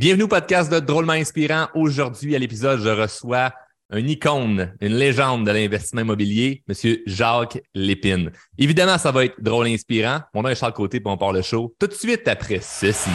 Bienvenue 0.00 0.22
au 0.22 0.28
podcast 0.28 0.70
de 0.72 0.78
Drôlement 0.78 1.14
Inspirant. 1.14 1.66
Aujourd'hui, 1.74 2.36
à 2.36 2.38
l'épisode, 2.38 2.80
je 2.80 2.88
reçois 2.88 3.52
un 3.90 3.98
icône, 3.98 4.72
une 4.80 4.94
légende 4.94 5.44
de 5.44 5.50
l'investissement 5.50 6.02
immobilier, 6.02 6.62
Monsieur 6.68 7.02
Jacques 7.06 7.60
Lépine. 7.74 8.30
Évidemment, 8.58 8.96
ça 8.96 9.10
va 9.10 9.24
être 9.24 9.42
drôle 9.42 9.66
et 9.66 9.74
inspirant. 9.74 10.20
Mon 10.34 10.42
nom 10.42 10.50
est 10.50 10.54
Charles 10.54 10.72
Côté, 10.72 11.00
puis 11.00 11.10
on 11.12 11.16
part 11.16 11.32
le 11.32 11.42
show 11.42 11.74
tout 11.80 11.88
de 11.88 11.94
suite 11.94 12.28
après 12.28 12.60
ceci. 12.62 13.10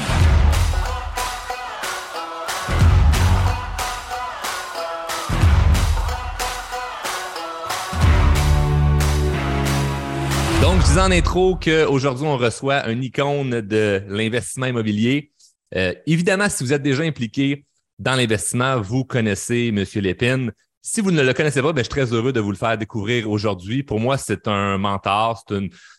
Donc, 10.62 10.82
je 10.82 10.86
disais 10.86 11.02
en 11.02 11.12
intro 11.12 11.56
qu'aujourd'hui, 11.56 12.26
on 12.26 12.36
reçoit 12.36 12.86
un 12.86 13.00
icône 13.02 13.62
de 13.62 14.02
l'investissement 14.10 14.66
immobilier. 14.66 15.33
Euh, 15.76 15.94
évidemment, 16.06 16.50
si 16.50 16.64
vous 16.64 16.74
êtes 16.74 16.82
déjà 16.82 17.04
impliqué 17.04 17.66
dans 18.00 18.16
l'investissement, 18.16 18.80
vous 18.82 19.04
connaissez 19.04 19.68
M. 19.68 19.84
Lépine. 20.02 20.52
Si 20.82 21.02
vous 21.02 21.12
ne 21.12 21.22
le 21.22 21.34
connaissez 21.34 21.62
pas, 21.62 21.72
ben, 21.72 21.80
je 21.80 21.84
suis 21.84 21.90
très 21.90 22.14
heureux 22.14 22.34
de 22.34 22.40
vous 22.40 22.52
le 22.52 22.58
faire 22.58 22.78
découvrir 22.78 23.30
aujourd'hui. 23.30 23.84
Pour 23.84 24.00
moi, 24.00 24.18
c'est 24.18 24.48
un 24.48 24.78
mentor, 24.78 25.44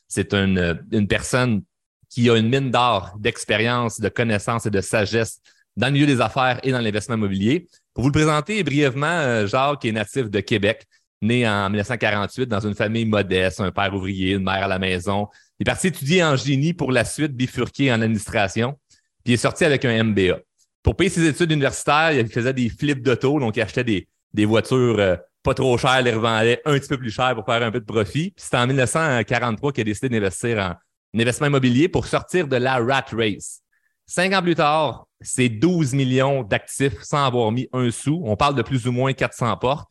c'est 0.08 0.34
une, 0.34 0.58
une, 0.58 0.86
une 0.92 1.08
personne 1.08 1.62
qui 2.10 2.30
a 2.30 2.36
une 2.36 2.48
mine 2.48 2.70
d'or, 2.70 3.16
d'expérience, 3.18 3.98
de 3.98 4.08
connaissances 4.08 4.66
et 4.66 4.70
de 4.70 4.80
sagesse 4.80 5.40
dans 5.76 5.88
le 5.88 5.94
milieu 5.94 6.06
des 6.06 6.20
affaires 6.20 6.60
et 6.62 6.70
dans 6.70 6.80
l'investissement 6.80 7.16
immobilier. 7.16 7.66
Pour 7.92 8.02
vous 8.02 8.10
le 8.10 8.12
présenter 8.12 8.62
brièvement, 8.62 9.06
euh, 9.06 9.46
Jacques 9.46 9.84
est 9.84 9.92
natif 9.92 10.30
de 10.30 10.40
Québec 10.40 10.86
né 11.22 11.48
en 11.48 11.70
1948 11.70 12.46
dans 12.46 12.60
une 12.60 12.74
famille 12.74 13.06
modeste, 13.06 13.60
un 13.60 13.70
père 13.70 13.94
ouvrier, 13.94 14.32
une 14.32 14.44
mère 14.44 14.64
à 14.64 14.68
la 14.68 14.78
maison. 14.78 15.28
Il 15.58 15.62
est 15.62 15.70
parti 15.70 15.88
étudier 15.88 16.22
en 16.22 16.36
génie 16.36 16.74
pour 16.74 16.92
la 16.92 17.04
suite 17.04 17.32
bifurquer 17.32 17.92
en 17.92 18.02
administration, 18.02 18.78
puis 19.24 19.32
il 19.32 19.34
est 19.34 19.38
sorti 19.38 19.64
avec 19.64 19.84
un 19.84 20.04
MBA. 20.04 20.38
Pour 20.82 20.96
payer 20.96 21.10
ses 21.10 21.26
études 21.26 21.50
universitaires, 21.50 22.12
il 22.12 22.28
faisait 22.28 22.52
des 22.52 22.68
flips 22.68 23.02
d'auto, 23.02 23.40
donc 23.40 23.56
il 23.56 23.62
achetait 23.62 23.84
des, 23.84 24.06
des 24.34 24.44
voitures 24.44 24.98
euh, 24.98 25.16
pas 25.42 25.54
trop 25.54 25.76
chères, 25.78 26.02
les 26.02 26.12
revendait 26.12 26.60
un 26.64 26.78
petit 26.78 26.88
peu 26.88 26.98
plus 26.98 27.10
cher 27.10 27.34
pour 27.34 27.44
faire 27.44 27.62
un 27.62 27.70
peu 27.70 27.80
de 27.80 27.84
profit. 27.84 28.30
Puis 28.30 28.44
c'est 28.48 28.56
en 28.56 28.66
1943 28.66 29.72
qu'il 29.72 29.82
a 29.82 29.84
décidé 29.84 30.08
d'investir 30.08 30.58
en 30.58 30.74
investissement 31.18 31.46
immobilier 31.46 31.88
pour 31.88 32.06
sortir 32.06 32.48
de 32.48 32.56
la 32.56 32.78
rat 32.78 33.04
race. 33.12 33.60
Cinq 34.06 34.32
ans 34.34 34.42
plus 34.42 34.54
tard, 34.54 35.06
c'est 35.20 35.48
12 35.48 35.94
millions 35.94 36.42
d'actifs 36.42 37.00
sans 37.02 37.26
avoir 37.26 37.52
mis 37.52 37.68
un 37.72 37.90
sou. 37.90 38.22
On 38.24 38.36
parle 38.36 38.54
de 38.54 38.62
plus 38.62 38.86
ou 38.86 38.92
moins 38.92 39.12
400 39.12 39.56
portes. 39.58 39.90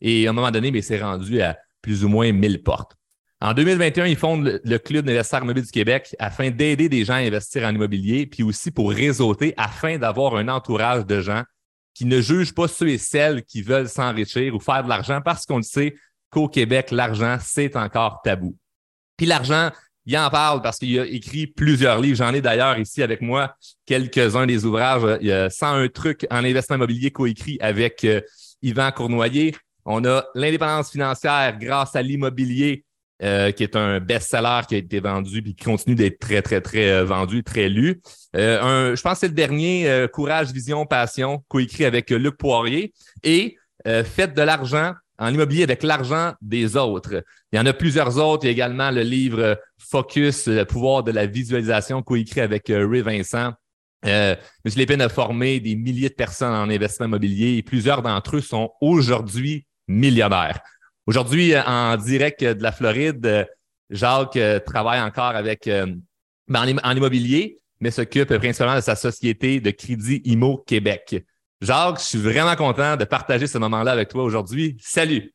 Et 0.00 0.26
à 0.26 0.30
un 0.30 0.32
moment 0.32 0.50
donné, 0.50 0.80
c'est 0.80 1.00
rendu 1.00 1.42
à 1.42 1.58
plus 1.82 2.04
ou 2.04 2.08
moins 2.08 2.32
1000 2.32 2.62
portes. 2.62 2.96
En 3.42 3.54
2021, 3.54 4.06
ils 4.06 4.16
fondent 4.16 4.60
le, 4.62 4.78
Club 4.78 5.06
d'investisseurs 5.06 5.42
immobiliers 5.42 5.64
du 5.64 5.72
Québec 5.72 6.14
afin 6.18 6.50
d'aider 6.50 6.90
des 6.90 7.06
gens 7.06 7.14
à 7.14 7.18
investir 7.18 7.66
en 7.66 7.74
immobilier, 7.74 8.26
puis 8.26 8.42
aussi 8.42 8.70
pour 8.70 8.90
réseauter 8.90 9.54
afin 9.56 9.96
d'avoir 9.96 10.36
un 10.36 10.48
entourage 10.48 11.06
de 11.06 11.20
gens 11.20 11.42
qui 11.94 12.04
ne 12.04 12.20
jugent 12.20 12.54
pas 12.54 12.68
ceux 12.68 12.88
et 12.88 12.98
celles 12.98 13.42
qui 13.44 13.62
veulent 13.62 13.88
s'enrichir 13.88 14.54
ou 14.54 14.60
faire 14.60 14.84
de 14.84 14.90
l'argent 14.90 15.20
parce 15.24 15.46
qu'on 15.46 15.56
le 15.56 15.62
sait 15.62 15.94
qu'au 16.30 16.48
Québec, 16.48 16.90
l'argent, 16.90 17.38
c'est 17.40 17.76
encore 17.76 18.20
tabou. 18.22 18.56
Puis 19.16 19.26
l'argent, 19.26 19.70
il 20.04 20.16
en 20.18 20.28
parle 20.28 20.60
parce 20.60 20.78
qu'il 20.78 20.98
a 20.98 21.06
écrit 21.06 21.46
plusieurs 21.46 22.00
livres. 22.00 22.16
J'en 22.16 22.34
ai 22.34 22.40
d'ailleurs 22.40 22.78
ici 22.78 23.02
avec 23.02 23.20
moi 23.20 23.54
quelques-uns 23.86 24.46
des 24.46 24.64
ouvrages. 24.64 25.18
Il 25.20 25.28
y 25.28 25.32
a 25.32 25.48
101 25.50 25.88
trucs 25.88 26.26
en 26.30 26.44
investissement 26.44 26.76
immobilier 26.76 27.10
coécrit 27.10 27.58
avec 27.60 28.04
euh, 28.04 28.20
Yvan 28.62 28.92
Cournoyer. 28.92 29.54
On 29.84 30.04
a 30.04 30.24
l'indépendance 30.34 30.90
financière 30.90 31.58
grâce 31.58 31.96
à 31.96 32.02
l'immobilier, 32.02 32.84
euh, 33.22 33.50
qui 33.52 33.62
est 33.62 33.76
un 33.76 34.00
best-seller 34.00 34.60
qui 34.68 34.74
a 34.74 34.78
été 34.78 35.00
vendu 35.00 35.38
et 35.38 35.42
qui 35.42 35.64
continue 35.64 35.94
d'être 35.94 36.18
très, 36.18 36.42
très, 36.42 36.60
très 36.60 36.90
euh, 36.90 37.04
vendu, 37.04 37.42
très 37.42 37.68
lu. 37.68 38.00
Euh, 38.36 38.94
je 38.96 39.02
pense 39.02 39.14
que 39.14 39.18
c'est 39.20 39.28
le 39.28 39.34
dernier, 39.34 40.06
Courage, 40.12 40.52
Vision, 40.52 40.86
Passion, 40.86 41.42
coécrit 41.48 41.84
avec 41.84 42.10
Luc 42.10 42.36
Poirier. 42.36 42.92
Et 43.22 43.56
Faites 43.82 44.34
de 44.34 44.42
l'argent 44.42 44.92
en 45.18 45.32
immobilier 45.32 45.62
avec 45.62 45.82
l'argent 45.82 46.34
des 46.42 46.76
autres. 46.76 47.24
Il 47.50 47.56
y 47.56 47.58
en 47.58 47.64
a 47.64 47.72
plusieurs 47.72 48.18
autres. 48.18 48.44
Il 48.44 48.48
y 48.48 48.50
a 48.50 48.52
également 48.52 48.90
le 48.90 49.00
livre 49.00 49.58
Focus, 49.78 50.48
le 50.48 50.64
pouvoir 50.64 51.02
de 51.02 51.12
la 51.12 51.24
visualisation, 51.24 52.02
coécrit 52.02 52.42
avec 52.42 52.64
Ray 52.68 53.00
Vincent. 53.00 53.54
Euh, 54.06 54.34
M. 54.64 54.72
Lépine 54.76 55.02
a 55.02 55.08
formé 55.08 55.60
des 55.60 55.76
milliers 55.76 56.08
de 56.08 56.14
personnes 56.14 56.54
en 56.54 56.70
investissement 56.70 57.06
immobilier 57.06 57.56
et 57.58 57.62
plusieurs 57.62 58.02
d'entre 58.02 58.36
eux 58.36 58.40
sont 58.40 58.72
aujourd'hui 58.80 59.66
millionnaire. 59.88 60.60
Aujourd'hui, 61.06 61.54
euh, 61.54 61.62
en 61.64 61.96
direct 61.96 62.42
de 62.44 62.62
la 62.62 62.72
Floride, 62.72 63.24
euh, 63.26 63.44
Jacques 63.88 64.36
euh, 64.36 64.60
travaille 64.60 65.00
encore 65.00 65.34
avec 65.34 65.68
ben, 65.68 66.78
en 66.82 66.96
immobilier, 66.96 67.58
mais 67.80 67.90
s'occupe 67.90 68.32
principalement 68.36 68.76
de 68.76 68.80
sa 68.80 68.94
société 68.94 69.60
de 69.60 69.70
crédit 69.70 70.22
IMO 70.24 70.58
Québec. 70.58 71.24
Jacques, 71.60 71.98
je 71.98 72.04
suis 72.04 72.18
vraiment 72.18 72.54
content 72.54 72.96
de 72.96 73.04
partager 73.04 73.46
ce 73.46 73.58
moment-là 73.58 73.92
avec 73.92 74.08
toi 74.08 74.22
aujourd'hui. 74.22 74.76
Salut. 74.80 75.34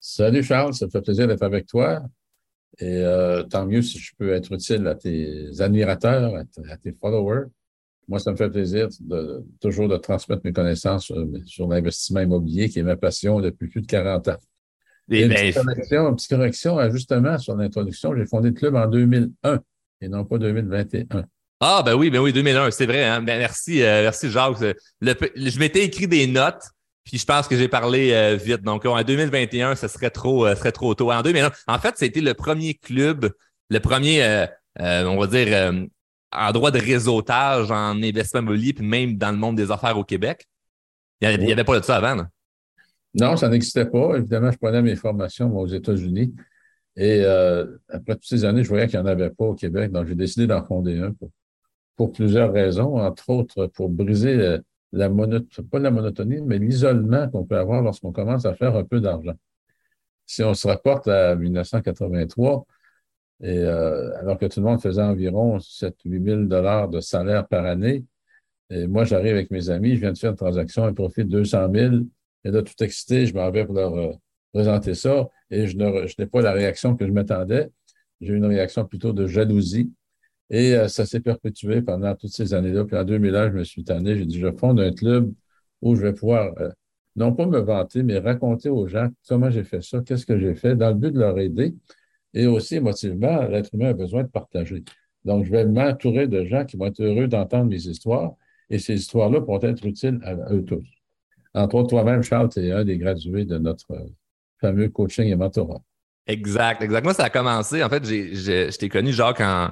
Salut 0.00 0.42
Charles, 0.42 0.74
ça 0.74 0.86
me 0.86 0.90
fait 0.90 1.02
plaisir 1.02 1.28
d'être 1.28 1.42
avec 1.42 1.66
toi. 1.66 2.00
Et 2.78 3.02
tant 3.50 3.66
mieux 3.66 3.82
si 3.82 3.98
je 3.98 4.12
peux 4.18 4.32
être 4.32 4.52
utile 4.52 4.86
à 4.86 4.94
tes 4.94 5.60
admirateurs, 5.60 6.34
à 6.68 6.76
tes 6.76 6.92
followers. 6.92 7.46
Moi, 8.08 8.18
ça 8.18 8.32
me 8.32 8.36
fait 8.36 8.50
plaisir 8.50 8.88
toujours 9.60 9.88
de 9.88 9.96
transmettre 9.96 10.42
mes 10.44 10.52
connaissances 10.52 11.12
sur, 11.44 11.68
l'investissement 11.68 12.20
immobilier, 12.20 12.68
qui 12.68 12.78
est 12.78 12.84
ma 12.84 12.96
passion 12.96 13.40
depuis 13.40 13.68
plus 13.68 13.82
de 13.82 13.86
40 13.86 14.28
ans. 14.28 14.36
Et 15.10 15.22
une, 15.22 15.28
ben, 15.28 15.36
petite 15.36 15.54
correction, 15.54 16.08
une 16.08 16.16
petite 16.16 16.30
correction, 16.30 16.78
ajustement 16.78 17.38
sur 17.38 17.56
l'introduction. 17.56 18.16
J'ai 18.16 18.26
fondé 18.26 18.48
le 18.48 18.54
club 18.54 18.74
en 18.74 18.86
2001 18.86 19.60
et 20.00 20.08
non 20.08 20.24
pas 20.24 20.38
2021. 20.38 21.24
Ah, 21.60 21.82
ben 21.84 21.94
oui, 21.94 22.10
ben 22.10 22.18
oui, 22.18 22.32
2001, 22.32 22.70
c'est 22.70 22.86
vrai. 22.86 23.04
Hein? 23.04 23.22
Ben, 23.22 23.38
merci, 23.38 23.82
euh, 23.82 24.02
merci 24.02 24.30
Jacques. 24.30 24.58
je 25.00 25.58
m'étais 25.58 25.84
écrit 25.84 26.06
des 26.06 26.26
notes, 26.26 26.62
puis 27.04 27.18
je 27.18 27.24
pense 27.24 27.48
que 27.48 27.56
j'ai 27.56 27.68
parlé 27.68 28.12
euh, 28.12 28.36
vite. 28.36 28.62
Donc, 28.62 28.84
en 28.84 29.02
2021, 29.02 29.74
ce 29.74 29.88
serait 29.88 30.10
trop, 30.10 30.46
euh, 30.46 30.54
serait 30.54 30.72
trop 30.72 30.94
tôt. 30.94 31.10
En 31.10 31.22
2001, 31.22 31.50
en 31.66 31.78
fait, 31.78 31.94
c'était 31.96 32.20
le 32.20 32.34
premier 32.34 32.74
club, 32.74 33.32
le 33.70 33.80
premier, 33.80 34.46
on 34.78 35.16
va 35.18 35.26
dire, 35.26 35.72
en 36.32 36.52
droit 36.52 36.70
de 36.70 36.78
réseautage 36.78 37.70
en 37.70 38.02
investissement 38.02 38.40
immobilier, 38.40 38.72
puis 38.74 38.86
même 38.86 39.16
dans 39.16 39.30
le 39.30 39.38
monde 39.38 39.56
des 39.56 39.70
affaires 39.70 39.96
au 39.96 40.04
Québec? 40.04 40.46
Il 41.20 41.38
n'y 41.38 41.52
avait, 41.52 41.64
pas 41.64 41.80
de 41.80 41.84
ça 41.84 41.96
avant. 41.96 42.26
Non, 43.18 43.36
ça 43.36 43.48
n'existait 43.48 43.86
pas. 43.86 44.16
Évidemment, 44.16 44.50
je 44.50 44.58
prenais 44.58 44.82
mes 44.82 44.94
formations 44.94 45.56
aux 45.56 45.66
États-Unis. 45.66 46.34
Et 46.96 47.22
euh, 47.24 47.66
après 47.88 48.14
toutes 48.14 48.26
ces 48.26 48.44
années, 48.44 48.62
je 48.62 48.68
voyais 48.68 48.86
qu'il 48.88 49.00
n'y 49.00 49.04
en 49.06 49.08
avait 49.08 49.30
pas 49.30 49.46
au 49.46 49.54
Québec. 49.54 49.90
Donc, 49.90 50.06
j'ai 50.06 50.14
décidé 50.14 50.46
d'en 50.46 50.62
fonder 50.64 50.98
un 50.98 51.14
pour, 51.96 52.12
plusieurs 52.12 52.52
raisons, 52.52 52.98
entre 52.98 53.30
autres 53.30 53.66
pour 53.68 53.88
briser 53.88 54.34
euh, 54.34 54.58
la 54.92 55.08
monotonie, 55.08 55.68
pas 55.68 55.78
la 55.78 55.90
monotonie, 55.90 56.42
mais 56.42 56.58
l'isolement 56.58 57.28
qu'on 57.30 57.44
peut 57.44 57.56
avoir 57.56 57.82
lorsqu'on 57.82 58.12
commence 58.12 58.44
à 58.44 58.54
faire 58.54 58.76
un 58.76 58.84
peu 58.84 59.00
d'argent. 59.00 59.34
Si 60.26 60.42
on 60.42 60.54
se 60.54 60.68
rapporte 60.68 61.08
à 61.08 61.36
1983, 61.36 62.66
et 63.42 63.58
euh, 63.58 64.14
alors 64.18 64.38
que 64.38 64.46
tout 64.46 64.60
le 64.60 64.66
monde 64.66 64.80
faisait 64.80 65.02
environ 65.02 65.58
7-8 65.58 66.24
000 66.24 66.42
dollars 66.44 66.88
de 66.88 67.00
salaire 67.00 67.46
par 67.48 67.64
année, 67.64 68.04
et 68.70 68.86
moi, 68.86 69.04
j'arrive 69.04 69.32
avec 69.34 69.50
mes 69.50 69.70
amis, 69.70 69.94
je 69.94 70.00
viens 70.00 70.12
de 70.12 70.18
faire 70.18 70.30
une 70.30 70.36
transaction, 70.36 70.84
un 70.84 70.92
profit 70.92 71.24
de 71.24 71.30
200 71.30 71.68
000, 71.72 71.94
et 72.46 72.50
là, 72.52 72.62
tout 72.62 72.80
excité, 72.82 73.26
je 73.26 73.34
m'en 73.34 73.50
vais 73.50 73.64
pour 73.64 73.74
leur 73.74 73.94
euh, 73.94 74.12
présenter 74.52 74.94
ça, 74.94 75.28
et 75.50 75.66
je 75.66 75.76
n'ai 75.76 76.26
pas 76.26 76.42
la 76.42 76.52
réaction 76.52 76.94
que 76.96 77.04
je 77.04 77.10
m'attendais. 77.10 77.70
J'ai 78.20 78.34
eu 78.34 78.36
une 78.36 78.46
réaction 78.46 78.84
plutôt 78.84 79.12
de 79.12 79.26
jalousie, 79.26 79.92
et 80.48 80.74
euh, 80.74 80.86
ça 80.86 81.06
s'est 81.06 81.20
perpétué 81.20 81.82
pendant 81.82 82.14
toutes 82.14 82.32
ces 82.32 82.54
années-là. 82.54 82.84
Puis 82.84 82.96
en 82.96 83.02
2001, 83.02 83.50
je 83.50 83.56
me 83.56 83.64
suis 83.64 83.82
tanné, 83.82 84.16
j'ai 84.16 84.26
dit, 84.26 84.38
je 84.38 84.52
fonde 84.52 84.78
un 84.80 84.92
club 84.92 85.32
où 85.82 85.96
je 85.96 86.02
vais 86.02 86.12
pouvoir, 86.12 86.54
non 87.16 87.32
pas 87.34 87.46
me 87.46 87.58
vanter, 87.58 88.04
mais 88.04 88.18
raconter 88.18 88.68
aux 88.68 88.86
gens 88.86 89.08
comment 89.28 89.50
j'ai 89.50 89.64
fait 89.64 89.82
ça, 89.82 90.00
qu'est-ce 90.00 90.24
que 90.24 90.38
j'ai 90.38 90.54
fait, 90.54 90.76
dans 90.76 90.90
le 90.90 90.94
but 90.94 91.10
de 91.12 91.18
leur 91.18 91.38
aider. 91.38 91.74
Et 92.32 92.46
aussi, 92.46 92.76
émotivement, 92.76 93.42
l'être 93.48 93.74
humain 93.74 93.88
a 93.90 93.92
besoin 93.92 94.22
de 94.22 94.28
partager. 94.28 94.84
Donc, 95.24 95.44
je 95.44 95.50
vais 95.50 95.66
m'entourer 95.66 96.28
de 96.28 96.44
gens 96.44 96.64
qui 96.64 96.76
vont 96.76 96.86
être 96.86 97.02
heureux 97.02 97.26
d'entendre 97.26 97.66
mes 97.70 97.88
histoires 97.88 98.34
et 98.70 98.78
ces 98.78 98.94
histoires-là 98.94 99.40
pourront 99.40 99.60
être 99.62 99.84
utiles 99.84 100.20
à 100.22 100.52
eux 100.52 100.64
tous. 100.64 100.95
Entre 101.56 101.74
autres, 101.74 101.88
toi-même, 101.88 102.22
Charles, 102.22 102.50
tu 102.50 102.60
es 102.60 102.70
un 102.70 102.84
des 102.84 102.98
gradués 102.98 103.46
de 103.46 103.56
notre 103.56 103.86
fameux 104.60 104.90
coaching 104.90 105.26
et 105.26 105.36
mentorat. 105.36 105.80
Exact, 106.26 106.82
exact. 106.82 107.02
Moi, 107.02 107.14
ça 107.14 107.24
a 107.24 107.30
commencé, 107.30 107.82
en 107.82 107.88
fait, 107.88 108.04
je 108.04 108.76
t'ai 108.76 108.88
connu, 108.90 109.12
Jacques, 109.12 109.40
en, 109.40 109.70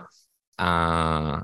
en 0.58 1.40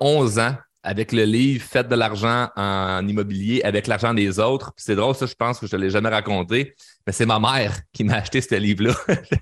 11 0.00 0.38
ans 0.40 0.54
avec 0.82 1.12
le 1.12 1.24
livre 1.24 1.64
Faites 1.64 1.88
de 1.88 1.94
l'argent 1.94 2.48
en 2.54 3.06
immobilier 3.06 3.62
avec 3.62 3.86
l'argent 3.86 4.12
des 4.12 4.38
autres. 4.38 4.72
C'est 4.76 4.94
drôle, 4.94 5.14
ça, 5.14 5.26
je 5.26 5.34
pense 5.34 5.58
que 5.58 5.66
je 5.66 5.76
ne 5.76 5.82
l'ai 5.82 5.90
jamais 5.90 6.10
raconté, 6.10 6.74
mais 7.06 7.12
c'est 7.12 7.26
ma 7.26 7.40
mère 7.40 7.78
qui 7.92 8.04
m'a 8.04 8.16
acheté 8.16 8.40
ce 8.40 8.56
livre-là. 8.56 8.94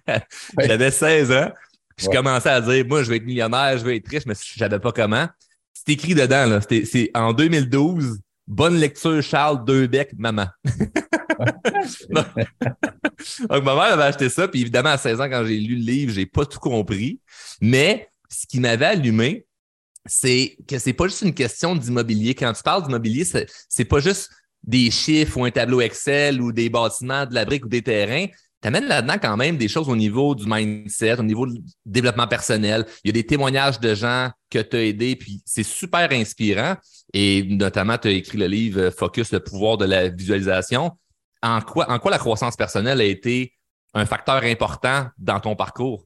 J'avais 0.60 0.90
16 0.90 1.32
ans. 1.32 1.50
Je 1.98 2.08
commençais 2.08 2.50
à 2.50 2.60
dire, 2.60 2.84
moi, 2.86 3.02
je 3.02 3.10
vais 3.10 3.16
être 3.16 3.24
millionnaire, 3.24 3.78
je 3.78 3.84
vais 3.84 3.96
être 3.96 4.08
riche, 4.08 4.26
mais 4.26 4.34
je 4.34 4.58
savais 4.58 4.78
pas 4.78 4.92
comment. 4.92 5.26
C'est 5.72 5.92
écrit 5.92 6.14
dedans, 6.14 6.46
là. 6.46 6.60
C'est 6.60 7.10
en 7.14 7.32
2012. 7.32 8.20
Bonne 8.46 8.76
lecture, 8.76 9.22
Charles, 9.22 9.64
deux 9.64 9.86
becs, 9.86 10.12
maman. 10.16 10.46
Donc, 12.10 13.64
ma 13.64 13.74
mère 13.74 13.92
avait 13.92 14.04
acheté 14.04 14.28
ça, 14.28 14.46
puis 14.48 14.60
évidemment, 14.60 14.90
à 14.90 14.98
16 14.98 15.20
ans, 15.20 15.28
quand 15.28 15.44
j'ai 15.44 15.58
lu 15.58 15.76
le 15.76 15.82
livre, 15.82 16.12
j'ai 16.12 16.26
pas 16.26 16.46
tout 16.46 16.60
compris. 16.60 17.20
Mais 17.60 18.08
ce 18.28 18.46
qui 18.46 18.60
m'avait 18.60 18.86
allumé, 18.86 19.46
c'est 20.04 20.56
que 20.68 20.78
c'est 20.78 20.92
pas 20.92 21.08
juste 21.08 21.22
une 21.22 21.34
question 21.34 21.74
d'immobilier. 21.74 22.34
Quand 22.34 22.52
tu 22.52 22.62
parles 22.62 22.84
d'immobilier, 22.84 23.24
c'est, 23.24 23.46
c'est 23.68 23.84
pas 23.84 24.00
juste 24.00 24.30
des 24.62 24.90
chiffres 24.90 25.38
ou 25.38 25.44
un 25.44 25.50
tableau 25.50 25.80
Excel 25.80 26.40
ou 26.40 26.52
des 26.52 26.68
bâtiments, 26.68 27.26
de 27.26 27.34
la 27.34 27.44
brique 27.44 27.64
ou 27.64 27.68
des 27.68 27.82
terrains. 27.82 28.26
Tu 28.62 28.68
amènes 28.68 28.86
là-dedans 28.86 29.16
quand 29.20 29.36
même 29.36 29.56
des 29.56 29.68
choses 29.68 29.88
au 29.88 29.96
niveau 29.96 30.34
du 30.34 30.44
mindset, 30.46 31.20
au 31.20 31.22
niveau 31.22 31.46
du 31.46 31.60
développement 31.84 32.26
personnel. 32.26 32.86
Il 33.04 33.08
y 33.08 33.10
a 33.10 33.12
des 33.12 33.26
témoignages 33.26 33.78
de 33.80 33.94
gens 33.94 34.30
que 34.50 34.58
tu 34.58 34.76
as 34.76 34.84
aidés, 34.84 35.16
puis 35.16 35.42
c'est 35.44 35.62
super 35.62 36.10
inspirant. 36.12 36.76
Et 37.18 37.44
notamment, 37.44 37.96
tu 37.96 38.08
as 38.08 38.10
écrit 38.10 38.36
le 38.36 38.46
livre 38.46 38.90
Focus, 38.90 39.32
le 39.32 39.40
pouvoir 39.40 39.78
de 39.78 39.86
la 39.86 40.10
visualisation. 40.10 40.90
En 41.42 41.62
quoi, 41.62 41.90
en 41.90 41.98
quoi 41.98 42.10
la 42.10 42.18
croissance 42.18 42.56
personnelle 42.56 43.00
a 43.00 43.04
été 43.04 43.54
un 43.94 44.04
facteur 44.04 44.42
important 44.42 45.06
dans 45.16 45.40
ton 45.40 45.56
parcours? 45.56 46.04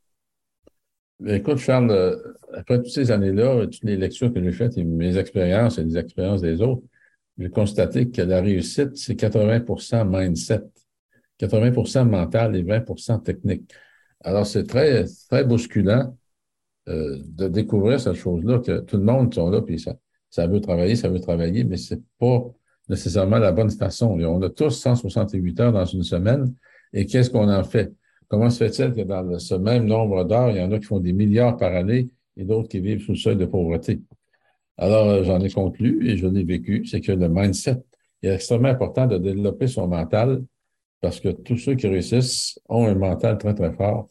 Ben, 1.18 1.34
écoute, 1.34 1.58
Charles, 1.58 1.90
euh, 1.90 2.16
après 2.54 2.76
toutes 2.76 2.92
ces 2.92 3.10
années-là, 3.10 3.66
toutes 3.66 3.82
les 3.82 3.96
lectures 3.96 4.32
que 4.32 4.40
j'ai 4.40 4.52
faites 4.52 4.78
et 4.78 4.84
mes 4.84 5.18
expériences 5.18 5.78
et 5.78 5.82
les 5.82 5.98
expériences 5.98 6.42
des 6.42 6.62
autres, 6.62 6.84
j'ai 7.38 7.50
constaté 7.50 8.08
que 8.08 8.22
la 8.22 8.40
réussite, 8.40 8.96
c'est 8.96 9.16
80% 9.16 10.04
mindset, 10.04 10.62
80% 11.40 12.04
mental 12.04 12.54
et 12.54 12.62
20% 12.62 13.20
technique. 13.24 13.68
Alors, 14.22 14.46
c'est 14.46 14.62
très, 14.64 15.06
très 15.28 15.42
bousculant 15.42 16.16
euh, 16.88 17.18
de 17.24 17.48
découvrir 17.48 17.98
cette 17.98 18.14
chose-là, 18.14 18.60
que 18.60 18.78
tout 18.78 18.96
le 18.96 19.02
monde 19.02 19.34
sont 19.34 19.50
là, 19.50 19.60
puis 19.60 19.80
ça, 19.80 19.96
ça 20.30 20.46
veut 20.46 20.60
travailler, 20.60 20.96
ça 20.96 21.08
veut 21.08 21.20
travailler, 21.20 21.64
mais 21.64 21.76
c'est 21.76 22.00
pas 22.18 22.44
nécessairement 22.88 23.38
la 23.38 23.52
bonne 23.52 23.70
façon. 23.70 24.18
on 24.20 24.42
a 24.42 24.50
tous 24.50 24.70
168 24.70 25.60
heures 25.60 25.72
dans 25.72 25.84
une 25.84 26.02
semaine, 26.02 26.54
et 26.92 27.06
qu'est-ce 27.06 27.30
qu'on 27.30 27.48
en 27.48 27.64
fait? 27.64 27.92
Comment 28.28 28.50
se 28.50 28.64
fait-il 28.64 28.92
que 28.94 29.02
dans 29.02 29.38
ce 29.38 29.54
même 29.54 29.86
nombre 29.86 30.24
d'heures, 30.24 30.50
il 30.50 30.58
y 30.58 30.60
en 30.60 30.70
a 30.72 30.78
qui 30.78 30.86
font 30.86 31.00
des 31.00 31.12
milliards 31.12 31.56
par 31.56 31.74
année 31.74 32.08
et 32.36 32.44
d'autres 32.44 32.68
qui 32.68 32.80
vivent 32.80 33.02
sous 33.02 33.12
le 33.12 33.16
seuil 33.18 33.36
de 33.36 33.44
pauvreté? 33.44 34.00
Alors, 34.76 35.08
euh, 35.08 35.24
j'en 35.24 35.40
ai 35.40 35.50
conclu 35.50 36.08
et 36.08 36.16
je 36.16 36.26
l'ai 36.26 36.44
vécu, 36.44 36.86
c'est 36.86 37.00
que 37.00 37.12
le 37.12 37.28
mindset 37.28 37.82
est 38.22 38.28
extrêmement 38.28 38.68
important 38.68 39.06
de 39.06 39.18
développer 39.18 39.66
son 39.66 39.88
mental 39.88 40.42
parce 41.00 41.20
que 41.20 41.28
tous 41.28 41.56
ceux 41.56 41.74
qui 41.74 41.86
réussissent 41.86 42.58
ont 42.68 42.86
un 42.86 42.94
mental 42.94 43.36
très, 43.38 43.54
très 43.54 43.72
fort. 43.72 44.08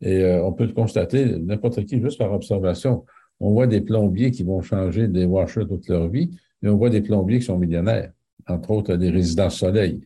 Et 0.00 0.22
euh, 0.22 0.44
on 0.44 0.52
peut 0.52 0.66
le 0.66 0.72
constater, 0.72 1.24
n'importe 1.38 1.84
qui, 1.86 2.00
juste 2.00 2.18
par 2.18 2.32
observation. 2.32 3.04
On 3.40 3.52
voit 3.52 3.66
des 3.66 3.80
plombiers 3.80 4.30
qui 4.30 4.42
vont 4.42 4.62
changer 4.62 5.08
des 5.08 5.24
washers 5.24 5.66
toute 5.66 5.88
leur 5.88 6.08
vie, 6.08 6.30
mais 6.62 6.70
on 6.70 6.76
voit 6.76 6.90
des 6.90 7.02
plombiers 7.02 7.38
qui 7.40 7.44
sont 7.46 7.58
millionnaires, 7.58 8.12
entre 8.46 8.70
autres 8.70 8.96
des 8.96 9.10
résidences 9.10 9.58
soleil, 9.58 10.00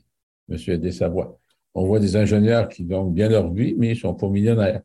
M. 0.50 0.78
Desavois. 0.78 1.38
On 1.74 1.86
voit 1.86 2.00
des 2.00 2.16
ingénieurs 2.16 2.68
qui 2.68 2.84
gagnent 2.84 3.12
bien 3.12 3.28
leur 3.28 3.52
vie, 3.52 3.74
mais 3.78 3.88
ils 3.88 3.90
ne 3.90 3.96
sont 3.96 4.14
pas 4.14 4.28
millionnaires. 4.28 4.82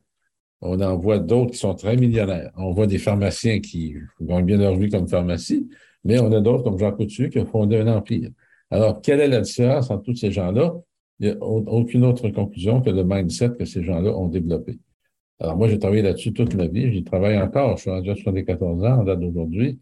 On 0.62 0.80
en 0.80 0.98
voit 0.98 1.20
d'autres 1.20 1.52
qui 1.52 1.58
sont 1.58 1.74
très 1.74 1.98
millionnaires. 1.98 2.52
On 2.56 2.72
voit 2.72 2.88
des 2.88 2.98
pharmaciens 2.98 3.60
qui 3.60 3.96
gagnent 4.22 4.46
bien 4.46 4.58
leur 4.58 4.76
vie 4.76 4.90
comme 4.90 5.08
pharmacie, 5.08 5.68
mais 6.04 6.20
on 6.20 6.32
a 6.32 6.40
d'autres 6.40 6.64
comme 6.64 6.78
Jean 6.78 6.92
Coutu 6.92 7.30
qui 7.30 7.40
ont 7.40 7.46
fondé 7.46 7.78
un 7.78 7.88
empire. 7.88 8.30
Alors, 8.70 9.02
quelle 9.02 9.20
est 9.20 9.28
la 9.28 9.42
différence 9.42 9.90
entre 9.92 10.04
tous 10.04 10.16
ces 10.16 10.32
gens-là? 10.32 10.74
Il 11.20 11.28
n'y 11.28 11.34
a 11.34 11.38
aucune 11.44 12.06
autre 12.06 12.30
conclusion 12.30 12.82
que 12.82 12.90
le 12.90 13.04
mindset 13.04 13.52
que 13.58 13.66
ces 13.66 13.84
gens-là 13.84 14.12
ont 14.12 14.28
développé. 14.28 14.80
Alors, 15.44 15.58
moi, 15.58 15.68
j'ai 15.68 15.78
travaillé 15.78 16.02
là-dessus 16.02 16.32
toute 16.32 16.56
ma 16.56 16.68
vie. 16.68 16.92
J'y 16.94 17.04
travaille 17.04 17.38
encore. 17.38 17.76
Je 17.76 17.82
suis 17.82 17.92
rendu 17.92 18.10
à 18.10 18.16
74 18.16 18.84
ans 18.86 19.00
en 19.00 19.04
date 19.04 19.20
d'aujourd'hui. 19.20 19.80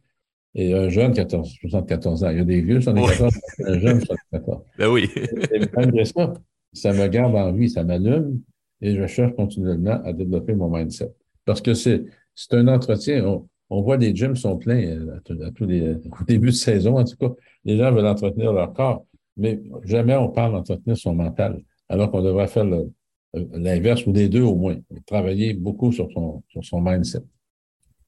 Et 0.56 0.74
un 0.74 0.90
jeune, 0.90 1.14
14, 1.14 1.56
74 1.62 2.24
ans. 2.24 2.30
Il 2.32 2.38
y 2.38 2.42
a 2.42 2.44
des 2.44 2.62
vieux 2.62 2.82
74, 2.82 3.34
oui. 3.60 3.66
un 3.68 3.80
jeune 3.80 4.02
74. 4.02 4.64
Ben 4.78 4.90
oui. 4.90 5.10
et 5.54 5.62
malgré 5.74 6.04
ça, 6.04 6.34
ça 6.74 6.92
me 6.92 7.08
garde 7.08 7.36
en 7.36 7.54
vie, 7.54 7.70
ça 7.70 7.84
m'allume 7.84 8.42
et 8.82 8.96
je 8.96 9.08
cherche 9.08 9.36
continuellement 9.36 10.02
à 10.04 10.14
développer 10.14 10.56
mon 10.56 10.70
mindset. 10.70 11.14
Parce 11.46 11.62
que 11.62 11.74
c'est, 11.74 12.04
c'est 12.34 12.56
un 12.56 12.68
entretien. 12.68 13.24
On, 13.70 13.82
voit 13.82 13.98
les 13.98 14.16
gyms 14.16 14.36
sont 14.36 14.58
pleins 14.58 14.84
euh, 14.84 15.18
à, 15.46 15.52
tous 15.52 15.66
les, 15.66 15.94
au 16.22 16.24
début 16.28 16.48
de 16.48 16.56
saison, 16.56 16.98
en 16.98 17.04
tout 17.04 17.16
cas. 17.16 17.34
Les 17.64 17.78
gens 17.78 17.92
veulent 17.92 18.08
entretenir 18.08 18.52
leur 18.52 18.74
corps, 18.74 19.06
mais 19.38 19.62
jamais 19.84 20.16
on 20.16 20.30
parle 20.30 20.54
d'entretenir 20.54 20.98
son 20.98 21.14
mental, 21.14 21.62
alors 21.88 22.12
qu'on 22.12 22.24
devrait 22.24 22.48
faire 22.48 22.66
euh, 22.66 22.92
l'inverse 23.34 24.06
ou 24.06 24.14
les 24.14 24.30
deux 24.30 24.42
au 24.42 24.56
moins. 24.56 24.78
Travailler 25.06 25.54
beaucoup 25.54 25.92
sur 25.92 26.12
son, 26.12 26.44
sur 26.50 26.64
son 26.64 26.82
mindset. 26.82 27.22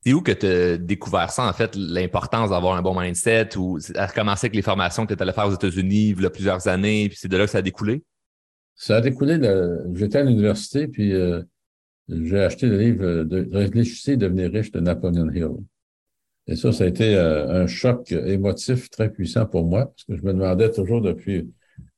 C'est 0.06 0.12
où 0.12 0.22
que 0.22 0.34
tu 0.34 0.46
as 0.46 0.78
découvert 0.78 1.31
ça, 1.31 1.48
en 1.48 1.54
fait, 1.54 1.75
l'importance 1.75 2.50
d'avoir 2.50 2.75
un 2.75 2.81
bon 2.81 3.00
mindset 3.00 3.56
ou 3.58 3.80
à 3.96 4.08
commencer 4.08 4.48
avec 4.48 4.56
les 4.56 4.62
formations 4.62 5.06
que 5.06 5.14
tu 5.14 5.24
allé 5.24 5.31
faire 5.31 5.48
aux 5.48 5.54
États-Unis 5.54 6.10
il 6.10 6.22
y 6.22 6.25
a 6.25 6.30
plusieurs 6.30 6.68
années, 6.68 7.08
puis 7.08 7.18
c'est 7.18 7.30
de 7.30 7.38
là 7.38 7.46
que 7.46 7.52
ça 7.52 7.60
a 7.60 7.62
découlé? 7.62 8.04
Ça 8.75 8.98
a 8.98 9.02
découlé, 9.02 9.38
de... 9.38 9.80
j'étais 9.94 10.18
à 10.18 10.24
l'université, 10.24 10.90
puis 10.90 11.14
euh, 11.14 11.42
j'ai 12.10 12.40
acheté 12.40 12.68
le 12.68 12.80
livre 12.80 13.24
de 13.24 13.48
Réfléchissez, 13.56 14.18
devenir 14.18 14.52
riche 14.52 14.72
de 14.72 14.81
Napoleon 14.81 15.30
Hill. 15.30 15.64
Et 16.48 16.58
ça, 16.58 16.74
ça 16.74 16.84
a 16.84 16.88
été 16.88 17.16
euh, 17.16 17.64
un 17.64 17.68
choc 17.68 18.12
émotif 18.12 18.90
très 18.90 19.10
puissant 19.10 19.46
pour 19.46 19.66
moi, 19.66 19.86
parce 19.86 20.04
que 20.04 20.18
je 20.18 20.24
me 20.24 20.34
demandais 20.34 20.70
toujours 20.70 21.00
depuis 21.00 21.50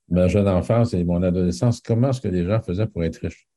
ma 0.08 0.28
jeune 0.28 0.48
enfance 0.48 0.94
et 0.94 1.04
mon 1.04 1.22
adolescence, 1.22 1.80
comment 1.80 2.10
est-ce 2.10 2.20
que 2.20 2.28
les 2.28 2.44
gens 2.44 2.60
faisaient 2.60 2.86
pour 2.86 3.04
être 3.04 3.16
riches? 3.16 3.48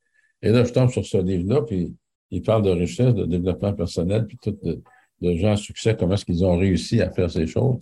Et 0.42 0.50
là, 0.50 0.64
je 0.64 0.72
tombe 0.72 0.90
sur 0.90 1.04
ce 1.04 1.18
livre-là, 1.18 1.62
puis 1.62 1.94
il 2.30 2.42
parle 2.42 2.62
de 2.62 2.70
richesse, 2.70 3.14
de 3.14 3.26
développement 3.26 3.72
personnel, 3.72 4.26
puis 4.26 4.38
tout 4.40 4.56
de, 4.62 4.82
de 5.20 5.34
gens 5.36 5.52
à 5.52 5.56
succès, 5.56 5.96
comment 5.96 6.14
est-ce 6.14 6.24
qu'ils 6.24 6.44
ont 6.44 6.56
réussi 6.56 7.00
à 7.00 7.10
faire 7.10 7.30
ces 7.30 7.46
choses. 7.46 7.78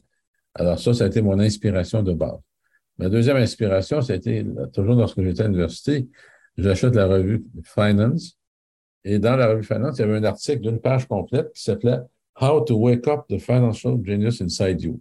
Alors 0.55 0.79
ça, 0.79 0.93
ça 0.93 1.05
a 1.05 1.07
été 1.07 1.23
mon 1.23 1.39
inspiration 1.39 2.03
de 2.03 2.13
base. 2.13 2.39
Ma 2.99 3.09
deuxième 3.09 3.37
inspiration, 3.37 4.01
c'était 4.03 4.45
toujours 4.73 4.97
lorsque 4.97 5.23
j'étais 5.23 5.43
à 5.43 5.47
l'université, 5.47 6.09
j'achète 6.57 6.95
la 6.97 7.07
revue 7.07 7.45
Finance. 7.63 8.37
Et 9.05 9.21
dans 9.21 9.37
la 9.37 9.49
revue 9.49 9.63
Finance, 9.63 9.99
il 9.99 10.01
y 10.01 10.05
avait 10.05 10.17
un 10.17 10.25
article 10.25 10.61
d'une 10.61 10.81
page 10.81 11.07
complète 11.07 11.53
qui 11.53 11.63
s'appelait 11.63 12.01
How 12.41 12.61
to 12.63 12.77
Wake 12.77 13.07
Up 13.07 13.21
the 13.29 13.39
Financial 13.39 13.99
Genius 14.03 14.41
Inside 14.41 14.83
You. 14.83 15.01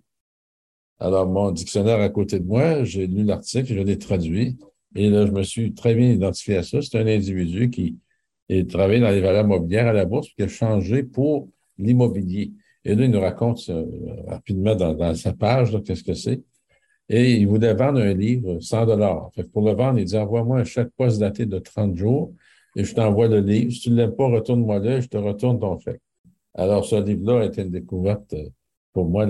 Alors, 1.00 1.28
mon 1.28 1.52
dictionnaire 1.52 2.00
à 2.02 2.10
côté 2.10 2.40
de 2.40 2.46
moi, 2.46 2.84
j'ai 2.84 3.08
lu 3.08 3.24
l'article, 3.24 3.74
je 3.74 3.82
l'ai 3.82 3.98
traduit. 3.98 4.58
Et 4.96 5.10
là, 5.10 5.26
je 5.26 5.32
me 5.32 5.44
suis 5.44 5.74
très 5.74 5.94
bien 5.94 6.10
identifié 6.10 6.58
à 6.58 6.64
ça. 6.64 6.82
C'est 6.82 6.98
un 6.98 7.06
individu 7.06 7.70
qui 7.70 7.98
est 8.50 8.70
travaillé 8.70 9.00
dans 9.00 9.10
les 9.12 9.22
valeurs 9.22 9.46
mobilières 9.46 9.88
à 9.88 9.94
la 9.94 10.06
bourse, 10.06 10.30
qui 10.30 10.42
a 10.44 10.48
changé 10.48 11.04
pour 11.04 11.50
l'immobilier. 11.78 12.52
Et 12.84 12.96
là, 12.96 13.06
il 13.06 13.12
nous 13.12 13.20
raconte 13.20 13.70
euh, 13.70 13.86
rapidement 14.28 14.76
dans, 14.76 15.14
sa 15.14 15.34
page, 15.34 15.78
qu'est-ce 15.86 16.04
que 16.04 16.14
c'est. 16.14 16.42
Et 17.10 17.34
il 17.34 17.48
voulait 17.48 17.74
vendre 17.74 18.00
un 18.00 18.14
livre 18.14 18.60
100 18.60 18.86
dollars. 18.88 19.32
Pour 19.54 19.62
le 19.64 19.74
vendre, 19.74 20.00
il 20.00 20.06
dit 20.06 20.18
envoie-moi 20.18 20.60
un 20.60 20.64
chèque 20.64 20.90
poste 20.98 21.20
daté 21.20 21.46
de 21.46 21.60
30 21.60 21.96
jours 21.96 22.34
et 22.76 22.84
je 22.84 22.94
t'envoie 22.94 23.28
le 23.28 23.40
livre. 23.40 23.72
Si 23.72 23.82
tu 23.82 23.92
ne 23.92 23.96
l'aimes 23.96 24.16
pas, 24.16 24.28
retourne-moi 24.28 24.80
là 24.80 24.98
et 24.98 25.02
je 25.02 25.08
te 25.08 25.18
retourne 25.18 25.60
ton 25.60 25.80
chèque. 25.80 26.02
Alors, 26.54 26.86
ce 26.86 26.96
livre-là 26.96 27.42
a 27.42 27.46
été 27.46 27.62
une 27.62 27.72
découverte 27.72 28.34
euh, 28.34 28.50
pour 28.94 29.06
moi, 29.06 29.26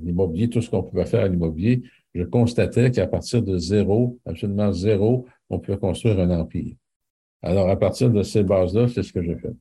l'immobilier, 0.00 0.48
tout 0.48 0.60
ce 0.60 0.70
qu'on 0.70 0.82
pouvait 0.82 1.06
faire 1.06 1.24
à 1.24 1.28
l'immobilier. 1.28 1.82
Je 2.14 2.24
constatais 2.24 2.90
qu'à 2.90 3.06
partir 3.06 3.42
de 3.42 3.56
zéro, 3.58 4.18
absolument 4.26 4.72
zéro, 4.72 5.26
on 5.48 5.58
pouvait 5.58 5.78
construire 5.78 6.20
un 6.20 6.30
empire. 6.30 6.74
Alors, 7.42 7.68
à 7.68 7.76
partir 7.76 8.10
de 8.10 8.22
ces 8.22 8.42
bases-là, 8.42 8.86
c'est 8.88 9.02
ce 9.02 9.12
que 9.12 9.22
j'ai 9.22 9.36
fait. 9.36 9.52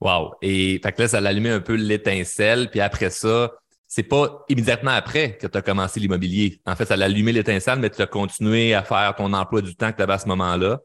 Wow. 0.00 0.34
Et 0.42 0.78
fait 0.82 0.92
que 0.92 1.02
là, 1.02 1.08
ça 1.08 1.18
allumé 1.18 1.50
un 1.50 1.60
peu 1.60 1.74
l'étincelle. 1.74 2.68
Puis 2.70 2.80
après 2.80 3.10
ça, 3.10 3.52
c'est 3.86 4.02
pas 4.02 4.44
immédiatement 4.48 4.90
après 4.90 5.38
que 5.38 5.46
tu 5.46 5.58
as 5.58 5.62
commencé 5.62 5.98
l'immobilier. 5.98 6.60
En 6.66 6.76
fait, 6.76 6.84
ça 6.84 6.94
a 6.94 7.02
allumé 7.02 7.32
l'étincelle, 7.32 7.78
mais 7.78 7.90
tu 7.90 8.02
as 8.02 8.06
continué 8.06 8.74
à 8.74 8.82
faire 8.82 9.14
ton 9.16 9.32
emploi 9.32 9.62
du 9.62 9.74
temps 9.74 9.90
que 9.90 9.96
tu 9.96 10.02
avais 10.02 10.12
à 10.12 10.18
ce 10.18 10.28
moment-là. 10.28 10.80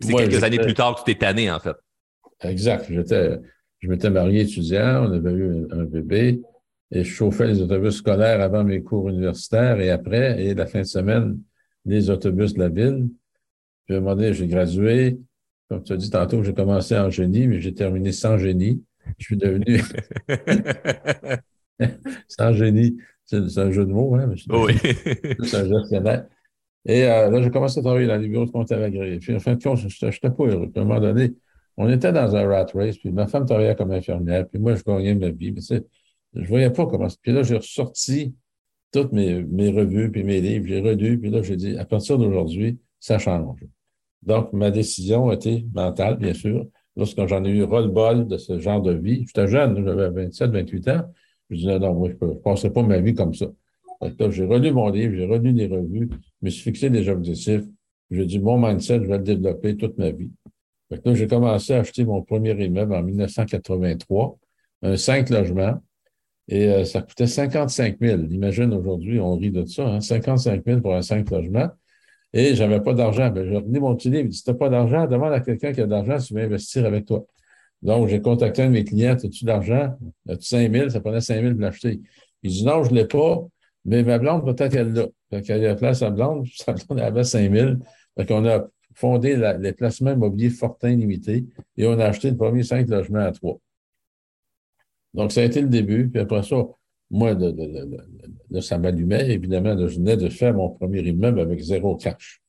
C'est 0.00 0.12
quelques 0.12 0.42
années 0.42 0.58
plus 0.58 0.74
tard 0.74 0.94
que 0.94 1.00
tu 1.00 1.14
t'es 1.14 1.18
tanné, 1.18 1.50
en 1.50 1.58
fait. 1.58 1.76
Exact. 2.40 2.86
J'étais, 2.90 3.38
je 3.78 3.88
m'étais 3.88 4.10
marié 4.10 4.42
étudiant, 4.42 5.06
on 5.08 5.12
avait 5.12 5.32
eu 5.32 5.66
un 5.70 5.84
bébé 5.84 6.42
et 6.94 7.02
je 7.02 7.12
chauffais 7.12 7.46
les 7.48 7.60
autobus 7.60 7.96
scolaires 7.96 8.40
avant 8.40 8.62
mes 8.62 8.82
cours 8.82 9.08
universitaires 9.08 9.80
et 9.80 9.90
après, 9.90 10.42
et 10.42 10.54
la 10.54 10.66
fin 10.66 10.80
de 10.80 10.86
semaine, 10.86 11.40
les 11.84 12.08
autobus 12.08 12.54
de 12.54 12.60
la 12.60 12.68
ville. 12.68 13.08
Puis 13.84 13.94
à 13.94 13.98
un 13.98 14.00
moment 14.00 14.14
donné, 14.14 14.32
j'ai 14.32 14.46
gradué. 14.46 15.18
Comme 15.68 15.82
tu 15.82 15.92
as 15.92 15.96
dit 15.96 16.08
tantôt, 16.08 16.42
j'ai 16.44 16.54
commencé 16.54 16.96
en 16.96 17.10
génie, 17.10 17.48
mais 17.48 17.60
j'ai 17.60 17.74
terminé 17.74 18.12
sans 18.12 18.38
génie. 18.38 18.82
Je 19.18 19.24
suis 19.24 19.36
devenu 19.36 19.82
Sans 22.28 22.52
génie. 22.52 22.96
C'est 23.24 23.58
un 23.58 23.72
jeu 23.72 23.84
de 23.84 23.92
mots, 23.92 24.14
hein? 24.14 24.26
Mais 24.28 24.56
oui. 24.56 24.74
c'est 25.44 25.56
un 25.56 25.68
gestionnaire. 25.68 26.26
Et 26.86 27.04
euh, 27.04 27.30
là, 27.30 27.42
j'ai 27.42 27.50
commencé 27.50 27.80
à 27.80 27.82
travailler 27.82 28.06
dans 28.06 28.16
les 28.16 28.28
bureaux 28.28 28.44
de 28.44 28.50
comptable 28.50 28.84
agréé. 28.84 29.18
Puis, 29.18 29.34
en 29.34 29.40
fin 29.40 29.54
de 29.54 29.62
compte, 29.62 29.78
je 29.78 30.06
n'étais 30.06 30.30
pas 30.30 30.44
heureux. 30.44 30.70
Puis, 30.70 30.78
à 30.78 30.82
un 30.82 30.84
moment 30.84 31.00
donné, 31.00 31.34
on 31.76 31.88
était 31.88 32.12
dans 32.12 32.36
un 32.36 32.46
rat 32.46 32.66
race, 32.72 32.98
puis 32.98 33.10
ma 33.10 33.26
femme 33.26 33.46
travaillait 33.46 33.74
comme 33.74 33.90
infirmière, 33.90 34.46
puis 34.46 34.60
moi, 34.60 34.76
je 34.76 34.84
gagnais 34.84 35.14
ma 35.14 35.30
vie. 35.30 35.50
Mais 35.50 35.60
je 36.34 36.48
voyais 36.48 36.70
pas 36.70 36.86
comment. 36.86 37.08
Puis 37.22 37.32
là, 37.32 37.42
j'ai 37.42 37.56
ressorti 37.56 38.34
toutes 38.92 39.12
mes, 39.12 39.42
mes 39.42 39.70
revues, 39.70 40.10
puis 40.10 40.24
mes 40.24 40.40
livres, 40.40 40.66
j'ai 40.66 40.80
relu, 40.80 41.18
puis 41.18 41.30
là, 41.30 41.42
j'ai 41.42 41.56
dit, 41.56 41.76
à 41.76 41.84
partir 41.84 42.18
d'aujourd'hui, 42.18 42.78
ça 43.00 43.18
change. 43.18 43.60
Donc, 44.22 44.52
ma 44.52 44.70
décision 44.70 45.30
était 45.32 45.64
mentale, 45.74 46.16
bien 46.16 46.32
sûr. 46.32 46.66
Lorsque 46.96 47.26
j'en 47.26 47.44
ai 47.44 47.50
eu 47.50 47.64
ras-le-bol 47.64 48.26
de 48.28 48.38
ce 48.38 48.58
genre 48.58 48.80
de 48.80 48.92
vie, 48.92 49.24
j'étais 49.26 49.48
jeune, 49.48 49.84
j'avais 49.84 50.10
27, 50.10 50.50
28 50.50 50.88
ans, 50.88 51.02
je 51.50 51.56
disais, 51.56 51.78
non, 51.78 51.94
moi, 51.94 52.08
je 52.08 52.24
ne 52.24 52.34
passerai 52.34 52.72
pas 52.72 52.82
ma 52.82 53.00
vie 53.00 53.14
comme 53.14 53.34
ça. 53.34 53.46
J'ai 54.30 54.44
relu 54.44 54.72
mon 54.72 54.88
livre, 54.90 55.14
j'ai 55.14 55.26
relu 55.26 55.52
les 55.52 55.66
revues, 55.66 56.08
je 56.10 56.46
me 56.46 56.50
suis 56.50 56.62
fixé 56.62 56.90
des 56.90 57.08
objectifs. 57.08 57.64
J'ai 58.10 58.26
dit, 58.26 58.38
mon 58.38 58.58
mindset, 58.58 59.02
je 59.02 59.08
vais 59.08 59.18
le 59.18 59.24
développer 59.24 59.76
toute 59.76 59.98
ma 59.98 60.10
vie. 60.10 60.30
j'ai 60.90 61.26
commencé 61.26 61.74
à 61.74 61.80
acheter 61.80 62.04
mon 62.04 62.22
premier 62.22 62.52
immeuble 62.64 62.94
en 62.94 63.02
1983, 63.02 64.38
un 64.82 64.96
cinq 64.96 65.30
logements, 65.30 65.82
Et 66.48 66.68
euh, 66.68 66.84
ça 66.84 67.02
coûtait 67.02 67.26
55 67.26 67.96
000. 68.00 68.22
Imagine 68.30 68.72
aujourd'hui, 68.74 69.20
on 69.20 69.36
rit 69.36 69.50
de 69.50 69.64
ça, 69.64 69.86
hein, 69.86 70.00
55 70.00 70.62
000 70.64 70.80
pour 70.80 70.94
un 70.94 71.02
5 71.02 71.30
logements. 71.30 71.70
Et 72.32 72.54
j'avais 72.54 72.80
pas 72.80 72.94
d'argent. 72.94 73.30
Ben, 73.30 73.48
j'ai 73.48 73.56
revenu 73.56 73.80
mon 73.80 73.94
petit 73.96 74.10
livre. 74.10 74.32
Si 74.32 74.44
t'as 74.44 74.54
pas 74.54 74.68
d'argent, 74.68 75.06
demande 75.06 75.32
à 75.32 75.40
quelqu'un 75.40 75.72
qui 75.72 75.80
a 75.80 75.86
de 75.86 75.90
l'argent 75.90 76.18
si 76.18 76.28
tu 76.28 76.34
veux 76.34 76.42
investir 76.42 76.84
avec 76.84 77.06
toi. 77.06 77.24
Donc, 77.82 78.08
j'ai 78.08 78.20
contacté 78.20 78.62
un 78.62 78.66
de 78.66 78.72
mes 78.72 78.84
clients. 78.84 79.14
As-tu 79.14 79.44
de 79.44 79.48
l'argent? 79.48 79.96
As-tu 80.28 80.44
5 80.44 80.72
000? 80.72 80.90
Ça 80.90 81.00
prenait 81.00 81.20
5 81.20 81.40
000 81.40 81.52
pour 81.52 81.62
l'acheter. 81.62 82.00
Il 82.42 82.50
dit, 82.50 82.64
non, 82.64 82.82
je 82.82 82.92
l'ai 82.92 83.06
pas, 83.06 83.46
mais 83.84 84.02
ma 84.02 84.18
blonde, 84.18 84.44
peut-être 84.44 84.72
qu'elle 84.72 84.92
l'a. 84.92 85.06
Fait 85.30 85.42
qu'elle 85.42 85.66
a 85.66 85.74
place 85.74 86.02
à 86.02 86.10
blonde, 86.10 86.46
sa 86.56 86.72
blonde 86.72 87.00
avait 87.00 87.24
5 87.24 87.52
000. 87.52 87.74
Fait 88.16 88.26
qu'on 88.26 88.46
a 88.46 88.66
fondé 88.94 89.36
les 89.58 89.72
placements 89.72 90.12
immobiliers 90.12 90.50
Fortin 90.50 90.94
Limité 90.94 91.46
et 91.76 91.86
on 91.86 91.98
a 91.98 92.06
acheté 92.06 92.30
le 92.30 92.36
premier 92.36 92.62
5 92.62 92.88
logements 92.88 93.20
à 93.20 93.32
3. 93.32 93.58
Donc, 95.14 95.32
ça 95.32 95.40
a 95.40 95.44
été 95.44 95.60
le 95.60 95.68
début. 95.68 96.08
Puis 96.10 96.20
après 96.20 96.42
ça, 96.42 96.56
moi, 97.10 97.34
de, 97.34 97.50
de, 97.50 97.88
de, 98.50 98.60
ça 98.60 98.78
m'allumait. 98.78 99.30
Évidemment, 99.30 99.76
je 99.78 99.96
venais 99.96 100.16
de 100.16 100.28
faire 100.28 100.54
mon 100.54 100.70
premier 100.70 101.00
immeuble 101.00 101.40
avec 101.40 101.60
zéro 101.60 101.96
cash. 101.96 102.42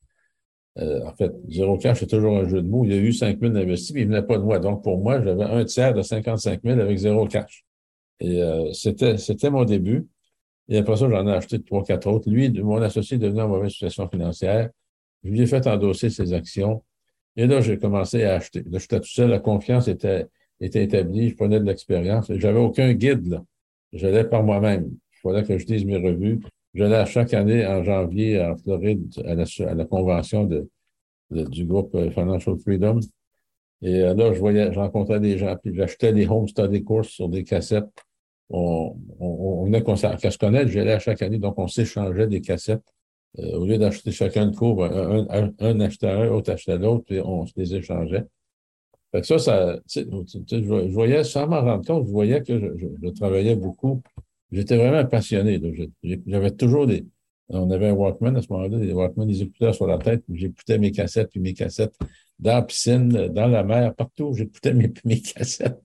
Euh, 0.78 1.04
en 1.06 1.14
fait, 1.14 1.32
zéro 1.48 1.78
cash, 1.78 2.00
c'est 2.00 2.06
toujours 2.06 2.36
un 2.36 2.48
jeu 2.48 2.60
de 2.60 2.68
mots. 2.68 2.84
Il 2.84 2.92
y 2.92 2.94
a 2.94 2.98
eu 2.98 3.12
5 3.12 3.40
000 3.40 3.52
d'investis, 3.52 3.94
mais 3.94 4.02
il 4.02 4.08
venait 4.08 4.22
pas 4.22 4.36
de 4.38 4.42
moi. 4.42 4.58
Donc, 4.58 4.82
pour 4.82 4.98
moi, 4.98 5.22
j'avais 5.22 5.44
un 5.44 5.64
tiers 5.64 5.94
de 5.94 6.02
55 6.02 6.60
000 6.62 6.80
avec 6.80 6.98
zéro 6.98 7.26
cash. 7.26 7.64
Et 8.20 8.42
euh, 8.42 8.72
c'était, 8.72 9.50
mon 9.50 9.64
début. 9.64 10.06
Et 10.68 10.78
après 10.78 10.96
ça, 10.96 11.08
j'en 11.08 11.26
ai 11.26 11.32
acheté 11.32 11.62
trois, 11.62 11.84
quatre 11.84 12.08
autres. 12.08 12.28
Lui, 12.30 12.50
mon 12.50 12.82
associé 12.82 13.18
devenu 13.18 13.42
en 13.42 13.48
mauvaise 13.48 13.72
situation 13.72 14.08
financière. 14.08 14.70
Je 15.22 15.30
lui 15.30 15.40
ai 15.42 15.46
fait 15.46 15.66
endosser 15.66 16.10
ses 16.10 16.32
actions. 16.32 16.84
Et 17.36 17.46
là, 17.46 17.60
j'ai 17.60 17.78
commencé 17.78 18.24
à 18.24 18.34
acheter. 18.34 18.62
Là, 18.68 18.78
j'étais 18.78 19.00
tout 19.00 19.08
seul. 19.08 19.30
La 19.30 19.38
confiance 19.38 19.88
était, 19.88 20.26
était 20.60 20.84
établie. 20.84 21.30
Je 21.30 21.36
prenais 21.36 21.60
de 21.60 21.64
l'expérience. 21.64 22.30
J'avais 22.32 22.60
aucun 22.60 22.92
guide, 22.92 23.26
là. 23.28 23.44
J'allais 23.92 24.24
par 24.24 24.42
moi-même. 24.42 24.90
Il 24.90 25.20
fallait 25.22 25.44
que 25.44 25.58
je 25.58 25.66
dise 25.66 25.84
mes 25.84 25.96
revues. 25.96 26.40
J'allais 26.74 26.96
à 26.96 27.06
chaque 27.06 27.32
année 27.32 27.66
en 27.66 27.82
janvier 27.82 28.40
en 28.42 28.56
Floride 28.56 29.10
à 29.24 29.34
la, 29.74 29.84
convention 29.86 30.44
de, 30.44 30.68
du 31.30 31.64
groupe 31.64 31.94
euh, 31.94 32.10
Financial 32.10 32.58
Freedom. 32.58 33.00
Et 33.82 34.02
euh, 34.02 34.14
là, 34.14 34.32
je 34.32 34.38
voyais, 34.38 34.72
je 34.72 34.78
rencontrais 34.78 35.20
des 35.20 35.38
gens, 35.38 35.56
puis 35.56 35.74
j'achetais 35.74 36.12
des 36.12 36.26
home 36.26 36.48
study 36.48 36.82
courses 36.82 37.08
sur 37.08 37.28
des 37.28 37.44
cassettes. 37.44 37.88
On, 38.48 38.94
venait 39.64 39.82
qu'à 39.82 40.30
se 40.30 40.38
connaître, 40.38 40.70
j'allais 40.70 40.92
à 40.92 40.98
chaque 40.98 41.20
année, 41.22 41.38
donc 41.38 41.58
on 41.58 41.66
s'échangeait 41.66 42.26
des 42.26 42.40
cassettes. 42.40 42.84
Euh, 43.38 43.58
au 43.58 43.66
lieu 43.66 43.76
d'acheter 43.76 44.12
chacun 44.12 44.46
de 44.46 44.56
cours, 44.56 44.84
un, 44.84 45.26
un, 45.30 45.52
un, 45.58 45.80
achetait 45.80 46.08
un, 46.08 46.26
l'autre 46.26 46.52
achetait 46.52 46.78
l'autre, 46.78 47.04
puis 47.06 47.20
on 47.20 47.46
se 47.46 47.52
les 47.56 47.74
échangeait. 47.74 48.24
Ça, 49.22 49.38
ça 49.38 49.78
je, 49.86 50.92
voyais, 50.92 51.24
sans 51.24 51.46
m'en 51.46 51.60
rendre 51.60 51.84
compte, 51.84 52.06
je 52.06 52.10
voyais 52.10 52.42
que 52.42 52.58
je, 52.58 52.88
je, 53.02 53.08
travaillais 53.10 53.56
beaucoup. 53.56 54.02
J'étais 54.52 54.76
vraiment 54.76 55.04
passionné. 55.06 55.60
J'avais 56.26 56.50
toujours 56.52 56.86
des. 56.86 57.04
On 57.48 57.70
avait 57.70 57.88
un 57.88 57.92
Walkman 57.92 58.36
à 58.36 58.42
ce 58.42 58.52
moment-là, 58.52 58.78
des 58.78 58.92
Walkman, 58.92 59.26
des 59.26 59.42
écouteurs 59.42 59.74
sur 59.74 59.86
la 59.86 59.98
tête. 59.98 60.24
J'écoutais 60.32 60.78
mes 60.78 60.90
cassettes, 60.90 61.30
puis 61.30 61.40
mes 61.40 61.54
cassettes 61.54 61.94
dans 62.38 62.54
la 62.54 62.62
piscine, 62.62 63.08
dans 63.08 63.46
la 63.46 63.62
mer, 63.62 63.94
partout. 63.94 64.32
J'écoutais 64.34 64.74
mes, 64.74 64.92
cassettes. 65.20 65.80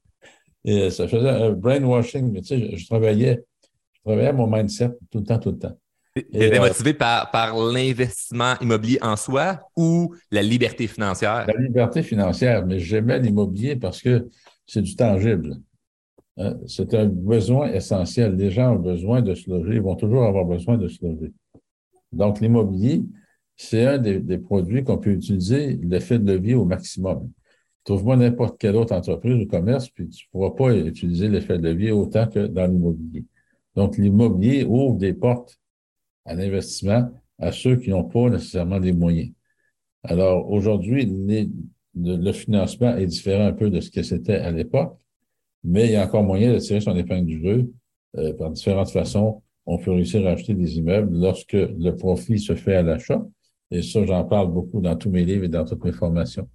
Et 0.64 0.90
ça 0.90 1.08
faisait 1.08 1.30
un 1.30 1.52
brainwashing, 1.52 2.32
mais 2.32 2.42
tu 2.42 2.48
sais, 2.48 2.78
je, 2.78 2.86
travaillais, 2.86 3.44
je 3.94 4.02
travaillais 4.02 4.34
mon 4.34 4.48
mindset 4.48 4.90
tout 5.10 5.20
le 5.20 5.26
temps, 5.26 5.40
tout 5.40 5.52
le 5.52 5.58
temps. 5.58 5.78
Tu 6.16 6.26
étais 6.34 6.60
euh, 6.60 6.68
motivé 6.68 6.94
par, 6.94 7.32
par 7.32 7.58
l'investissement 7.58 8.56
immobilier 8.60 9.00
en 9.02 9.16
soi 9.16 9.60
ou 9.78 10.14
la 10.30 10.42
liberté 10.42 10.88
financière? 10.88 11.46
La 11.48 11.62
liberté 11.62 12.04
financière, 12.04 12.66
mais 12.66 12.80
j'aimais 12.80 13.20
l'immobilier 13.20 13.78
parce 13.78 14.02
que 14.02 14.28
c'est 14.66 14.82
du 14.82 14.96
tangible. 14.96 15.56
Hein, 16.38 16.58
c'est 16.68 16.94
un 16.96 17.06
besoin 17.06 17.72
essentiel. 17.72 18.36
Les 18.36 18.52
gens 18.52 18.76
ont 18.76 18.80
besoin 18.80 19.22
de 19.22 19.34
se 19.36 19.50
loger, 19.50 19.76
ils 19.76 19.82
vont 19.82 19.96
toujours 19.96 20.24
avoir 20.24 20.44
besoin 20.44 20.78
de 20.78 20.90
se 20.90 21.06
loger. 21.06 21.32
Donc, 22.12 22.42
l'immobilier, 22.42 23.04
c'est 23.56 23.86
un 23.86 23.98
des, 23.98 24.20
des 24.20 24.38
produits 24.38 24.84
qu'on 24.84 24.98
peut 24.98 25.12
utiliser 25.12 25.80
l'effet 25.82 26.20
de 26.20 26.34
levier 26.34 26.56
au 26.56 26.66
maximum. 26.66 27.30
Trouve-moi 27.86 28.18
n'importe 28.18 28.60
quelle 28.60 28.76
autre 28.76 28.94
entreprise 28.94 29.42
ou 29.42 29.48
commerce, 29.48 29.90
puis 29.90 30.10
tu 30.10 30.26
ne 30.26 30.32
pourras 30.32 30.52
pas 30.52 30.76
utiliser 30.76 31.30
l'effet 31.30 31.58
de 31.58 31.64
levier 31.70 31.92
autant 31.92 32.28
que 32.28 32.48
dans 32.48 32.68
l'immobilier. 32.68 33.24
Donc, 33.76 33.98
l'immobilier 33.98 34.66
ouvre 34.66 34.98
des 34.98 35.14
portes 35.14 35.58
à 36.26 36.36
l'investissement 36.36 37.10
à 37.40 37.52
ceux 37.52 37.76
qui 37.76 37.90
n'ont 37.90 38.04
pas 38.04 38.30
nécessairement 38.30 38.80
des 38.80 38.94
moyens. 38.94 39.32
Alors, 40.04 40.50
aujourd'hui, 40.52 41.12
le 41.96 42.32
financement 42.32 42.96
est 42.96 43.08
différent 43.08 43.48
un 43.48 43.54
peu 43.54 43.70
de 43.70 43.80
ce 43.80 43.90
que 43.92 44.04
c'était 44.04 44.36
à 44.36 44.52
l'époque, 44.52 44.98
mais 45.64 45.86
il 45.86 45.92
y 45.92 45.96
a 45.96 46.06
encore 46.06 46.24
moyen 46.24 46.54
de 46.54 46.60
tirer 46.60 46.82
son 46.82 46.96
épingle 46.96 47.26
du 47.26 47.42
jeu 47.42 47.72
euh, 48.18 48.34
par 48.34 48.52
différentes 48.52 48.90
façons. 48.90 49.42
On 49.66 49.78
peut 49.78 49.92
réussir 49.92 50.26
à 50.28 50.32
acheter 50.32 50.54
des 50.54 50.78
immeubles 50.78 51.16
lorsque 51.20 51.54
le 51.54 51.92
profit 51.92 52.40
se 52.40 52.56
fait 52.56 52.76
à 52.76 52.82
l'achat. 52.82 53.24
Et 53.70 53.82
ça, 53.82 54.04
j'en 54.06 54.26
parle 54.26 54.52
beaucoup 54.52 54.82
dans 54.82 54.96
tous 54.96 55.10
mes 55.10 55.24
livres 55.24 55.46
et 55.46 55.50
dans 55.50 55.66
toutes 55.66 55.84
mes 55.84 55.92
formations. 55.92 56.50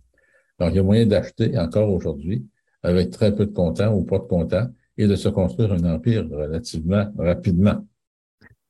Donc, 0.58 0.70
il 0.72 0.76
y 0.76 0.78
a 0.78 0.82
moyen 0.82 1.06
d'acheter 1.06 1.56
encore 1.58 1.92
aujourd'hui 1.92 2.46
avec 2.82 3.10
très 3.10 3.34
peu 3.34 3.46
de 3.46 3.52
comptants 3.52 3.94
ou 3.94 4.04
pas 4.04 4.18
de 4.18 4.24
comptants 4.24 4.68
et 4.98 5.06
de 5.06 5.14
se 5.14 5.28
construire 5.28 5.72
un 5.72 5.84
empire 5.84 6.28
relativement 6.30 7.06
rapidement. 7.18 7.84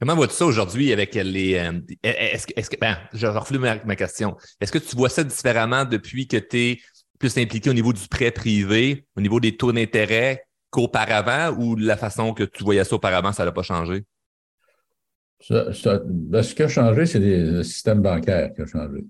Comment 0.06 0.18
vois-tu 0.18 0.36
ça 0.36 0.46
aujourd'hui 0.46 0.92
avec 0.92 1.16
les. 1.16 1.56
Euh, 1.56 1.80
est-ce, 2.04 2.46
est-ce 2.54 2.70
que. 2.70 2.76
Ben, 2.78 2.96
je 3.12 3.26
reflue 3.26 3.58
ma, 3.58 3.96
question. 3.96 4.36
Est-ce 4.60 4.70
que 4.70 4.78
tu 4.78 4.94
vois 4.94 5.08
ça 5.08 5.24
différemment 5.24 5.84
depuis 5.84 6.28
que 6.28 6.36
tu 6.36 6.56
es 6.58 6.80
plus 7.18 7.36
impliqué 7.38 7.70
au 7.70 7.72
niveau 7.72 7.92
du 7.92 8.06
prêt 8.06 8.30
privé, 8.30 9.04
au 9.16 9.20
niveau 9.20 9.40
des 9.40 9.56
taux 9.56 9.72
d'intérêt 9.72 10.44
qu'auparavant 10.70 11.56
ou 11.58 11.74
la 11.74 11.96
façon 11.96 12.34
que 12.34 12.44
tu 12.44 12.62
voyais 12.62 12.84
ça 12.84 12.94
auparavant, 12.94 13.32
ça 13.32 13.44
n'a 13.44 13.50
pas 13.50 13.64
changé? 13.64 14.04
Ben, 15.50 15.72
ce 15.72 16.54
qui 16.54 16.62
a 16.62 16.68
changé, 16.68 17.06
c'est 17.06 17.18
le 17.18 17.64
système 17.64 18.00
bancaire 18.00 18.54
qui 18.54 18.62
a 18.62 18.66
changé. 18.66 19.04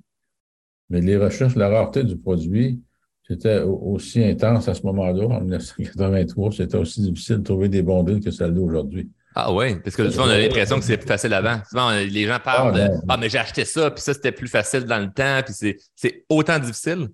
Mais 0.88 1.02
les 1.02 1.18
recherches, 1.18 1.56
la 1.56 1.68
rareté 1.68 2.04
du 2.04 2.16
produit, 2.16 2.80
c'était 3.22 3.60
aussi 3.60 4.24
intense 4.24 4.66
à 4.66 4.72
ce 4.72 4.80
moment-là, 4.84 5.26
en 5.26 5.40
1983. 5.42 6.52
C'était 6.52 6.78
aussi 6.78 7.02
difficile 7.02 7.36
de 7.36 7.42
trouver 7.42 7.68
des 7.68 7.82
bons 7.82 8.02
que 8.18 8.30
ça 8.30 8.48
l'est 8.48 8.58
aujourd'hui. 8.58 9.10
Ah 9.38 9.52
oui, 9.52 9.78
parce 9.84 9.94
que 9.94 10.08
souvent, 10.08 10.24
on 10.24 10.30
a 10.30 10.38
l'impression 10.38 10.78
que 10.78 10.84
c'est 10.86 10.96
plus 10.96 11.06
facile 11.06 11.34
avant. 11.34 11.60
Souvent, 11.68 11.90
les 11.90 12.24
gens 12.24 12.38
parlent 12.42 12.72
ah, 12.74 12.88
de 12.88 12.94
Ah, 13.06 13.18
mais 13.18 13.28
j'ai 13.28 13.36
acheté 13.36 13.66
ça, 13.66 13.90
puis 13.90 14.02
ça, 14.02 14.14
c'était 14.14 14.32
plus 14.32 14.48
facile 14.48 14.84
dans 14.84 14.98
le 14.98 15.12
temps, 15.12 15.42
puis 15.44 15.76
c'est 15.94 16.24
autant 16.30 16.58
difficile. 16.58 17.08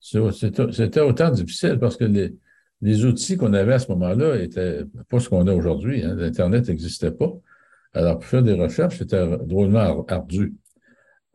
C'était 0.00 1.00
autant 1.00 1.30
difficile 1.30 1.78
parce 1.80 1.96
que 1.96 2.04
les, 2.04 2.32
les 2.80 3.04
outils 3.04 3.36
qu'on 3.36 3.52
avait 3.54 3.72
à 3.72 3.80
ce 3.80 3.90
moment-là 3.90 4.38
n'étaient 4.38 4.84
pas 5.08 5.18
ce 5.18 5.28
qu'on 5.28 5.48
a 5.48 5.52
aujourd'hui. 5.52 6.04
Hein. 6.04 6.14
L'Internet 6.14 6.68
n'existait 6.68 7.10
pas. 7.10 7.32
Alors, 7.92 8.20
pour 8.20 8.28
faire 8.28 8.44
des 8.44 8.52
recherches, 8.52 8.98
c'était 8.98 9.36
drôlement 9.38 10.04
ardu. 10.06 10.54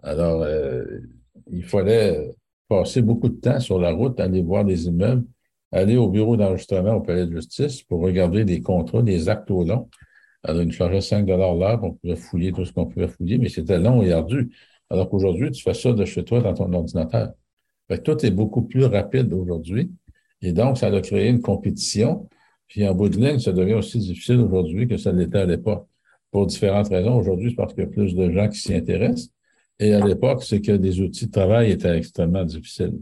Alors, 0.03 0.43
euh, 0.43 0.85
il 1.51 1.65
fallait 1.65 2.31
passer 2.69 3.01
beaucoup 3.01 3.27
de 3.27 3.41
temps 3.41 3.59
sur 3.59 3.77
la 3.77 3.91
route, 3.91 4.17
aller 4.21 4.41
voir 4.41 4.63
des 4.63 4.85
immeubles, 4.85 5.25
aller 5.73 5.97
au 5.97 6.07
bureau 6.07 6.37
d'enregistrement 6.37 6.93
au 6.93 7.01
palais 7.01 7.25
de 7.25 7.35
justice 7.35 7.83
pour 7.83 7.99
regarder 7.99 8.45
des 8.45 8.61
contrats, 8.61 9.01
des 9.01 9.27
actes 9.27 9.51
au 9.51 9.65
long. 9.65 9.89
Alors, 10.43 10.63
il 10.63 10.71
chargeait 10.71 11.01
5 11.01 11.27
l'heure, 11.27 11.83
on 11.83 11.93
pouvait 11.93 12.15
fouiller 12.15 12.51
tout 12.51 12.65
ce 12.65 12.71
qu'on 12.71 12.85
pouvait 12.85 13.07
fouiller, 13.07 13.37
mais 13.37 13.49
c'était 13.49 13.77
long 13.77 14.01
et 14.01 14.11
ardu. 14.11 14.49
Alors 14.89 15.09
qu'aujourd'hui, 15.09 15.51
tu 15.51 15.61
fais 15.61 15.73
ça 15.73 15.93
de 15.93 16.05
chez 16.05 16.23
toi 16.23 16.41
dans 16.41 16.53
ton 16.53 16.71
ordinateur. 16.73 17.33
Fait 17.87 18.01
tout 18.01 18.25
est 18.25 18.31
beaucoup 18.31 18.61
plus 18.61 18.85
rapide 18.85 19.33
aujourd'hui. 19.33 19.91
Et 20.41 20.53
donc, 20.53 20.77
ça 20.77 20.87
a 20.87 21.01
créé 21.01 21.29
une 21.29 21.41
compétition. 21.41 22.29
Puis 22.67 22.87
en 22.87 22.95
bout 22.95 23.09
de 23.09 23.17
ligne, 23.17 23.39
ça 23.39 23.51
devient 23.51 23.73
aussi 23.73 23.99
difficile 23.99 24.39
aujourd'hui 24.39 24.87
que 24.87 24.97
ça 24.97 25.11
l'était 25.11 25.39
à 25.39 25.45
l'époque. 25.45 25.87
Pour 26.31 26.45
différentes 26.45 26.89
raisons. 26.89 27.17
Aujourd'hui, 27.17 27.49
c'est 27.49 27.55
parce 27.55 27.73
qu'il 27.73 27.83
y 27.83 27.87
a 27.87 27.89
plus 27.89 28.13
de 28.13 28.31
gens 28.31 28.47
qui 28.49 28.59
s'y 28.59 28.73
intéressent. 28.75 29.31
Et 29.79 29.93
à 29.93 30.05
l'époque, 30.05 30.43
c'est 30.43 30.61
que 30.61 30.73
des 30.73 31.01
outils 31.01 31.25
de 31.25 31.31
travail 31.31 31.71
étaient 31.71 31.97
extrêmement 31.97 32.43
difficiles. 32.43 32.99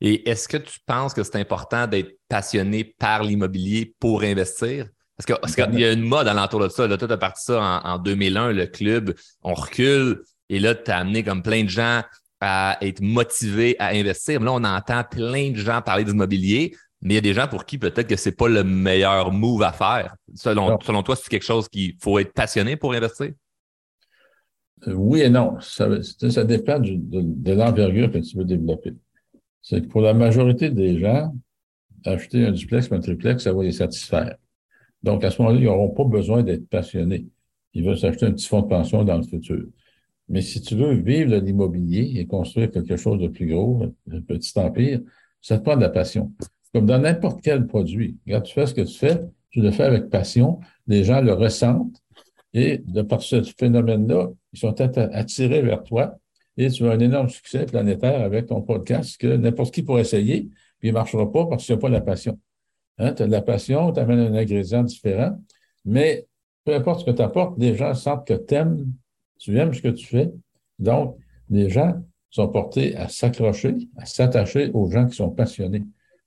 Et 0.00 0.28
est-ce 0.28 0.48
que 0.48 0.56
tu 0.56 0.80
penses 0.84 1.14
que 1.14 1.22
c'est 1.22 1.36
important 1.36 1.86
d'être 1.86 2.18
passionné 2.28 2.82
par 2.82 3.22
l'immobilier 3.22 3.94
pour 4.00 4.22
investir? 4.22 4.88
Parce 5.16 5.54
qu'il 5.54 5.78
y 5.78 5.84
a 5.84 5.92
une 5.92 6.02
mode 6.02 6.26
alentour 6.26 6.60
de 6.60 6.68
ça. 6.68 6.86
Là, 6.86 6.96
tu 6.96 7.04
as 7.04 7.16
parti 7.16 7.44
ça 7.44 7.80
en, 7.84 7.98
2001, 7.98 8.52
le 8.52 8.66
club, 8.66 9.14
on 9.42 9.54
recule, 9.54 10.22
et 10.48 10.58
là, 10.58 10.74
tu 10.74 10.90
as 10.90 10.98
amené 10.98 11.22
comme 11.22 11.42
plein 11.42 11.64
de 11.64 11.68
gens 11.68 12.02
à 12.40 12.76
être 12.80 13.00
motivés 13.00 13.76
à 13.78 13.88
investir. 13.88 14.40
là, 14.40 14.52
on 14.52 14.64
entend 14.64 15.04
plein 15.08 15.50
de 15.50 15.56
gens 15.56 15.80
parler 15.80 16.04
d'immobilier, 16.04 16.74
mais 17.00 17.14
il 17.14 17.16
y 17.16 17.18
a 17.18 17.22
des 17.22 17.34
gens 17.34 17.46
pour 17.46 17.64
qui 17.64 17.78
peut-être 17.78 18.08
que 18.08 18.16
c'est 18.16 18.36
pas 18.36 18.48
le 18.48 18.64
meilleur 18.64 19.32
move 19.32 19.62
à 19.62 19.72
faire. 19.72 20.16
Selon, 20.34 20.78
selon 20.80 21.02
toi, 21.02 21.14
c'est 21.14 21.28
quelque 21.28 21.44
chose 21.44 21.68
qu'il 21.68 21.94
faut 22.00 22.18
être 22.18 22.32
passionné 22.32 22.76
pour 22.76 22.92
investir? 22.92 23.30
Euh, 24.88 24.94
oui 24.94 25.20
et 25.20 25.30
non. 25.30 25.58
Ça, 25.60 25.88
ça 26.02 26.44
dépend 26.44 26.80
de, 26.80 26.96
de 26.98 27.52
l'envergure 27.52 28.10
que 28.10 28.18
tu 28.18 28.36
veux 28.36 28.44
développer. 28.44 28.94
C'est 29.60 29.82
que 29.82 29.86
pour 29.86 30.00
la 30.00 30.12
majorité 30.14 30.70
des 30.70 30.98
gens, 30.98 31.32
acheter 32.04 32.44
un 32.44 32.50
duplex 32.50 32.88
ou 32.88 32.94
un 32.94 33.00
triplex, 33.00 33.44
ça 33.44 33.52
va 33.52 33.62
les 33.62 33.72
satisfaire. 33.72 34.36
Donc, 35.02 35.24
à 35.24 35.30
ce 35.30 35.42
moment-là, 35.42 35.60
ils 35.60 35.64
n'auront 35.64 35.90
pas 35.90 36.04
besoin 36.04 36.42
d'être 36.42 36.68
passionnés. 36.68 37.26
Ils 37.74 37.84
veulent 37.84 37.98
s'acheter 37.98 38.26
un 38.26 38.32
petit 38.32 38.46
fonds 38.46 38.62
de 38.62 38.68
pension 38.68 39.04
dans 39.04 39.16
le 39.16 39.22
futur. 39.22 39.64
Mais 40.28 40.40
si 40.40 40.60
tu 40.60 40.76
veux 40.76 40.94
vivre 40.94 41.30
de 41.30 41.36
l'immobilier 41.36 42.12
et 42.16 42.26
construire 42.26 42.70
quelque 42.70 42.96
chose 42.96 43.20
de 43.20 43.28
plus 43.28 43.46
gros, 43.46 43.82
un 44.10 44.20
petit 44.20 44.58
empire, 44.58 45.00
ça 45.40 45.58
te 45.58 45.64
prend 45.64 45.76
de 45.76 45.80
la 45.80 45.90
passion. 45.90 46.32
Comme 46.72 46.86
dans 46.86 46.98
n'importe 46.98 47.42
quel 47.42 47.66
produit. 47.66 48.16
Regarde, 48.26 48.44
tu 48.44 48.54
fais 48.54 48.66
ce 48.66 48.74
que 48.74 48.82
tu 48.82 48.96
fais, 48.96 49.20
tu 49.50 49.60
le 49.60 49.70
fais 49.70 49.82
avec 49.82 50.08
passion, 50.08 50.60
les 50.86 51.04
gens 51.04 51.20
le 51.20 51.34
ressentent 51.34 52.02
et 52.54 52.78
de 52.78 53.02
par 53.02 53.22
ce 53.22 53.42
phénomène-là, 53.42 54.30
ils 54.52 54.58
sont 54.58 54.74
attirés 54.80 55.62
vers 55.62 55.82
toi 55.82 56.18
et 56.56 56.70
tu 56.70 56.86
as 56.86 56.92
un 56.92 56.98
énorme 56.98 57.28
succès 57.28 57.66
planétaire 57.66 58.20
avec 58.22 58.46
ton 58.46 58.62
podcast 58.62 59.18
que 59.18 59.36
n'importe 59.36 59.74
qui 59.74 59.82
pourrait 59.82 60.02
essayer, 60.02 60.48
puis 60.78 60.88
il 60.88 60.92
ne 60.92 60.94
marchera 60.94 61.30
pas 61.30 61.46
parce 61.46 61.64
qu'il 61.64 61.74
n'y 61.74 61.78
a 61.78 61.80
pas 61.80 61.88
la 61.88 62.00
passion. 62.00 62.38
Hein, 62.98 63.14
tu 63.14 63.22
as 63.22 63.26
de 63.26 63.32
la 63.32 63.42
passion, 63.42 63.92
tu 63.92 64.00
amènes 64.00 64.20
un 64.20 64.34
ingrédient 64.34 64.82
différent, 64.82 65.38
mais 65.84 66.26
peu 66.64 66.74
importe 66.74 67.00
ce 67.00 67.04
que 67.06 67.10
tu 67.10 67.22
apportes, 67.22 67.58
les 67.58 67.74
gens 67.74 67.94
sentent 67.94 68.26
que 68.26 68.34
tu 68.34 68.54
aimes, 68.54 68.92
tu 69.38 69.58
aimes 69.58 69.74
ce 69.74 69.82
que 69.82 69.88
tu 69.88 70.06
fais. 70.06 70.30
Donc, 70.78 71.16
les 71.50 71.68
gens 71.68 71.94
sont 72.30 72.48
portés 72.48 72.96
à 72.96 73.08
s'accrocher, 73.08 73.74
à 73.96 74.06
s'attacher 74.06 74.70
aux 74.72 74.90
gens 74.90 75.06
qui 75.06 75.16
sont 75.16 75.30
passionnés. 75.30 75.82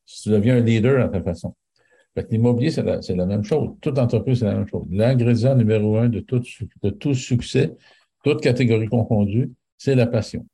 Si 0.05 0.23
tu 0.23 0.29
deviens 0.29 0.57
un 0.57 0.61
leader 0.61 1.03
à 1.03 1.09
ta 1.09 1.21
façon. 1.21 1.55
l'immobilier, 2.29 2.71
c'est 2.71 2.83
la, 2.83 3.25
même 3.25 3.43
chose. 3.43 3.71
Toute 3.81 3.97
entreprise, 3.97 4.39
c'est 4.39 4.45
la 4.45 4.55
même 4.55 4.67
chose. 4.67 4.85
L'ingrédient 4.91 5.55
numéro 5.55 5.97
un 5.97 6.09
de 6.09 6.19
tout, 6.19 6.41
de 6.83 6.89
tout 6.89 7.13
succès, 7.15 7.75
toute 8.23 8.41
catégorie 8.41 8.87
confondue, 8.87 9.51
c'est 9.77 9.95
la 9.95 10.07
passion. 10.07 10.45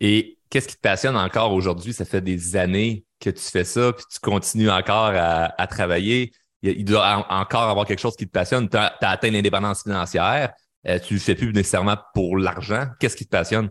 Et 0.00 0.35
qu'est-ce 0.50 0.68
qui 0.68 0.76
te 0.76 0.80
passionne 0.80 1.16
encore 1.16 1.52
aujourd'hui? 1.52 1.92
Ça 1.92 2.04
fait 2.04 2.20
des 2.20 2.56
années 2.56 3.04
que 3.20 3.30
tu 3.30 3.42
fais 3.42 3.64
ça, 3.64 3.92
puis 3.92 4.04
tu 4.10 4.20
continues 4.20 4.70
encore 4.70 5.12
à, 5.14 5.66
travailler. 5.66 6.32
Il, 6.62 6.84
doit 6.84 7.26
encore 7.30 7.62
avoir 7.62 7.86
quelque 7.86 8.00
chose 8.00 8.16
qui 8.16 8.26
te 8.26 8.32
passionne. 8.32 8.68
Tu 8.68 8.76
as, 8.76 8.96
atteint 9.00 9.30
l'indépendance 9.30 9.82
financière. 9.82 10.52
Euh, 10.86 10.98
tu 10.98 11.14
ne 11.14 11.18
le 11.18 11.22
fais 11.22 11.34
plus 11.34 11.52
nécessairement 11.52 11.96
pour 12.14 12.38
l'argent. 12.38 12.86
Qu'est-ce 13.00 13.16
qui 13.16 13.24
te 13.24 13.30
passionne? 13.30 13.70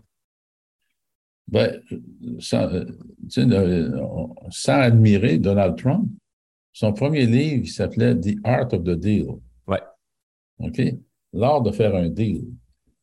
Ben, 1.48 1.80
sans, 2.40 2.68
sans, 3.28 4.80
admirer 4.80 5.38
Donald 5.38 5.76
Trump, 5.76 6.08
son 6.72 6.92
premier 6.92 7.24
livre 7.24 7.66
s'appelait 7.68 8.16
The 8.16 8.36
Art 8.44 8.72
of 8.72 8.82
the 8.82 8.98
Deal. 8.98 9.28
Ouais. 9.66 9.80
OK? 10.58 10.80
L'art 11.32 11.62
de 11.62 11.70
faire 11.70 11.94
un 11.94 12.08
deal. 12.08 12.44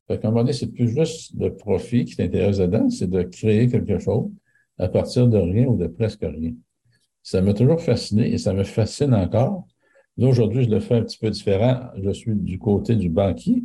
Fait 0.07 0.19
qu'à 0.19 0.27
un 0.27 0.31
moment 0.31 0.43
donné, 0.43 0.53
c'est 0.53 0.71
plus 0.71 0.89
juste 0.89 1.33
le 1.39 1.55
profit 1.55 2.05
qui 2.05 2.15
t'intéresse 2.15 2.57
dedans, 2.57 2.89
c'est 2.89 3.09
de 3.09 3.21
créer 3.23 3.67
quelque 3.67 3.99
chose 3.99 4.29
à 4.77 4.89
partir 4.89 5.27
de 5.27 5.37
rien 5.37 5.65
ou 5.67 5.77
de 5.77 5.87
presque 5.87 6.23
rien. 6.23 6.53
Ça 7.21 7.41
m'a 7.41 7.53
toujours 7.53 7.81
fasciné 7.81 8.31
et 8.33 8.37
ça 8.37 8.53
me 8.53 8.63
fascine 8.63 9.13
encore. 9.13 9.65
Là, 10.17 10.27
aujourd'hui, 10.27 10.63
je 10.63 10.69
le 10.69 10.79
fais 10.79 10.95
un 10.95 11.03
petit 11.03 11.17
peu 11.17 11.29
différent. 11.29 11.79
Je 12.01 12.11
suis 12.11 12.35
du 12.35 12.59
côté 12.59 12.95
du 12.95 13.09
banquier. 13.09 13.63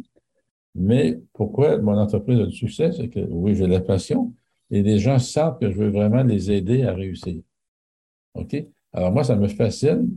Mais 0.74 1.18
pourquoi 1.32 1.78
mon 1.78 1.98
entreprise 1.98 2.38
a 2.40 2.46
du 2.46 2.54
succès? 2.54 2.92
C'est 2.92 3.08
que 3.08 3.20
oui, 3.20 3.54
j'ai 3.56 3.66
la 3.66 3.80
passion 3.80 4.32
et 4.70 4.82
les 4.82 4.98
gens 4.98 5.18
sentent 5.18 5.60
que 5.60 5.70
je 5.70 5.76
veux 5.76 5.90
vraiment 5.90 6.22
les 6.22 6.52
aider 6.52 6.84
à 6.84 6.94
réussir. 6.94 7.40
OK? 8.34 8.64
Alors 8.92 9.12
moi, 9.12 9.24
ça 9.24 9.34
me 9.34 9.48
fascine, 9.48 10.08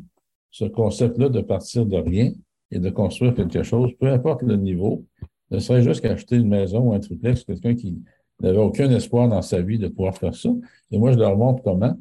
ce 0.52 0.66
concept-là 0.66 1.30
de 1.30 1.42
partir 1.42 1.86
de 1.86 1.98
rien 1.98 2.32
et 2.70 2.80
de 2.80 2.90
construire 2.90 3.34
quelque 3.34 3.64
chose, 3.64 3.92
peu 4.00 4.08
importe 4.08 4.44
le 4.44 4.56
niveau, 4.56 5.06
ne 5.52 5.60
serait 5.60 5.84
juste 5.84 6.02
qu'acheter 6.02 6.38
une 6.38 6.48
maison 6.48 6.80
ou 6.80 6.94
un 6.94 7.00
triplex, 7.00 7.44
quelqu'un 7.44 7.76
qui 7.76 8.02
n'avait 8.42 8.58
aucun 8.58 8.90
espoir 8.90 9.28
dans 9.28 9.42
sa 9.42 9.62
vie 9.62 9.78
de 9.78 9.88
pouvoir 9.88 10.16
faire 10.18 10.34
ça. 10.34 10.50
Et 10.92 10.98
moi, 10.98 11.12
je 11.12 11.18
leur 11.18 11.38
montre 11.38 11.62
comment, 11.62 12.00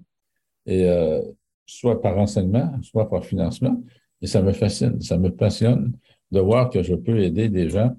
et 0.66 0.88
euh, 0.88 1.21
soit 1.66 2.00
par 2.00 2.14
renseignement, 2.14 2.73
soit 2.83 3.09
par 3.09 3.25
financement. 3.25 3.83
Et 4.23 4.26
ça 4.26 4.42
me 4.42 4.52
fascine, 4.52 5.00
ça 5.00 5.19
me 5.19 5.30
passionne 5.30 5.92
de 6.30 6.40
voir 6.40 6.71
que 6.71 6.83
je 6.83 6.95
peux 6.95 7.19
aider 7.21 7.49
des 7.49 7.69
gens 7.69 7.97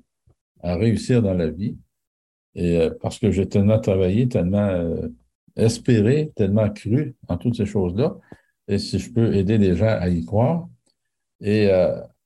à 0.62 0.76
réussir 0.76 1.22
dans 1.22 1.34
la 1.34 1.50
vie. 1.50 1.78
Et 2.56 2.78
euh, 2.78 2.92
parce 3.02 3.20
que 3.20 3.32
j'ai 3.32 3.48
tellement 3.48 3.80
travaillé, 3.80 4.28
tellement 4.28 4.68
euh, 4.70 5.08
espéré, 5.56 6.32
tellement 6.36 6.70
cru 6.70 7.16
en 7.28 7.38
toutes 7.38 7.56
ces 7.56 7.66
choses-là. 7.66 8.18
Et 8.68 8.78
si 8.78 9.00
je 9.00 9.12
peux 9.12 9.36
aider 9.36 9.58
les 9.58 9.76
gens 9.76 9.98
à 10.00 10.08
y 10.10 10.24
croire 10.24 10.70
et 11.42 11.70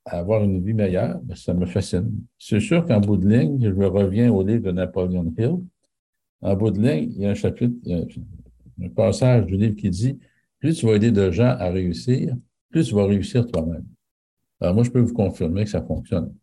à 0.05 0.19
avoir 0.19 0.43
une 0.43 0.63
vie 0.63 0.74
meilleure, 0.74 1.19
ben, 1.24 1.35
ça 1.35 1.53
me 1.53 1.65
fascine. 1.65 2.12
C'est 2.38 2.59
sûr 2.59 2.85
qu'en 2.85 3.00
bout 3.00 3.17
de 3.17 3.27
ligne, 3.27 3.59
je 3.62 3.83
reviens 3.83 4.31
au 4.31 4.43
livre 4.43 4.63
de 4.63 4.71
Napoleon 4.71 5.33
Hill. 5.38 5.57
En 6.41 6.55
bout 6.55 6.72
de 6.72 6.79
ligne, 6.79 7.11
il 7.15 7.22
y 7.22 7.25
a 7.25 7.31
un 7.31 7.35
chapitre, 7.35 7.75
un 8.81 8.89
passage 8.89 9.46
du 9.48 9.57
livre 9.57 9.75
qui 9.75 9.89
dit 9.89 10.20
Plus 10.59 10.77
tu 10.77 10.85
vas 10.85 10.94
aider 10.94 11.11
de 11.11 11.31
gens 11.31 11.55
à 11.59 11.70
réussir, 11.70 12.35
plus 12.70 12.87
tu 12.87 12.96
vas 12.96 13.05
réussir 13.05 13.48
toi-même. 13.48 13.85
Alors, 14.61 14.75
moi, 14.75 14.83
je 14.83 14.91
peux 14.91 15.00
vous 15.00 15.13
confirmer 15.13 15.63
que 15.63 15.70
ça 15.70 15.81
fonctionne. 15.81 16.33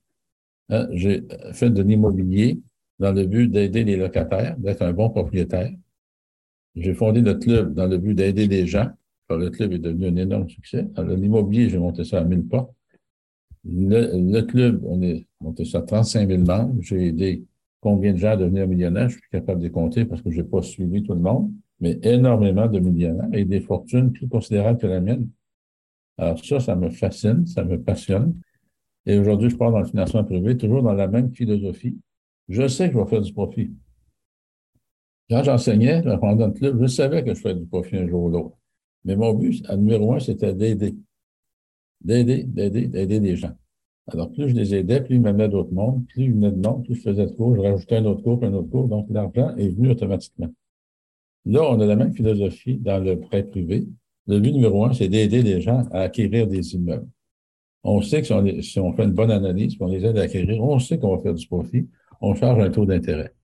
Hein, 0.68 0.88
j'ai 0.92 1.22
fait 1.52 1.70
de 1.70 1.82
l'immobilier 1.82 2.60
dans 2.98 3.12
le 3.12 3.26
but 3.26 3.48
d'aider 3.48 3.84
les 3.84 3.96
locataires, 3.96 4.56
d'être 4.58 4.82
un 4.82 4.92
bon 4.92 5.10
propriétaire. 5.10 5.70
J'ai 6.74 6.94
fondé 6.94 7.20
le 7.20 7.34
club 7.34 7.74
dans 7.74 7.86
le 7.86 7.98
but 7.98 8.14
d'aider 8.14 8.46
les 8.48 8.66
gens. 8.66 8.90
le 9.30 9.50
club 9.50 9.72
est 9.72 9.78
devenu 9.78 10.06
un 10.06 10.16
énorme 10.16 10.48
succès. 10.48 10.86
l'immobilier, 10.98 11.68
j'ai 11.68 11.78
monté 11.78 12.04
ça 12.04 12.20
à 12.20 12.24
mille 12.24 12.46
pas. 12.46 12.68
Le, 13.64 14.40
club, 14.42 14.82
on 14.84 15.02
est 15.02 15.26
monté 15.40 15.64
sur 15.64 15.84
35 15.84 16.28
000 16.28 16.42
membres. 16.42 16.76
J'ai 16.80 17.08
aidé 17.08 17.44
combien 17.80 18.12
de 18.12 18.18
gens 18.18 18.32
à 18.32 18.36
devenir 18.36 18.66
millionnaires? 18.66 19.08
Je 19.08 19.18
suis 19.18 19.30
capable 19.30 19.60
de 19.60 19.66
les 19.66 19.70
compter 19.70 20.04
parce 20.04 20.22
que 20.22 20.30
je 20.30 20.40
n'ai 20.40 20.48
pas 20.48 20.62
suivi 20.62 21.02
tout 21.02 21.14
le 21.14 21.20
monde, 21.20 21.52
mais 21.80 21.98
énormément 22.02 22.66
de 22.66 22.80
millionnaires 22.80 23.28
et 23.32 23.44
des 23.44 23.60
fortunes 23.60 24.12
plus 24.12 24.28
considérables 24.28 24.78
que 24.78 24.86
la 24.86 25.00
mienne. 25.00 25.28
Alors 26.18 26.44
ça, 26.44 26.60
ça 26.60 26.74
me 26.74 26.90
fascine, 26.90 27.46
ça 27.46 27.64
me 27.64 27.80
passionne. 27.80 28.34
Et 29.06 29.18
aujourd'hui, 29.18 29.50
je 29.50 29.56
pars 29.56 29.72
dans 29.72 29.80
le 29.80 29.86
financement 29.86 30.24
privé, 30.24 30.56
toujours 30.56 30.82
dans 30.82 30.92
la 30.92 31.08
même 31.08 31.32
philosophie. 31.32 31.96
Je 32.48 32.68
sais 32.68 32.88
que 32.88 32.94
je 32.94 32.98
vais 32.98 33.06
faire 33.06 33.22
du 33.22 33.32
profit. 33.32 33.72
Quand 35.30 35.42
j'enseignais, 35.42 36.02
pendant 36.20 36.48
le 36.48 36.52
club, 36.52 36.80
je 36.82 36.86
savais 36.86 37.24
que 37.24 37.34
je 37.34 37.40
ferais 37.40 37.54
du 37.54 37.64
profit 37.64 37.96
un 37.96 38.06
jour 38.06 38.24
ou 38.24 38.28
l'autre. 38.28 38.56
Mais 39.04 39.16
mon 39.16 39.32
but, 39.34 39.64
à 39.68 39.76
numéro 39.76 40.12
un, 40.12 40.20
c'était 40.20 40.52
d'aider 40.52 40.94
d'aider, 42.04 42.44
d'aider, 42.44 42.86
d'aider 42.86 43.20
des 43.20 43.36
gens. 43.36 43.52
Alors, 44.08 44.30
plus 44.32 44.48
je 44.48 44.54
les 44.54 44.74
aidais, 44.74 45.00
plus 45.00 45.16
ils 45.16 45.20
m'amenaient 45.20 45.48
d'autres 45.48 45.72
mondes, 45.72 46.04
plus 46.06 46.24
ils 46.24 46.32
venaient 46.32 46.50
de 46.50 46.66
monde, 46.66 46.84
plus 46.84 46.96
je 46.96 47.02
faisais 47.02 47.26
de 47.26 47.32
cours, 47.32 47.54
je 47.54 47.60
rajoutais 47.60 47.96
un 47.96 48.04
autre 48.04 48.22
cours, 48.22 48.42
un 48.42 48.52
autre 48.52 48.68
cours, 48.68 48.88
donc 48.88 49.06
l'argent 49.10 49.54
est 49.56 49.68
venu 49.68 49.90
automatiquement. 49.90 50.52
Là, 51.44 51.62
on 51.70 51.80
a 51.80 51.86
la 51.86 51.96
même 51.96 52.12
philosophie 52.12 52.76
dans 52.76 52.98
le 53.02 53.18
prêt 53.18 53.44
privé. 53.44 53.86
Le 54.26 54.38
but 54.38 54.52
numéro 54.52 54.84
un, 54.84 54.92
c'est 54.92 55.08
d'aider 55.08 55.42
les 55.42 55.60
gens 55.60 55.84
à 55.92 56.02
acquérir 56.02 56.46
des 56.46 56.74
immeubles. 56.74 57.08
On 57.84 58.00
sait 58.00 58.22
que 58.22 58.26
si 58.62 58.78
on, 58.78 58.92
fait 58.92 59.04
une 59.04 59.12
bonne 59.12 59.32
analyse, 59.32 59.76
on 59.80 59.86
les 59.86 60.04
aide 60.04 60.18
à 60.18 60.22
acquérir, 60.22 60.62
on 60.62 60.78
sait 60.78 60.98
qu'on 60.98 61.16
va 61.16 61.22
faire 61.22 61.34
du 61.34 61.46
profit, 61.46 61.88
on 62.20 62.34
charge 62.34 62.62
un 62.62 62.70
taux 62.70 62.86
d'intérêt. 62.86 63.34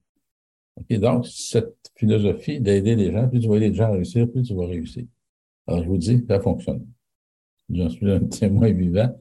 Okay, 0.76 0.98
donc, 0.98 1.26
cette 1.26 1.74
philosophie 1.96 2.60
d'aider 2.60 2.94
les 2.94 3.10
gens, 3.10 3.28
plus 3.28 3.40
tu 3.40 3.48
vas 3.48 3.56
aider 3.56 3.70
les 3.70 3.74
gens 3.74 3.86
à 3.86 3.92
réussir, 3.92 4.30
plus 4.30 4.42
tu 4.42 4.54
vas 4.54 4.66
réussir. 4.66 5.04
Alors, 5.66 5.82
je 5.82 5.88
vous 5.88 5.98
dis, 5.98 6.24
ça 6.28 6.38
fonctionne. 6.38 6.86
J'en 7.72 7.90
suis 7.90 8.10
un 8.10 8.20
témoin 8.30 8.72
vivant 8.72 9.14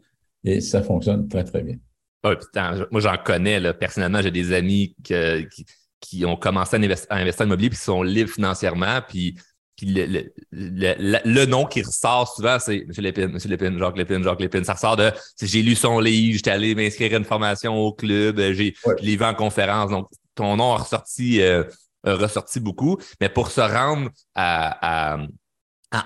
et 0.43 0.62
ça 0.62 0.81
fonctionne 0.81 1.27
très, 1.27 1.43
très 1.43 1.62
bien. 1.62 1.75
moi, 2.23 3.01
j'en 3.01 3.17
connais. 3.17 3.60
Là, 3.60 3.73
personnellement, 3.73 4.21
j'ai 4.21 4.31
des 4.31 4.53
amis 4.53 4.95
qui, 5.03 6.25
ont 6.25 6.38
commencé 6.38 6.75
à 6.75 6.79
investir, 6.79 7.07
en 7.12 7.45
immobilier 7.45 7.69
puis 7.69 7.77
qui 7.77 7.83
sont 7.83 8.03
libres 8.03 8.31
financièrement. 8.31 8.99
Puis, 9.07 9.38
le, 9.81 11.45
nom 11.45 11.65
qui 11.65 11.81
ressort 11.81 12.33
souvent, 12.33 12.57
c'est 12.60 12.77
M. 12.77 12.91
Lépine, 12.97 13.23
M. 13.25 13.38
Lépine, 13.45 13.77
Jacques 13.77 13.97
Lépine, 13.97 14.23
Jacques 14.23 14.41
Lépine. 14.41 14.63
Ça 14.63 14.73
ressort 14.73 14.95
de 14.95 15.12
j'ai 15.41 15.62
lu 15.62 15.75
son 15.75 15.99
livre, 15.99 16.36
j'étais 16.36 16.51
allé 16.51 16.73
m'inscrire 16.73 17.13
à 17.13 17.17
une 17.17 17.25
formation 17.25 17.75
au 17.75 17.93
club, 17.93 18.39
j'ai 18.53 18.73
je 18.99 19.03
l'ai 19.03 19.15
vu 19.15 19.23
en 19.23 19.36
conférence. 19.36 19.91
Donc, 19.91 20.10
ton 20.33 20.55
nom 20.55 20.73
a 20.73 20.77
ressorti, 20.77 21.41
euh, 21.41 21.63
ressorti 22.03 22.60
beaucoup. 22.60 22.97
Mais 23.21 23.29
pour 23.29 23.51
se 23.51 23.62
rendre 23.62 24.10
à 24.33 25.13
à 25.13 25.17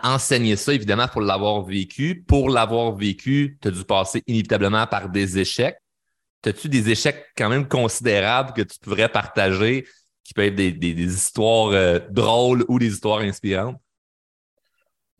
enseigner 0.04 0.56
ça, 0.56 0.74
évidemment, 0.74 1.08
pour 1.08 1.22
l'avoir 1.22 1.64
vécu. 1.64 2.24
Pour 2.28 2.50
l'avoir 2.50 2.96
vécu, 2.96 3.58
tu 3.62 3.68
as 3.68 3.72
dû 3.72 3.84
passer 3.84 4.24
inévitablement 4.28 4.86
par 4.88 5.10
des 5.10 5.40
échecs. 5.40 5.78
As-tu 6.46 6.70
des 6.70 6.90
échecs 6.90 7.26
quand 7.38 7.50
même 7.50 7.68
considérables 7.68 8.54
que 8.54 8.62
tu 8.62 8.80
pourrais 8.80 9.10
partager, 9.10 9.86
qui 10.24 10.34
peuvent 10.34 10.60
être 10.60 10.80
des, 10.80 11.04
histoires 11.04 11.72
euh, 11.72 12.00
drôles 12.10 12.66
ou 12.68 12.80
des 12.80 12.88
histoires 12.88 13.20
inspirantes? 13.20 13.78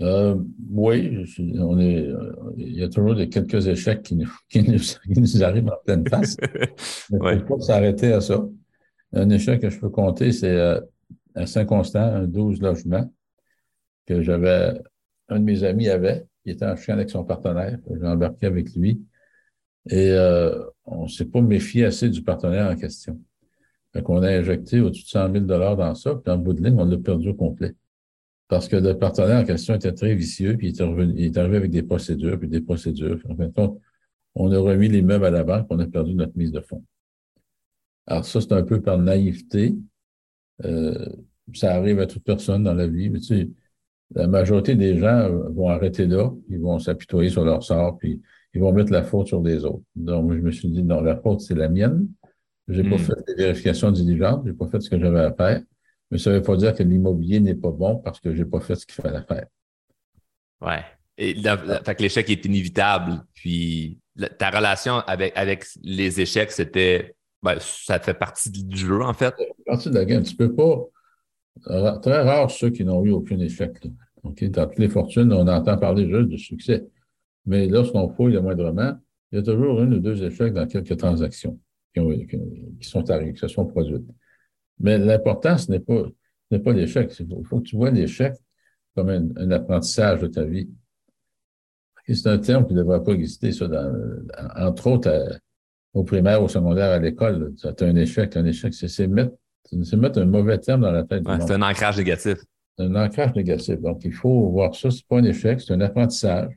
Euh, 0.02 0.36
oui, 0.72 1.26
on 1.60 1.80
est, 1.80 2.08
euh, 2.08 2.34
il 2.58 2.74
y 2.74 2.84
a 2.84 2.90
toujours 2.90 3.14
des, 3.14 3.30
quelques 3.30 3.68
échecs 3.68 4.02
qui 4.02 4.16
nous, 4.16 4.32
qui 4.50 4.64
nous, 4.64 5.44
arrivent 5.44 5.68
en 5.68 5.78
pleine 5.86 6.08
face. 6.08 6.38
Il 7.12 7.20
ne 7.20 7.40
faut 7.46 7.58
pas 7.58 7.62
s'arrêter 7.62 8.14
à 8.14 8.22
ça. 8.22 8.44
Un 9.14 9.30
échec 9.30 9.62
que 9.62 9.70
je 9.70 9.80
peux 9.80 9.90
compter, 9.90 10.32
c'est 10.32 10.58
à 11.36 11.46
Saint-Constant, 11.46 12.00
un 12.00 12.24
12 12.26 12.62
logements 12.62 13.12
que 14.06 14.22
j'avais, 14.22 14.74
un 15.30 15.40
de 15.40 15.44
mes 15.44 15.64
amis 15.64 15.90
avait, 15.90 16.26
qui 16.44 16.52
était 16.52 16.66
en 16.66 16.76
chien 16.76 16.96
avec 16.96 17.10
son 17.10 17.24
partenaire. 17.24 17.78
J'ai 17.90 18.08
embarqué 18.08 18.48
avec 18.48 18.74
lui. 18.76 19.02
Et 19.90 20.12
euh, 20.12 20.64
on 20.86 21.04
ne 21.04 21.10
s'est 21.10 21.26
pas 21.26 21.42
méfié 21.42 21.86
assez 21.86 22.10
du 22.10 22.24
partenaire 22.24 22.70
en 22.70 22.76
question. 22.76 23.20
Fait 23.94 24.02
qu'on 24.02 24.22
a 24.24 24.30
injecté 24.30 24.80
au-dessus 24.80 25.04
de 25.04 25.10
100 25.10 25.32
000 25.34 25.46
dans 25.46 25.96
ça, 25.96 26.16
puis 26.16 26.32
en 26.32 26.38
bout 26.38 26.54
de 26.54 26.64
ligne, 26.64 26.80
on 26.80 26.86
l'a 26.86 26.98
perdu 26.98 27.30
au 27.30 27.34
complet. 27.34 27.76
Parce 28.48 28.68
que 28.68 28.76
le 28.76 28.98
partenaire 28.98 29.40
en 29.40 29.46
question 29.46 29.76
était 29.76 29.94
très 29.94 30.14
vicieux, 30.14 30.58
puis 30.58 30.70
il 30.70 30.82
est, 30.82 30.84
revenu, 30.84 31.14
il 31.18 31.38
arrivé 31.40 31.58
avec 31.58 31.72
des 31.72 31.84
procédures, 31.84 32.38
puis 32.38 32.48
des 32.48 32.62
procédures. 32.62 33.20
en 33.30 33.36
fait, 33.36 33.52
on 34.36 34.52
a 34.52 34.60
remis 34.60 34.88
les 34.88 35.02
meubles 35.02 35.26
à 35.26 35.32
la 35.32 35.44
banque, 35.44 35.68
on 35.70 35.80
a 35.80 35.88
perdu 35.88 36.14
notre 36.14 36.38
mise 36.38 36.52
de 36.52 36.62
fonds. 36.62 36.84
Alors 38.08 38.26
ça, 38.26 38.42
c'est 38.42 38.54
un 38.54 38.64
peu 38.64 38.82
par 38.82 38.98
naïveté. 38.98 39.76
Euh, 40.64 41.08
ça 41.54 41.74
arrive 41.74 42.00
à 42.00 42.08
toute 42.08 42.24
personne 42.24 42.64
dans 42.64 42.74
la 42.74 42.88
vie, 42.88 43.10
mais 43.10 43.20
tu 43.20 43.26
sais, 43.26 43.50
la 44.16 44.28
majorité 44.28 44.76
des 44.76 44.98
gens 44.98 45.30
vont 45.52 45.70
arrêter 45.70 46.06
là, 46.06 46.32
ils 46.50 46.60
vont 46.60 46.80
s'apitoyer 46.80 47.30
sur 47.30 47.44
leur 47.44 47.64
sort, 47.64 47.98
puis 47.98 48.22
ils 48.54 48.62
vont 48.62 48.74
mettre 48.74 48.92
la 48.92 49.04
faute 49.04 49.28
sur 49.28 49.42
les 49.42 49.64
autres. 49.64 49.84
Donc, 49.96 50.34
je 50.34 50.40
me 50.40 50.52
suis 50.52 50.70
dit, 50.70 50.84
non, 50.84 51.02
la 51.02 51.16
faute, 51.16 51.42
c'est 51.42 51.56
la 51.56 51.70
mienne. 51.70 52.08
J'ai 52.68 52.84
pas 52.84 52.96
hmm. 52.96 53.00
fait 53.00 53.14
des 53.28 53.36
vérifications 53.36 53.92
diligentes, 53.92 54.44
j'ai 54.46 54.54
pas 54.54 54.68
fait 54.68 54.80
ce 54.80 54.90
que 54.90 55.00
j'avais 55.00 55.22
à 55.22 55.34
faire. 55.34 55.62
Mais 56.10 56.18
ça 56.18 56.30
ne 56.30 56.36
veut 56.36 56.42
pas 56.42 56.56
dire 56.58 56.74
que 56.74 56.84
l'immobilier 56.84 57.40
n'est 57.40 57.56
pas 57.56 57.72
bon 57.72 57.98
parce 57.98 58.20
que 58.20 58.36
j'ai 58.36 58.46
pas 58.46 58.60
fait 58.60 58.76
ce 58.76 58.86
qu'il 58.86 59.02
fallait 59.02 59.24
faire. 59.28 59.46
Ouais. 60.62 60.84
Et 61.18 61.36
fait 61.86 61.96
que 61.96 62.02
l'échec 62.02 62.30
est 62.30 62.46
inévitable. 62.46 63.24
Puis 63.34 63.98
ta 64.38 64.50
relation 64.50 65.00
avec, 65.08 65.34
avec 65.36 65.66
les 65.82 66.20
échecs, 66.20 66.52
c'était 66.52 67.16
ben, 67.42 67.58
ça 67.60 68.00
fait 68.00 68.14
partie 68.14 68.52
du 68.52 68.78
jeu, 68.78 69.02
en 69.02 69.14
fait. 69.14 69.34
Ça 69.38 69.46
fait 69.46 69.64
partie 69.66 69.90
de 69.90 69.96
la 69.96 70.06
game. 70.06 70.24
Tu 70.24 70.36
peux 70.36 70.54
pas. 70.54 70.80
Très 71.64 72.22
rare 72.22 72.50
ceux 72.50 72.70
qui 72.70 72.84
n'ont 72.84 73.04
eu 73.06 73.12
aucun 73.12 73.40
échec. 73.40 73.78
Dans 74.24 74.32
toutes 74.32 74.80
les 74.80 74.90
fortunes, 74.90 75.34
on 75.34 75.48
entend 75.48 75.78
parler 75.78 76.08
juste 76.08 76.30
de 76.30 76.38
succès. 76.38 76.86
Mais 77.46 77.68
lorsqu'on 77.68 78.10
fouille 78.10 78.34
le 78.34 78.42
moindrement, 78.42 78.94
il 79.32 79.38
y 79.38 79.40
a 79.40 79.44
toujours 79.44 79.82
une 79.82 79.96
ou 79.96 80.00
deux 80.00 80.24
échecs 80.24 80.54
dans 80.54 80.68
quelques 80.68 80.98
transactions 80.98 81.60
qui, 81.94 82.02
sont 82.82 83.10
arrivées, 83.10 83.34
qui 83.34 83.40
se 83.40 83.48
sont 83.48 83.66
produites. 83.66 84.06
Mais 84.80 84.98
l'important, 84.98 85.58
ce 85.58 85.72
n'est 85.72 85.80
pas, 85.80 86.04
pas 86.50 86.74
l'échec. 86.74 87.12
Il 87.20 87.46
faut 87.46 87.60
que 87.60 87.66
tu 87.66 87.76
vois 87.76 87.92
l'échec 87.92 88.34
comme 88.96 89.10
un, 89.10 89.52
apprentissage 89.52 90.22
de 90.22 90.28
ta 90.28 90.44
vie. 90.44 90.70
C'est 92.08 92.28
un 92.28 92.40
terme 92.40 92.68
qui 92.68 92.74
ne 92.74 92.80
devrait 92.80 93.04
pas 93.04 93.14
exister, 93.14 93.52
ça, 93.52 93.70
entre 94.58 94.88
autres, 94.88 95.40
au 95.94 96.04
primaire, 96.04 96.44
au 96.44 96.48
secondaire, 96.48 96.92
à 96.92 97.00
l'école. 97.00 97.54
C'est 97.58 97.82
un 97.84 97.96
échec. 97.96 98.36
Un 98.36 98.46
échec, 98.46 98.74
c'est 98.74 99.08
mettre, 99.08 99.36
mettre 99.98 100.20
un 100.20 100.26
mauvais 100.26 100.58
terme 100.58 100.82
dans 100.82 100.92
la 100.92 101.04
tête 101.04 101.28
ouais, 101.28 101.40
C'est 101.40 101.54
un 101.54 101.62
ancrage 101.62 101.98
négatif. 101.98 102.38
C'est 102.78 102.86
un 102.86 102.96
ancrage 102.96 103.34
négatif. 103.36 103.80
Donc, 103.80 104.02
il 104.04 104.14
faut 104.14 104.50
voir 104.50 104.76
ça. 104.76 104.92
C'est 104.92 105.06
pas 105.08 105.18
un 105.18 105.24
échec, 105.24 105.62
c'est 105.62 105.74
un 105.74 105.82
apprentissage. 105.82 106.52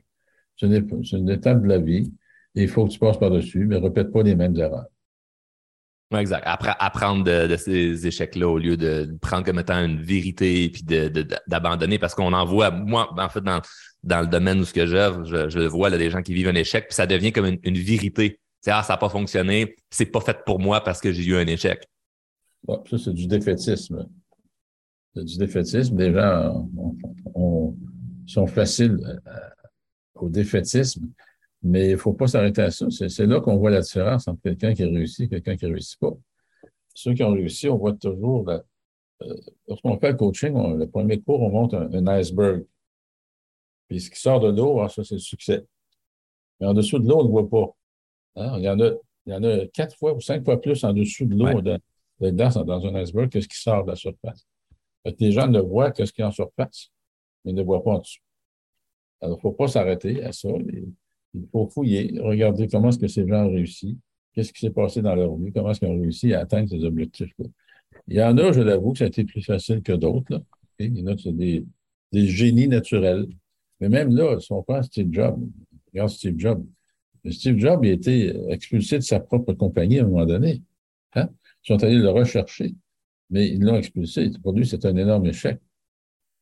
C'est 0.57 0.67
une, 0.67 1.29
étape 1.29 1.61
de 1.61 1.67
la 1.67 1.79
vie. 1.79 2.11
Et 2.55 2.63
il 2.63 2.69
faut 2.69 2.85
que 2.85 2.91
tu 2.91 2.99
passes 2.99 3.17
par-dessus, 3.17 3.65
mais 3.65 3.77
répète 3.77 4.11
pas 4.11 4.23
les 4.23 4.35
mêmes 4.35 4.55
erreurs. 4.55 4.85
Oui, 6.11 6.19
exact. 6.19 6.43
Apprendre 6.45 7.23
de, 7.23 7.55
ces 7.57 8.07
échecs-là 8.07 8.47
au 8.47 8.57
lieu 8.57 8.77
de 8.77 9.17
prendre 9.21 9.43
comme 9.43 9.59
étant 9.59 9.83
une 9.83 10.01
vérité 10.01 10.63
et 10.63 10.69
puis 10.69 10.83
d'abandonner 11.47 11.99
parce 11.99 12.15
qu'on 12.15 12.31
en 12.31 12.45
voit, 12.45 12.71
moi, 12.71 13.13
en 13.17 13.29
fait, 13.29 13.41
dans, 13.41 13.61
dans 14.03 14.21
le 14.21 14.27
domaine 14.27 14.59
où 14.59 14.65
ce 14.65 14.73
que 14.73 14.85
j'œuvre, 14.85 15.25
je, 15.25 15.49
je 15.49 15.59
vois 15.59 15.89
là, 15.89 15.97
des 15.97 16.09
gens 16.09 16.21
qui 16.21 16.33
vivent 16.33 16.47
un 16.47 16.55
échec, 16.55 16.87
puis 16.87 16.95
ça 16.95 17.07
devient 17.07 17.33
comme 17.33 17.47
une, 17.47 17.59
une 17.63 17.77
vérité. 17.77 18.39
C'est 18.61 18.71
ah, 18.71 18.83
ça 18.83 18.93
n'a 18.93 18.97
pas 18.97 19.09
fonctionné, 19.09 19.75
c'est 19.89 20.05
pas 20.05 20.21
fait 20.21 20.37
pour 20.45 20.59
moi 20.59 20.81
parce 20.83 21.01
que 21.01 21.11
j'ai 21.11 21.23
eu 21.23 21.35
un 21.35 21.45
échec. 21.45 21.87
Ça, 22.67 22.97
c'est 22.97 23.13
du 23.13 23.27
défaitisme. 23.27 24.07
C'est 25.13 25.23
du 25.23 25.37
défaitisme. 25.37 25.97
Les 25.97 26.13
gens 26.13 26.69
sont 28.27 28.47
faciles 28.47 28.97
euh, 29.27 29.49
au 30.15 30.29
défaitisme, 30.29 31.09
mais 31.61 31.87
il 31.87 31.91
ne 31.91 31.97
faut 31.97 32.13
pas 32.13 32.27
s'arrêter 32.27 32.61
à 32.61 32.71
ça. 32.71 32.87
C'est 32.89 33.25
là 33.25 33.39
qu'on 33.39 33.57
voit 33.57 33.69
la 33.69 33.81
différence 33.81 34.27
entre 34.27 34.41
quelqu'un 34.41 34.73
qui 34.73 34.83
réussit 34.83 35.25
et 35.25 35.29
quelqu'un 35.29 35.55
qui 35.55 35.65
ne 35.65 35.71
réussit 35.71 35.99
pas. 35.99 36.11
Ceux 36.93 37.13
qui 37.13 37.23
ont 37.23 37.31
réussi, 37.31 37.69
on 37.69 37.77
voit 37.77 37.93
toujours, 37.93 38.49
euh, 38.49 38.59
lorsqu'on 39.67 39.97
fait 39.99 40.11
le 40.11 40.17
coaching, 40.17 40.77
le 40.77 40.87
premier 40.87 41.21
cours, 41.21 41.41
on 41.41 41.49
monte 41.49 41.73
un, 41.73 42.07
iceberg. 42.07 42.65
Puis 43.87 44.01
ce 44.01 44.09
qui 44.09 44.19
sort 44.19 44.39
de 44.39 44.49
l'eau, 44.49 44.81
ah, 44.81 44.89
ça, 44.89 45.03
c'est 45.03 45.15
le 45.15 45.19
succès. 45.19 45.63
Mais 46.59 46.67
en 46.67 46.73
dessous 46.73 46.99
de 46.99 47.07
l'eau, 47.07 47.19
on 47.19 47.23
ne 47.23 47.27
le 47.27 47.31
voit 47.31 47.49
pas. 47.49 47.75
Hein, 48.37 48.55
il, 48.57 48.63
y 48.63 48.69
en 48.69 48.79
a, 48.79 48.91
il 49.25 49.33
y 49.33 49.35
en 49.35 49.43
a 49.43 49.65
quatre 49.67 49.95
fois 49.95 50.13
ou 50.13 50.19
cinq 50.19 50.43
fois 50.43 50.59
plus 50.59 50.83
en 50.83 50.93
dessous 50.93 51.25
de 51.25 51.35
l'eau 51.35 51.61
dans, 51.61 51.77
dans, 52.19 52.85
un 52.85 52.95
iceberg 52.95 53.29
que 53.29 53.41
ce 53.41 53.47
qui 53.47 53.59
sort 53.59 53.83
de 53.83 53.89
la 53.89 53.95
surface? 53.95 54.47
les 55.19 55.31
gens 55.31 55.47
ne 55.47 55.59
voient 55.59 55.91
que 55.91 56.03
ce 56.03 56.11
qui 56.11 56.21
est 56.21 56.25
en 56.25 56.31
surface, 56.31 56.91
mais 57.43 57.53
ne 57.53 57.61
voient 57.61 57.83
pas 57.83 57.91
en 57.91 57.99
dessous. 57.99 58.21
Alors, 59.21 59.35
il 59.35 59.37
ne 59.37 59.41
faut 59.41 59.51
pas 59.51 59.67
s'arrêter 59.67 60.23
à 60.23 60.31
ça. 60.31 60.49
Il 61.33 61.47
faut 61.51 61.67
fouiller, 61.67 62.19
regarder 62.19 62.67
comment 62.67 62.89
est-ce 62.89 62.97
que 62.97 63.07
ces 63.07 63.27
gens 63.27 63.45
ont 63.45 63.51
réussi, 63.51 63.99
qu'est-ce 64.33 64.51
qui 64.51 64.61
s'est 64.61 64.71
passé 64.71 65.01
dans 65.01 65.15
leur 65.15 65.35
vie, 65.35 65.51
comment 65.51 65.71
est-ce 65.71 65.79
qu'ils 65.79 65.89
ont 65.89 65.99
réussi 65.99 66.33
à 66.33 66.41
atteindre 66.41 66.69
ces 66.69 66.83
objectifs-là. 66.83 67.45
Il 68.07 68.17
y 68.17 68.23
en 68.23 68.37
a, 68.37 68.51
je 68.51 68.61
l'avoue, 68.61 68.93
que 68.93 68.99
ça 68.99 69.05
a 69.05 69.07
été 69.07 69.23
plus 69.23 69.43
facile 69.43 69.81
que 69.81 69.93
d'autres. 69.93 70.41
Il 70.79 70.97
y 70.97 71.03
en 71.03 71.07
a, 71.07 71.15
des, 71.15 71.63
des 72.11 72.27
génies 72.27 72.67
naturels. 72.67 73.27
Mais 73.79 73.89
même 73.89 74.15
là, 74.15 74.39
si 74.39 74.51
on 74.51 74.63
prend 74.63 74.81
Steve 74.81 75.09
Jobs, 75.11 75.39
regarde 75.93 76.09
Steve 76.09 76.35
Jobs, 76.37 76.65
Steve 77.31 77.57
Jobs 77.57 77.83
il 77.83 77.89
a 77.89 77.93
été 77.93 78.51
expulsé 78.51 78.97
de 78.97 79.03
sa 79.03 79.19
propre 79.19 79.53
compagnie 79.53 79.99
à 79.99 80.03
un 80.03 80.07
moment 80.07 80.25
donné. 80.25 80.61
Ils 81.65 81.73
sont 81.73 81.83
allés 81.83 81.97
le 81.97 82.09
rechercher, 82.09 82.75
mais 83.29 83.47
ils 83.47 83.61
l'ont 83.61 83.75
expulsé. 83.75 84.29
Pour 84.43 84.53
lui, 84.53 84.67
c'est 84.67 84.85
un 84.85 84.95
énorme 84.95 85.25
échec. 85.25 85.59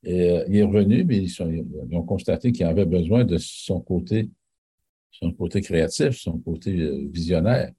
Et 0.04 0.32
euh, 0.32 0.44
il 0.50 0.58
est 0.58 0.64
revenu, 0.64 1.06
mais 1.06 1.18
ils, 1.18 1.96
ont 1.96 2.04
constaté 2.04 2.52
qu'il 2.52 2.66
avait 2.66 2.86
besoin 2.86 3.24
de 3.24 3.38
son 3.38 3.80
côté, 3.80 4.30
son 5.12 5.32
côté 5.32 5.62
créatif, 5.62 6.12
son 6.12 6.40
côté 6.40 6.78
euh, 6.78 7.08
visionnaire. 7.10 7.72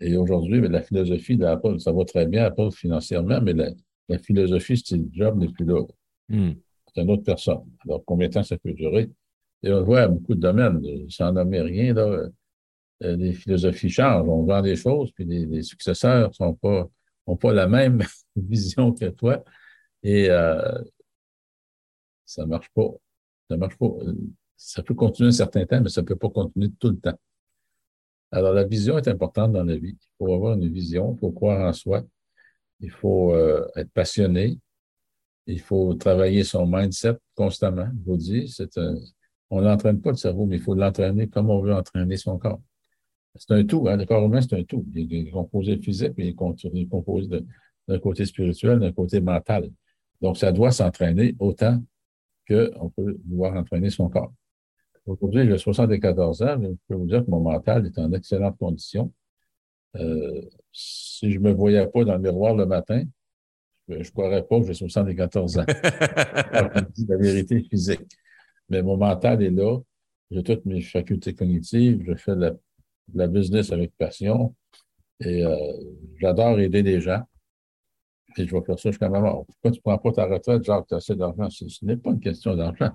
Et 0.00 0.16
aujourd'hui, 0.16 0.60
la 0.62 0.80
philosophie 0.80 1.36
d'Apple, 1.36 1.78
ça 1.80 1.92
va 1.92 2.04
très 2.04 2.26
bien 2.26 2.44
Apple 2.44 2.70
financièrement, 2.72 3.40
mais 3.42 3.52
la, 3.52 4.18
philosophie 4.18 4.76
Steve 4.76 5.06
Jobs 5.12 5.38
n'est 5.38 5.48
plus 5.48 5.66
là. 5.66 5.82
Hmm. 6.28 6.52
C'est 6.94 7.02
une 7.02 7.10
autre 7.10 7.24
personne. 7.24 7.64
Alors, 7.84 8.02
combien 8.04 8.28
de 8.28 8.32
temps 8.32 8.42
ça 8.42 8.56
peut 8.56 8.72
durer? 8.72 9.10
Et 9.62 9.70
on 9.70 9.78
le 9.78 9.84
voit 9.84 10.02
à 10.02 10.08
beaucoup 10.08 10.34
de 10.34 10.40
domaines, 10.40 10.82
sans 11.10 11.32
nommer 11.32 11.60
rien, 11.60 11.94
là, 11.94 12.06
euh, 12.06 12.28
les 13.16 13.32
philosophies 13.32 13.90
changent. 13.90 14.28
On 14.28 14.44
vend 14.44 14.62
des 14.62 14.76
choses, 14.76 15.12
puis 15.12 15.24
les, 15.24 15.62
successeurs 15.62 16.30
n'ont 16.40 16.54
pas, 16.54 16.88
ont 17.26 17.36
pas 17.36 17.52
la 17.52 17.66
même 17.66 18.02
vision 18.36 18.92
que 18.92 19.06
toi. 19.06 19.42
Et 20.02 20.30
euh, 20.30 20.82
ça 22.26 22.42
ne 22.42 22.48
marche 22.48 22.70
pas. 22.70 22.90
Ça 23.50 23.56
marche 23.56 23.76
pas. 23.76 23.88
Ça 24.56 24.82
peut 24.82 24.94
continuer 24.94 25.28
un 25.28 25.32
certain 25.32 25.64
temps, 25.66 25.80
mais 25.80 25.88
ça 25.88 26.02
ne 26.02 26.06
peut 26.06 26.16
pas 26.16 26.30
continuer 26.30 26.70
tout 26.78 26.90
le 26.90 26.98
temps. 26.98 27.18
Alors, 28.30 28.52
la 28.52 28.64
vision 28.64 28.98
est 28.98 29.08
importante 29.08 29.52
dans 29.52 29.64
la 29.64 29.76
vie. 29.76 29.96
Il 30.00 30.08
faut 30.18 30.34
avoir 30.34 30.54
une 30.54 30.68
vision, 30.68 31.14
il 31.14 31.20
faut 31.20 31.30
croire 31.30 31.68
en 31.68 31.72
soi, 31.72 32.02
il 32.80 32.90
faut 32.90 33.32
euh, 33.34 33.66
être 33.76 33.90
passionné, 33.92 34.58
il 35.46 35.60
faut 35.60 35.94
travailler 35.94 36.44
son 36.44 36.66
mindset 36.66 37.16
constamment. 37.34 37.88
Je 38.04 38.10
vous 38.10 38.16
dis, 38.16 38.48
c'est 38.48 38.76
un, 38.78 38.96
on 39.50 39.62
n'entraîne 39.62 40.00
pas 40.00 40.10
le 40.10 40.16
cerveau, 40.16 40.46
mais 40.46 40.56
il 40.56 40.62
faut 40.62 40.74
l'entraîner 40.74 41.28
comme 41.28 41.50
on 41.50 41.60
veut 41.60 41.74
entraîner 41.74 42.16
son 42.16 42.38
corps. 42.38 42.60
C'est 43.36 43.52
un 43.52 43.64
tout, 43.64 43.88
hein? 43.88 43.96
le 43.96 44.04
corps 44.06 44.24
humain, 44.24 44.40
c'est 44.40 44.54
un 44.54 44.62
tout. 44.62 44.84
Il 44.94 45.12
est 45.12 45.30
composé 45.30 45.76
physique, 45.78 46.12
il 46.18 46.28
est 46.28 46.86
composé 46.86 47.44
d'un 47.88 47.98
côté 47.98 48.24
spirituel, 48.24 48.78
d'un 48.78 48.92
côté 48.92 49.20
mental. 49.20 49.70
Donc, 50.20 50.36
ça 50.36 50.52
doit 50.52 50.70
s'entraîner 50.70 51.34
autant 51.38 51.82
qu'on 52.48 52.90
peut 52.90 53.18
vouloir 53.26 53.54
entraîner 53.54 53.90
son 53.90 54.08
corps. 54.08 54.32
Aujourd'hui, 55.06 55.46
j'ai 55.46 55.58
74 55.58 56.42
ans, 56.42 56.58
mais 56.58 56.68
je 56.70 56.76
peux 56.88 56.94
vous 56.94 57.06
dire 57.06 57.24
que 57.24 57.30
mon 57.30 57.40
mental 57.40 57.86
est 57.86 57.98
en 57.98 58.12
excellente 58.12 58.56
condition. 58.56 59.12
Euh, 59.96 60.42
si 60.72 61.30
je 61.30 61.38
ne 61.38 61.44
me 61.44 61.52
voyais 61.52 61.86
pas 61.86 62.04
dans 62.04 62.14
le 62.14 62.20
miroir 62.20 62.54
le 62.54 62.66
matin, 62.66 63.02
je 63.88 63.98
ne 63.98 64.04
croirais 64.04 64.46
pas 64.46 64.60
que 64.60 64.66
j'ai 64.66 64.74
74 64.74 65.58
ans. 65.58 65.64
la 65.68 67.16
vérité 67.18 67.62
physique. 67.68 68.00
Mais 68.70 68.82
mon 68.82 68.96
mental 68.96 69.42
est 69.42 69.50
là. 69.50 69.78
J'ai 70.30 70.42
toutes 70.42 70.64
mes 70.64 70.80
facultés 70.80 71.34
cognitives. 71.34 72.02
Je 72.06 72.14
fais 72.14 72.34
de 72.34 72.40
la, 72.40 72.52
business 73.08 73.72
avec 73.72 73.96
passion. 73.96 74.54
Et 75.20 75.44
euh, 75.44 75.56
j'adore 76.20 76.58
aider 76.60 76.82
les 76.82 77.00
gens. 77.00 77.22
Et 78.36 78.46
je 78.46 78.54
vais 78.54 78.62
faire 78.62 78.78
ça 78.78 78.90
jusqu'à 78.90 79.08
ma 79.08 79.20
mort. 79.20 79.46
Pourquoi 79.46 79.70
tu 79.70 79.78
ne 79.78 79.82
prends 79.82 79.98
pas 79.98 80.12
ta 80.12 80.26
retraite, 80.26 80.64
genre, 80.64 80.84
tu 80.86 80.94
as 80.94 80.96
assez 80.96 81.14
d'argent? 81.14 81.48
Ce, 81.50 81.64
n'est 81.84 81.96
pas 81.96 82.10
une 82.10 82.20
question 82.20 82.56
d'argent. 82.56 82.90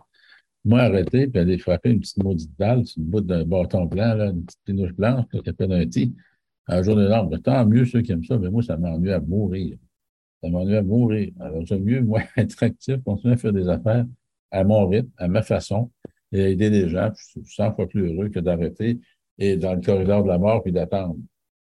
Moi, 0.65 0.82
arrêter 0.82 1.28
puis 1.28 1.39
aller 1.39 1.58
frapper 1.58 1.91
une 1.91 2.02
petite 2.02 2.22
maudite 2.22 2.52
balle 2.58 2.86
sur 2.86 3.02
le 3.02 3.08
bout 3.08 3.22
d'un 3.22 3.45
bâton 3.45 3.86
blanc, 3.86 4.32
une 4.32 4.43
petite 4.43 4.60
pinouche 4.65 4.93
blanche, 4.93 5.26
qui 5.32 5.50
appelle 5.50 5.72
un 5.72 5.88
T, 5.88 6.12
un 6.67 6.84
jour 6.84 6.98
de 6.98 7.04
l'arbre. 7.04 7.38
Tant 7.38 7.65
mieux 7.65 7.86
ceux 7.86 8.02
qui 8.02 8.12
aiment 8.12 8.26
ça, 8.26 8.38
mais 8.38 8.50
moi, 8.50 8.62
ça 8.62 8.76
m'ennuie 8.76 9.13
à 9.13 9.22
mourir. 9.22 9.78
Ça 10.43 10.50
m'ennuie 10.50 10.76
à 10.76 10.84
mourir. 10.84 11.32
Alors, 11.39 11.65
j'aime 11.65 11.84
mieux, 11.84 12.02
moi, 12.02 12.22
être 12.38 12.62
actif, 12.62 13.02
continuer 13.04 13.36
à 13.36 13.38
faire 13.38 13.54
des 13.54 13.69
affaires, 13.69 14.06
à 14.52 14.63
mon 14.65 14.88
rythme, 14.88 15.10
à 15.17 15.30
ma 15.30 15.41
façon, 15.41 15.89
et 16.34 16.52
aider 16.52 16.69
les 16.69 16.89
gens. 16.89 17.12
Je 17.15 17.41
suis 17.41 17.45
100 17.45 17.76
fois 17.76 17.88
plus 17.88 18.12
heureux 18.12 18.28
que 18.28 18.39
d'arrêter 18.39 19.00
et 19.39 19.58
dans 19.58 19.73
le 19.73 19.82
corridor 19.82 20.23
de 20.23 20.28
la 20.28 20.38
mort 20.38 20.62
puis 20.62 20.71
d'attendre. 20.71 21.17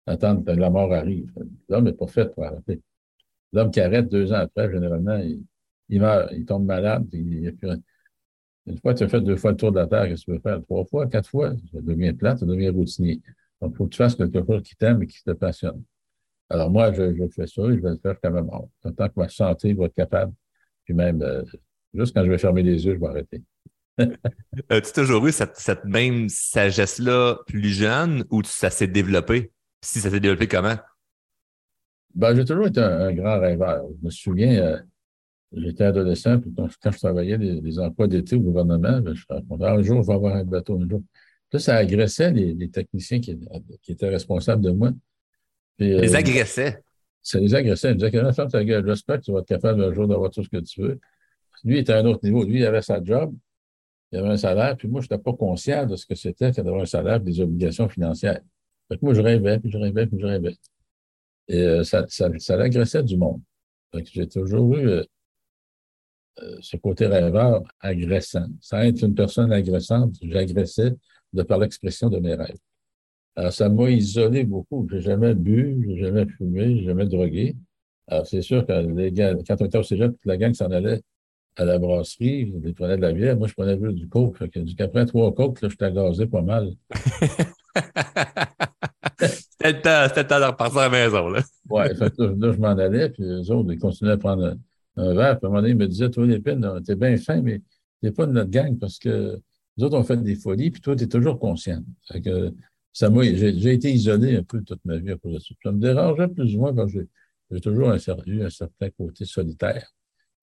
D'attendre 0.07 0.43
que 0.43 0.51
la 0.51 0.69
mort 0.69 0.91
arrive. 0.93 1.31
L'homme 1.69 1.83
n'est 1.83 1.93
pas 1.93 2.07
fait 2.07 2.33
pour 2.33 2.45
arrêter. 2.45 2.81
L'homme 3.53 3.69
qui 3.71 3.81
arrête 3.81 4.07
deux 4.09 4.31
ans 4.31 4.37
après, 4.37 4.71
généralement, 4.71 5.21
il, 5.89 5.99
meurt, 5.99 6.31
il 6.31 6.45
tombe 6.45 6.65
malade. 6.65 7.05
Il, 7.13 7.55
une 8.65 8.77
fois 8.79 8.93
que 8.93 8.99
tu 8.99 9.03
as 9.03 9.09
fait 9.09 9.21
deux 9.21 9.37
fois 9.37 9.51
le 9.51 9.57
tour 9.57 9.71
de 9.71 9.79
la 9.79 9.87
Terre, 9.87 10.07
qu'est-ce 10.07 10.25
que 10.25 10.31
tu 10.31 10.37
veux 10.37 10.39
faire? 10.39 10.61
Trois 10.63 10.85
fois, 10.85 11.07
quatre 11.07 11.29
fois, 11.29 11.53
ça 11.71 11.81
devient 11.81 12.13
plate, 12.13 12.39
ça 12.39 12.45
devient 12.45 12.69
routinier. 12.69 13.21
Donc, 13.61 13.73
il 13.73 13.77
faut 13.77 13.85
que 13.85 13.91
tu 13.91 13.97
fasses 13.97 14.15
quelque 14.15 14.45
chose 14.45 14.63
qui 14.63 14.75
t'aime 14.75 15.03
et 15.03 15.07
qui 15.07 15.23
te 15.23 15.31
passionne. 15.31 15.83
Alors, 16.49 16.69
moi, 16.69 16.91
je, 16.93 17.27
fais 17.29 17.47
ça 17.47 17.61
et 17.63 17.75
je 17.75 17.81
vais 17.81 17.91
le 17.91 17.97
faire 17.97 18.15
quand 18.21 18.31
même. 18.31 18.49
Tant 18.81 19.09
que 19.09 19.19
ma 19.19 19.29
santé 19.29 19.73
va 19.73 19.85
être 19.85 19.95
capable, 19.95 20.33
puis 20.85 20.93
même 20.93 21.21
euh, 21.21 21.43
Juste 21.93 22.13
quand 22.13 22.23
je 22.23 22.29
vais 22.29 22.37
fermer 22.37 22.63
les 22.63 22.85
yeux, 22.85 22.93
je 22.93 22.99
vais 22.99 23.07
arrêter. 23.07 23.41
As-tu 24.69 24.93
toujours 24.93 25.25
eu 25.27 25.31
cette, 25.31 25.85
même 25.85 26.29
sagesse-là 26.29 27.37
plus 27.47 27.69
jeune 27.69 28.25
ou 28.29 28.43
ça 28.43 28.69
s'est 28.69 28.87
développé? 28.87 29.51
Si 29.81 29.99
ça 29.99 30.09
s'est 30.09 30.19
développé 30.19 30.47
comment? 30.47 30.75
Ben, 32.13 32.35
j'ai 32.35 32.45
toujours 32.45 32.67
été 32.67 32.79
un, 32.79 33.13
grand 33.13 33.39
rêveur. 33.39 33.85
Je 33.99 34.05
me 34.05 34.09
souviens, 34.09 34.59
euh, 34.59 34.79
j'étais 35.55 35.83
adolescent, 35.83 36.39
puis 36.39 36.51
quand, 36.55 36.91
je 36.91 36.97
travaillais 36.97 37.37
les, 37.37 37.79
emplois 37.79 38.07
d'été 38.07 38.35
au 38.35 38.39
gouvernement, 38.39 38.99
ben, 39.01 39.13
je 39.13 39.23
racontais 39.29 39.65
un 39.65 39.81
jour, 39.81 40.01
je 40.01 40.07
vais 40.07 40.13
avoir 40.13 40.35
un 40.35 40.43
bateau, 40.43 40.79
un 40.81 40.89
jour. 40.89 41.01
Ça 41.57 41.75
agressait 41.75 42.31
les, 42.31 42.69
techniciens 42.69 43.19
qui, 43.19 43.37
étaient 43.87 44.09
responsables 44.09 44.63
de 44.63 44.71
moi. 44.71 44.91
les 45.79 46.13
euh, 46.13 46.17
agressait? 46.17 46.81
Ça 47.21 47.39
les 47.39 47.53
agressait. 47.55 47.91
Ils 47.91 47.95
me 47.95 48.09
disaient, 48.09 48.33
ferme 48.33 48.49
ta 48.49 48.63
gueule, 48.63 48.85
j'espère 48.87 49.17
que 49.17 49.25
tu 49.25 49.31
vas 49.31 49.39
être 49.39 49.47
capable 49.47 49.83
un 49.83 49.93
jour 49.93 50.07
d'avoir 50.07 50.29
tout 50.29 50.43
ce 50.43 50.49
que 50.49 50.57
tu 50.57 50.81
veux. 50.81 50.99
Lui, 51.63 51.75
il 51.75 51.79
était 51.79 51.93
à 51.93 51.99
un 51.99 52.05
autre 52.05 52.23
niveau. 52.23 52.43
Lui, 52.43 52.59
il 52.59 52.65
avait 52.65 52.81
sa 52.81 53.03
job, 53.03 53.33
il 54.11 54.19
avait 54.19 54.29
un 54.29 54.37
salaire, 54.37 54.77
puis 54.77 54.87
moi, 54.87 55.01
je 55.01 55.05
n'étais 55.05 55.17
pas 55.21 55.33
conscient 55.33 55.85
de 55.85 55.95
ce 55.95 56.05
que 56.05 56.15
c'était 56.15 56.51
d'avoir 56.51 56.81
un 56.81 56.85
salaire 56.85 57.17
et 57.17 57.19
des 57.19 57.41
obligations 57.41 57.89
financières. 57.89 58.39
Fait 58.87 58.97
que 58.97 59.03
moi, 59.03 59.13
je 59.13 59.21
rêvais, 59.21 59.59
puis 59.59 59.69
je 59.69 59.77
rêvais, 59.77 60.07
puis 60.07 60.19
je 60.19 60.25
rêvais. 60.25 60.55
Et 61.49 61.61
euh, 61.61 61.83
ça, 61.83 62.05
ça, 62.07 62.57
l'agressait 62.57 63.03
du 63.03 63.17
monde. 63.17 63.41
Fait 63.93 64.03
que 64.03 64.09
j'ai 64.11 64.27
toujours 64.27 64.75
eu 64.77 64.87
euh, 64.87 65.03
euh, 66.39 66.57
ce 66.61 66.77
côté 66.77 67.07
rêveur 67.07 67.63
agressant. 67.79 68.47
Sans 68.61 68.79
être 68.79 69.01
une 69.03 69.15
personne 69.15 69.51
agressante, 69.51 70.15
j'agressais 70.21 70.93
de 71.33 71.43
par 71.43 71.59
l'expression 71.59 72.09
de 72.09 72.19
mes 72.19 72.35
rêves. 72.35 72.57
Alors, 73.35 73.53
ça 73.53 73.69
m'a 73.69 73.89
isolé 73.89 74.45
beaucoup. 74.45 74.87
J'ai 74.89 75.01
jamais 75.01 75.35
bu, 75.35 75.85
j'ai 75.85 75.97
jamais 76.05 76.25
fumé, 76.25 76.77
j'ai 76.77 76.85
jamais 76.85 77.05
drogué. 77.05 77.55
Alors, 78.07 78.25
c'est 78.25 78.41
sûr 78.41 78.65
que 78.65 78.71
les 78.71 79.11
gars, 79.11 79.35
quand 79.47 79.61
on 79.61 79.65
était 79.65 79.77
au 79.77 79.83
cégep, 79.83 80.11
toute 80.11 80.25
la 80.25 80.37
gang 80.37 80.53
s'en 80.53 80.71
allait 80.71 81.01
à 81.57 81.65
la 81.65 81.79
brasserie, 81.79 82.53
ils 82.63 82.73
prenaient 82.73 82.97
de 82.97 83.01
la 83.01 83.11
bière. 83.11 83.35
Moi, 83.35 83.47
je 83.47 83.53
prenais 83.53 83.75
du 83.75 84.07
coke. 84.07 84.37
Après 84.79 85.05
trois 85.05 85.33
coke, 85.33 85.61
là, 85.61 85.69
je 85.69 85.75
t'agazais 85.75 86.27
pas 86.27 86.43
mal. 86.43 86.69
c'était 89.19 89.73
le 89.73 89.81
temps, 89.81 90.05
c'était 90.07 90.21
le 90.21 90.27
temps 90.27 90.39
de 90.39 90.45
repartir 90.45 90.79
à 90.79 90.89
la 90.89 90.89
maison, 90.89 91.29
là. 91.29 91.41
ouais, 91.69 91.95
fait 91.95 92.13
là, 92.19 92.51
je 92.51 92.59
m'en 92.59 92.77
allais, 92.77 93.09
puis 93.09 93.23
les 93.23 93.49
autres, 93.51 93.73
ils 93.73 93.79
continuaient 93.79 94.11
à 94.13 94.17
prendre 94.17 94.55
un, 94.97 95.13
verre. 95.13 95.39
Puis 95.39 95.45
à 95.45 95.47
un 95.47 95.49
moment 95.49 95.61
donné, 95.61 95.71
ils 95.71 95.77
me 95.77 95.87
disaient, 95.87 96.09
toi, 96.09 96.25
Lépine, 96.27 96.81
t'es 96.85 96.95
bien 96.95 97.17
fin, 97.17 97.41
mais 97.41 97.61
t'es 98.01 98.11
pas 98.11 98.27
de 98.27 98.33
notre 98.33 98.51
gang 98.51 98.77
parce 98.77 98.99
que 98.99 99.39
nous 99.77 99.85
autres, 99.85 99.97
on 99.97 100.03
fait 100.03 100.17
des 100.17 100.35
folies, 100.35 100.71
puis 100.71 100.81
toi, 100.81 100.95
t'es 100.95 101.07
toujours 101.07 101.39
conscient. 101.39 101.81
Fait 102.11 102.21
que 102.21 102.53
ça 102.93 103.09
m'a, 103.09 103.23
j'ai 103.23 103.73
été 103.73 103.91
isolé 103.91 104.37
un 104.37 104.43
peu 104.43 104.61
toute 104.63 104.83
ma 104.85 104.97
vie 104.97 105.11
à 105.11 105.17
cause 105.17 105.33
de 105.33 105.39
ça. 105.39 105.55
Ça 105.63 105.71
me 105.71 105.79
dérangeait 105.79 106.27
plus 106.27 106.55
ou 106.55 106.59
moins 106.59 106.73
parce 106.73 106.93
que 106.93 107.07
j'ai 107.51 107.61
toujours 107.61 107.89
un, 107.89 107.97
un 107.97 108.49
certain 108.49 108.89
côté 108.91 109.25
solitaire. 109.25 109.87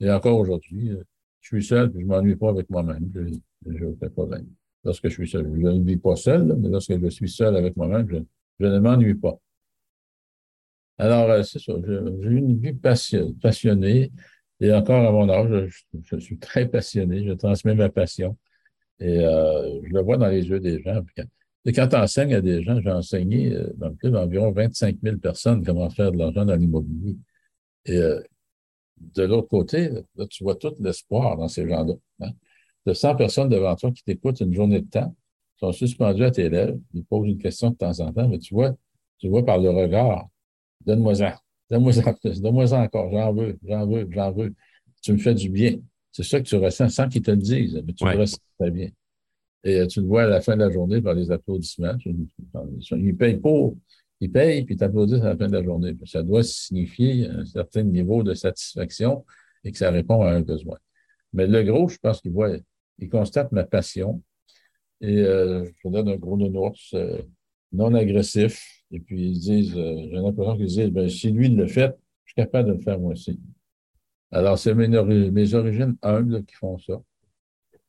Et 0.00 0.11
encore 0.11 0.38
aujourd'hui, 0.38 0.90
euh, 0.90 1.02
je 1.40 1.48
suis 1.48 1.64
seul, 1.64 1.90
puis 1.90 2.02
je 2.02 2.07
m'ennuie 2.07 2.37
pas 2.37 2.50
avec 2.50 2.68
moi-même. 2.70 3.11
Je 3.14 3.70
n'ai 3.70 3.85
aucun 3.85 4.09
problème. 4.09 4.46
Lorsque 4.85 5.09
je 5.09 5.14
suis 5.14 5.28
seul, 5.28 5.44
je 5.44 5.66
ne 5.66 5.85
vis 5.85 5.96
pas 5.96 6.16
seul, 6.16 6.54
mais 6.59 6.68
lorsque 6.68 6.98
je 6.98 7.09
suis 7.09 7.28
seul 7.28 7.57
avec 7.57 7.76
moi-même, 7.76 8.09
je, 8.61 8.66
ne 8.66 8.78
m'ennuie 8.78 9.14
pas. 9.14 9.38
Alors, 10.98 11.30
euh, 11.30 11.42
c'est 11.42 11.59
ça. 11.59 11.72
J'ai 12.22 12.30
une 12.30 12.59
vie 12.59 12.72
passionnée. 12.72 14.12
Et 14.61 14.72
encore 14.72 15.07
à 15.07 15.11
mon 15.11 15.28
âge, 15.28 15.85
je, 16.04 16.16
suis 16.18 16.38
très 16.38 16.68
passionné. 16.68 17.26
Je 17.26 17.33
transmets 17.33 17.74
ma 17.74 17.88
passion. 17.88 18.37
Et 19.00 19.20
euh, 19.20 19.80
je 19.85 19.92
le 19.92 20.00
vois 20.02 20.16
dans 20.16 20.28
les 20.28 20.46
yeux 20.48 20.61
des 20.61 20.80
gens. 20.83 21.02
et 21.64 21.72
quand 21.72 21.88
tu 21.88 21.96
enseignes 21.96 22.35
à 22.35 22.40
des 22.40 22.62
gens, 22.62 22.80
j'ai 22.80 22.90
enseigné 22.90 23.57
dans 23.76 23.88
le 23.88 23.94
club 23.96 24.14
environ 24.14 24.52
25 24.52 24.98
000 25.02 25.16
personnes 25.18 25.64
comment 25.64 25.90
faire 25.90 26.12
de 26.12 26.18
l'argent 26.18 26.44
dans 26.44 26.57
l'immobilier. 26.57 27.16
Et 27.87 28.00
de 29.14 29.22
l'autre 29.24 29.48
côté, 29.48 29.90
là, 30.16 30.26
tu 30.28 30.44
vois 30.44 30.54
tout 30.56 30.74
l'espoir 30.80 31.36
dans 31.36 31.48
ces 31.48 31.68
gens-là. 31.68 31.94
Hein. 32.20 32.30
De 32.86 32.92
100 32.92 33.16
personnes 33.16 33.48
devant 33.48 33.74
toi 33.76 33.90
qui 33.92 34.02
t'écoutent 34.04 34.40
une 34.40 34.54
journée 34.54 34.80
de 34.80 34.88
temps, 34.88 35.14
sont 35.56 35.72
suspendues 35.72 36.24
à 36.24 36.30
tes 36.30 36.48
lèvres, 36.48 36.78
ils 36.92 37.04
posent 37.04 37.28
une 37.28 37.38
question 37.38 37.70
de 37.70 37.76
temps 37.76 38.00
en 38.00 38.12
temps, 38.12 38.28
mais 38.28 38.38
tu 38.38 38.54
vois, 38.54 38.74
tu 39.18 39.28
vois 39.28 39.44
par 39.44 39.58
le 39.58 39.70
regard, 39.70 40.28
donne-moi-en, 40.84 41.32
donne-moi-en 41.70 42.14
plus, 42.14 42.40
donne-moi-en 42.42 42.82
encore, 42.84 43.10
j'en 43.10 43.32
veux, 43.32 43.58
j'en 43.64 43.86
veux, 43.86 44.08
j'en 44.10 44.32
veux. 44.32 44.54
Tu 45.02 45.12
me 45.12 45.18
fais 45.18 45.34
du 45.34 45.50
bien. 45.50 45.76
C'est 46.12 46.22
ça 46.22 46.40
que 46.40 46.46
tu 46.46 46.56
ressens 46.56 46.88
sans 46.88 47.08
qu'ils 47.08 47.22
te 47.22 47.30
le 47.30 47.36
disent, 47.36 47.82
mais 47.86 47.92
tu 47.92 48.04
le 48.04 48.18
ressens 48.18 48.38
très 48.58 48.70
bien. 48.70 48.88
Et 49.64 49.80
euh, 49.80 49.86
tu 49.86 50.00
le 50.00 50.06
vois 50.06 50.24
à 50.24 50.26
la 50.26 50.40
fin 50.40 50.54
de 50.56 50.60
la 50.60 50.70
journée 50.70 51.00
par 51.00 51.14
les 51.14 51.30
applaudissements. 51.30 51.94
Ils 52.92 53.16
payent 53.16 53.38
pour, 53.38 53.76
ils 54.20 54.31
payent, 54.31 54.64
puis 54.64 54.77
t'applaudissent 54.77 55.22
à 55.22 55.31
la 55.31 55.37
fin 55.37 55.48
de 55.48 55.53
la 55.53 55.62
journée. 55.62 55.94
Ça 56.07 56.22
doit 56.22 56.42
signifier 56.42 57.27
un 57.29 57.44
certain 57.44 57.83
niveau 57.83 58.22
de 58.22 58.35
satisfaction 58.35 59.24
et 59.64 59.72
que 59.72 59.79
ça 59.79 59.90
répond 59.90 60.22
à 60.22 60.31
un 60.31 60.40
besoin. 60.40 60.79
Mais 61.33 61.46
le 61.46 61.62
gros, 61.62 61.88
je 61.88 61.98
pense 61.98 62.20
qu'il 62.20 62.33
voit, 62.33 62.50
il 62.98 63.09
constate 63.09 63.50
ma 63.53 63.64
passion 63.64 64.22
et 65.00 65.18
euh, 65.18 65.64
je 65.83 65.88
donne 65.88 66.09
un 66.09 66.16
gros 66.16 66.37
nounours 66.37 66.94
euh, 66.94 67.20
non 67.72 67.92
agressif. 67.94 68.83
Et 68.90 69.00
puis 69.00 69.31
ils 69.31 69.38
disent, 69.38 69.77
euh, 69.77 69.96
j'ai 70.11 70.16
l'impression 70.16 70.57
qu'ils 70.57 70.66
disent, 70.66 70.90
ben, 70.90 71.09
si 71.09 71.31
lui 71.31 71.48
le 71.48 71.66
fait, 71.66 71.94
je 72.24 72.33
suis 72.33 72.35
capable 72.37 72.68
de 72.68 72.74
le 72.74 72.81
faire 72.81 72.98
moi 72.98 73.12
aussi. 73.12 73.40
Alors, 74.31 74.59
c'est 74.59 74.74
mes 74.74 75.55
origines 75.55 75.96
humbles 76.03 76.44
qui 76.44 76.55
font 76.57 76.79
ça. 76.79 77.00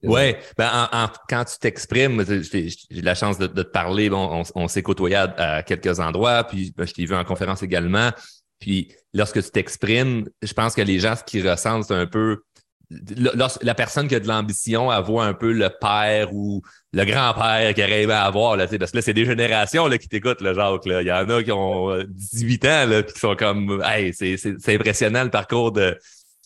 Oui, 0.06 0.36
ben 0.58 0.89
quand 1.30 1.46
tu 1.46 1.58
t'exprimes, 1.60 2.24
j'ai 2.52 3.02
la 3.02 3.15
chance 3.15 3.38
de, 3.38 3.48
te 3.48 3.62
parler. 3.62 4.10
Bon, 4.10 4.44
on, 4.56 4.68
s'est 4.68 4.84
côtoyé 4.84 5.15
à, 5.15 5.63
quelques 5.63 6.00
endroits, 6.00 6.44
puis 6.44 6.74
ben, 6.76 6.86
je 6.86 6.94
t'ai 6.94 7.06
vu 7.06 7.15
en 7.15 7.24
conférence 7.24 7.63
également. 7.63 8.12
Puis 8.60 8.91
lorsque 9.13 9.44
tu 9.44 9.52
t'exprimes, 9.52 10.28
je 10.41 10.54
pense 10.54 10.76
que 10.76 10.82
les 10.82 11.00
gens, 11.00 11.15
ce 11.15 11.24
qu'ils 11.24 11.48
ressentent, 11.50 11.86
c'est 11.86 11.96
un 11.96 12.08
peu 12.08 12.41
la 12.89 13.76
personne 13.76 14.08
qui 14.08 14.15
a 14.15 14.20
de 14.20 14.28
l'ambition, 14.28 14.91
elle 14.94 15.04
voit 15.04 15.26
un 15.26 15.34
peu 15.34 15.52
le 15.52 15.70
père 15.70 16.34
ou 16.34 16.62
le 16.94 17.04
grand-père 17.04 17.74
qui 17.74 17.84
rêvé 17.84 18.13
à 18.13 18.26
avoir, 18.26 18.56
là, 18.56 18.68
parce 18.68 18.91
que 18.91 18.98
là, 18.98 19.02
c'est 19.02 19.13
des 19.13 19.26
générations 19.26 19.88
là, 19.88 19.98
qui 19.98 20.08
t'écoutent, 20.08 20.41
le 20.41 20.54
Jacques. 20.54 20.86
Là. 20.86 21.02
Il 21.02 21.08
y 21.08 21.12
en 21.12 21.28
a 21.30 21.44
qui 21.44 21.52
ont 21.52 21.98
18 22.08 22.65
ans, 22.65 22.86
là, 22.88 23.04
puis 23.04 23.13
qui 23.13 23.20
sont 23.20 23.36
comme 23.36 23.82
Hey, 23.84 24.13
c'est 24.13 24.76
impressionnant 24.76 25.24
le 25.24 25.32
parcours 25.32 25.72
de, 25.72 25.98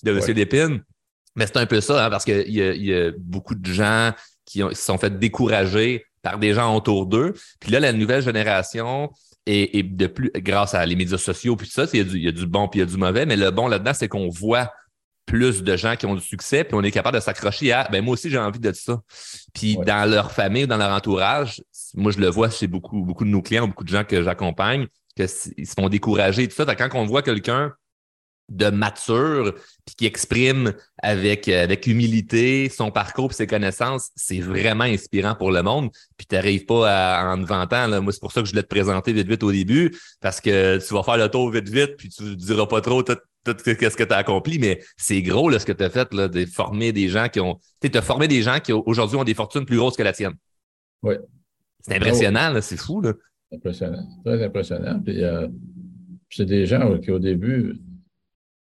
de 0.03 0.11
M. 0.11 0.35
Lépine. 0.35 0.83
Mais 1.39 1.47
c'est 1.47 1.57
un 1.57 1.65
peu 1.65 1.79
ça, 1.79 2.05
hein, 2.05 2.09
parce 2.09 2.25
qu'il 2.25 2.49
y, 2.49 2.59
y, 2.59 2.93
a 2.93 3.11
beaucoup 3.17 3.55
de 3.55 3.65
gens 3.71 4.11
qui 4.45 4.59
se 4.59 4.73
sont 4.73 4.97
fait 4.97 5.17
décourager 5.17 6.03
par 6.21 6.37
des 6.37 6.53
gens 6.53 6.75
autour 6.75 7.05
d'eux. 7.05 7.33
Puis 7.61 7.71
là, 7.71 7.79
la 7.79 7.93
nouvelle 7.93 8.21
génération 8.21 9.09
est, 9.45 9.83
de 9.83 10.07
plus, 10.07 10.31
grâce 10.35 10.73
à 10.73 10.85
les 10.85 10.97
médias 10.97 11.17
sociaux, 11.17 11.55
puis 11.55 11.69
ça, 11.69 11.85
il 11.93 11.97
y, 11.97 12.01
a 12.01 12.03
du, 12.03 12.17
il 12.17 12.25
y 12.25 12.27
a 12.27 12.33
du 12.33 12.45
bon 12.45 12.67
puis 12.67 12.79
il 12.79 12.81
y 12.81 12.83
a 12.83 12.85
du 12.85 12.97
mauvais, 12.97 13.25
mais 13.25 13.37
le 13.37 13.51
bon 13.51 13.69
là-dedans, 13.69 13.93
c'est 13.93 14.09
qu'on 14.09 14.27
voit 14.27 14.69
plus 15.25 15.63
de 15.63 15.77
gens 15.77 15.95
qui 15.95 16.07
ont 16.07 16.15
du 16.15 16.21
succès, 16.21 16.65
puis 16.65 16.75
on 16.75 16.81
est 16.81 16.91
capable 16.91 17.15
de 17.15 17.21
s'accrocher 17.21 17.71
à 17.71 17.87
ben 17.89 18.03
moi 18.03 18.15
aussi 18.15 18.29
j'ai 18.29 18.37
envie 18.37 18.59
de 18.59 18.73
ça. 18.73 18.99
Puis 19.53 19.77
dans 19.77 20.09
leur 20.09 20.33
famille, 20.33 20.67
dans 20.67 20.75
leur 20.77 20.91
entourage, 20.91 21.63
moi 21.93 22.11
je 22.11 22.17
le 22.17 22.27
vois 22.27 22.49
chez 22.49 22.67
beaucoup, 22.67 23.01
beaucoup 23.01 23.23
de 23.23 23.29
nos 23.29 23.41
clients, 23.41 23.65
beaucoup 23.65 23.85
de 23.85 23.89
gens 23.89 24.03
que 24.03 24.23
j'accompagne, 24.23 24.87
qu'ils 25.15 25.29
se 25.29 25.73
font 25.79 25.87
décourager 25.87 26.43
et 26.43 26.47
tout 26.49 26.55
ça. 26.55 26.75
Quand 26.75 26.89
on 26.95 27.05
voit 27.05 27.21
quelqu'un 27.21 27.71
de 28.49 28.69
mature, 28.69 29.53
puis 29.85 29.95
qui 29.95 30.05
exprime 30.05 30.73
avec, 31.01 31.47
euh, 31.47 31.63
avec 31.63 31.87
humilité 31.87 32.69
son 32.69 32.91
parcours 32.91 33.31
et 33.31 33.33
ses 33.33 33.47
connaissances, 33.47 34.09
c'est 34.15 34.39
vraiment 34.39 34.83
inspirant 34.83 35.35
pour 35.35 35.51
le 35.51 35.61
monde. 35.61 35.89
Puis 36.17 36.27
tu 36.27 36.35
n'arrives 36.35 36.65
pas 36.65 37.19
à, 37.19 37.33
en 37.33 37.41
te 37.41 37.47
vantant. 37.47 37.87
Là. 37.87 38.01
Moi, 38.01 38.11
c'est 38.11 38.19
pour 38.19 38.31
ça 38.31 38.41
que 38.41 38.47
je 38.47 38.51
voulais 38.51 38.63
te 38.63 38.67
présenter 38.67 39.13
vite 39.13 39.27
vite 39.27 39.43
au 39.43 39.51
début, 39.51 39.95
parce 40.21 40.41
que 40.41 40.77
tu 40.85 40.93
vas 40.93 41.03
faire 41.03 41.17
le 41.17 41.29
tour 41.29 41.49
vite 41.51 41.69
vite, 41.69 41.95
puis 41.97 42.09
tu 42.09 42.23
ne 42.23 42.35
diras 42.35 42.65
pas 42.65 42.81
trop 42.81 43.03
tout, 43.03 43.17
ce 43.45 43.95
que 43.95 44.03
tu 44.03 44.13
as 44.13 44.17
accompli, 44.17 44.59
mais 44.59 44.79
c'est 44.97 45.21
gros 45.21 45.49
là, 45.49 45.59
ce 45.59 45.65
que 45.65 45.71
tu 45.71 45.83
as 45.83 45.89
fait, 45.89 46.13
là, 46.13 46.27
de 46.27 46.45
former 46.45 46.91
des 46.91 47.09
gens 47.09 47.29
qui 47.29 47.39
ont. 47.39 47.59
Tu 47.81 47.89
as 47.97 48.01
formé 48.01 48.27
des 48.27 48.41
gens 48.41 48.59
qui 48.59 48.73
aujourd'hui 48.73 49.17
ont 49.17 49.23
des 49.23 49.33
fortunes 49.33 49.65
plus 49.65 49.77
grosses 49.77 49.95
que 49.95 50.03
la 50.03 50.13
tienne. 50.13 50.33
Oui. 51.01 51.15
C'est 51.81 51.95
impressionnant, 51.95 52.59
c'est 52.61 52.77
fou. 52.77 53.01
Là. 53.01 53.13
Impressionnant, 53.51 54.05
très 54.23 54.43
impressionnant. 54.43 54.99
Puis, 54.99 55.23
euh, 55.23 55.47
c'est 56.29 56.45
des 56.45 56.65
gens 56.65 56.97
qui, 56.99 57.11
au 57.11 57.19
début, 57.19 57.79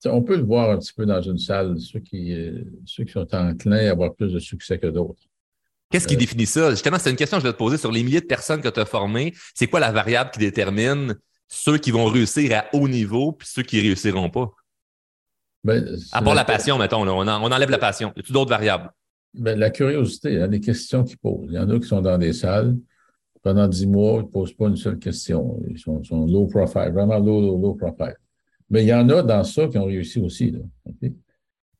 on 0.06 0.22
peut 0.22 0.36
le 0.36 0.44
voir 0.44 0.70
un 0.70 0.78
petit 0.78 0.92
peu 0.92 1.06
dans 1.06 1.20
une 1.20 1.38
salle, 1.38 1.78
ceux 1.78 2.00
qui, 2.00 2.32
euh, 2.34 2.64
ceux 2.86 3.04
qui 3.04 3.12
sont 3.12 3.34
enclins 3.34 3.86
à 3.86 3.90
avoir 3.90 4.14
plus 4.14 4.32
de 4.32 4.38
succès 4.38 4.78
que 4.78 4.86
d'autres. 4.86 5.22
Qu'est-ce 5.90 6.06
qui 6.06 6.14
euh, 6.14 6.18
définit 6.18 6.46
ça? 6.46 6.70
Justement, 6.70 6.98
c'est 6.98 7.10
une 7.10 7.16
question 7.16 7.38
que 7.38 7.42
je 7.42 7.48
vais 7.48 7.52
te 7.52 7.58
poser 7.58 7.76
sur 7.76 7.90
les 7.90 8.02
milliers 8.02 8.20
de 8.20 8.26
personnes 8.26 8.62
que 8.62 8.68
tu 8.68 8.80
as 8.80 8.84
formées. 8.84 9.34
C'est 9.54 9.66
quoi 9.66 9.80
la 9.80 9.92
variable 9.92 10.30
qui 10.30 10.38
détermine 10.38 11.16
ceux 11.48 11.78
qui 11.78 11.90
vont 11.90 12.06
réussir 12.06 12.56
à 12.56 12.64
haut 12.74 12.88
niveau 12.88 13.32
puis 13.32 13.48
ceux 13.50 13.62
qui 13.62 13.80
réussiront 13.80 14.30
pas? 14.30 14.50
Ben, 15.62 15.84
à 16.12 16.22
part 16.22 16.34
la 16.34 16.44
passion, 16.44 16.78
mettons, 16.78 17.06
on, 17.06 17.26
enlève 17.26 17.70
la 17.70 17.78
passion. 17.78 18.12
Y 18.16 18.20
a-t-il 18.20 18.32
d'autres 18.32 18.50
variables? 18.50 18.90
Ben, 19.34 19.58
la 19.58 19.70
curiosité, 19.70 20.40
hein, 20.40 20.46
les 20.46 20.60
questions 20.60 21.04
qu'ils 21.04 21.18
posent. 21.18 21.48
Il 21.50 21.54
y 21.54 21.58
en 21.58 21.68
a 21.68 21.78
qui 21.78 21.86
sont 21.86 22.00
dans 22.00 22.16
des 22.16 22.32
salles, 22.32 22.76
pendant 23.42 23.68
dix 23.68 23.86
mois, 23.86 24.20
ils 24.20 24.26
ne 24.26 24.30
posent 24.30 24.54
pas 24.54 24.68
une 24.68 24.76
seule 24.76 24.98
question. 24.98 25.60
Ils 25.68 25.78
sont, 25.78 26.02
sont 26.04 26.26
low 26.26 26.46
profile, 26.46 26.92
vraiment 26.92 27.18
low, 27.18 27.40
low, 27.40 27.58
low 27.60 27.74
profile. 27.74 28.16
Mais 28.70 28.84
il 28.84 28.88
y 28.88 28.94
en 28.94 29.08
a 29.08 29.22
dans 29.22 29.44
ça 29.44 29.66
qui 29.66 29.78
ont 29.78 29.84
réussi 29.84 30.20
aussi. 30.20 30.54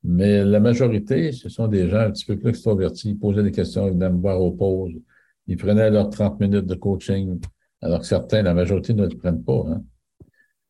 Mais 0.03 0.43
la 0.43 0.59
majorité, 0.59 1.31
ce 1.31 1.47
sont 1.47 1.67
des 1.67 1.89
gens 1.89 1.99
un 1.99 2.11
petit 2.11 2.25
peu 2.25 2.37
plus 2.37 2.49
extrovertis. 2.49 3.11
Ils 3.11 3.19
posaient 3.19 3.43
des 3.43 3.51
questions, 3.51 3.87
ils 3.87 3.93
venaient 3.93 4.09
me 4.09 4.19
voir 4.19 4.41
aux 4.41 4.51
pauses. 4.51 4.93
Ils 5.47 5.57
prenaient 5.57 5.89
leurs 5.89 6.09
30 6.09 6.39
minutes 6.39 6.65
de 6.65 6.75
coaching, 6.75 7.39
alors 7.81 7.99
que 8.01 8.05
certains, 8.05 8.41
la 8.41 8.53
majorité 8.53 8.93
ne 8.93 9.07
le 9.07 9.17
prennent 9.17 9.43
pas. 9.43 9.63
Hein. 9.67 9.83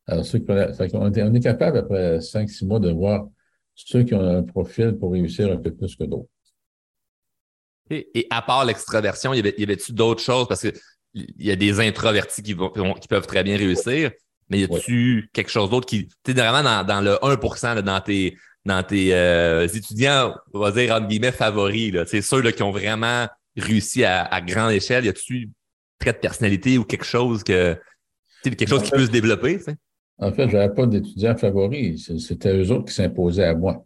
Alors, 0.08 0.26
ceux 0.26 0.40
qui 0.40 0.52
on, 0.52 1.34
est, 1.34 1.40
capable, 1.40 1.78
après 1.78 2.20
5-6 2.20 2.66
mois, 2.66 2.80
de 2.80 2.92
voir 2.92 3.28
ceux 3.76 4.04
qui 4.04 4.14
ont 4.14 4.22
un 4.22 4.44
profil 4.44 4.98
pour 4.98 5.14
réussir 5.14 5.52
un 5.52 5.58
peu 5.58 5.72
plus 5.72 5.96
que 5.96 6.04
d'autres. 6.04 6.30
Et, 7.90 8.28
à 8.30 8.42
part 8.42 8.66
l'extraversion, 8.66 9.34
y 9.34 9.40
avait-tu 9.40 9.92
d'autres 9.94 10.22
choses? 10.22 10.48
Parce 10.48 10.62
qu'il 10.62 10.74
y 11.38 11.52
a 11.52 11.56
des 11.56 11.80
introvertis 11.80 12.42
qui, 12.42 12.56
qui 12.56 13.08
peuvent 13.08 13.28
très 13.28 13.44
bien 13.44 13.58
réussir, 13.58 14.12
mais 14.52 14.60
y 14.60 14.64
a-tu 14.66 15.30
quelque 15.32 15.50
chose 15.50 15.70
d'autre 15.70 15.86
qui. 15.88 16.10
Tu 16.24 16.32
es 16.32 16.34
vraiment 16.34 16.84
dans, 16.84 17.02
le 17.02 17.18
1 17.24 17.82
dans 17.82 18.02
tes, 18.02 18.38
dans 18.66 18.84
tes 18.84 19.16
euh, 19.16 19.66
étudiants, 19.66 20.36
on 20.54 20.60
va 20.60 20.72
dire, 20.72 20.94
entre 20.94 21.08
guillemets, 21.08 21.32
favoris, 21.32 21.96
c'est 22.06 22.22
ceux 22.22 22.42
là, 22.42 22.52
qui 22.52 22.62
ont 22.62 22.72
vraiment 22.72 23.28
réussi 23.56 24.04
à, 24.04 24.42
grande 24.42 24.74
échelle? 24.74 25.06
Y 25.06 25.10
a-tu 25.10 25.50
trait 26.00 26.12
de 26.12 26.18
personnalité 26.18 26.78
ou 26.78 26.84
quelque 26.84 27.06
chose 27.06 27.44
que 27.44 27.78
quelque 28.44 28.68
chose 28.68 28.84
qui 28.84 28.92
peut 28.92 29.06
se 29.06 29.12
développer? 29.12 29.58
En 30.18 30.34
fait, 30.34 30.50
je 30.50 30.58
n'avais 30.58 30.74
pas 30.74 30.86
d'étudiants 30.86 31.38
favoris. 31.38 32.12
C'était 32.20 32.54
eux 32.54 32.72
autres 32.72 32.86
qui 32.86 32.94
s'imposaient 32.94 33.46
à 33.46 33.56
moi. 33.56 33.86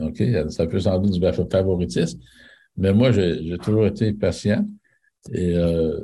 OK? 0.00 0.20
Ça 0.48 0.66
peut 0.66 0.80
sembler 0.80 1.10
du 1.10 1.20
favoritisme, 1.20 2.18
mais 2.76 2.92
moi, 2.92 3.12
j'ai 3.12 3.56
toujours 3.58 3.86
été 3.86 4.12
patient 4.12 4.66
et 5.32 5.56
euh, 5.56 6.00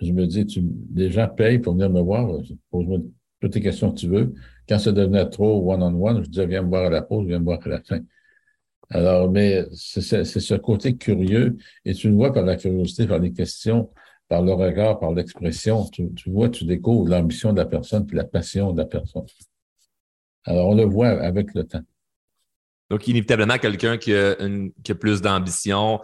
je 0.00 0.12
me 0.12 0.26
dis, 0.26 0.46
tu, 0.46 0.64
les 0.94 1.10
gens 1.10 1.28
payent 1.28 1.58
pour 1.58 1.74
venir 1.74 1.90
me 1.90 2.00
voir. 2.00 2.28
Pose-moi 2.70 2.98
toutes 3.40 3.54
les 3.54 3.60
questions 3.60 3.92
que 3.92 3.98
tu 3.98 4.08
veux. 4.08 4.34
Quand 4.68 4.78
ça 4.78 4.92
devenait 4.92 5.28
trop 5.28 5.72
one-on-one, 5.72 6.24
je 6.24 6.30
disais, 6.30 6.46
viens 6.46 6.62
me 6.62 6.68
voir 6.68 6.86
à 6.86 6.90
la 6.90 7.02
pause, 7.02 7.26
viens 7.26 7.38
me 7.38 7.44
voir 7.44 7.58
à 7.64 7.68
la 7.68 7.82
fin. 7.82 8.00
Alors, 8.90 9.30
mais 9.30 9.64
c'est 9.72 10.24
ce 10.24 10.54
côté 10.54 10.96
curieux, 10.96 11.56
et 11.84 11.94
tu 11.94 12.08
le 12.08 12.14
vois 12.14 12.32
par 12.32 12.44
la 12.44 12.56
curiosité, 12.56 13.06
par 13.06 13.20
les 13.20 13.32
questions, 13.32 13.90
par 14.28 14.42
le 14.42 14.52
regard, 14.52 14.98
par 14.98 15.12
l'expression, 15.12 15.86
tu, 15.88 16.10
vois, 16.26 16.48
tu 16.48 16.64
découvres 16.64 17.08
l'ambition 17.08 17.52
de 17.52 17.58
la 17.58 17.66
personne, 17.66 18.06
puis 18.06 18.16
la 18.16 18.24
passion 18.24 18.72
de 18.72 18.78
la 18.78 18.86
personne. 18.86 19.24
Alors, 20.44 20.68
on 20.68 20.74
le 20.74 20.84
voit 20.84 21.08
avec 21.08 21.54
le 21.54 21.64
temps. 21.64 21.82
Donc, 22.90 23.06
inévitablement, 23.06 23.58
quelqu'un 23.58 23.96
qui, 23.96 24.12
qui, 24.82 24.92
a 24.92 24.94
plus 24.96 25.20
d'ambition, 25.20 26.00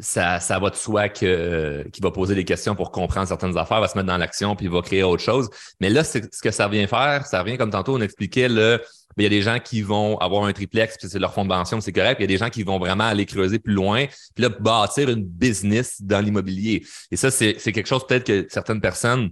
ça, 0.00 0.40
ça 0.40 0.58
va 0.58 0.70
de 0.70 0.76
soi 0.76 1.08
que, 1.08 1.86
qui 1.92 2.00
va 2.00 2.10
poser 2.10 2.34
des 2.34 2.44
questions 2.44 2.74
pour 2.74 2.90
comprendre 2.90 3.28
certaines 3.28 3.56
affaires, 3.56 3.80
va 3.80 3.88
se 3.88 3.96
mettre 3.96 4.08
dans 4.08 4.16
l'action, 4.16 4.56
puis 4.56 4.66
il 4.66 4.72
va 4.72 4.82
créer 4.82 5.02
autre 5.02 5.22
chose. 5.22 5.48
Mais 5.80 5.90
là, 5.90 6.04
ce 6.04 6.18
que 6.18 6.50
ça 6.50 6.68
vient 6.68 6.86
faire, 6.86 7.26
ça 7.26 7.42
revient 7.42 7.56
comme 7.56 7.70
tantôt, 7.70 7.96
on 7.96 8.00
expliquait, 8.00 8.48
le, 8.48 8.80
il 9.16 9.24
y 9.24 9.26
a 9.26 9.28
des 9.28 9.42
gens 9.42 9.58
qui 9.58 9.82
vont 9.82 10.16
avoir 10.18 10.44
un 10.44 10.52
triplex, 10.52 10.96
puis 10.96 11.08
c'est 11.08 11.18
leur 11.18 11.34
fond 11.34 11.44
de 11.44 11.50
pension, 11.50 11.80
c'est 11.80 11.92
correct. 11.92 12.16
Puis 12.16 12.24
il 12.24 12.30
y 12.30 12.32
a 12.32 12.36
des 12.36 12.42
gens 12.42 12.50
qui 12.50 12.62
vont 12.62 12.78
vraiment 12.78 13.04
aller 13.04 13.26
creuser 13.26 13.58
plus 13.58 13.74
loin, 13.74 14.06
puis 14.34 14.42
là, 14.42 14.48
bâtir 14.48 15.08
une 15.10 15.24
business 15.24 16.00
dans 16.00 16.20
l'immobilier. 16.20 16.84
Et 17.10 17.16
ça, 17.16 17.30
c'est 17.30 17.54
quelque 17.54 17.86
chose 17.86 18.06
peut-être 18.06 18.24
que 18.24 18.46
certaines 18.48 18.80
personnes 18.80 19.30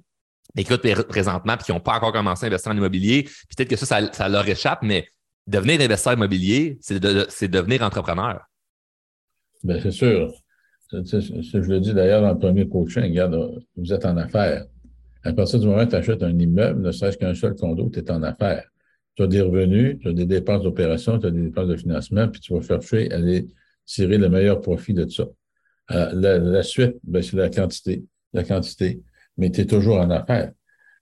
écoutent 0.56 0.82
présentement, 1.06 1.56
puis 1.56 1.66
qui 1.66 1.72
n'ont 1.72 1.80
pas 1.80 1.94
encore 1.94 2.12
commencé 2.12 2.44
à 2.44 2.48
investir 2.48 2.72
en 2.72 2.76
immobilier. 2.76 3.28
Peut-être 3.54 3.68
que 3.68 3.76
ça, 3.76 4.12
ça, 4.12 4.28
leur 4.28 4.48
échappe, 4.48 4.80
mais 4.82 5.08
devenir 5.46 5.80
investisseur 5.80 6.14
immobilier, 6.14 6.78
c'est 6.80 6.98
de, 6.98 7.26
devenir 7.46 7.82
entrepreneur. 7.82 8.40
Bien, 9.62 9.80
c'est 9.82 9.90
sûr. 9.90 10.32
Je 10.90 11.58
le 11.58 11.80
dis 11.80 11.92
d'ailleurs 11.92 12.22
dans 12.22 12.32
le 12.32 12.38
premier 12.38 12.68
coaching, 12.68 13.02
regarde, 13.02 13.62
vous 13.76 13.92
êtes 13.92 14.04
en 14.06 14.16
affaires. 14.16 14.64
À 15.22 15.32
partir 15.32 15.60
du 15.60 15.66
moment 15.66 15.82
où 15.82 15.86
tu 15.86 15.94
achètes 15.94 16.22
un 16.22 16.38
immeuble, 16.38 16.80
ne 16.80 16.92
serait-ce 16.92 17.18
qu'un 17.18 17.34
seul 17.34 17.54
condo, 17.54 17.90
tu 17.92 17.98
es 17.98 18.10
en 18.10 18.22
affaires. 18.22 18.64
Tu 19.14 19.22
as 19.22 19.26
des 19.26 19.40
revenus, 19.40 19.98
tu 20.00 20.08
as 20.08 20.12
des 20.12 20.24
dépenses 20.24 20.62
d'opération, 20.62 21.18
tu 21.18 21.26
as 21.26 21.30
des 21.30 21.42
dépenses 21.42 21.68
de 21.68 21.76
financement, 21.76 22.28
puis 22.28 22.40
tu 22.40 22.54
vas 22.54 22.62
chercher 22.62 23.12
à 23.12 23.16
aller 23.16 23.48
tirer 23.84 24.16
le 24.16 24.28
meilleur 24.28 24.60
profit 24.60 24.94
de 24.94 25.06
ça. 25.08 25.24
Euh, 25.90 26.38
la, 26.38 26.62
suite, 26.62 26.96
ben, 27.02 27.22
c'est 27.22 27.36
la 27.36 27.50
quantité, 27.50 28.04
la 28.32 28.44
quantité, 28.44 29.02
mais 29.36 29.50
tu 29.50 29.62
es 29.62 29.66
toujours 29.66 29.98
en 29.98 30.10
affaires. 30.10 30.52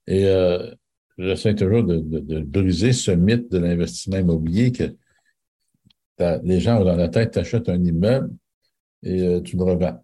Et 0.07 0.25
euh, 0.27 0.71
j'essaie 1.17 1.55
toujours 1.55 1.83
de, 1.83 1.99
de, 1.99 2.39
briser 2.39 2.93
ce 2.93 3.11
mythe 3.11 3.51
de 3.51 3.59
l'investissement 3.59 4.17
immobilier 4.17 4.71
que 4.71 4.95
les 6.43 6.59
gens 6.59 6.81
ont 6.81 6.85
dans 6.85 6.95
la 6.95 7.09
tête, 7.09 7.31
tu 7.31 7.39
achètes 7.39 7.69
un 7.69 7.83
immeuble, 7.83 8.29
et 9.03 9.21
euh, 9.21 9.41
tu 9.41 9.57
le 9.57 9.63
revends. 9.63 10.03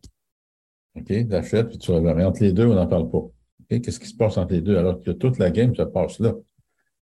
OK? 0.95 1.06
Tu 1.08 1.34
achètes 1.34 1.69
puis 1.69 1.77
tu 1.77 1.91
le 1.91 1.97
revends. 1.97 2.15
Mais 2.15 2.23
entre 2.23 2.43
les 2.43 2.53
deux, 2.53 2.67
on 2.67 2.75
n'en 2.75 2.88
parle 2.88 3.10
pas. 3.10 3.23
Qu'est-ce 3.69 3.99
qui 3.99 4.08
se 4.08 4.15
passe 4.15 4.38
entre 4.38 4.53
les 4.53 4.62
deux? 4.62 4.77
Alors 4.77 5.01
que 5.01 5.12
toute 5.12 5.39
la 5.39 5.49
game 5.49 5.75
se 5.75 5.82
passe 5.84 6.19
là. 6.19 6.34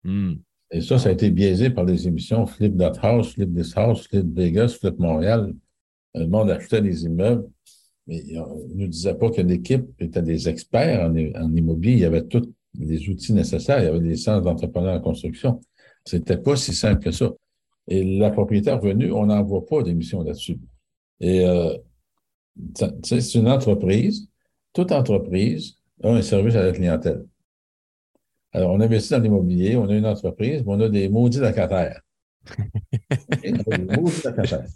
Hmm. 0.04 0.34
Et 0.70 0.82
ça, 0.82 0.98
ça 0.98 1.08
a 1.08 1.12
été 1.12 1.30
biaisé 1.30 1.70
par 1.70 1.84
les 1.84 2.06
émissions 2.06 2.46
Flip 2.46 2.76
That 2.76 2.92
House, 3.02 3.32
Flip 3.32 3.54
This 3.54 3.72
House, 3.76 4.06
Flip 4.06 4.26
Vegas, 4.34 4.76
Flip 4.80 4.98
Montréal. 4.98 5.54
Le 6.14 6.26
monde 6.26 6.50
achetait 6.50 6.82
des 6.82 7.04
immeubles, 7.04 7.48
mais 8.06 8.22
on 8.38 8.68
ne 8.68 8.74
nous 8.74 8.88
disait 8.88 9.14
pas 9.14 9.30
que 9.30 9.40
l'équipe 9.40 9.86
était 9.98 10.22
des 10.22 10.48
experts 10.48 11.10
en, 11.10 11.14
immobilier. 11.54 11.92
Il 11.94 11.98
y 12.00 12.04
avait 12.04 12.26
tous 12.26 12.52
les 12.78 13.08
outils 13.08 13.32
nécessaires. 13.32 13.80
Il 13.80 13.84
y 13.84 13.88
avait 13.88 14.00
des 14.00 14.16
centres 14.16 14.42
d'entrepreneurs 14.42 14.96
en 14.96 15.00
construction. 15.00 15.60
C'était 16.04 16.36
pas 16.36 16.56
si 16.56 16.74
simple 16.74 17.02
que 17.02 17.12
ça. 17.12 17.32
Et 17.86 18.18
la 18.18 18.30
propriétaire 18.30 18.80
venue, 18.80 19.10
on 19.12 19.26
n'en 19.26 19.42
voit 19.42 19.64
pas 19.64 19.82
d'émissions 19.82 20.22
là-dessus. 20.22 20.58
Et 21.20 21.44
euh, 21.46 21.76
c'est 23.02 23.34
une 23.34 23.48
entreprise. 23.48 24.28
Toute 24.72 24.92
entreprise 24.92 25.76
a 26.02 26.10
un 26.10 26.22
service 26.22 26.54
à 26.54 26.62
la 26.62 26.72
clientèle. 26.72 27.24
Alors, 28.52 28.72
on 28.72 28.80
investit 28.80 29.10
dans 29.10 29.20
l'immobilier, 29.20 29.76
on 29.76 29.88
a 29.88 29.94
une 29.94 30.06
entreprise, 30.06 30.62
mais 30.64 30.72
on 30.72 30.80
a 30.80 30.88
des 30.88 31.08
maudits 31.08 31.40
locataires. 31.40 32.00
des 33.42 33.52
maudits 33.52 34.22
locataires. 34.24 34.66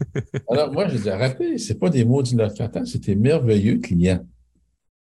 Alors, 0.51 0.73
moi, 0.73 0.89
je 0.89 0.99
dis, 0.99 1.09
arrêtez, 1.09 1.59
ce 1.59 1.73
n'est 1.73 1.79
pas 1.79 1.89
des 1.89 2.05
maudits 2.05 2.37
locataires, 2.37 2.87
c'est 2.87 3.03
des 3.03 3.15
merveilleux 3.15 3.79
clients. 3.79 4.25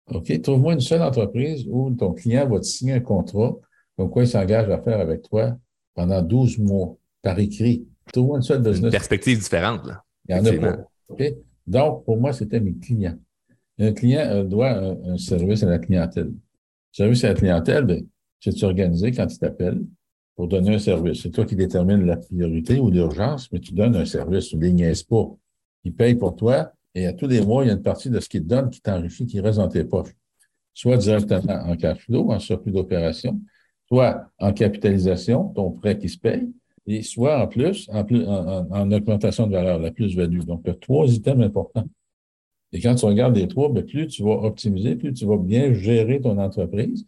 OK? 0.10 0.42
Trouve-moi 0.42 0.74
une 0.74 0.80
seule 0.80 1.02
entreprise 1.02 1.66
où 1.70 1.92
ton 1.92 2.14
client 2.14 2.48
va 2.48 2.60
te 2.60 2.66
signer 2.66 2.94
un 2.94 3.00
contrat, 3.00 3.56
comme 3.96 4.10
quoi 4.10 4.24
il 4.24 4.28
s'engage 4.28 4.70
à 4.70 4.82
faire 4.82 5.00
avec 5.00 5.24
toi 5.24 5.56
pendant 5.94 6.22
12 6.22 6.60
mois, 6.60 6.96
par 7.22 7.38
écrit. 7.40 7.86
Trouve-moi 8.14 8.38
une 8.38 8.44
seule 8.44 8.62
business. 8.62 8.86
Une 8.86 8.92
perspective 8.92 9.38
différente, 9.38 9.86
là. 9.86 10.04
Il 10.30 10.36
n'y 10.36 10.42
en 10.42 10.46
a 10.46 10.54
pas. 10.54 10.78
Donc, 11.66 12.06
pour 12.06 12.18
moi, 12.18 12.34
c'était 12.34 12.60
mes 12.60 12.74
clients. 12.74 13.18
Un 13.80 13.94
client 13.94 14.22
euh, 14.22 14.44
doit 14.44 14.72
un, 14.72 15.18
service 15.18 15.64
à 15.64 15.68
la 15.68 15.80
clientèle. 15.80 16.32
Service 16.92 17.24
à 17.24 17.30
la 17.30 17.34
clientèle, 17.36 17.86
ben, 17.86 18.06
c'est 18.40 18.64
organisé 18.64 19.12
quand 19.12 19.28
il 19.32 19.38
t'appelle 19.38 19.82
pour 20.36 20.48
donner 20.48 20.76
un 20.76 20.80
service. 20.80 21.22
C'est 21.22 21.32
toi 21.32 21.46
qui 21.46 21.56
détermines 21.56 22.06
la 22.06 22.18
priorité 22.18 22.80
ou 22.80 22.90
l'urgence, 22.90 23.52
mais 23.52 23.60
tu 23.60 23.74
donnes 23.74 23.96
un 23.96 24.06
service, 24.06 24.48
tu 24.48 24.58
ne 24.58 24.62
les 24.62 25.04
pas. 25.10 25.36
Il 25.84 25.94
paye 25.94 26.16
pour 26.16 26.36
toi 26.36 26.72
et 26.94 27.06
à 27.06 27.14
tous 27.14 27.28
les 27.28 27.42
mois, 27.42 27.64
il 27.64 27.68
y 27.68 27.70
a 27.70 27.74
une 27.74 27.82
partie 27.82 28.10
de 28.10 28.20
ce 28.20 28.28
qu'il 28.28 28.42
te 28.42 28.48
donne 28.48 28.70
qui 28.70 28.82
t'enrichit, 28.82 29.26
qui 29.26 29.40
reste 29.40 29.58
dans 29.60 29.68
tes 29.68 29.84
poches. 29.84 30.16
Soit 30.74 30.98
directement 30.98 31.54
en 31.54 31.76
cash 31.76 32.00
flow, 32.00 32.32
en 32.32 32.40
surplus 32.40 32.72
d'opération, 32.72 33.40
soit 33.88 34.32
en 34.40 34.54
capitalisation, 34.54 35.50
ton 35.50 35.72
prêt 35.72 35.98
qui 35.98 36.10
se 36.10 36.18
paye, 36.18 36.50
et 36.88 37.02
soit 37.02 37.40
en 37.42 37.48
plus, 37.48 37.90
en, 37.90 38.92
augmentation 38.92 39.46
de 39.46 39.52
valeur, 39.52 39.78
la 39.80 39.92
plus-value. 39.92 40.40
Donc, 40.40 40.62
il 40.64 40.70
y 40.70 40.72
a 40.72 40.76
trois 40.76 41.08
items 41.08 41.46
importants. 41.46 41.88
Et 42.72 42.80
quand 42.80 42.96
tu 42.96 43.06
regardes 43.06 43.36
les 43.36 43.48
trois, 43.48 43.70
bien, 43.70 43.84
plus 43.84 44.08
tu 44.08 44.24
vas 44.24 44.42
optimiser, 44.44 44.96
plus 44.96 45.14
tu 45.14 45.26
vas 45.26 45.38
bien 45.38 45.74
gérer 45.74 46.22
ton 46.22 46.38
entreprise, 46.38 47.06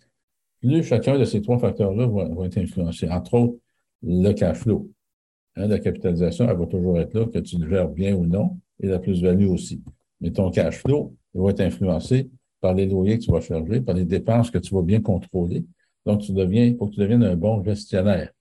plus 0.59 0.83
chacun 0.83 1.17
de 1.17 1.23
ces 1.23 1.41
trois 1.41 1.57
facteurs-là 1.57 2.07
va, 2.07 2.45
être 2.45 2.57
influencé. 2.57 3.09
Entre 3.09 3.33
autres, 3.33 3.55
le 4.03 4.33
cash 4.33 4.57
flow. 4.57 4.89
Hein, 5.55 5.67
la 5.67 5.79
capitalisation, 5.79 6.49
elle 6.49 6.57
va 6.57 6.65
toujours 6.65 6.99
être 6.99 7.13
là, 7.13 7.25
que 7.25 7.39
tu 7.39 7.57
le 7.57 7.69
gères 7.69 7.89
bien 7.89 8.15
ou 8.15 8.25
non, 8.25 8.57
et 8.81 8.87
la 8.87 8.99
plus-value 8.99 9.47
aussi. 9.47 9.81
Mais 10.19 10.31
ton 10.31 10.51
cash 10.51 10.79
flow, 10.79 11.15
il 11.33 11.41
va 11.41 11.51
être 11.51 11.61
influencé 11.61 12.29
par 12.59 12.73
les 12.73 12.85
loyers 12.85 13.17
que 13.17 13.23
tu 13.23 13.31
vas 13.31 13.39
charger, 13.39 13.79
par 13.79 13.95
les 13.95 14.05
dépenses 14.05 14.51
que 14.51 14.57
tu 14.57 14.75
vas 14.75 14.81
bien 14.81 14.99
contrôler. 15.01 15.63
Donc, 16.05 16.21
tu 16.21 16.33
deviens, 16.33 16.65
il 16.65 16.75
faut 16.75 16.87
que 16.87 16.95
tu 16.95 16.99
deviennes 16.99 17.23
un 17.23 17.35
bon 17.35 17.63
gestionnaire. 17.63 18.31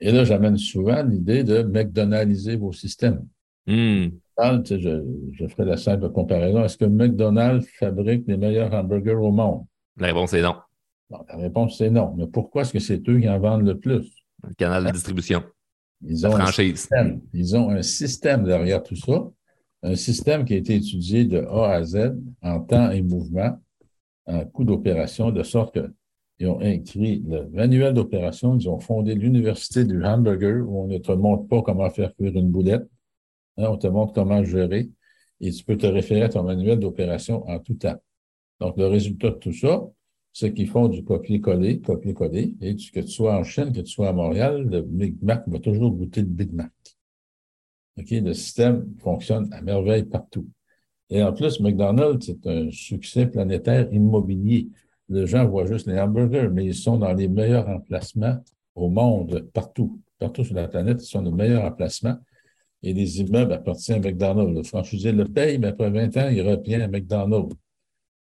Et 0.00 0.12
là, 0.12 0.24
j'amène 0.24 0.58
souvent 0.58 1.02
l'idée 1.02 1.42
de 1.42 1.62
McDonaldiser 1.62 2.56
vos 2.56 2.72
systèmes. 2.72 3.26
Hmm. 3.66 4.08
je, 4.38 5.04
je, 5.32 5.46
ferai 5.48 5.64
la 5.64 5.76
simple 5.76 6.10
comparaison. 6.10 6.62
Est-ce 6.64 6.76
que 6.76 6.84
McDonald's 6.84 7.66
fabrique 7.78 8.24
les 8.26 8.36
meilleurs 8.36 8.72
hamburgers 8.74 9.14
au 9.14 9.32
monde? 9.32 9.64
La 9.96 10.08
réponse 10.08 10.34
est 10.34 10.42
non. 10.42 10.56
la 11.10 11.36
réponse 11.36 11.78
c'est 11.78 11.90
non. 11.90 12.14
Mais 12.16 12.26
pourquoi 12.26 12.62
est-ce 12.62 12.72
que 12.72 12.78
c'est 12.78 13.08
eux 13.08 13.18
qui 13.18 13.28
en 13.28 13.40
vendent 13.40 13.66
le 13.66 13.78
plus? 13.78 14.10
Le 14.46 14.54
canal 14.54 14.84
de 14.84 14.90
distribution. 14.90 15.42
Ils 16.04 16.26
ont, 16.26 16.32
franchise. 16.32 16.88
ils 17.32 17.56
ont 17.56 17.70
un 17.70 17.82
système 17.82 18.44
derrière 18.44 18.82
tout 18.82 18.96
ça, 18.96 19.24
un 19.82 19.94
système 19.94 20.44
qui 20.44 20.52
a 20.52 20.56
été 20.58 20.74
étudié 20.74 21.24
de 21.24 21.38
A 21.38 21.70
à 21.70 21.82
Z 21.82 22.14
en 22.42 22.60
temps 22.60 22.90
et 22.90 23.00
mouvement, 23.00 23.58
en 24.26 24.44
coût 24.44 24.64
d'opération, 24.64 25.30
de 25.30 25.42
sorte 25.42 25.74
que 25.74 25.90
ils 26.38 26.48
ont 26.48 26.60
écrit 26.60 27.22
le 27.26 27.48
manuel 27.48 27.94
d'opération. 27.94 28.56
Ils 28.58 28.68
ont 28.68 28.78
fondé 28.78 29.14
l'université 29.14 29.84
du 29.84 30.04
hamburger 30.04 30.62
où 30.66 30.82
on 30.82 30.86
ne 30.86 30.98
te 30.98 31.12
montre 31.12 31.48
pas 31.48 31.62
comment 31.62 31.88
faire 31.90 32.14
cuire 32.14 32.36
une 32.36 32.50
boulette. 32.50 32.86
Hein, 33.56 33.68
on 33.70 33.76
te 33.76 33.86
montre 33.86 34.12
comment 34.12 34.44
gérer 34.44 34.90
et 35.40 35.50
tu 35.50 35.64
peux 35.64 35.76
te 35.76 35.86
référer 35.86 36.22
à 36.22 36.28
ton 36.28 36.42
manuel 36.42 36.78
d'opération 36.78 37.46
en 37.48 37.58
tout 37.58 37.74
temps. 37.74 37.96
Donc, 38.60 38.76
le 38.76 38.86
résultat 38.86 39.30
de 39.30 39.36
tout 39.36 39.52
ça, 39.52 39.82
c'est 40.32 40.52
qu'ils 40.52 40.68
font 40.68 40.88
du 40.88 41.04
copier-coller, 41.04 41.80
copier-coller, 41.80 42.54
et 42.60 42.76
que 42.76 43.00
tu 43.00 43.08
sois 43.08 43.36
en 43.38 43.44
Chine, 43.44 43.72
que 43.72 43.80
tu 43.80 43.90
sois 43.90 44.08
à 44.08 44.12
Montréal, 44.12 44.66
le 44.68 44.82
Big 44.82 45.16
Mac 45.22 45.44
va 45.46 45.58
toujours 45.58 45.92
goûter 45.92 46.20
le 46.20 46.26
Big 46.26 46.52
Mac. 46.52 46.70
OK? 47.98 48.10
Le 48.10 48.34
système 48.34 48.94
fonctionne 48.98 49.48
à 49.52 49.62
merveille 49.62 50.04
partout. 50.04 50.46
Et 51.08 51.22
en 51.22 51.32
plus, 51.32 51.60
McDonald's, 51.60 52.26
c'est 52.26 52.46
un 52.46 52.70
succès 52.70 53.26
planétaire 53.26 53.92
immobilier 53.92 54.68
les 55.08 55.26
gens 55.26 55.46
voient 55.46 55.66
juste 55.66 55.86
les 55.86 55.98
hamburgers, 56.00 56.48
mais 56.52 56.64
ils 56.64 56.74
sont 56.74 56.98
dans 56.98 57.12
les 57.12 57.28
meilleurs 57.28 57.68
emplacements 57.68 58.38
au 58.74 58.88
monde, 58.88 59.48
partout. 59.52 60.00
Partout 60.18 60.44
sur 60.44 60.54
la 60.54 60.68
planète, 60.68 61.02
ils 61.02 61.06
sont 61.06 61.22
les 61.22 61.30
meilleurs 61.30 61.64
emplacements. 61.64 62.16
Et 62.82 62.92
les 62.92 63.20
immeubles 63.20 63.52
appartiennent 63.52 64.04
à 64.04 64.08
McDonald's. 64.08 64.54
Le 64.54 64.62
franchisé 64.62 65.12
le 65.12 65.24
paye, 65.24 65.58
mais 65.58 65.68
après 65.68 65.90
20 65.90 66.16
ans, 66.16 66.28
il 66.28 66.42
revient 66.42 66.76
à 66.76 66.88
McDonald's. 66.88 67.54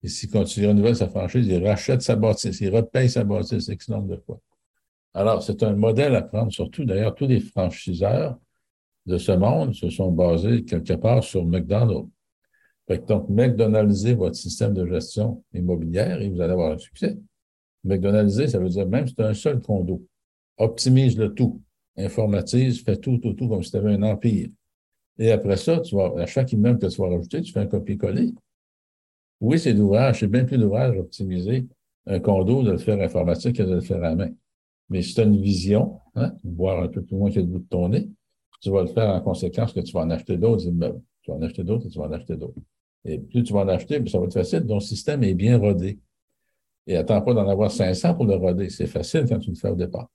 Et 0.02 0.08
s'il 0.08 0.30
continue 0.30 0.66
à 0.66 0.68
renouvelle 0.70 0.96
sa 0.96 1.08
franchise, 1.08 1.46
il 1.46 1.66
rachète 1.66 2.02
sa 2.02 2.14
bâtisse, 2.14 2.60
il 2.60 2.74
repaye 2.74 3.08
sa 3.08 3.24
bâtisse 3.24 3.68
X 3.68 3.88
nombre 3.88 4.08
de 4.08 4.16
fois. 4.16 4.40
Alors, 5.14 5.42
c'est 5.42 5.62
un 5.62 5.74
modèle 5.74 6.14
à 6.14 6.22
prendre, 6.22 6.52
surtout 6.52 6.84
d'ailleurs, 6.84 7.14
tous 7.14 7.26
les 7.26 7.40
franchiseurs 7.40 8.38
de 9.06 9.16
ce 9.16 9.32
monde 9.32 9.74
se 9.74 9.88
sont 9.90 10.10
basés 10.10 10.64
quelque 10.64 10.94
part 10.94 11.22
sur 11.22 11.44
McDonald's. 11.44 12.08
Donc, 12.88 13.28
McDonaldisez 13.28 14.14
votre 14.14 14.36
système 14.36 14.74
de 14.74 14.86
gestion 14.86 15.42
immobilière 15.54 16.20
et 16.20 16.28
vous 16.28 16.40
allez 16.40 16.52
avoir 16.52 16.72
un 16.72 16.78
succès. 16.78 17.16
McDonaldisez, 17.82 18.48
ça 18.48 18.58
veut 18.58 18.68
dire 18.68 18.86
même 18.86 19.06
si 19.06 19.14
tu 19.14 19.22
as 19.22 19.28
un 19.28 19.34
seul 19.34 19.60
condo, 19.60 20.06
optimise 20.58 21.16
le 21.18 21.32
tout, 21.32 21.60
informatise, 21.96 22.82
fais 22.82 22.96
tout, 22.96 23.18
tout, 23.18 23.32
tout 23.34 23.48
comme 23.48 23.62
si 23.62 23.70
tu 23.70 23.76
avais 23.76 23.94
un 23.94 24.02
empire. 24.02 24.48
Et 25.18 25.30
après 25.30 25.56
ça, 25.56 25.80
tu 25.80 25.94
vas, 25.94 26.12
à 26.18 26.26
chaque 26.26 26.52
immeuble 26.52 26.78
que 26.78 26.86
tu 26.86 27.00
vas 27.00 27.08
rajouter, 27.08 27.40
tu 27.40 27.52
fais 27.52 27.60
un 27.60 27.66
copier-coller. 27.66 28.32
Oui, 29.40 29.58
c'est 29.58 29.74
d'ouvrage, 29.74 30.20
c'est 30.20 30.26
bien 30.26 30.44
plus 30.44 30.58
d'ouvrage 30.58 30.96
d'optimiser 30.96 31.66
un 32.06 32.20
condo, 32.20 32.62
de 32.62 32.72
le 32.72 32.78
faire 32.78 33.00
informatique 33.00 33.56
que 33.56 33.62
de 33.62 33.74
le 33.74 33.80
faire 33.80 34.02
à 34.04 34.14
main. 34.14 34.30
Mais 34.90 35.02
si 35.02 35.14
tu 35.14 35.20
as 35.20 35.24
une 35.24 35.40
vision, 35.40 36.00
hein, 36.14 36.34
voir 36.44 36.82
un 36.82 36.88
peu 36.88 37.02
plus 37.02 37.16
loin 37.16 37.30
que 37.30 37.40
le 37.40 37.46
bout 37.46 37.60
de 37.60 37.68
ton 37.68 37.88
nez, 37.88 38.08
tu 38.60 38.70
vas 38.70 38.82
le 38.82 38.88
faire 38.88 39.08
en 39.08 39.20
conséquence 39.20 39.72
que 39.72 39.80
tu 39.80 39.92
vas 39.92 40.00
en 40.00 40.10
acheter 40.10 40.36
d'autres 40.36 40.66
immeubles. 40.66 41.00
Tu 41.22 41.30
vas 41.30 41.36
en 41.36 41.42
acheter 41.42 41.64
d'autres 41.64 41.86
et 41.86 41.88
tu 41.88 41.98
vas 41.98 42.06
en 42.06 42.12
acheter 42.12 42.36
d'autres. 42.36 42.60
Et 43.04 43.18
plus 43.18 43.42
tu 43.42 43.52
vas 43.52 43.60
en 43.60 43.68
acheter, 43.68 44.00
plus 44.00 44.10
ça 44.10 44.18
va 44.18 44.24
être 44.24 44.32
facile. 44.32 44.64
Ton 44.66 44.80
système 44.80 45.22
est 45.24 45.34
bien 45.34 45.58
rodé. 45.58 45.98
Et 46.86 46.96
attends 46.96 47.20
pas 47.22 47.34
d'en 47.34 47.48
avoir 47.48 47.70
500 47.70 48.14
pour 48.14 48.26
le 48.26 48.34
roder. 48.34 48.70
C'est 48.70 48.86
facile 48.86 49.24
quand 49.28 49.38
tu 49.38 49.50
le 49.50 49.56
fais 49.56 49.68
au 49.68 49.76
départ. 49.76 50.08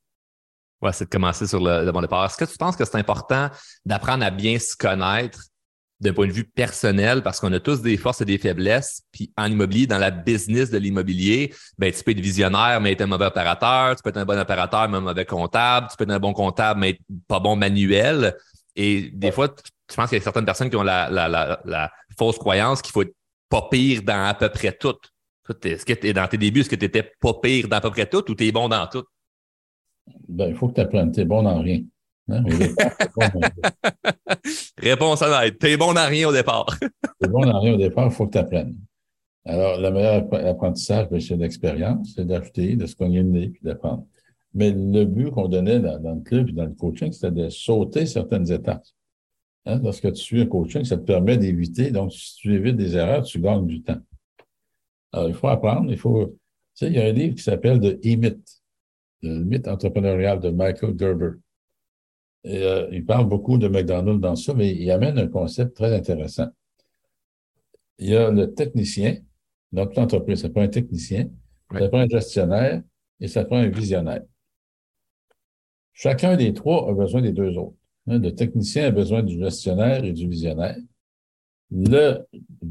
Ouais, 0.82 0.94
c'est 0.94 1.06
de 1.06 1.10
commencer 1.10 1.46
sur 1.46 1.60
le, 1.60 1.92
bon 1.92 2.02
départ. 2.02 2.26
Est-ce 2.26 2.38
que 2.38 2.50
tu 2.50 2.58
penses 2.58 2.76
que 2.76 2.86
c'est 2.86 2.98
important 2.98 3.50
d'apprendre 3.86 4.24
à 4.24 4.32
bien 4.32 4.58
se 4.60 4.78
connaître 4.78 5.44
d'un 6.00 6.14
point 6.14 6.28
de 6.28 6.32
vue 6.32 6.46
personnel? 6.46 7.22
Parce 7.22 7.40
qu'on 7.40 7.52
a 7.52 7.60
tous 7.60 7.82
des 7.82 7.98
forces 7.98 8.22
et 8.22 8.26
des 8.26 8.38
faiblesses. 8.38 9.02
Puis 9.12 9.32
en 9.36 9.48
immobilier, 9.48 9.88
dans 9.88 9.98
la 9.98 10.12
business 10.12 10.70
de 10.70 10.78
l'immobilier, 10.78 11.54
ben, 11.78 11.92
tu 11.92 12.04
peux 12.04 12.12
être 12.12 12.22
visionnaire, 12.22 12.80
mais 12.82 12.94
être 12.94 13.02
un 13.02 13.08
mauvais 13.08 13.26
opérateur. 13.26 13.96
Tu 13.96 14.04
peux 14.04 14.10
être 14.10 14.18
un 14.18 14.26
bon 14.26 14.40
opérateur, 14.40 14.88
mais 14.88 14.98
un 14.98 15.02
mauvais 15.02 15.26
comptable. 15.26 15.88
Tu 15.92 15.98
peux 15.98 16.06
être 16.06 16.12
un 16.12 16.20
bon 16.20 16.34
comptable, 16.34 16.80
mais 16.80 16.92
être 16.92 17.02
pas 17.28 17.40
bon 17.40 17.56
manuel. 17.56 18.38
Et 18.76 19.10
des 19.14 19.32
fois, 19.32 19.54
je 19.90 19.96
pense 19.96 20.08
qu'il 20.08 20.18
y 20.18 20.22
a 20.22 20.24
certaines 20.24 20.46
personnes 20.46 20.70
qui 20.70 20.78
ont 20.78 20.84
la, 20.84 21.10
la, 21.10 21.28
la, 21.28 21.60
la 21.66 21.92
fausse 22.20 22.38
croyance 22.38 22.82
qu'il 22.82 22.92
faut 22.92 23.02
être 23.02 23.16
pas 23.50 23.68
pire 23.72 24.04
dans 24.04 24.26
à 24.26 24.34
peu 24.34 24.50
près 24.50 24.74
tout. 24.74 24.96
Est-ce 25.64 25.86
que 25.86 26.06
es, 26.06 26.14
dans 26.14 26.28
tes 26.28 26.38
débuts, 26.38 26.60
est-ce 26.60 26.70
que 26.70 26.76
tu 26.76 26.86
étais 26.86 27.12
pas 27.20 27.34
pire 27.42 27.68
dans 27.68 27.78
à 27.78 27.82
peu 27.82 27.90
près 27.90 28.06
tout 28.06 28.30
ou 28.30 28.36
tu 28.36 28.46
es 28.46 28.52
bon 28.52 28.70
dans 28.70 28.86
tout? 28.88 29.04
Ben, 30.28 30.50
il 30.50 30.56
faut 30.56 30.68
que 30.68 30.76
tu 30.76 30.82
apprennes. 30.82 31.12
Tu 31.12 31.22
es 31.22 31.26
bon 31.26 31.42
dans 31.42 31.60
rien. 31.60 31.82
Hein, 32.30 32.44
Réponse 34.78 35.24
honnête. 35.24 35.58
Tu 35.60 35.68
es 35.68 35.78
bon 35.78 35.94
dans 35.94 36.08
rien 36.08 36.30
au 36.30 36.32
départ. 36.32 36.68
tu 36.80 37.26
es 37.26 37.28
bon 37.28 37.42
dans 37.42 37.60
rien 37.60 37.74
au 37.74 37.78
départ, 37.78 38.06
il 38.06 38.12
faut 38.12 38.28
que 38.28 38.34
tu 38.34 38.38
apprennes. 38.38 38.78
Alors, 39.46 39.80
le 39.80 39.90
meilleur 39.90 40.32
apprentissage, 40.46 41.10
ben, 41.10 41.20
c'est 41.20 41.38
l'expérience, 41.38 42.14
c'est 42.16 42.26
d'acheter, 42.26 42.76
de 42.76 42.86
se 42.86 42.96
cogner 42.96 43.24
le 43.24 43.30
nez, 43.30 43.50
puis 43.50 43.62
d'apprendre. 43.64 44.06
Mais 44.54 44.72
le 44.72 45.06
but 45.06 45.32
qu'on 45.32 45.48
donnait 45.48 45.80
dans, 45.80 46.16
le 46.16 46.22
club 46.22 46.50
et 46.50 46.52
dans 46.52 46.66
le 46.66 46.74
coaching, 46.74 47.12
c'était 47.12 47.32
de 47.32 47.50
sauter 47.50 48.06
certaines 48.06 48.52
étapes. 48.52 48.86
Hein? 49.66 49.80
Lorsque 49.84 50.12
tu 50.14 50.22
suis 50.22 50.42
un 50.42 50.46
coaching, 50.46 50.84
ça 50.84 50.98
te 50.98 51.04
permet 51.04 51.38
d'éviter. 51.38 51.92
Donc, 51.92 52.14
si 52.14 52.36
tu 52.36 52.54
évites 52.54 52.78
des 52.78 52.96
erreurs, 52.96 53.24
tu 53.24 53.40
gagnes 53.40 53.66
du 53.66 53.82
temps. 53.82 54.00
Alors, 55.12 55.30
il 55.30 55.36
faut 55.36 55.48
apprendre, 55.48 55.92
il 55.92 55.98
faut. 55.98 56.28
Tu 56.76 56.86
sais, 56.86 56.88
il 56.88 56.94
y 56.94 57.00
a 57.00 57.06
un 57.06 57.12
livre 57.12 57.36
qui 57.36 57.44
s'appelle 57.44 57.80
The 57.80 58.00
E-Myth, 58.06 58.62
le 59.22 59.44
mythe 59.44 59.68
entrepreneurial 59.68 60.40
de 60.40 60.50
Michael 60.50 60.98
Gerber. 60.98 61.32
Et, 62.44 62.64
euh, 62.64 62.88
il 62.92 63.06
parle 63.06 63.28
beaucoup 63.28 63.58
de 63.58 63.68
McDonald's 63.68 64.22
dans 64.22 64.36
ça, 64.36 64.54
mais 64.54 64.72
il 64.74 64.90
amène 64.92 65.18
un 65.18 65.28
concept 65.28 65.76
très 65.76 65.94
intéressant. 65.96 66.48
Il 67.98 68.10
y 68.10 68.16
a 68.16 68.32
le 68.32 68.54
technicien, 68.54 69.18
dans 69.72 69.86
toute 69.86 69.98
entreprise, 69.98 70.42
ça 70.42 70.50
prend 70.50 70.62
un 70.62 70.70
technicien, 70.70 71.30
ça 71.72 71.90
prend 71.90 72.00
un 72.00 72.08
gestionnaire 72.08 72.82
et 73.20 73.28
ça 73.28 73.44
prend 73.44 73.58
un 73.58 73.68
visionnaire. 73.68 74.24
Chacun 75.94 76.38
des 76.38 76.54
trois 76.54 76.90
a 76.90 76.94
besoin 76.94 77.22
des 77.22 77.34
deux 77.34 77.58
autres. 77.58 77.76
Hein, 78.10 78.20
le 78.20 78.34
technicien 78.34 78.88
a 78.88 78.92
besoin 78.92 79.22
du 79.22 79.38
gestionnaire 79.38 80.04
et 80.04 80.14
du 80.14 80.28
visionnaire. 80.28 80.78
Le 81.72 82.26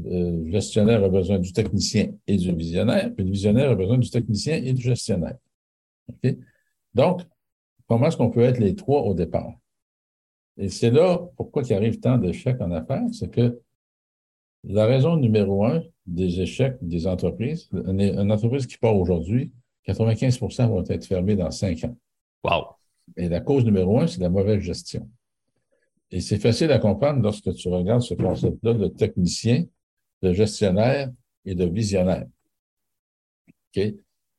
euh, 0.07 0.51
gestionnaire 0.51 1.01
a 1.01 1.07
besoin 1.07 1.39
du 1.39 1.53
technicien 1.53 2.11
et 2.27 2.35
du 2.35 2.53
visionnaire, 2.53 3.13
puis 3.15 3.23
le 3.23 3.31
visionnaire 3.31 3.71
a 3.71 3.75
besoin 3.75 3.97
du 3.97 4.09
technicien 4.09 4.57
et 4.57 4.73
du 4.73 4.81
gestionnaire. 4.81 5.37
Donc, 6.93 7.21
comment 7.87 8.07
est-ce 8.07 8.17
qu'on 8.17 8.29
peut 8.29 8.41
être 8.41 8.59
les 8.59 8.75
trois 8.75 9.03
au 9.03 9.13
départ? 9.13 9.53
Et 10.57 10.67
c'est 10.67 10.91
là 10.91 11.19
pourquoi 11.37 11.63
il 11.63 11.73
arrive 11.73 12.01
tant 12.01 12.17
d'échecs 12.17 12.59
en 12.59 12.71
affaires, 12.71 13.05
c'est 13.13 13.29
que 13.29 13.61
la 14.65 14.85
raison 14.85 15.15
numéro 15.15 15.63
un 15.63 15.81
des 16.05 16.41
échecs 16.41 16.75
des 16.81 17.07
entreprises, 17.07 17.69
une, 17.71 18.29
entreprise 18.29 18.67
qui 18.67 18.77
part 18.77 18.97
aujourd'hui, 18.97 19.53
95% 19.87 20.67
vont 20.67 20.83
être 20.83 21.05
fermées 21.05 21.37
dans 21.37 21.51
cinq 21.51 21.85
ans. 21.85 21.95
Wow. 22.43 22.75
Et 23.15 23.29
la 23.29 23.39
cause 23.39 23.63
numéro 23.63 24.01
un, 24.01 24.07
c'est 24.07 24.19
la 24.19 24.29
mauvaise 24.29 24.59
gestion. 24.59 25.09
Et 26.11 26.21
c'est 26.21 26.39
facile 26.39 26.71
à 26.71 26.79
comprendre 26.79 27.21
lorsque 27.21 27.53
tu 27.53 27.69
regardes 27.69 28.01
ce 28.01 28.15
concept-là 28.15 28.73
de 28.73 28.87
technicien, 28.87 29.65
de 30.21 30.33
gestionnaire 30.33 31.11
et 31.45 31.55
de 31.55 31.65
visionnaire. 31.65 32.25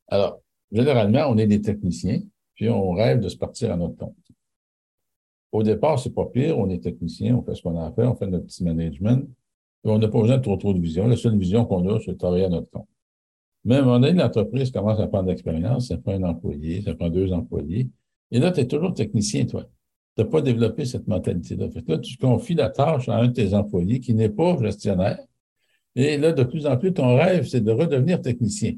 Alors, 0.09 0.41
généralement, 0.73 1.27
on 1.29 1.39
est 1.39 1.47
des 1.47 1.61
techniciens, 1.61 2.21
puis 2.55 2.68
on 2.68 2.91
rêve 2.91 3.21
de 3.21 3.29
se 3.29 3.37
partir 3.37 3.73
à 3.73 3.77
notre 3.77 3.97
compte. 3.97 4.16
Au 5.53 5.62
départ, 5.62 5.99
c'est 5.99 6.14
pas 6.14 6.27
pire, 6.27 6.59
on 6.59 6.68
est 6.71 6.83
technicien, 6.83 7.37
on 7.37 7.43
fait 7.43 7.55
ce 7.55 7.62
qu'on 7.62 7.79
a 7.79 7.87
à 7.87 7.93
faire, 7.93 8.11
on 8.11 8.16
fait 8.16 8.27
notre 8.27 8.47
petit 8.47 8.64
management, 8.64 9.29
et 9.85 9.89
on 9.89 9.99
n'a 9.99 10.09
pas 10.09 10.21
besoin 10.21 10.39
de 10.39 10.43
trop 10.43 10.57
trop 10.57 10.75
de 10.75 10.81
vision. 10.81 11.07
La 11.07 11.16
seule 11.16 11.39
vision 11.39 11.64
qu'on 11.64 11.89
a, 11.89 12.01
c'est 12.01 12.12
de 12.12 12.18
travailler 12.18 12.45
à 12.45 12.49
notre 12.49 12.71
compte. 12.71 12.89
Mais 13.64 13.77
à 13.77 13.79
un 13.79 13.83
moment 13.83 14.01
donné, 14.01 14.18
l'entreprise 14.18 14.71
commence 14.71 14.99
à 14.99 15.07
prendre 15.07 15.27
d'expérience, 15.27 15.89
ça 15.89 15.99
prend 15.99 16.12
un 16.12 16.23
employé, 16.25 16.83
ça 16.83 16.95
prend 16.95 17.11
deux 17.11 17.33
employés, 17.33 17.89
et 18.33 18.39
là, 18.39 18.53
tu 18.53 18.61
es 18.61 18.66
toujours 18.66 18.95
technicien, 18.95 19.47
toi 19.47 19.68
de 20.21 20.29
pas 20.29 20.43
développer 20.43 20.85
cette 20.85 21.09
mentalité-là. 21.09 21.68
Là, 21.87 21.99
tu 21.99 22.18
confies 22.18 22.55
la 22.55 22.68
tâche 22.68 23.09
à 23.09 23.16
un 23.16 23.29
de 23.29 23.33
tes 23.33 23.55
employés 23.55 24.01
qui 24.01 24.12
n'est 24.14 24.29
pas 24.29 24.57
gestionnaire. 24.61 25.18
Et 25.97 26.18
là, 26.18 26.33
de 26.33 26.45
plus 26.45 26.66
en 26.66 26.77
plus, 26.77 26.93
ton 26.93 27.16
rêve, 27.16 27.47
c'est 27.47 27.62
de 27.62 27.73
redevenir 27.73 28.21
technicien. 28.21 28.75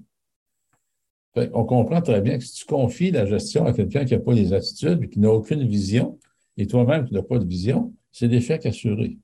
on 1.35 1.65
comprend 1.65 2.01
très 2.01 2.21
bien 2.21 2.39
que 2.39 2.45
si 2.45 2.55
tu 2.61 2.67
confies 2.67 3.11
la 3.11 3.27
gestion 3.27 3.67
à 3.67 3.73
quelqu'un 3.73 4.05
qui 4.05 4.15
n'a 4.15 4.21
pas 4.21 4.33
les 4.33 4.53
attitudes 4.53 5.11
qui 5.11 5.19
n'a 5.19 5.33
aucune 5.33 5.67
vision, 5.67 6.19
et 6.57 6.67
toi-même 6.67 7.07
qui 7.07 7.15
n'as 7.15 7.23
pas 7.23 7.39
de 7.39 7.45
vision, 7.45 7.93
c'est 8.13 8.29
l'échec 8.29 8.65
assuré. 8.65 9.19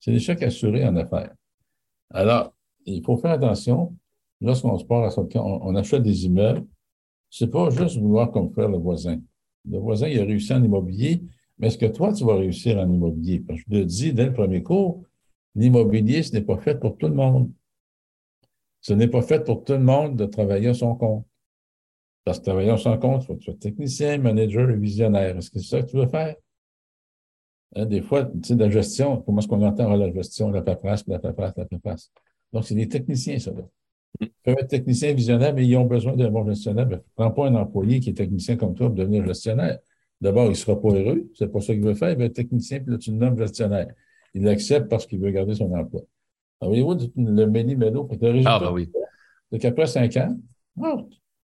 C'est 0.00 0.10
l'échec 0.10 0.42
assuré 0.42 0.84
en 0.84 0.96
affaires. 0.96 1.34
Alors, 2.10 2.52
il 2.84 3.02
faut 3.04 3.16
faire 3.16 3.32
attention. 3.32 3.94
Lorsqu'on 4.40 4.76
se 4.76 4.84
part 4.84 5.04
à 5.04 5.20
on, 5.36 5.68
on 5.68 5.74
achète 5.76 6.02
des 6.02 6.26
immeubles, 6.26 6.66
c'est 7.30 7.50
pas 7.50 7.70
juste 7.70 7.96
vouloir 7.96 8.32
comme 8.32 8.52
faire 8.52 8.68
le 8.68 8.78
voisin. 8.78 9.20
Le 9.68 9.78
voisin, 9.78 10.08
il 10.08 10.20
a 10.20 10.24
réussi 10.24 10.52
en 10.52 10.62
immobilier, 10.62 11.22
mais 11.58 11.68
est-ce 11.68 11.78
que 11.78 11.86
toi, 11.86 12.12
tu 12.12 12.24
vas 12.24 12.36
réussir 12.36 12.78
en 12.78 12.90
immobilier? 12.90 13.40
Parce 13.40 13.62
que 13.62 13.66
je 13.70 13.80
te 13.80 13.84
dis 13.84 14.12
dès 14.12 14.26
le 14.26 14.32
premier 14.32 14.62
cours, 14.62 15.04
l'immobilier, 15.54 16.22
ce 16.22 16.32
n'est 16.32 16.42
pas 16.42 16.58
fait 16.58 16.78
pour 16.78 16.96
tout 16.96 17.08
le 17.08 17.14
monde. 17.14 17.50
Ce 18.80 18.92
n'est 18.92 19.08
pas 19.08 19.22
fait 19.22 19.44
pour 19.44 19.64
tout 19.64 19.74
le 19.74 19.78
monde 19.78 20.16
de 20.16 20.26
travailler 20.26 20.68
à 20.68 20.74
son 20.74 20.96
compte. 20.96 21.24
Parce 22.24 22.38
que 22.38 22.44
travailler 22.44 22.70
à 22.70 22.76
son 22.76 22.98
compte, 22.98 23.26
il 23.28 23.38
tu 23.38 23.44
sois 23.44 23.54
technicien, 23.54 24.18
manager 24.18 24.66
visionnaire. 24.76 25.36
Est-ce 25.36 25.50
que 25.50 25.58
c'est 25.60 25.76
ça 25.76 25.82
que 25.82 25.90
tu 25.90 25.96
veux 25.96 26.08
faire? 26.08 26.34
Hein, 27.74 27.86
des 27.86 28.02
fois, 28.02 28.24
tu 28.24 28.40
sais, 28.42 28.56
la 28.56 28.70
gestion, 28.70 29.22
comment 29.22 29.38
est-ce 29.38 29.48
qu'on 29.48 29.62
entend 29.62 29.94
la 29.96 30.12
gestion, 30.12 30.50
la 30.50 30.62
paperasse, 30.62 31.06
la 31.06 31.18
paperasse, 31.18 31.56
la 31.56 31.64
paperasse? 31.64 32.12
Donc, 32.52 32.64
c'est 32.64 32.74
des 32.74 32.88
techniciens, 32.88 33.38
ça. 33.38 33.52
Là. 33.52 33.62
Ils 34.20 34.30
peuvent 34.44 34.56
être 34.58 34.68
techniciens 34.68 35.12
visionnaires, 35.14 35.54
mais 35.54 35.66
ils 35.66 35.76
ont 35.76 35.84
besoin 35.84 36.14
d'un 36.14 36.30
bon 36.30 36.46
gestionnaire. 36.46 36.86
Ne 36.86 36.96
prends 37.16 37.30
pas 37.30 37.48
un 37.48 37.54
employé 37.54 38.00
qui 38.00 38.10
est 38.10 38.14
technicien 38.14 38.56
comme 38.56 38.74
toi 38.74 38.88
pour 38.88 38.96
devenir 38.96 39.26
gestionnaire. 39.26 39.78
D'abord, 40.20 40.46
il 40.46 40.50
ne 40.50 40.54
sera 40.54 40.80
pas 40.80 40.88
heureux. 40.88 41.28
C'est 41.34 41.50
pas 41.50 41.60
ça 41.60 41.72
qu'il 41.74 41.82
veut 41.82 41.94
faire. 41.94 42.10
Il 42.10 42.18
veut 42.18 42.26
être 42.26 42.34
technicien, 42.34 42.80
puis 42.80 42.92
là, 42.92 42.98
tu 42.98 43.10
le 43.10 43.16
nommes 43.16 43.38
gestionnaire. 43.38 43.88
Il 44.34 44.44
l'accepte 44.44 44.88
parce 44.88 45.06
qu'il 45.06 45.18
veut 45.18 45.30
garder 45.30 45.54
son 45.54 45.72
emploi. 45.72 46.02
Alors, 46.60 46.74
voyez-vous, 46.74 47.10
le 47.16 47.46
méli-mélo, 47.46 48.08
ah, 48.44 48.60
ben 48.60 48.72
oui. 48.72 48.88
c'est 49.50 49.58
qu'après 49.58 49.86
cinq 49.86 50.16
ans, 50.16 50.36
oh, 50.80 51.08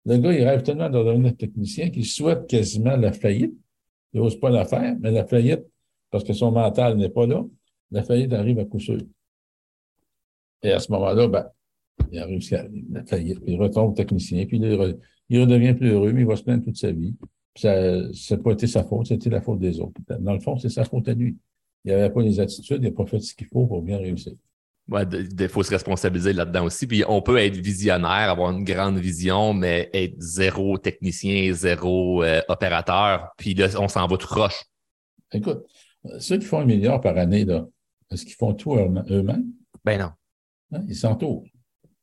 le 0.06 0.16
gars, 0.18 0.32
il 0.32 0.44
rêve 0.44 0.62
tellement 0.62 0.88
de 0.88 0.98
devenir 0.98 1.36
technicien 1.36 1.90
qu'il 1.90 2.06
souhaite 2.06 2.46
quasiment 2.46 2.96
la 2.96 3.12
faillite. 3.12 3.54
Il 4.12 4.20
n'ose 4.20 4.38
pas 4.38 4.50
la 4.50 4.64
faire, 4.64 4.96
mais 5.00 5.10
la 5.10 5.24
faillite, 5.24 5.64
parce 6.10 6.24
que 6.24 6.32
son 6.32 6.52
mental 6.52 6.96
n'est 6.96 7.08
pas 7.08 7.26
là, 7.26 7.44
la 7.90 8.02
faillite 8.02 8.32
arrive 8.32 8.58
à 8.60 8.64
coup 8.64 8.78
sûr. 8.78 8.98
Et 10.62 10.72
à 10.72 10.78
ce 10.78 10.92
moment-là, 10.92 11.28
ben, 11.28 11.50
il 12.12 12.18
a 12.18 12.26
réussi 12.26 12.54
à 12.54 12.66
il 13.18 13.56
retombe 13.58 13.94
technicien, 13.94 14.46
puis 14.46 14.58
il, 14.58 14.98
il, 15.28 15.40
redevient 15.40 15.74
plus 15.74 15.90
heureux, 15.90 16.12
mais 16.12 16.22
il 16.22 16.26
va 16.26 16.36
se 16.36 16.42
plaindre 16.42 16.64
toute 16.64 16.76
sa 16.76 16.92
vie. 16.92 17.14
ça 17.56 18.00
n'a 18.30 18.36
pas 18.42 18.52
été 18.52 18.66
sa 18.66 18.84
faute, 18.84 19.06
c'était 19.06 19.30
la 19.30 19.40
faute 19.40 19.58
des 19.58 19.80
autres. 19.80 20.00
Dans 20.18 20.32
le 20.32 20.40
fond, 20.40 20.58
c'est 20.58 20.68
sa 20.68 20.84
faute 20.84 21.08
à 21.08 21.14
lui. 21.14 21.36
Il 21.84 21.92
n'avait 21.92 22.10
pas 22.10 22.22
les 22.22 22.40
attitudes, 22.40 22.82
il 22.82 22.90
n'a 22.90 22.92
pas 22.92 23.06
fait 23.06 23.20
ce 23.20 23.34
qu'il 23.34 23.46
faut 23.46 23.66
pour 23.66 23.82
bien 23.82 23.98
réussir. 23.98 24.32
Ouais, 24.88 25.04
il 25.12 25.48
faut 25.48 25.62
se 25.62 25.70
responsabiliser 25.70 26.32
là-dedans 26.32 26.64
aussi. 26.64 26.86
Puis 26.86 27.04
on 27.06 27.22
peut 27.22 27.38
être 27.38 27.56
visionnaire, 27.56 28.28
avoir 28.28 28.50
une 28.50 28.64
grande 28.64 28.98
vision, 28.98 29.54
mais 29.54 29.88
être 29.92 30.20
zéro 30.20 30.78
technicien, 30.78 31.52
zéro 31.52 32.24
euh, 32.24 32.40
opérateur, 32.48 33.28
puis 33.36 33.54
là, 33.54 33.68
on 33.78 33.86
s'en 33.86 34.06
va 34.08 34.16
tout 34.16 34.26
croche. 34.26 34.64
Écoute, 35.32 35.64
ceux 36.18 36.38
qui 36.38 36.46
font 36.46 36.58
un 36.58 36.64
milliard 36.64 37.00
par 37.00 37.16
année, 37.16 37.44
là, 37.44 37.66
est-ce 38.10 38.24
qu'ils 38.24 38.34
font 38.34 38.52
tout 38.52 38.74
eux-mêmes? 38.74 39.52
Ben 39.84 40.00
non. 40.00 40.10
Hein, 40.72 40.82
ils 40.88 40.96
s'entourent. 40.96 41.44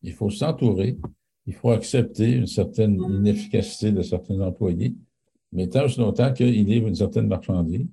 Il 0.03 0.13
faut 0.13 0.29
s'entourer. 0.29 0.97
Il 1.45 1.53
faut 1.53 1.71
accepter 1.71 2.31
une 2.31 2.47
certaine 2.47 3.01
inefficacité 3.01 3.91
de 3.91 4.01
certains 4.01 4.39
employés. 4.41 4.95
mais 5.51 5.67
tant 5.67 5.85
aussi 5.85 5.99
longtemps 5.99 6.33
qu'il 6.33 6.65
livre 6.65 6.87
une 6.87 6.95
certaine 6.95 7.27
marchandise. 7.27 7.87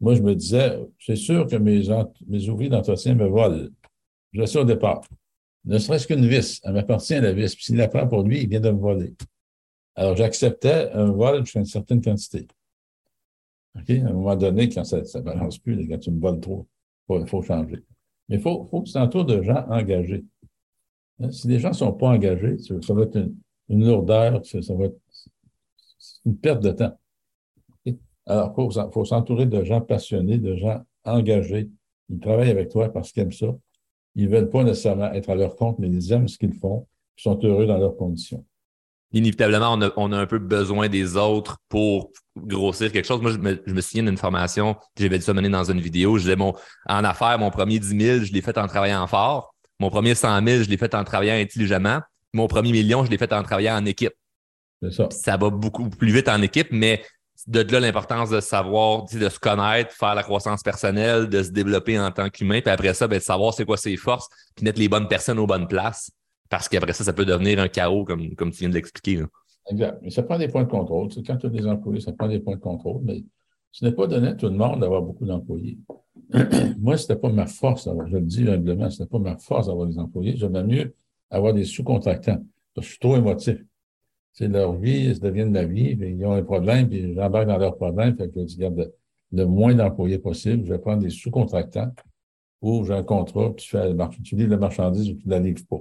Moi, 0.00 0.14
je 0.14 0.22
me 0.22 0.34
disais, 0.34 0.78
c'est 0.98 1.16
sûr 1.16 1.46
que 1.46 1.56
mes, 1.56 1.82
mes 2.26 2.48
ouvriers 2.48 2.70
d'entretien 2.70 3.14
me 3.14 3.26
volent. 3.26 3.68
Je 4.32 4.40
le 4.40 4.46
sais 4.46 4.58
au 4.58 4.64
départ. 4.64 5.02
Ne 5.64 5.78
serait-ce 5.78 6.06
qu'une 6.06 6.26
vis, 6.26 6.60
elle 6.64 6.72
m'appartient 6.72 7.14
à 7.14 7.20
la 7.20 7.32
vis. 7.32 7.54
Puis 7.54 7.64
s'il 7.64 7.76
la 7.76 7.88
prend 7.88 8.06
pour 8.06 8.22
lui, 8.22 8.42
il 8.42 8.48
vient 8.48 8.60
de 8.60 8.70
me 8.70 8.78
voler. 8.78 9.14
Alors, 9.94 10.16
j'acceptais 10.16 10.90
un 10.92 11.10
vol 11.10 11.44
jusqu'à 11.44 11.60
une 11.60 11.66
certaine 11.66 12.00
quantité. 12.00 12.46
OK? 13.76 13.90
À 13.90 14.08
un 14.08 14.12
moment 14.12 14.36
donné, 14.36 14.68
quand 14.68 14.84
ça 14.84 14.98
ne 14.98 15.20
balance 15.20 15.58
plus, 15.58 15.86
quand 15.88 15.98
tu 15.98 16.10
me 16.10 16.20
voles 16.20 16.40
trop, 16.40 16.66
il 17.10 17.26
faut, 17.26 17.42
changer. 17.42 17.82
Mais 18.28 18.36
il 18.36 18.40
faut, 18.40 18.66
faut 18.70 18.82
que 18.82 18.86
tu 18.86 18.92
t'entoures 18.92 19.24
de 19.24 19.42
gens 19.42 19.66
engagés. 19.68 20.24
Hein? 21.20 21.30
Si 21.30 21.48
les 21.48 21.58
gens 21.58 21.70
ne 21.70 21.74
sont 21.74 21.92
pas 21.92 22.08
engagés, 22.08 22.56
ça 22.58 22.94
va 22.94 23.02
être 23.02 23.18
une, 23.68 23.86
lourdeur, 23.86 24.40
ça 24.44 24.74
va 24.74 24.86
être 24.86 24.98
une 26.24 26.36
perte 26.36 26.62
de 26.62 26.70
temps. 26.70 26.98
Alors, 28.26 28.54
il 28.56 28.92
faut, 28.92 29.04
s'entourer 29.04 29.46
de 29.46 29.64
gens 29.64 29.80
passionnés, 29.80 30.38
de 30.38 30.54
gens 30.56 30.82
engagés. 31.04 31.68
Ils 32.08 32.20
travaillent 32.20 32.50
avec 32.50 32.68
toi 32.68 32.92
parce 32.92 33.12
qu'ils 33.12 33.22
aiment 33.22 33.32
ça. 33.32 33.46
Ils 34.14 34.28
ne 34.28 34.30
veulent 34.30 34.50
pas 34.50 34.62
nécessairement 34.62 35.12
être 35.12 35.30
à 35.30 35.34
leur 35.34 35.56
compte, 35.56 35.78
mais 35.78 35.88
ils 35.88 36.12
aiment 36.12 36.28
ce 36.28 36.38
qu'ils 36.38 36.54
font. 36.54 36.86
Ils 37.18 37.22
sont 37.22 37.38
heureux 37.42 37.66
dans 37.66 37.78
leurs 37.78 37.96
conditions. 37.96 38.44
Inévitablement, 39.12 39.76
on 39.96 40.12
a, 40.12 40.18
un 40.18 40.26
peu 40.26 40.38
besoin 40.38 40.88
des 40.88 41.16
autres 41.16 41.58
pour 41.68 42.12
grossir 42.36 42.92
quelque 42.92 43.06
chose. 43.06 43.20
Moi, 43.20 43.32
je 43.32 43.38
me, 43.38 43.60
je 43.66 43.80
souviens 43.80 44.04
d'une 44.04 44.16
formation, 44.16 44.76
j'avais 44.96 45.18
dû 45.18 45.24
ça 45.24 45.34
mener 45.34 45.48
dans 45.48 45.64
une 45.64 45.80
vidéo. 45.80 46.16
Je 46.16 46.22
disais, 46.22 46.36
mon, 46.36 46.54
en 46.86 47.04
affaires, 47.04 47.38
mon 47.38 47.50
premier 47.50 47.80
10 47.80 47.98
000, 47.98 48.24
je 48.24 48.32
l'ai 48.32 48.40
fait 48.40 48.56
en 48.56 48.68
travaillant 48.68 49.04
fort. 49.08 49.54
Mon 49.80 49.90
premier 49.90 50.14
100 50.14 50.46
000, 50.46 50.62
je 50.62 50.68
l'ai 50.68 50.76
fait 50.76 50.94
en 50.94 51.02
travaillant 51.02 51.34
intelligemment. 51.34 52.00
Mon 52.32 52.46
premier 52.46 52.70
million, 52.70 53.04
je 53.04 53.10
l'ai 53.10 53.18
fait 53.18 53.32
en 53.32 53.42
travaillant 53.42 53.76
en 53.76 53.84
équipe. 53.86 54.12
Ça. 54.90 55.08
ça. 55.10 55.36
va 55.36 55.50
beaucoup 55.50 55.90
plus 55.90 56.12
vite 56.12 56.28
en 56.28 56.40
équipe, 56.42 56.68
mais 56.70 57.02
de 57.46 57.60
là 57.72 57.80
l'importance 57.80 58.30
de 58.30 58.40
savoir, 58.40 59.04
de 59.04 59.28
se 59.28 59.38
connaître, 59.38 59.92
faire 59.94 60.14
la 60.14 60.22
croissance 60.22 60.62
personnelle, 60.62 61.28
de 61.28 61.42
se 61.42 61.50
développer 61.50 61.98
en 61.98 62.10
tant 62.10 62.28
qu'humain, 62.28 62.60
puis 62.60 62.70
après 62.70 62.94
ça, 62.94 63.08
ben, 63.08 63.18
de 63.18 63.22
savoir 63.22 63.54
c'est 63.54 63.64
quoi 63.64 63.76
ses 63.76 63.96
forces, 63.96 64.28
puis 64.54 64.64
mettre 64.64 64.78
les 64.78 64.88
bonnes 64.88 65.08
personnes 65.08 65.38
aux 65.38 65.46
bonnes 65.46 65.66
places, 65.66 66.10
parce 66.48 66.68
qu'après 66.68 66.92
ça, 66.92 67.04
ça 67.04 67.12
peut 67.12 67.24
devenir 67.24 67.58
un 67.58 67.68
chaos, 67.68 68.04
comme, 68.04 68.34
comme 68.36 68.50
tu 68.50 68.58
viens 68.58 68.68
de 68.68 68.74
l'expliquer. 68.74 69.24
Exact. 69.70 69.98
Mais 70.02 70.10
ça 70.10 70.22
prend 70.22 70.38
des 70.38 70.48
points 70.48 70.64
de 70.64 70.70
contrôle. 70.70 71.08
quand 71.26 71.36
tu 71.36 71.46
as 71.46 71.50
des 71.50 71.66
employés, 71.66 72.00
ça 72.00 72.12
prend 72.12 72.28
des 72.28 72.40
points 72.40 72.56
de 72.56 72.60
contrôle, 72.60 73.00
mais 73.04 73.22
ce 73.72 73.84
n'est 73.84 73.92
pas 73.92 74.06
donné 74.06 74.28
à 74.28 74.34
tout 74.34 74.46
le 74.46 74.56
monde 74.56 74.80
d'avoir 74.80 75.02
beaucoup 75.02 75.26
d'employés. 75.26 75.78
Moi, 76.78 76.96
ce 76.96 77.04
n'était 77.04 77.20
pas 77.20 77.30
ma 77.30 77.46
force, 77.46 77.88
je 78.06 78.16
le 78.16 78.22
dis 78.22 78.48
humblement, 78.48 78.90
ce 78.90 79.02
n'était 79.02 79.10
pas 79.10 79.18
ma 79.18 79.36
force 79.36 79.66
d'avoir 79.66 79.86
des 79.86 79.98
employés. 79.98 80.36
J'aimais 80.36 80.64
mieux 80.64 80.94
avoir 81.30 81.54
des 81.54 81.64
sous-contractants. 81.64 82.42
Je 82.76 82.82
suis 82.82 82.98
trop 82.98 83.16
émotif 83.16 83.62
c'est 84.32 84.48
leur 84.48 84.74
vie, 84.76 85.14
ça 85.14 85.20
devient 85.20 85.44
de 85.44 85.50
ma 85.50 85.64
vie, 85.64 85.96
puis 85.96 86.12
ils 86.12 86.24
ont 86.24 86.32
un 86.32 86.42
problème, 86.42 86.88
puis 86.88 87.14
j'embarque 87.14 87.46
dans 87.46 87.58
leurs 87.58 87.76
problèmes, 87.76 88.16
fait 88.16 88.30
que 88.30 88.40
je 88.40 88.56
dis, 88.56 88.64
le 89.32 89.44
moins 89.44 89.74
d'employés 89.74 90.18
possible, 90.18 90.64
je 90.64 90.72
vais 90.72 90.78
prendre 90.78 91.02
des 91.02 91.10
sous-contractants 91.10 91.92
ou 92.62 92.84
j'ai 92.84 92.94
un 92.94 93.02
contrat, 93.02 93.52
puis 93.54 93.64
tu, 93.64 93.70
fais 93.70 93.94
tu 94.22 94.36
livres 94.36 94.50
la 94.50 94.56
marchandise 94.58 95.10
ou 95.10 95.14
tu 95.14 95.26
ne 95.26 95.30
la 95.30 95.40
livres 95.40 95.64
pas. 95.68 95.80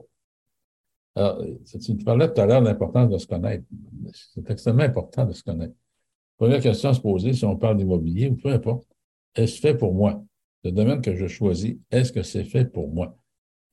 Alors, 1.16 1.44
tu 1.66 2.04
parlais 2.04 2.32
tout 2.32 2.40
à 2.40 2.46
l'heure 2.46 2.62
de 2.62 2.68
l'importance 2.68 3.10
de 3.10 3.18
se 3.18 3.28
connaître. 3.28 3.66
C'est 4.14 4.50
extrêmement 4.50 4.84
important 4.84 5.26
de 5.26 5.34
se 5.34 5.44
connaître. 5.44 5.74
Première 6.40 6.62
question 6.62 6.90
à 6.90 6.94
se 6.94 7.02
poser, 7.02 7.34
si 7.34 7.44
on 7.44 7.58
parle 7.58 7.76
d'immobilier 7.76 8.30
ou 8.30 8.36
peu 8.38 8.50
importe, 8.50 8.88
est-ce 9.36 9.60
fait 9.60 9.76
pour 9.76 9.94
moi? 9.94 10.24
Le 10.64 10.72
domaine 10.72 11.02
que 11.02 11.14
je 11.14 11.28
choisis, 11.28 11.76
est-ce 11.92 12.14
que 12.14 12.24
c'est 12.24 12.46
fait 12.46 12.64
pour 12.64 12.88
moi? 12.88 13.18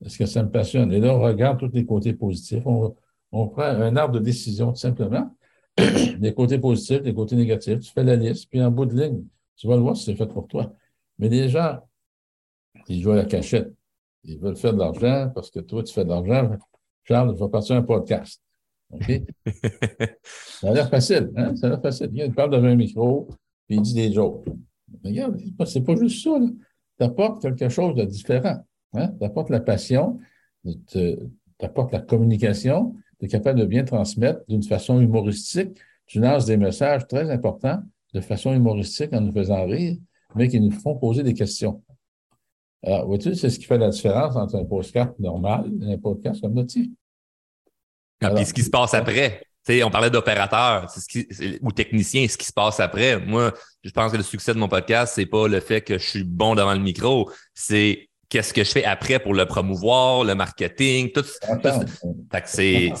Est-ce 0.05 0.17
que 0.17 0.25
ça 0.25 0.43
me 0.43 0.51
passionne? 0.51 0.91
Et 0.91 0.99
là, 0.99 1.15
on 1.15 1.21
regarde 1.21 1.59
tous 1.59 1.71
les 1.73 1.85
côtés 1.85 2.13
positifs. 2.13 2.67
On, 2.67 2.93
on 3.31 3.47
prend 3.47 3.63
un 3.63 3.95
arbre 3.95 4.15
de 4.15 4.19
décision, 4.19 4.73
tout 4.73 4.79
simplement. 4.79 5.33
les 6.19 6.33
côtés 6.33 6.59
positifs, 6.59 7.01
les 7.03 7.13
côtés 7.13 7.37
négatifs, 7.37 7.79
tu 7.79 7.91
fais 7.91 8.03
la 8.03 8.17
liste, 8.17 8.49
puis 8.49 8.61
en 8.61 8.69
bout 8.69 8.85
de 8.85 9.01
ligne, 9.01 9.23
tu 9.55 9.67
vas 9.67 9.75
le 9.75 9.81
voir 9.81 9.95
si 9.95 10.03
c'est 10.03 10.15
fait 10.15 10.27
pour 10.27 10.47
toi. 10.47 10.73
Mais 11.19 11.29
les 11.29 11.47
gens, 11.47 11.79
ils 12.89 13.01
jouent 13.01 13.11
à 13.11 13.15
la 13.15 13.25
cachette. 13.25 13.73
Ils 14.25 14.39
veulent 14.39 14.57
faire 14.57 14.73
de 14.73 14.79
l'argent 14.79 15.31
parce 15.33 15.49
que 15.49 15.61
toi, 15.61 15.83
tu 15.83 15.93
fais 15.93 16.03
de 16.03 16.09
l'argent. 16.09 16.51
Charles, 17.05 17.33
je 17.33 17.43
vais 17.43 17.49
partir 17.49 17.77
un 17.77 17.81
podcast. 17.81 18.41
OK? 18.91 19.21
ça 20.33 20.69
a 20.69 20.73
l'air 20.73 20.89
facile, 20.89 21.31
hein? 21.35 21.55
Ça 21.55 21.67
a 21.67 21.69
l'air 21.71 21.81
facile. 21.81 22.09
Il 22.13 22.33
parle 22.33 22.51
devant 22.51 22.67
un 22.67 22.75
micro, 22.75 23.27
puis 23.67 23.77
il 23.77 23.81
dit 23.81 23.93
des 23.93 24.11
jokes. 24.11 24.45
regarde, 25.03 25.37
c'est 25.65 25.83
pas 25.83 25.95
juste 25.95 26.23
ça. 26.23 26.39
Tu 26.99 27.03
apportes 27.05 27.41
quelque 27.41 27.69
chose 27.69 27.95
de 27.95 28.05
différent. 28.05 28.57
Hein? 28.93 29.09
Tu 29.19 29.25
apportes 29.25 29.49
la 29.49 29.59
passion, 29.59 30.19
tu 30.87 31.17
apportes 31.61 31.91
la 31.91 31.99
communication, 31.99 32.95
tu 33.19 33.25
es 33.25 33.27
capable 33.27 33.59
de 33.59 33.65
bien 33.65 33.83
transmettre 33.83 34.41
d'une 34.47 34.63
façon 34.63 34.99
humoristique. 34.99 35.77
Tu 36.05 36.19
lances 36.19 36.45
des 36.45 36.57
messages 36.57 37.05
très 37.07 37.29
importants 37.29 37.81
de 38.13 38.21
façon 38.21 38.53
humoristique 38.53 39.13
en 39.13 39.21
nous 39.21 39.33
faisant 39.33 39.65
rire, 39.65 39.97
mais 40.35 40.47
qui 40.47 40.59
nous 40.59 40.71
font 40.71 40.95
poser 40.95 41.23
des 41.23 41.33
questions. 41.33 41.83
Alors, 42.83 43.07
vois-tu, 43.07 43.35
c'est 43.35 43.49
ce 43.49 43.59
qui 43.59 43.65
fait 43.65 43.77
la 43.77 43.89
différence 43.89 44.35
entre 44.35 44.55
un 44.55 44.65
podcast 44.65 45.11
normal 45.19 45.69
et 45.81 45.93
un 45.93 45.97
podcast 45.97 46.41
comme 46.41 46.55
le 46.55 46.65
tien? 46.65 46.85
Ah, 48.21 48.31
puis 48.31 48.45
ce 48.45 48.53
qui 48.53 48.63
se 48.63 48.69
passe 48.69 48.93
après. 48.93 49.43
sais, 49.63 49.83
on 49.83 49.91
parlait 49.91 50.09
d'opérateur 50.09 50.87
ou 51.61 51.71
technicien, 51.71 52.27
ce 52.27 52.37
qui 52.37 52.45
se 52.45 52.53
passe 52.53 52.79
après. 52.79 53.19
Moi, 53.19 53.53
je 53.83 53.91
pense 53.91 54.11
que 54.11 54.17
le 54.17 54.23
succès 54.23 54.53
de 54.53 54.59
mon 54.59 54.67
podcast, 54.67 55.13
c'est 55.15 55.25
pas 55.25 55.47
le 55.47 55.59
fait 55.59 55.81
que 55.81 55.97
je 55.97 56.05
suis 56.05 56.23
bon 56.23 56.55
devant 56.55 56.73
le 56.73 56.79
micro, 56.79 57.29
c'est 57.53 58.09
qu'est-ce 58.29 58.53
que 58.53 58.63
je 58.63 58.71
fais 58.71 58.85
après 58.85 59.19
pour 59.19 59.33
le 59.33 59.45
promouvoir, 59.45 60.23
le 60.23 60.35
marketing, 60.35 61.11
tout, 61.11 61.23
ça. 61.23 62.43
c'est, 62.45 62.91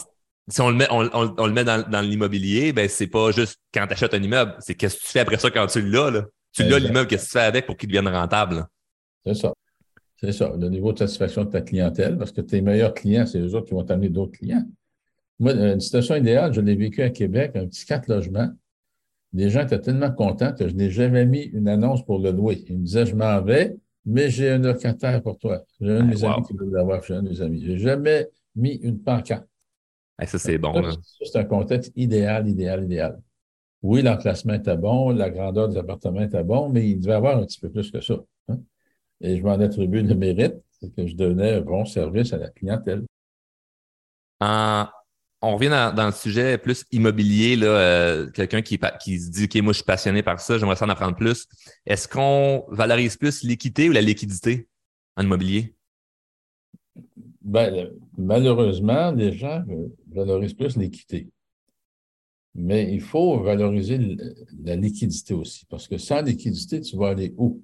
si 0.47 0.61
on 0.61 0.69
le 0.69 0.75
met, 0.75 0.87
on, 0.91 1.01
le 1.01 1.51
met 1.51 1.63
dans, 1.63 2.01
l'immobilier, 2.01 2.71
ben 2.71 2.87
c'est 2.87 3.07
pas 3.07 3.31
juste 3.31 3.59
quand 3.73 3.85
tu 3.87 3.93
achètes 3.93 4.13
un 4.13 4.23
immeuble, 4.23 4.55
c'est 4.59 4.75
qu'est-ce 4.75 4.97
que 4.97 5.01
tu 5.01 5.11
fais 5.11 5.19
après 5.19 5.37
ça 5.37 5.49
quand 5.51 5.67
tu 5.67 5.81
l'as. 5.81 6.09
Là? 6.09 6.25
Tu 6.53 6.63
l'as 6.63 6.79
l'immeuble, 6.79 7.07
qu'est-ce 7.07 7.25
que 7.25 7.29
tu 7.29 7.37
fais 7.37 7.45
avec 7.45 7.65
pour 7.65 7.75
qu'il 7.75 7.89
devienne 7.89 8.07
rentable? 8.07 8.65
C'est 9.25 9.35
ça. 9.35 9.53
C'est 10.19 10.31
ça. 10.31 10.51
Le 10.57 10.69
niveau 10.69 10.93
de 10.93 10.99
satisfaction 10.99 11.43
de 11.43 11.51
ta 11.51 11.61
clientèle, 11.61 12.17
parce 12.17 12.31
que 12.31 12.41
tes 12.41 12.61
meilleurs 12.61 12.93
clients, 12.93 13.25
c'est 13.25 13.39
les 13.39 13.53
autres 13.53 13.67
qui 13.67 13.73
vont 13.73 13.83
t'amener 13.83 14.09
d'autres 14.09 14.31
clients. 14.31 14.65
Moi, 15.39 15.53
une 15.53 15.79
situation 15.79 16.15
idéale, 16.15 16.53
je 16.53 16.61
l'ai 16.61 16.75
vécu 16.75 17.01
à 17.01 17.09
Québec, 17.09 17.51
un 17.55 17.67
petit 17.67 17.85
quatre 17.85 18.07
logements. 18.07 18.49
Les 19.33 19.49
gens 19.49 19.61
étaient 19.61 19.79
tellement 19.79 20.11
contents 20.11 20.53
que 20.53 20.67
je 20.67 20.73
n'ai 20.73 20.89
jamais 20.89 21.25
mis 21.25 21.43
une 21.43 21.67
annonce 21.67 22.03
pour 22.03 22.19
le 22.19 22.31
louer. 22.31 22.63
Ils 22.67 22.79
me 22.79 22.83
disaient, 22.83 23.05
je 23.05 23.15
m'en 23.15 23.41
vais, 23.41 23.77
mais 24.05 24.29
j'ai 24.29 24.49
un 24.49 24.57
locataire 24.57 25.21
pour 25.21 25.37
toi. 25.37 25.63
J'ai 25.79 25.91
un 25.91 26.03
de 26.03 26.07
mes 26.07 26.23
amis 26.23 26.43
qui 26.47 26.53
veut 26.53 26.69
l'avoir, 26.71 27.03
j'ai 27.03 27.13
un 27.13 27.23
de 27.23 27.29
mes 27.29 27.41
amis. 27.41 27.63
Je 27.63 27.73
n'ai 27.73 27.77
jamais 27.77 28.27
mis 28.55 28.75
une 28.75 28.99
pancarte. 28.99 29.45
ça, 30.25 30.39
c'est 30.39 30.57
bon. 30.57 30.73
C'est 31.21 31.37
un 31.37 31.43
contexte 31.43 31.91
idéal, 31.95 32.47
idéal, 32.47 32.85
idéal. 32.85 33.21
Oui, 33.83 34.01
l'enclassement 34.01 34.53
était 34.53 34.77
bon, 34.77 35.11
la 35.11 35.29
grandeur 35.29 35.69
des 35.69 35.77
appartements 35.77 36.21
était 36.21 36.43
bon, 36.43 36.69
mais 36.69 36.89
il 36.89 36.99
devait 36.99 37.13
avoir 37.13 37.37
un 37.37 37.45
petit 37.45 37.59
peu 37.59 37.69
plus 37.69 37.91
que 37.91 38.01
ça. 38.01 38.15
Hein. 38.47 38.59
Et 39.21 39.37
je 39.37 39.43
m'en 39.43 39.59
attribue 39.59 40.01
le 40.01 40.15
mérite, 40.15 40.55
c'est 40.71 40.93
que 40.95 41.05
je 41.05 41.15
donnais 41.15 41.53
un 41.53 41.61
bon 41.61 41.85
service 41.85 42.33
à 42.33 42.37
la 42.37 42.49
clientèle. 42.49 43.05
En, 44.39 44.87
on 45.41 45.55
revient 45.55 45.93
dans, 45.95 46.05
le 46.05 46.11
sujet 46.11 46.57
plus 46.57 46.85
immobilier, 46.91 47.55
là, 47.55 47.67
euh, 47.67 48.29
quelqu'un 48.31 48.61
qui, 48.61 48.79
qui 48.99 49.19
se 49.19 49.29
dit 49.29 49.43
OK, 49.45 49.55
moi 49.63 49.73
je 49.73 49.77
suis 49.77 49.85
passionné 49.85 50.23
par 50.23 50.39
ça, 50.39 50.57
j'aimerais 50.57 50.75
ça 50.75 50.85
en 50.85 50.89
apprendre 50.89 51.15
plus. 51.15 51.47
Est-ce 51.85 52.07
qu'on 52.07 52.65
valorise 52.69 53.17
plus 53.17 53.43
l'équité 53.43 53.89
ou 53.89 53.91
la 53.91 54.01
liquidité 54.01 54.67
en 55.15 55.23
immobilier? 55.23 55.75
Ben, 57.41 57.91
malheureusement, 58.17 59.11
les 59.11 59.31
gens 59.31 59.63
valorisent 60.11 60.55
plus 60.55 60.75
l'équité. 60.75 61.29
Mais 62.55 62.91
il 62.91 63.01
faut 63.01 63.39
valoriser 63.41 64.17
la 64.63 64.75
liquidité 64.75 65.35
aussi, 65.35 65.65
parce 65.67 65.87
que 65.87 65.99
sans 65.99 66.21
liquidité, 66.23 66.81
tu 66.81 66.97
vas 66.97 67.09
aller 67.09 67.33
où? 67.37 67.61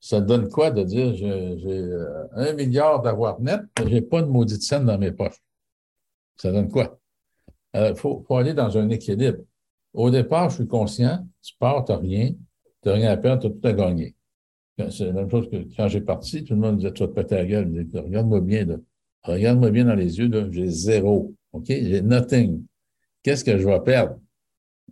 Ça 0.00 0.20
donne 0.20 0.48
quoi 0.48 0.70
de 0.70 0.82
dire 0.84 1.14
j'ai 1.14 1.28
euh, 1.28 2.24
un 2.32 2.54
milliard 2.54 3.02
d'avoir 3.02 3.40
net, 3.40 3.60
n'ai 3.84 4.00
pas 4.00 4.22
de 4.22 4.28
maudite 4.28 4.62
scène 4.62 4.86
dans 4.86 4.98
mes 4.98 5.12
poches? 5.12 5.42
Ça 6.40 6.52
donne 6.52 6.68
quoi? 6.68 6.98
Il 7.74 7.80
euh, 7.80 7.94
faut, 7.94 8.24
aller 8.30 8.54
dans 8.54 8.78
un 8.78 8.88
équilibre. 8.88 9.38
Au 9.92 10.10
départ, 10.10 10.50
je 10.50 10.56
suis 10.56 10.66
conscient, 10.66 11.26
tu 11.42 11.54
pars, 11.58 11.84
tu 11.84 11.92
n'as 11.92 11.98
rien, 11.98 12.30
tu 12.82 12.88
n'as 12.88 12.94
rien 12.94 13.10
à 13.10 13.16
perdre, 13.16 13.42
tu 13.42 13.46
as 13.48 13.50
tout 13.50 13.66
à 13.66 13.72
gagner. 13.72 14.14
C'est 14.90 15.06
la 15.06 15.12
même 15.12 15.30
chose 15.30 15.50
que 15.50 15.56
quand 15.76 15.88
j'ai 15.88 16.00
parti, 16.00 16.44
tout 16.44 16.54
le 16.54 16.60
monde 16.60 16.76
disait, 16.76 16.92
tu 16.92 17.02
vas 17.02 17.08
te 17.08 17.14
péter 17.14 17.34
la 17.34 17.44
gueule. 17.44 17.86
Regarde-moi 17.92 18.40
bien, 18.40 18.64
là. 18.64 18.76
Regarde-moi 19.24 19.70
bien 19.70 19.84
dans 19.84 19.96
les 19.96 20.18
yeux, 20.18 20.30
J'ai 20.52 20.68
zéro. 20.68 21.34
OK? 21.52 21.66
J'ai 21.66 22.00
nothing. 22.00 22.64
Qu'est-ce 23.22 23.44
que 23.44 23.58
je 23.58 23.66
vais 23.66 23.80
perdre? 23.80 24.18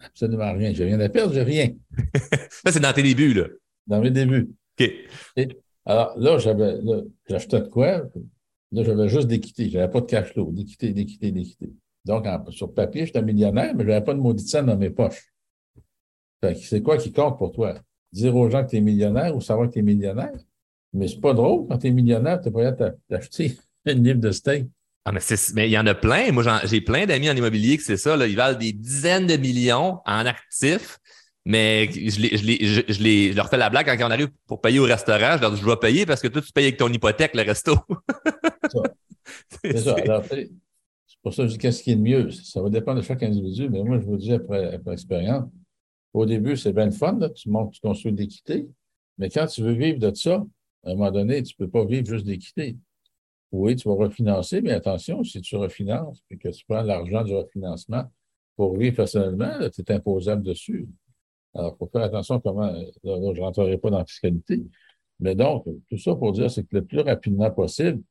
Absolument 0.00 0.52
rien. 0.52 0.72
J'ai 0.74 0.84
rien 0.84 0.98
à 0.98 1.08
perdre, 1.08 1.32
j'ai 1.32 1.42
rien. 1.42 1.70
ça, 2.50 2.72
c'est 2.72 2.80
dans 2.80 2.92
tes 2.92 3.02
débuts, 3.02 3.32
là. 3.32 3.44
Dans 3.86 4.00
mes 4.00 4.10
débuts. 4.10 4.50
OK. 4.78 4.92
alors, 5.84 6.18
là, 6.18 6.38
j'avais, 6.38 6.78
j'achetais 7.28 7.60
de 7.60 7.68
quoi? 7.68 8.02
Là, 8.72 8.82
j'avais 8.82 9.08
juste 9.08 9.28
d'équité. 9.28 9.70
Je 9.70 9.78
n'avais 9.78 9.90
pas 9.90 10.00
de 10.00 10.06
cash 10.06 10.32
flow. 10.32 10.50
D'équité, 10.52 10.92
d'équité, 10.92 11.30
d'équité. 11.30 11.72
Donc, 12.04 12.26
sur 12.50 12.72
papier, 12.72 13.06
j'étais 13.06 13.22
millionnaire, 13.22 13.74
mais 13.74 13.84
je 13.84 13.88
n'avais 13.88 14.04
pas 14.04 14.14
de 14.14 14.20
maudite 14.20 14.48
scène 14.48 14.66
dans 14.66 14.76
mes 14.76 14.90
poches. 14.90 15.32
c'est 16.54 16.82
quoi 16.82 16.98
qui 16.98 17.12
compte 17.12 17.36
pour 17.38 17.52
toi? 17.52 17.74
Dire 18.12 18.34
aux 18.36 18.48
gens 18.48 18.64
que 18.64 18.70
tu 18.70 18.76
es 18.76 18.80
millionnaire 18.80 19.36
ou 19.36 19.40
savoir 19.40 19.68
que 19.68 19.74
tu 19.74 19.78
es 19.80 19.82
millionnaire? 19.82 20.38
Mais 20.92 21.08
c'est 21.08 21.20
pas 21.20 21.34
drôle 21.34 21.66
quand 21.68 21.78
tu 21.78 21.88
es 21.88 21.90
millionnaire, 21.90 22.40
tu 22.40 22.50
pas 22.50 22.68
à 22.68 22.72
t'acheter 22.72 23.56
une 23.86 24.04
livre 24.04 24.20
de 24.20 24.30
steak 24.30 24.66
Ah, 25.04 25.12
mais, 25.12 25.20
mais 25.54 25.68
il 25.68 25.72
y 25.72 25.78
en 25.78 25.86
a 25.86 25.94
plein. 25.94 26.30
Moi, 26.30 26.44
j'ai 26.64 26.80
plein 26.80 27.06
d'amis 27.06 27.28
en 27.28 27.36
immobilier 27.36 27.76
que 27.76 27.82
c'est 27.82 27.96
ça. 27.96 28.16
Là. 28.16 28.26
Ils 28.26 28.36
valent 28.36 28.58
des 28.58 28.72
dizaines 28.72 29.26
de 29.26 29.36
millions 29.36 29.98
en 30.06 30.26
actifs. 30.26 30.98
Mais 31.48 31.88
je, 31.92 32.20
les, 32.20 32.36
je, 32.36 32.44
les, 32.44 32.58
je, 32.66 33.00
les, 33.00 33.30
je, 33.30 33.36
leur 33.36 33.48
fais 33.48 33.56
la 33.56 33.70
blague 33.70 33.86
quand 33.86 34.08
on 34.08 34.10
arrive 34.10 34.30
pour 34.48 34.60
payer 34.60 34.80
au 34.80 34.82
restaurant. 34.84 35.36
Je 35.36 35.42
leur 35.42 35.52
dis, 35.52 35.60
je 35.60 35.64
dois 35.64 35.78
payer 35.78 36.04
parce 36.04 36.20
que 36.20 36.26
toi, 36.26 36.42
tu 36.42 36.52
payes 36.52 36.64
avec 36.64 36.76
ton 36.76 36.92
hypothèque 36.92 37.36
le 37.36 37.42
resto. 37.42 37.76
c'est 39.62 39.78
ça. 39.78 39.94
c'est 40.28 40.50
pour 41.22 41.32
ça 41.32 41.44
que 41.44 41.48
je 41.48 41.52
dis 41.52 41.58
qu'est-ce 41.58 41.84
qui 41.84 41.92
est 41.92 41.94
le 41.94 42.00
mieux? 42.00 42.30
Ça 42.32 42.60
va 42.60 42.68
dépendre 42.68 43.00
de 43.00 43.04
chaque 43.04 43.22
individu. 43.22 43.70
Mais 43.70 43.84
moi, 43.84 44.00
je 44.00 44.04
vous 44.06 44.16
dis, 44.16 44.32
après, 44.32 44.74
après 44.74 44.94
expérience, 44.94 45.48
au 46.12 46.26
début, 46.26 46.56
c'est 46.56 46.72
bien 46.72 46.86
le 46.86 46.90
fun. 46.90 47.16
Là. 47.16 47.30
Tu 47.30 47.48
montes, 47.48 47.74
tu 47.74 47.80
construis 47.80 48.12
de 48.12 48.18
l'équité. 48.18 48.66
Mais 49.16 49.30
quand 49.30 49.46
tu 49.46 49.62
veux 49.62 49.74
vivre 49.74 50.00
de 50.00 50.12
ça, 50.16 50.44
à 50.84 50.90
un 50.90 50.94
moment 50.94 51.12
donné, 51.12 51.44
tu 51.44 51.54
ne 51.60 51.64
peux 51.64 51.70
pas 51.70 51.84
vivre 51.84 52.06
juste 52.06 52.26
d'équité. 52.26 52.76
Oui, 53.52 53.76
tu 53.76 53.88
vas 53.88 53.94
refinancer, 53.94 54.62
mais 54.62 54.72
attention, 54.72 55.22
si 55.22 55.40
tu 55.42 55.54
refinances 55.54 56.24
et 56.28 56.38
que 56.38 56.48
tu 56.48 56.64
prends 56.66 56.82
l'argent 56.82 57.22
du 57.22 57.36
refinancement 57.36 58.10
pour 58.56 58.76
vivre 58.76 58.96
personnellement, 58.96 59.70
tu 59.72 59.80
es 59.80 59.92
imposable 59.92 60.42
dessus. 60.42 60.88
Alors, 61.56 61.74
il 61.74 61.78
faut 61.78 61.86
faire 61.86 62.02
attention 62.02 62.38
comment, 62.40 62.70
là, 62.70 62.84
je 63.02 63.08
ne 63.08 63.40
rentrerai 63.40 63.78
pas 63.78 63.90
dans 63.90 63.98
la 63.98 64.04
fiscalité. 64.04 64.62
Mais 65.20 65.34
donc, 65.34 65.64
tout 65.88 65.98
ça 65.98 66.14
pour 66.14 66.32
dire, 66.32 66.50
c'est 66.50 66.62
que 66.62 66.76
le 66.76 66.84
plus 66.84 67.00
rapidement 67.00 67.50
possible, 67.50 68.02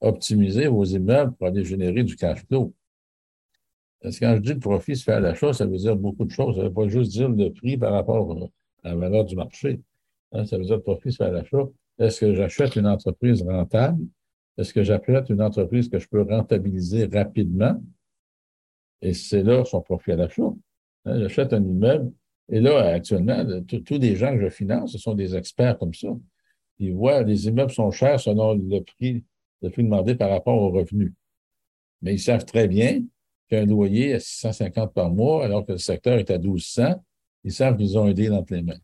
optimiser 0.00 0.66
vos 0.68 0.84
immeubles 0.84 1.32
pour 1.34 1.46
aller 1.46 1.64
générer 1.64 2.04
du 2.04 2.16
cash 2.16 2.44
flow. 2.46 2.72
Parce 4.00 4.18
que 4.18 4.24
quand 4.24 4.36
je 4.36 4.40
dis 4.40 4.54
le 4.54 4.58
profit 4.58 4.96
se 4.96 5.04
fait 5.04 5.12
à 5.12 5.20
l'achat, 5.20 5.52
ça 5.52 5.66
veut 5.66 5.76
dire 5.76 5.96
beaucoup 5.96 6.24
de 6.24 6.30
choses. 6.30 6.56
Ça 6.56 6.62
ne 6.62 6.68
veut 6.68 6.72
pas 6.72 6.88
juste 6.88 7.10
dire 7.10 7.28
le 7.28 7.50
prix 7.50 7.76
par 7.76 7.92
rapport 7.92 8.50
à 8.82 8.90
la 8.90 8.96
valeur 8.96 9.24
du 9.24 9.36
marché. 9.36 9.80
Hein, 10.32 10.44
ça 10.46 10.58
veut 10.58 10.64
dire 10.64 10.76
le 10.76 10.82
profit 10.82 11.12
se 11.12 11.16
fait 11.16 11.24
à 11.24 11.30
l'achat. 11.30 11.64
Est-ce 11.98 12.20
que 12.20 12.34
j'achète 12.34 12.76
une 12.76 12.86
entreprise 12.86 13.42
rentable? 13.42 14.04
Est-ce 14.58 14.72
que 14.72 14.82
j'achète 14.82 15.28
une 15.28 15.42
entreprise 15.42 15.88
que 15.88 15.98
je 15.98 16.08
peux 16.08 16.22
rentabiliser 16.22 17.06
rapidement? 17.06 17.82
Et 19.02 19.12
c'est 19.12 19.42
là 19.42 19.64
son 19.64 19.80
profit 19.80 20.12
à 20.12 20.16
l'achat. 20.16 20.52
Hein, 21.04 21.20
j'achète 21.20 21.52
un 21.52 21.62
immeuble, 21.62 22.12
et 22.48 22.60
là, 22.60 22.94
actuellement, 22.94 23.44
tous 23.66 23.98
les 23.98 24.16
gens 24.16 24.32
que 24.32 24.40
je 24.40 24.50
finance, 24.50 24.92
ce 24.92 24.98
sont 24.98 25.14
des 25.14 25.34
experts 25.36 25.78
comme 25.78 25.94
ça. 25.94 26.08
Ils 26.78 26.94
voient 26.94 27.22
les 27.22 27.48
immeubles 27.48 27.72
sont 27.72 27.90
chers 27.90 28.20
selon 28.20 28.54
le 28.54 28.80
prix, 28.80 29.24
le 29.62 29.70
prix 29.70 29.82
demandé 29.82 30.14
par 30.14 30.30
rapport 30.30 30.60
aux 30.60 30.70
revenus. 30.70 31.12
Mais 32.02 32.14
ils 32.14 32.20
savent 32.20 32.44
très 32.44 32.68
bien 32.68 33.02
qu'un 33.48 33.64
loyer 33.64 34.14
à 34.14 34.20
650 34.20 34.92
par 34.92 35.10
mois, 35.10 35.44
alors 35.44 35.64
que 35.64 35.72
le 35.72 35.78
secteur 35.78 36.18
est 36.18 36.30
à 36.30 36.38
1200, 36.38 37.02
ils 37.44 37.52
savent 37.52 37.76
qu'ils 37.76 37.96
ont 37.98 38.04
un 38.04 38.12
deal 38.12 38.32
entre 38.32 38.54
les 38.54 38.62
mains. 38.62 38.78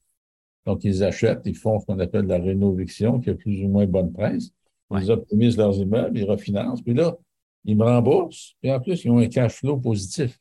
Donc, 0.66 0.84
ils 0.84 1.02
achètent, 1.02 1.42
ils 1.44 1.56
font 1.56 1.80
ce 1.80 1.86
qu'on 1.86 1.98
appelle 1.98 2.26
la 2.26 2.38
rénoviction, 2.38 3.20
qui 3.20 3.30
a 3.30 3.34
plus 3.34 3.64
ou 3.64 3.68
moins 3.68 3.86
bonne 3.86 4.12
presse. 4.12 4.50
Ils 4.92 5.10
optimisent 5.10 5.56
leurs 5.56 5.76
immeubles, 5.76 6.18
ils 6.18 6.24
refinancent, 6.24 6.82
puis 6.82 6.94
là, 6.94 7.16
ils 7.64 7.76
me 7.76 7.84
remboursent, 7.84 8.54
puis 8.60 8.70
en 8.70 8.80
plus, 8.80 9.04
ils 9.04 9.10
ont 9.10 9.18
un 9.18 9.28
cash 9.28 9.54
flow 9.54 9.78
positif. 9.78 10.38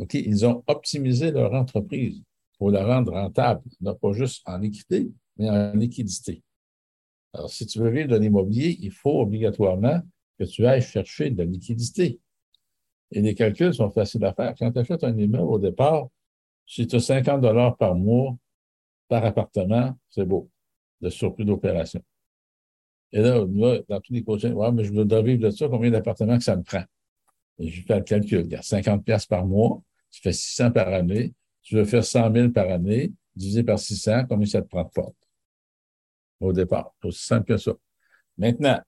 OK? 0.00 0.14
Ils 0.14 0.46
ont 0.46 0.64
optimisé 0.66 1.30
leur 1.30 1.52
entreprise 1.54 2.22
pour 2.58 2.70
la 2.70 2.84
rendre 2.84 3.12
rentable, 3.12 3.62
non 3.80 3.94
pas 3.94 4.12
juste 4.12 4.42
en 4.46 4.60
équité, 4.62 5.10
mais 5.36 5.48
en 5.48 5.72
liquidité. 5.74 6.42
Alors, 7.32 7.50
si 7.50 7.64
tu 7.66 7.78
veux 7.78 7.90
vivre 7.90 8.08
de 8.08 8.16
l'immobilier, 8.16 8.76
il 8.80 8.90
faut 8.90 9.20
obligatoirement 9.20 10.00
que 10.38 10.44
tu 10.44 10.66
ailles 10.66 10.82
chercher 10.82 11.30
de 11.30 11.38
la 11.38 11.44
liquidité. 11.44 12.18
Et 13.12 13.20
les 13.20 13.34
calculs 13.34 13.74
sont 13.74 13.90
faciles 13.90 14.24
à 14.24 14.32
faire. 14.32 14.54
Quand 14.58 14.72
tu 14.72 14.78
achètes 14.78 15.04
un 15.04 15.16
immeuble 15.16 15.44
au 15.44 15.58
départ, 15.58 16.08
si 16.66 16.86
tu 16.86 16.96
as 16.96 17.00
50 17.00 17.40
dollars 17.40 17.76
par 17.76 17.94
mois 17.94 18.36
par 19.08 19.24
appartement, 19.24 19.96
c'est 20.08 20.24
beau, 20.24 20.48
le 21.00 21.10
surplus 21.10 21.44
d'opération. 21.44 22.00
Et 23.12 23.20
là, 23.20 23.44
dans 23.88 24.00
tous 24.00 24.12
les 24.12 24.22
coachings, 24.22 24.54
mais 24.72 24.84
je 24.84 24.92
dois 24.92 25.22
vivre 25.22 25.40
de 25.40 25.50
ça, 25.50 25.68
combien 25.68 25.90
d'appartements 25.90 26.38
que 26.38 26.44
ça 26.44 26.56
me 26.56 26.62
prend? 26.62 26.84
Et 27.58 27.68
je 27.68 27.84
fais 27.84 27.96
le 27.96 28.04
calcul. 28.04 28.42
Il 28.46 28.52
y 28.52 28.54
a 28.54 28.62
50 28.62 29.04
pièces 29.04 29.26
par 29.26 29.44
mois, 29.46 29.82
tu 30.10 30.20
fais 30.22 30.32
600 30.32 30.72
par 30.72 30.88
année. 30.88 31.34
Tu 31.62 31.76
veux 31.76 31.84
faire 31.84 32.04
100 32.04 32.32
000 32.32 32.48
par 32.50 32.68
année, 32.70 33.12
divisé 33.34 33.62
par 33.62 33.78
600, 33.78 34.26
combien 34.28 34.46
ça 34.46 34.62
te 34.62 34.68
prend 34.68 34.84
de 34.84 34.90
porte? 34.90 35.16
Au 36.40 36.52
départ. 36.52 36.94
C'est 37.00 37.08
aussi 37.08 37.24
simple 37.24 37.46
que 37.46 37.56
ça. 37.56 37.72
Maintenant, 38.38 38.80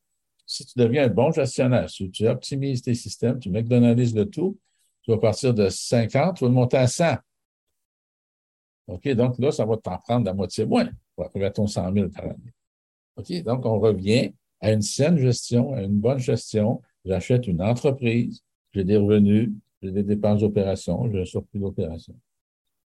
si 0.47 0.67
tu 0.67 0.79
deviens 0.79 1.05
un 1.05 1.09
bon 1.09 1.31
gestionnaire, 1.31 1.89
si 1.89 2.11
tu 2.11 2.27
optimises 2.27 2.83
tes 2.83 2.95
systèmes, 2.95 3.39
tu 3.39 3.51
McDonald's 3.51 4.15
le 4.15 4.29
tout, 4.29 4.59
tu 5.03 5.11
vas 5.11 5.19
partir 5.19 5.55
de 5.55 5.69
50, 5.69 6.39
tu 6.39 6.45
vas 6.45 6.51
monter 6.51 6.79
à 6.79 6.87
100. 6.87 7.17
OK? 8.89 9.09
Donc 9.11 9.39
là, 9.39 9.53
ça 9.53 9.65
va 9.65 9.77
t'en 9.77 9.99
prendre 9.99 10.27
la 10.27 10.35
moitié 10.35 10.65
moins 10.65 10.89
pour 11.15 11.27
arriver 11.27 11.47
à 11.47 11.51
ton 11.51 11.67
100 11.67 11.93
000 11.93 12.09
par 12.09 12.25
année. 12.25 12.55
OK? 13.17 13.43
Donc, 13.43 13.67
on 13.67 13.79
revient 13.79 14.33
à 14.61 14.73
une 14.73 14.83
saine 14.83 15.19
gestion, 15.19 15.75
à 15.75 15.83
une 15.83 15.99
bonne 15.99 16.19
gestion. 16.19 16.81
J'achète 17.05 17.47
une 17.47 17.61
entreprise, 17.61 18.43
j'ai 18.73 18.85
des 18.85 18.97
revenus, 18.97 19.51
j'ai 19.83 19.91
des 19.91 20.03
dépenses 20.03 20.41
d'opération, 20.41 21.11
j'ai 21.11 21.23
un 21.23 21.25
surplus 21.25 21.61
d'opération. 21.61 22.15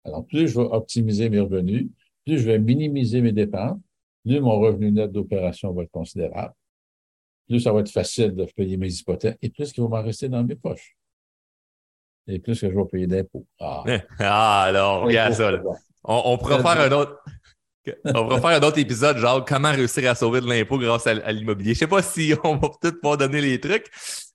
Alors, 0.05 0.27
plus 0.27 0.49
je 0.49 0.61
vais 0.61 0.67
optimiser 0.67 1.31
mes 1.31 1.41
revenus, 1.41 1.89
plus 2.27 2.39
je 2.39 2.47
vais 2.47 2.59
minimiser 2.59 3.23
mes 3.23 3.33
dépenses, 3.33 3.79
plus 4.25 4.41
mon 4.41 4.59
revenu 4.59 4.93
net 4.93 5.11
d'opération 5.11 5.73
va 5.73 5.85
être 5.85 5.91
considérable, 5.91 6.55
plus 7.49 7.61
ça 7.61 7.73
va 7.73 7.81
être 7.81 7.91
facile 7.91 8.35
de 8.35 8.45
payer 8.45 8.77
mes 8.77 8.93
hypothèques 8.93 9.39
et 9.41 9.51
plus 9.51 9.73
il 9.77 9.83
va 9.83 9.89
m'en 9.89 10.03
rester 10.03 10.29
dans 10.29 10.45
mes 10.45 10.57
poches. 10.57 10.97
Et 12.27 12.39
plus 12.39 12.59
que 12.59 12.71
je 12.71 12.75
vais 12.75 12.85
payer 12.87 13.07
d'impôts. 13.07 13.47
Ah. 13.61 13.85
ah, 14.19 14.63
alors, 14.63 15.05
regarde 15.05 15.35
ça. 15.35 15.53
On, 16.05 16.23
on 16.25 16.39
pourra 16.39 16.63
faire 16.63 16.93
un 16.93 16.93
autre. 16.93 17.23
On 18.05 18.27
va 18.27 18.41
faire 18.41 18.63
un 18.63 18.67
autre 18.67 18.79
épisode, 18.79 19.19
genre 19.19 19.45
comment 19.45 19.71
réussir 19.71 20.11
à 20.11 20.15
sauver 20.15 20.41
de 20.41 20.49
l'impôt 20.49 20.79
grâce 20.79 21.07
à, 21.07 21.33
l'immobilier. 21.33 21.75
Je 21.75 21.81
sais 21.81 21.87
pas 21.87 22.03
si 22.03 22.33
on 22.45 22.57
va 22.57 22.69
peut-être 22.81 23.01
pas 23.01 23.17
donner 23.17 23.41
les 23.41 23.61
trucs, 23.61 23.87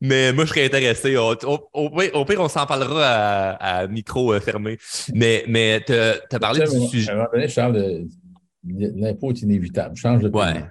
mais 0.01 0.31
moi, 0.33 0.45
je 0.45 0.49
serais 0.49 0.65
intéressé. 0.65 1.17
Au, 1.17 1.35
pire, 2.25 2.39
on 2.39 2.47
s'en 2.47 2.65
parlera 2.65 3.51
à, 3.53 3.87
micro 3.87 4.33
euh, 4.33 4.39
fermé. 4.39 4.77
Mais, 5.13 5.43
mais 5.47 5.83
tu 5.85 5.93
as 5.93 6.39
parlé 6.39 6.65
du 6.65 6.87
sujet. 6.87 7.11
À 7.11 7.13
un 7.13 7.17
moment 7.17 7.29
donné, 7.33 7.47
Charles, 7.47 8.05
l'impôt 8.65 9.31
est 9.31 9.41
inévitable. 9.41 9.95
Change 9.95 10.21
de 10.21 10.29
pays. 10.29 10.63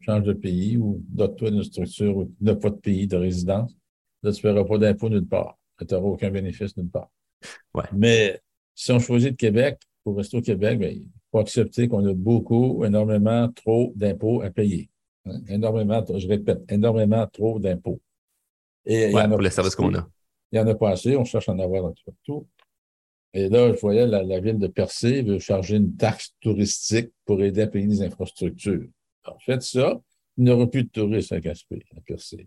Change 0.00 0.22
de 0.22 0.32
pays 0.34 0.76
ou 0.76 1.02
dote-toi 1.08 1.50
d'une 1.50 1.64
structure 1.64 2.16
ou 2.16 2.32
n'a 2.40 2.54
pas 2.54 2.70
de 2.70 2.76
pays 2.76 3.06
de 3.06 3.16
résidence. 3.16 3.72
Là, 4.22 4.32
tu 4.32 4.46
ne 4.46 4.52
paieras 4.52 4.64
pas 4.64 4.78
d'impôt 4.78 5.08
nulle 5.08 5.26
part. 5.26 5.58
Tu 5.78 5.92
n'auras 5.92 6.08
aucun 6.08 6.30
bénéfice 6.30 6.76
nulle 6.76 6.90
part. 6.90 7.10
Ouais. 7.74 7.84
Mais 7.92 8.40
si 8.74 8.92
on 8.92 8.98
choisit 8.98 9.30
le 9.30 9.36
Québec 9.36 9.78
pour 10.04 10.16
rester 10.16 10.36
au 10.36 10.42
Québec, 10.42 10.78
bien, 10.78 10.92
faut 11.30 11.38
accepter 11.38 11.88
qu'on 11.88 12.06
a 12.06 12.14
beaucoup, 12.14 12.84
énormément 12.84 13.48
trop 13.50 13.92
d'impôts 13.96 14.42
à 14.42 14.50
payer. 14.50 14.88
Énormément, 15.48 16.04
je 16.16 16.28
répète, 16.28 16.60
énormément 16.68 17.26
trop 17.26 17.58
d'impôts. 17.58 18.00
Et 18.84 19.06
il 19.06 19.12
y 19.12 19.16
en 19.16 19.20
a 19.20 19.28
pour 19.28 19.40
les 19.40 19.50
services 19.50 19.74
qu'on 19.74 19.94
a. 19.94 20.08
Il 20.52 20.60
n'y 20.60 20.64
en 20.64 20.68
a 20.68 20.74
pas 20.74 20.90
assez, 20.90 21.16
on 21.16 21.24
cherche 21.24 21.48
à 21.48 21.52
en 21.52 21.58
avoir 21.58 21.92
tout. 22.24 22.46
Et 23.34 23.48
là, 23.48 23.72
je 23.74 23.80
voyais 23.80 24.06
la, 24.06 24.40
ville 24.40 24.58
de 24.58 24.68
Percé 24.68 25.22
veut 25.22 25.38
charger 25.38 25.76
une 25.76 25.96
taxe 25.96 26.34
touristique 26.40 27.10
pour 27.24 27.42
aider 27.42 27.62
à 27.62 27.66
payer 27.66 27.86
les 27.86 28.02
infrastructures. 28.02 28.86
En 29.24 29.38
fait, 29.40 29.60
ça, 29.62 30.00
il 30.38 30.44
n'y 30.44 30.50
aura 30.50 30.66
plus 30.66 30.84
de 30.84 30.88
touristes 30.88 31.32
à 31.32 31.40
Gaspé, 31.40 31.84
à 31.96 32.00
Percé. 32.00 32.46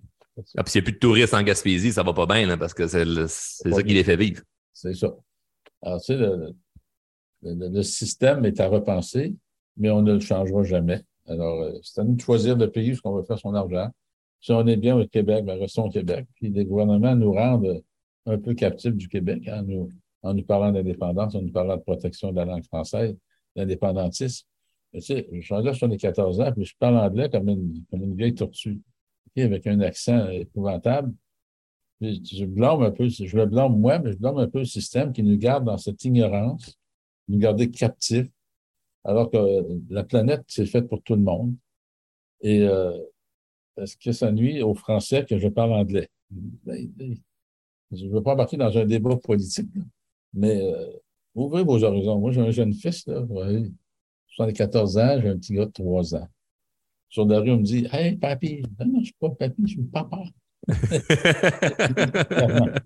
Ah, 0.56 0.64
puis 0.64 0.72
s'il 0.72 0.82
n'y 0.82 0.84
a 0.84 0.86
plus 0.86 0.94
de 0.94 1.00
touristes 1.00 1.34
en 1.34 1.44
Gaspésie, 1.44 1.92
ça 1.92 2.02
va 2.02 2.14
pas 2.14 2.26
bien, 2.26 2.58
parce 2.58 2.74
que 2.74 2.88
c'est 2.88 3.06
ça 3.28 3.84
qui 3.84 3.94
les 3.94 4.04
fait 4.04 4.16
vivre. 4.16 4.42
C'est 4.74 4.94
ça. 4.94 5.14
Alors, 5.82 6.00
tu 6.02 6.14
sais, 6.14 6.18
le, 6.18 6.56
le, 7.42 7.82
système 7.84 8.46
est 8.46 8.60
à 8.60 8.68
repenser, 8.68 9.36
mais 9.78 9.90
on 9.90 10.02
ne 10.02 10.14
le 10.14 10.20
changera 10.20 10.64
jamais. 10.64 11.02
Alors, 11.28 11.62
euh, 11.62 11.80
c'est 11.84 12.02
à 12.02 12.04
nous 12.04 12.16
de 12.16 12.22
choisir 12.22 12.58
le 12.58 12.70
pays 12.70 12.94
où 12.94 12.98
on 13.06 13.16
veut 13.16 13.24
faire 13.24 13.40
son 13.40 13.54
argent. 13.54 13.90
Si 14.42 14.52
on 14.52 14.66
est 14.68 14.78
bien 14.78 14.98
au 14.98 15.06
Québec, 15.06 15.46
ben 15.46 15.60
restons 15.60 15.86
au 15.86 15.90
Québec. 15.90 16.26
Puis 16.36 16.50
les 16.50 16.66
gouvernements 16.66 17.16
nous 17.16 17.34
rendent 17.34 17.82
un 18.26 18.38
peu 18.38 18.54
captifs 18.54 18.96
du 18.96 19.08
Québec 19.08 19.44
en 19.52 19.64
nous, 19.64 19.90
en 20.24 20.34
nous 20.34 20.44
parlant 20.44 20.72
d'indépendance, 20.72 21.36
en 21.36 21.42
nous 21.42 21.52
parlant 21.52 21.78
de 21.78 21.82
protection 21.82 22.32
de 22.32 22.38
la 22.38 22.46
langue 22.46 22.64
française, 22.66 23.16
d'indépendantisme. 23.56 24.46
Tu 24.94 25.02
sais, 25.02 25.28
je 25.32 25.42
suis 25.42 25.64
là, 25.64 25.74
sur 25.74 25.88
les 25.88 25.98
14 25.98 26.42
ans, 26.42 26.52
puis 26.52 26.66
je 26.66 26.74
parle 26.80 26.98
anglais 26.98 27.30
comme 27.30 27.48
une, 27.48 27.84
comme 27.92 28.04
une 28.04 28.16
vieille 28.16 28.34
tortue, 28.34 28.80
avec 29.38 29.68
un 29.68 29.80
accent 29.82 30.28
épouvantable. 30.30 31.14
je 32.02 32.46
blâme 32.46 32.82
un 32.82 32.92
peu, 32.92 33.08
je 33.08 33.38
le 33.38 33.46
blâme 33.46 33.80
moi, 33.80 34.00
mais 34.00 34.12
je 34.14 34.18
blâme 34.18 34.38
un 34.38 34.50
peu 34.50 34.60
le 34.60 34.66
système 34.66 35.14
qui 35.14 35.24
nous 35.24 35.38
garde 35.38 35.66
dans 35.66 35.78
cette 35.78 36.04
ignorance 36.04 36.78
nous 37.30 37.38
garder 37.38 37.72
captifs, 37.72 38.28
alors 39.06 39.32
que 39.32 39.38
la 39.90 40.04
planète, 40.04 40.44
c'est 40.48 40.66
faite 40.66 40.90
pour 40.90 41.02
tout 41.02 41.16
le 41.16 41.22
monde. 41.22 41.56
Et 42.42 42.64
euh, 42.64 42.98
est-ce 43.78 43.96
que 43.98 44.12
ça 44.12 44.32
nuit 44.32 44.62
aux 44.62 44.74
Français 44.74 45.26
que 45.26 45.38
je 45.38 45.48
parle 45.48 45.74
anglais? 45.74 46.10
Ben, 46.30 46.92
ben, 46.96 47.16
je 47.92 48.06
ne 48.06 48.12
veux 48.12 48.22
pas 48.22 48.34
embarquer 48.34 48.58
dans 48.58 48.78
un 48.78 48.86
débat 48.86 49.16
politique, 49.18 49.70
mais 50.34 50.62
euh, 50.62 50.92
ouvrez 51.34 51.64
vos 51.64 51.84
horizons. 51.84 52.20
Moi, 52.20 52.32
j'ai 52.32 52.42
un 52.42 52.52
jeune 52.52 52.74
fils, 52.74 53.08
là, 53.08 53.22
ouais, 53.22 53.64
74 54.28 54.98
ans, 54.98 55.22
j'ai 55.22 55.30
un 55.30 55.38
petit 55.38 55.54
gars 55.54 55.66
de 55.66 55.72
3 55.72 56.16
ans. 56.16 56.28
Sur 57.10 57.26
la 57.26 57.40
rue, 57.40 57.52
on 57.52 57.58
me 57.58 57.64
dit 57.64 57.88
Hey, 57.92 58.18
papy, 58.18 58.62
non, 58.80 58.86
non, 58.86 58.94
je 58.96 59.00
ne 59.00 59.06
suis 59.06 59.16
pas 59.20 59.30
papy, 59.32 59.62
je 59.64 59.68
suis 59.68 59.84
papa. 59.84 60.24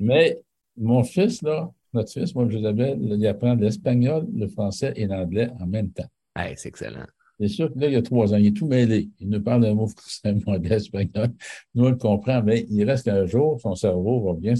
mais 0.00 0.40
mon 0.76 1.04
fils, 1.04 1.42
là, 1.42 1.70
notre 1.92 2.12
fils, 2.12 2.34
moi, 2.34 2.48
Josabelle, 2.48 2.98
il 3.00 3.26
apprend 3.26 3.54
l'espagnol, 3.54 4.26
le 4.34 4.48
français 4.48 4.92
et 4.96 5.06
l'anglais 5.06 5.50
en 5.60 5.66
même 5.66 5.90
temps. 5.90 6.08
Hey, 6.36 6.54
c'est 6.56 6.68
excellent. 6.68 7.06
C'est 7.38 7.48
sûr 7.48 7.72
que 7.72 7.78
là, 7.78 7.88
il 7.88 7.94
y 7.94 7.96
a 7.96 8.02
trois 8.02 8.32
ans, 8.32 8.36
il 8.36 8.46
est 8.46 8.56
tout 8.56 8.66
mêlé. 8.66 9.10
Il 9.18 9.28
nous 9.28 9.42
parle 9.42 9.62
d'un 9.62 9.74
mot 9.74 9.88
français, 9.88 10.34
anglais, 10.46 10.76
espagnol. 10.76 11.28
Nous, 11.74 11.84
on 11.84 11.90
le 11.90 11.96
comprend, 11.96 12.42
mais 12.42 12.66
il 12.70 12.84
reste 12.84 13.04
qu'un 13.04 13.26
jour, 13.26 13.60
son 13.60 13.74
cerveau 13.74 14.22
va 14.22 14.34
bien. 14.34 14.54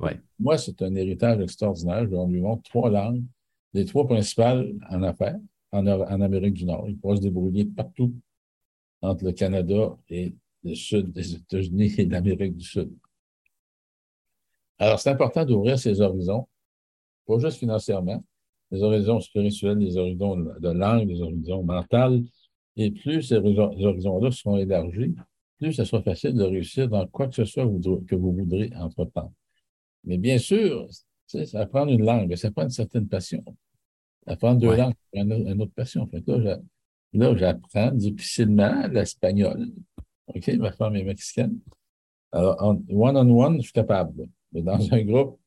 Ouais. 0.00 0.18
Moi, 0.38 0.56
c'est 0.58 0.80
un 0.82 0.94
héritage 0.94 1.40
extraordinaire. 1.40 2.06
Je 2.06 2.32
lui 2.32 2.40
montre 2.40 2.62
trois 2.62 2.90
langues, 2.90 3.22
les 3.72 3.84
trois 3.84 4.06
principales 4.06 4.72
en 4.88 5.02
affaires 5.02 5.38
en, 5.70 5.86
en 5.86 6.20
Amérique 6.20 6.54
du 6.54 6.64
Nord. 6.64 6.86
Il 6.88 6.96
pourra 6.96 7.16
se 7.16 7.20
débrouiller 7.20 7.66
partout 7.66 8.14
entre 9.02 9.24
le 9.24 9.32
Canada 9.32 9.96
et 10.08 10.34
le 10.62 10.74
sud 10.74 11.12
des 11.12 11.34
États-Unis 11.34 11.94
et 11.98 12.06
l'Amérique 12.06 12.56
du 12.56 12.64
Sud. 12.64 12.90
Alors, 14.78 14.98
c'est 14.98 15.10
important 15.10 15.44
d'ouvrir 15.44 15.78
ses 15.78 16.00
horizons, 16.00 16.48
pas 17.26 17.38
juste 17.38 17.58
financièrement, 17.58 18.22
les 18.70 18.82
horizons 18.82 19.20
spirituels, 19.20 19.78
les 19.78 19.96
horizons 19.96 20.36
de 20.36 20.68
langue, 20.70 21.08
les 21.08 21.20
horizons 21.20 21.62
mentaux. 21.62 22.24
Et 22.76 22.90
plus 22.90 23.22
ces 23.22 23.36
horizons-là 23.36 24.30
seront 24.32 24.56
élargis, 24.56 25.14
plus 25.58 25.72
ce 25.72 25.84
sera 25.84 26.02
facile 26.02 26.34
de 26.34 26.42
réussir 26.42 26.88
dans 26.88 27.06
quoi 27.06 27.28
que 27.28 27.34
ce 27.34 27.44
soit 27.44 27.64
que 28.06 28.14
vous 28.14 28.32
voudrez 28.32 28.72
entreprendre. 28.76 29.32
Mais 30.02 30.18
bien 30.18 30.38
sûr, 30.38 30.88
apprendre 31.54 31.92
une 31.92 32.04
langue, 32.04 32.34
ça 32.36 32.50
prend 32.50 32.64
une 32.64 32.70
certaine 32.70 33.08
passion. 33.08 33.44
Apprendre 34.26 34.60
deux 34.60 34.74
langues, 34.74 34.94
c'est 35.12 35.20
une, 35.20 35.62
autre 35.62 35.72
passion. 35.74 36.08
là, 37.12 37.36
j'apprends 37.36 37.90
difficilement 37.92 38.86
l'espagnol. 38.88 39.68
OK, 40.26 40.48
ma 40.54 40.72
femme 40.72 40.96
est 40.96 41.04
mexicaine. 41.04 41.58
Alors, 42.32 42.76
one-on-one, 42.88 43.58
je 43.58 43.64
suis 43.64 43.72
capable. 43.72 44.26
Mais 44.52 44.62
dans 44.62 44.92
un 44.92 45.02
groupe, 45.02 45.38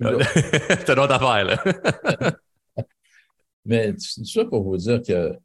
c'est 0.00 0.88
une 0.92 0.98
autre 0.98 1.12
affaire, 1.12 1.44
là. 1.44 2.32
Mais 3.64 3.92
tout 3.92 4.24
ça 4.24 4.44
pour 4.44 4.62
vous 4.62 4.76
dire 4.76 5.00
que 5.00 5.38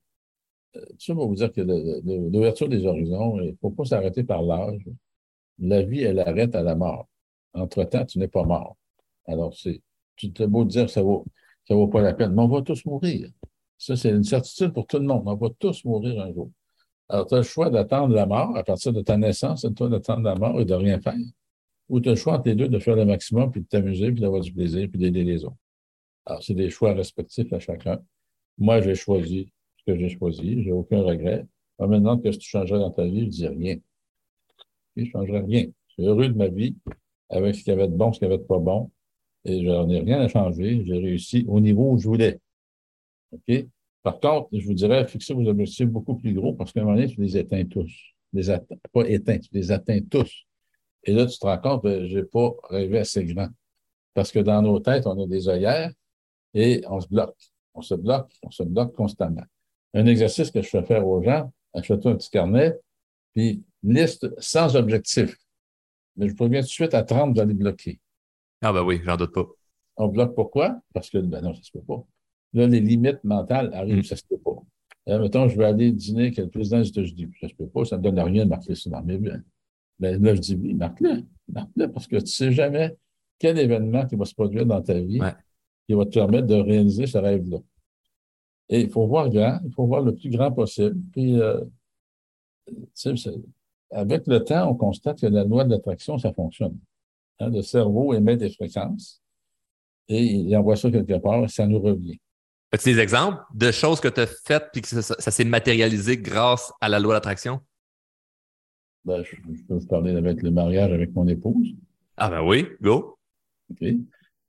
tout 0.74 0.95
ça 1.00 1.14
pour 1.14 1.28
vous 1.28 1.36
dire 1.36 1.52
que 1.52 1.62
l'ouverture 1.62 2.70
des 2.70 2.86
horizons, 2.86 3.39
il 3.39 3.52
ne 3.52 3.56
faut 3.62 3.72
pas 3.72 3.86
s'arrêter 3.86 4.24
par 4.24 4.41
l'âge. 4.41 4.82
La 5.60 5.82
vie, 5.84 6.02
elle 6.02 6.20
arrête 6.20 6.56
à 6.56 6.62
la 6.62 6.76
mort. 6.76 7.08
Entre-temps, 7.54 8.06
tu 8.06 8.20
n'es 8.20 8.28
pas 8.28 8.43
mort. 8.43 8.78
Alors, 9.26 9.54
c'est, 9.56 9.82
tu 10.16 10.32
te 10.32 10.43
beau 10.43 10.66
dire 10.66 10.86
que 10.86 10.91
ça 10.91 11.02
vaut, 11.02 11.26
ça 11.68 11.76
vaut 11.76 11.88
pas 11.88 12.02
la 12.02 12.14
peine, 12.14 12.34
mais 12.34 12.41
on 12.41 12.47
va 12.47 12.62
tous 12.62 12.86
mourir. 12.86 13.30
Ça, 13.78 13.95
c'est 13.95 14.10
une 14.10 14.24
certitude 14.24 14.74
pour 14.74 14.86
tout 14.86 14.97
le 14.97 15.06
monde. 15.06 15.24
On 15.26 15.36
va 15.36 15.47
tous 15.58 15.84
mourir 15.86 16.22
un 16.22 16.34
jour. 16.34 16.52
Alors, 17.10 17.26
tu 17.26 17.34
as 17.34 17.38
le 17.38 17.43
choix 17.43 17.70
d'attendre 17.70 18.14
la 18.14 18.26
mort 18.26 18.56
à 18.56 18.64
partir 18.64 18.93
de 18.93 19.02
ta 19.02 19.18
naissance, 19.18 19.62
c'est 19.62 19.74
toi 19.74 19.89
d'attendre 19.89 20.24
la 20.24 20.36
mort 20.36 20.60
et 20.62 20.66
de 20.66 20.74
rien 20.74 21.00
faire. 21.00 21.16
Ou 21.90 22.00
tu 22.00 22.10
as 22.10 22.14
le 22.14 22.18
choix 22.18 22.36
entre 22.36 22.48
les 22.48 22.56
deux 22.56 22.68
de 22.68 22.80
faire 22.80 22.96
le 22.96 23.06
maximum, 23.06 23.52
puis 23.52 23.62
de 23.62 23.68
t'amuser, 23.68 24.12
puis 24.12 24.22
d'avoir 24.22 24.42
du 24.42 24.54
plaisir, 24.54 24.88
puis 24.90 25.00
d'aider 25.00 25.24
les 25.24 25.44
autres. 25.44 25.58
Alors, 26.26 26.44
c'est 26.44 26.54
des 26.54 26.70
choix 26.70 26.94
respectifs 26.94 27.52
à 27.52 27.60
chacun. 27.60 28.00
Moi, 28.58 28.82
j'ai 28.82 28.96
choisi 28.96 29.52
ce 29.78 29.92
que 29.92 30.00
j'ai 30.00 30.10
choisi. 30.10 30.64
J'ai 30.64 30.72
aucun 30.72 31.02
regret. 31.02 31.46
maintenant, 31.80 32.18
qu'est-ce 32.20 32.38
que 32.38 32.44
tu 32.44 32.50
changerais 32.50 32.80
dans 32.80 32.92
ta 32.92 33.06
vie? 33.06 33.26
Je 33.26 33.30
dis 33.30 33.48
rien. 33.48 33.78
Je 34.96 35.04
ne 35.04 35.08
changerais 35.08 35.42
rien. 35.42 35.66
Je 35.88 35.94
suis 35.94 36.06
heureux 36.06 36.30
de 36.30 36.38
ma 36.38 36.48
vie 36.48 36.76
avec 37.30 37.56
ce 37.56 37.64
qu'il 37.64 37.74
y 37.74 37.76
avait 37.76 37.88
de 37.88 37.96
bon, 37.96 38.12
ce 38.14 38.20
qu'il 38.20 38.28
y 38.28 38.32
avait 38.32 38.42
de 38.42 38.48
pas 38.48 38.60
bon. 38.60 38.92
Et 39.46 39.64
je 39.64 39.70
n'en 39.70 39.90
ai 39.90 40.00
rien 40.00 40.20
à 40.20 40.28
changer. 40.28 40.84
J'ai 40.86 40.98
réussi 41.00 41.46
au 41.48 41.60
niveau 41.60 41.94
où 41.94 41.98
je 41.98 42.08
voulais. 42.08 42.40
OK? 43.32 43.66
Par 44.04 44.20
contre, 44.20 44.50
je 44.52 44.66
vous 44.66 44.74
dirais, 44.74 45.08
fixez 45.08 45.34
vos 45.34 45.48
objectifs 45.48 45.88
beaucoup 45.88 46.16
plus 46.16 46.34
gros 46.34 46.54
parce 46.54 46.72
qu'à 46.72 46.82
un 46.82 46.84
moment 46.84 46.96
donné, 46.96 47.08
tu 47.08 47.22
les 47.22 47.38
éteins 47.38 47.66
tous. 47.66 47.92
Pas 48.92 49.10
éteints, 49.10 49.40
tu 49.40 49.50
les 49.54 49.72
atteins 49.72 50.02
tous. 50.02 50.46
Et 51.04 51.14
là, 51.14 51.26
tu 51.26 51.38
te 51.38 51.45
rends 51.45 51.58
compte, 51.58 51.84
ben, 51.84 52.06
j'ai 52.06 52.24
pas 52.24 52.52
rêvé 52.70 53.00
assez 53.00 53.26
grand. 53.26 53.50
Parce 54.14 54.32
que 54.32 54.39
dans 54.39 54.62
nos 54.62 54.80
têtes, 54.80 55.08
on 55.08 55.22
a 55.22 55.28
des 55.28 55.47
œillères 55.47 55.91
et 56.54 56.84
on 56.88 57.00
se 57.00 57.08
bloque. 57.08 57.38
On 57.74 57.82
se 57.82 57.95
bloque, 57.95 58.32
on 58.43 58.52
se 58.52 58.64
bloque 58.64 58.95
constamment. 58.95 59.43
Un 59.93 60.06
exercice 60.06 60.52
que 60.52 60.62
je 60.62 60.70
fais 60.70 60.84
faire 60.84 61.08
aux 61.08 61.22
gens, 61.22 61.52
achète-toi 61.74 62.12
un 62.12 62.16
petit 62.16 62.30
carnet, 62.30 62.78
puis 63.34 63.64
liste 63.84 64.30
sans 64.39 64.76
objectif. 64.76 65.36
Mais 66.16 66.28
je 66.28 66.36
préviens 66.36 66.62
tout 66.62 66.68
de 66.68 66.72
suite 66.72 66.93
à 66.93 67.04
30, 67.04 67.36
vous 67.36 67.41
allez 67.41 67.54
bloquer. 67.54 68.00
Ah 68.62 68.74
ben 68.74 68.84
oui, 68.84 69.00
j'en 69.06 69.16
doute 69.16 69.34
pas. 69.34 69.45
On 69.95 70.08
bloque 70.08 70.36
pourquoi? 70.36 70.80
Parce 70.93 71.10
que, 71.10 71.18
ben 71.20 71.41
non, 71.41 71.54
ça 71.54 71.62
se 71.64 71.72
peut 71.72 71.82
pas. 71.82 72.04
Là, 72.54 72.68
les 72.68 72.80
limites 72.80 73.24
mentales 73.24 73.72
arrivent, 73.74 74.04
ça 74.04 74.16
mm. 74.16 74.18
ça 74.18 74.24
se 74.24 74.24
peut 74.28 74.38
pas. 74.38 74.62
Là, 75.06 75.20
mettons, 75.20 75.47
je 75.47 75.58
vais 75.58 75.66
aller 75.66 75.91
dîner 75.91 76.24
avec 76.24 76.38
le 76.38 76.50
président 76.50 76.80
des 76.80 76.89
États-Unis. 76.89 77.32
Ça 77.39 77.47
se 77.47 77.54
peut 77.54 77.68
pas, 77.68 77.86
ça 77.86 77.97
ne 77.97 78.04
donne 78.04 78.20
rien 78.20 78.43
de 78.45 78.50
marquer 78.50 78.76
ça 78.76 78.89
dans 78.89 79.02
mes 79.02 79.18
biens. 79.18 79.41
Ben 80.00 80.22
là, 80.22 80.36
je 80.36 80.39
dis 80.39 80.56
oui, 80.56 80.74
marque-le. 80.74 81.24
Marque-le, 81.52 81.91
parce 81.91 82.08
que 82.08 82.18
tu 82.18 82.24
ne 82.24 82.28
sais 82.28 82.52
jamais 82.52 82.95
quel 83.38 83.58
événement 83.58 84.06
qui 84.06 84.16
va 84.16 84.26
se 84.26 84.34
produire 84.34 84.66
dans 84.66 84.82
ta 84.82 85.00
vie 85.00 85.20
qui 85.88 85.95
va 85.95 86.06
te 86.06 86.12
permettre 86.12 86.45
de 86.45 86.56
réaliser 86.56 87.08
ce 87.08 87.18
rêve-là. 87.18 87.58
Et 88.70 88.82
il 88.82 88.91
faut 88.91 89.08
voir 89.08 89.28
grand, 89.30 89.60
il 89.66 89.74
faut 89.74 89.88
voir 89.88 90.02
le 90.02 90.14
plus 90.14 90.30
grand 90.30 90.52
possible. 90.52 90.95
Puis, 91.12 91.41
euh, 91.41 91.62
avec 93.89 94.28
le 94.28 94.43
temps, 94.43 94.70
on 94.70 94.76
constate 94.76 95.20
que 95.20 95.26
la 95.26 95.43
loi 95.43 95.64
de 95.64 95.72
l'attraction, 95.72 96.20
ça 96.20 96.32
fonctionne. 96.32 96.78
Hein, 97.39 97.50
le 97.50 97.64
cerveau 97.64 98.14
émet 98.14 98.38
des 98.38 98.52
fréquences 98.52 99.24
et 100.08 100.24
il 100.24 100.56
envoie 100.56 100.76
ça 100.76 100.91
quelque 100.91 101.18
part 101.18 101.43
et 101.43 101.47
ça 101.47 101.66
nous 101.66 101.80
revient. 101.80 102.20
As-tu 102.72 102.93
des 102.93 103.00
exemples 103.00 103.41
de 103.56 103.72
choses 103.72 104.00
que 104.00 104.10
tu 104.10 104.22
as 104.22 104.28
faites 104.28 104.66
puis 104.72 104.84
que 104.84 104.88
ça, 104.88 105.32
s'est 105.32 105.43
matérialisé 105.43 106.18
grâce 106.18 106.72
à 106.82 106.89
la 106.89 107.00
loi 107.00 107.14
de 107.14 107.16
l'attraction? 107.16 107.62
Ben, 109.10 109.24
je, 109.24 109.64
peux 109.68 109.74
vous 109.74 109.88
parler 109.88 110.16
avec 110.16 110.43
le 110.43 110.51
mariage 110.51 110.93
avec 110.93 111.16
mon 111.16 111.28
épouse. 111.28 111.74
Ah 112.16 112.30
ben 112.30 112.43
oui, 112.43 112.68
go. 112.80 113.18
OK. 113.72 113.88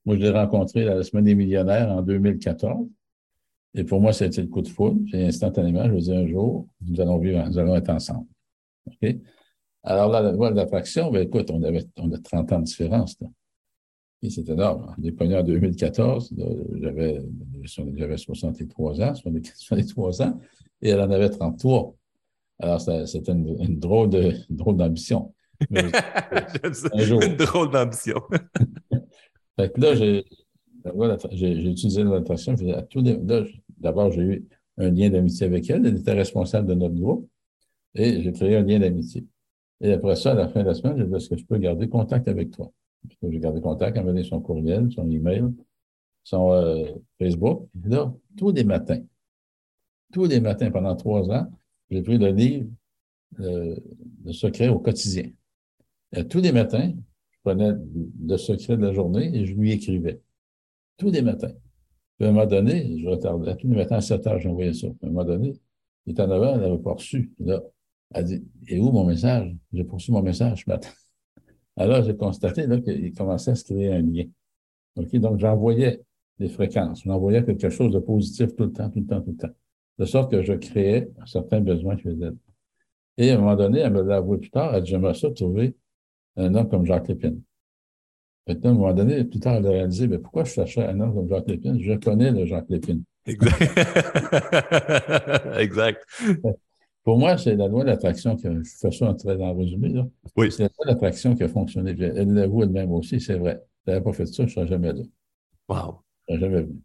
Moi, 0.04 0.16
je 0.16 0.20
l'ai 0.20 0.30
rencontré 0.30 0.84
la 0.84 1.02
semaine 1.02 1.24
des 1.24 1.34
millionnaires 1.34 1.90
en 1.90 2.02
2014. 2.02 2.86
Et 3.72 3.84
pour 3.84 4.02
moi, 4.02 4.12
c'était 4.12 4.42
le 4.42 4.48
coup 4.48 4.60
de 4.60 4.68
foudre. 4.68 5.00
Et 5.14 5.24
instantanément, 5.24 5.86
je 5.86 5.92
me 5.92 6.00
dis 6.00 6.14
un 6.14 6.26
jour, 6.26 6.66
nous 6.86 7.00
allons 7.00 7.16
vivre, 7.16 7.42
nous 7.48 7.58
allons 7.58 7.74
être 7.74 7.88
ensemble. 7.88 8.26
OK? 8.86 9.16
Alors 9.82 10.10
là, 10.10 10.20
la 10.20 10.32
loi 10.32 10.50
de 10.50 10.56
l'attraction, 10.56 11.10
ben, 11.10 11.22
écoute, 11.22 11.50
on 11.50 11.62
avait 11.62 11.86
on 11.96 12.12
a 12.12 12.18
30 12.18 12.52
ans 12.52 12.58
de 12.58 12.64
différence. 12.64 13.18
Là. 13.18 13.28
Et 14.20 14.28
c'est 14.28 14.46
énorme. 14.46 14.94
On 14.98 15.02
est 15.02 15.36
en 15.36 15.42
2014. 15.42 16.34
J'avais, 16.82 17.22
j'avais 17.96 18.16
63 18.18 19.00
ans, 19.00 19.14
63 19.14 20.22
ans, 20.22 20.38
et 20.82 20.90
elle 20.90 21.00
en 21.00 21.10
avait 21.10 21.30
33. 21.30 21.94
Alors, 22.60 22.80
c'était 22.80 23.32
une, 23.32 23.56
une, 23.60 23.78
drôle 23.78 24.10
de, 24.10 24.34
drôle 24.50 24.76
d'ambition. 24.76 25.34
Une 25.70 25.90
drôle 27.36 27.70
d'ambition. 27.70 28.20
Fait 29.56 29.72
que 29.72 29.80
là, 29.80 29.94
j'ai, 29.94 30.24
j'ai, 31.32 31.70
utilisé 31.70 32.04
l'attraction. 32.04 32.54
D'abord, 33.78 34.12
j'ai 34.12 34.22
eu 34.22 34.48
un 34.78 34.90
lien 34.90 35.10
d'amitié 35.10 35.46
avec 35.46 35.68
elle. 35.70 35.86
Elle 35.86 35.96
était 35.96 36.12
responsable 36.12 36.68
de 36.68 36.74
notre 36.74 36.94
groupe. 36.94 37.28
Et 37.94 38.22
j'ai 38.22 38.32
créé 38.32 38.56
un 38.56 38.62
lien 38.62 38.78
d'amitié. 38.78 39.26
Et 39.80 39.92
après 39.92 40.16
ça, 40.16 40.32
à 40.32 40.34
la 40.34 40.48
fin 40.48 40.62
de 40.62 40.68
la 40.68 40.74
semaine, 40.74 40.98
j'ai 40.98 41.06
dit, 41.06 41.14
est-ce 41.14 41.28
que 41.28 41.36
je 41.36 41.44
peux 41.44 41.58
garder 41.58 41.88
contact 41.88 42.28
avec 42.28 42.50
toi? 42.50 42.70
J'ai 43.22 43.38
gardé 43.38 43.60
contact, 43.60 43.96
elle 43.96 44.04
m'a 44.04 44.12
donné 44.12 44.24
son 44.24 44.40
courriel, 44.40 44.90
son 44.92 45.10
email, 45.10 45.44
son 46.22 46.52
euh, 46.52 46.84
Facebook. 47.18 47.66
Et 47.84 47.88
là, 47.88 48.12
tous 48.36 48.52
les 48.52 48.64
matins, 48.64 49.02
tous 50.12 50.26
les 50.26 50.40
matins 50.40 50.70
pendant 50.70 50.94
trois 50.96 51.30
ans, 51.30 51.50
j'ai 51.90 52.02
pris 52.02 52.18
le 52.18 52.30
livre 52.30 52.68
euh, 53.40 53.76
Le 54.24 54.32
secret 54.32 54.68
au 54.68 54.78
quotidien. 54.78 55.30
Et 56.12 56.26
tous 56.26 56.40
les 56.40 56.52
matins, 56.52 56.92
prenais 57.42 57.72
le 58.22 58.36
secret 58.36 58.76
de 58.76 58.82
la 58.82 58.92
journée 58.92 59.34
et 59.34 59.46
je 59.46 59.54
lui 59.54 59.72
écrivais. 59.72 60.20
Tous 60.96 61.10
les 61.10 61.22
matins. 61.22 61.52
Puis 62.16 62.26
à 62.26 62.30
un 62.30 62.32
moment 62.32 62.46
donné, 62.46 62.98
je 62.98 63.08
retardais. 63.08 63.56
Tous 63.56 63.68
les 63.68 63.76
matins 63.76 63.96
à 63.96 64.00
7 64.00 64.26
heures, 64.26 64.38
j'envoyais 64.40 64.74
ça. 64.74 64.88
à 64.88 65.06
un 65.06 65.08
moment 65.08 65.24
donné, 65.24 65.54
il 66.06 66.12
était 66.12 66.22
en 66.22 66.30
avant, 66.30 66.54
elle 66.54 66.60
n'avait 66.60 66.82
pas 66.82 66.94
reçu. 66.94 67.32
là, 67.38 67.62
elle 68.14 68.24
dit 68.24 68.44
Et 68.68 68.78
où 68.78 68.90
mon 68.90 69.04
message? 69.04 69.54
J'ai 69.72 69.84
poursuivi 69.84 70.12
mon 70.12 70.22
message 70.22 70.64
ce 70.64 70.70
matin. 70.70 70.90
Alors, 71.76 72.02
j'ai 72.02 72.16
constaté 72.16 72.66
qu'il 72.82 73.14
commençait 73.14 73.52
à 73.52 73.54
se 73.54 73.64
créer 73.64 73.92
un 73.92 74.02
lien. 74.02 74.24
OK? 74.96 75.16
Donc, 75.16 75.38
j'envoyais 75.38 76.02
des 76.38 76.48
fréquences. 76.48 77.02
J'envoyais 77.04 77.44
quelque 77.44 77.70
chose 77.70 77.92
de 77.92 78.00
positif 78.00 78.54
tout 78.54 78.64
le 78.64 78.72
temps, 78.72 78.90
tout 78.90 79.00
le 79.00 79.06
temps, 79.06 79.20
tout 79.22 79.30
le 79.30 79.36
temps. 79.36 79.54
De 80.00 80.06
sorte 80.06 80.30
que 80.30 80.42
je 80.42 80.54
créais 80.54 81.10
certains 81.26 81.60
besoins 81.60 81.98
chez 81.98 82.08
elle. 82.08 82.34
Et 83.18 83.30
à 83.30 83.34
un 83.34 83.36
moment 83.36 83.54
donné, 83.54 83.80
elle 83.80 83.92
me 83.92 84.00
l'a 84.00 84.16
avoué 84.16 84.38
plus 84.38 84.48
tard, 84.48 84.74
elle 84.74 84.82
dit 84.82 84.90
J'aimerais 84.92 85.12
ça 85.12 85.30
trouver 85.30 85.76
un 86.38 86.54
homme 86.54 86.70
comme 86.70 86.86
Jacques 86.86 87.06
Lépine. 87.08 87.42
Maintenant, 88.48 88.70
à 88.70 88.72
un 88.72 88.76
moment 88.76 88.94
donné, 88.94 89.24
plus 89.24 89.40
tard, 89.40 89.56
elle 89.56 89.66
a 89.66 89.70
réalisé, 89.70 90.08
mais 90.08 90.18
pourquoi 90.18 90.44
je 90.44 90.52
cherchais 90.54 90.86
un 90.86 90.98
homme 91.00 91.14
comme 91.14 91.28
Jacques 91.28 91.48
Lépine? 91.48 91.78
Je 91.82 91.92
connais 91.92 92.30
le 92.30 92.46
Jacques 92.46 92.70
Lépine. 92.70 93.02
Exact. 93.26 93.60
exact. 95.58 96.06
Pour 97.04 97.18
moi, 97.18 97.36
c'est 97.36 97.54
la 97.56 97.68
loi 97.68 97.82
de 97.82 97.88
l'attraction 97.88 98.36
qui 98.36 98.46
a, 98.46 98.54
je 98.54 98.70
fais 98.80 98.90
ça 98.90 99.04
en 99.04 99.14
très 99.14 99.38
en 99.38 99.54
résumé, 99.54 99.90
là. 99.90 100.08
Oui. 100.34 100.50
C'est 100.50 100.62
la 100.62 100.70
loi 100.78 100.86
de 100.86 100.90
l'attraction 100.92 101.34
qui 101.34 101.42
a 101.42 101.48
fonctionné. 101.48 101.94
Elle 102.00 102.32
l'avoue 102.32 102.62
elle-même 102.62 102.90
aussi, 102.92 103.20
c'est 103.20 103.36
vrai. 103.36 103.60
Si 103.60 103.90
elle 103.90 103.94
n'avait 103.94 104.04
pas 104.04 104.12
fait 104.14 104.24
ça, 104.24 104.32
je 104.36 104.42
ne 104.44 104.48
serais 104.48 104.66
jamais 104.66 104.94
là. 104.94 105.02
Wow. 105.68 106.00
Je 106.26 106.34
ne 106.36 106.38
serais 106.38 106.48
jamais 106.48 106.62
venu. 106.62 106.80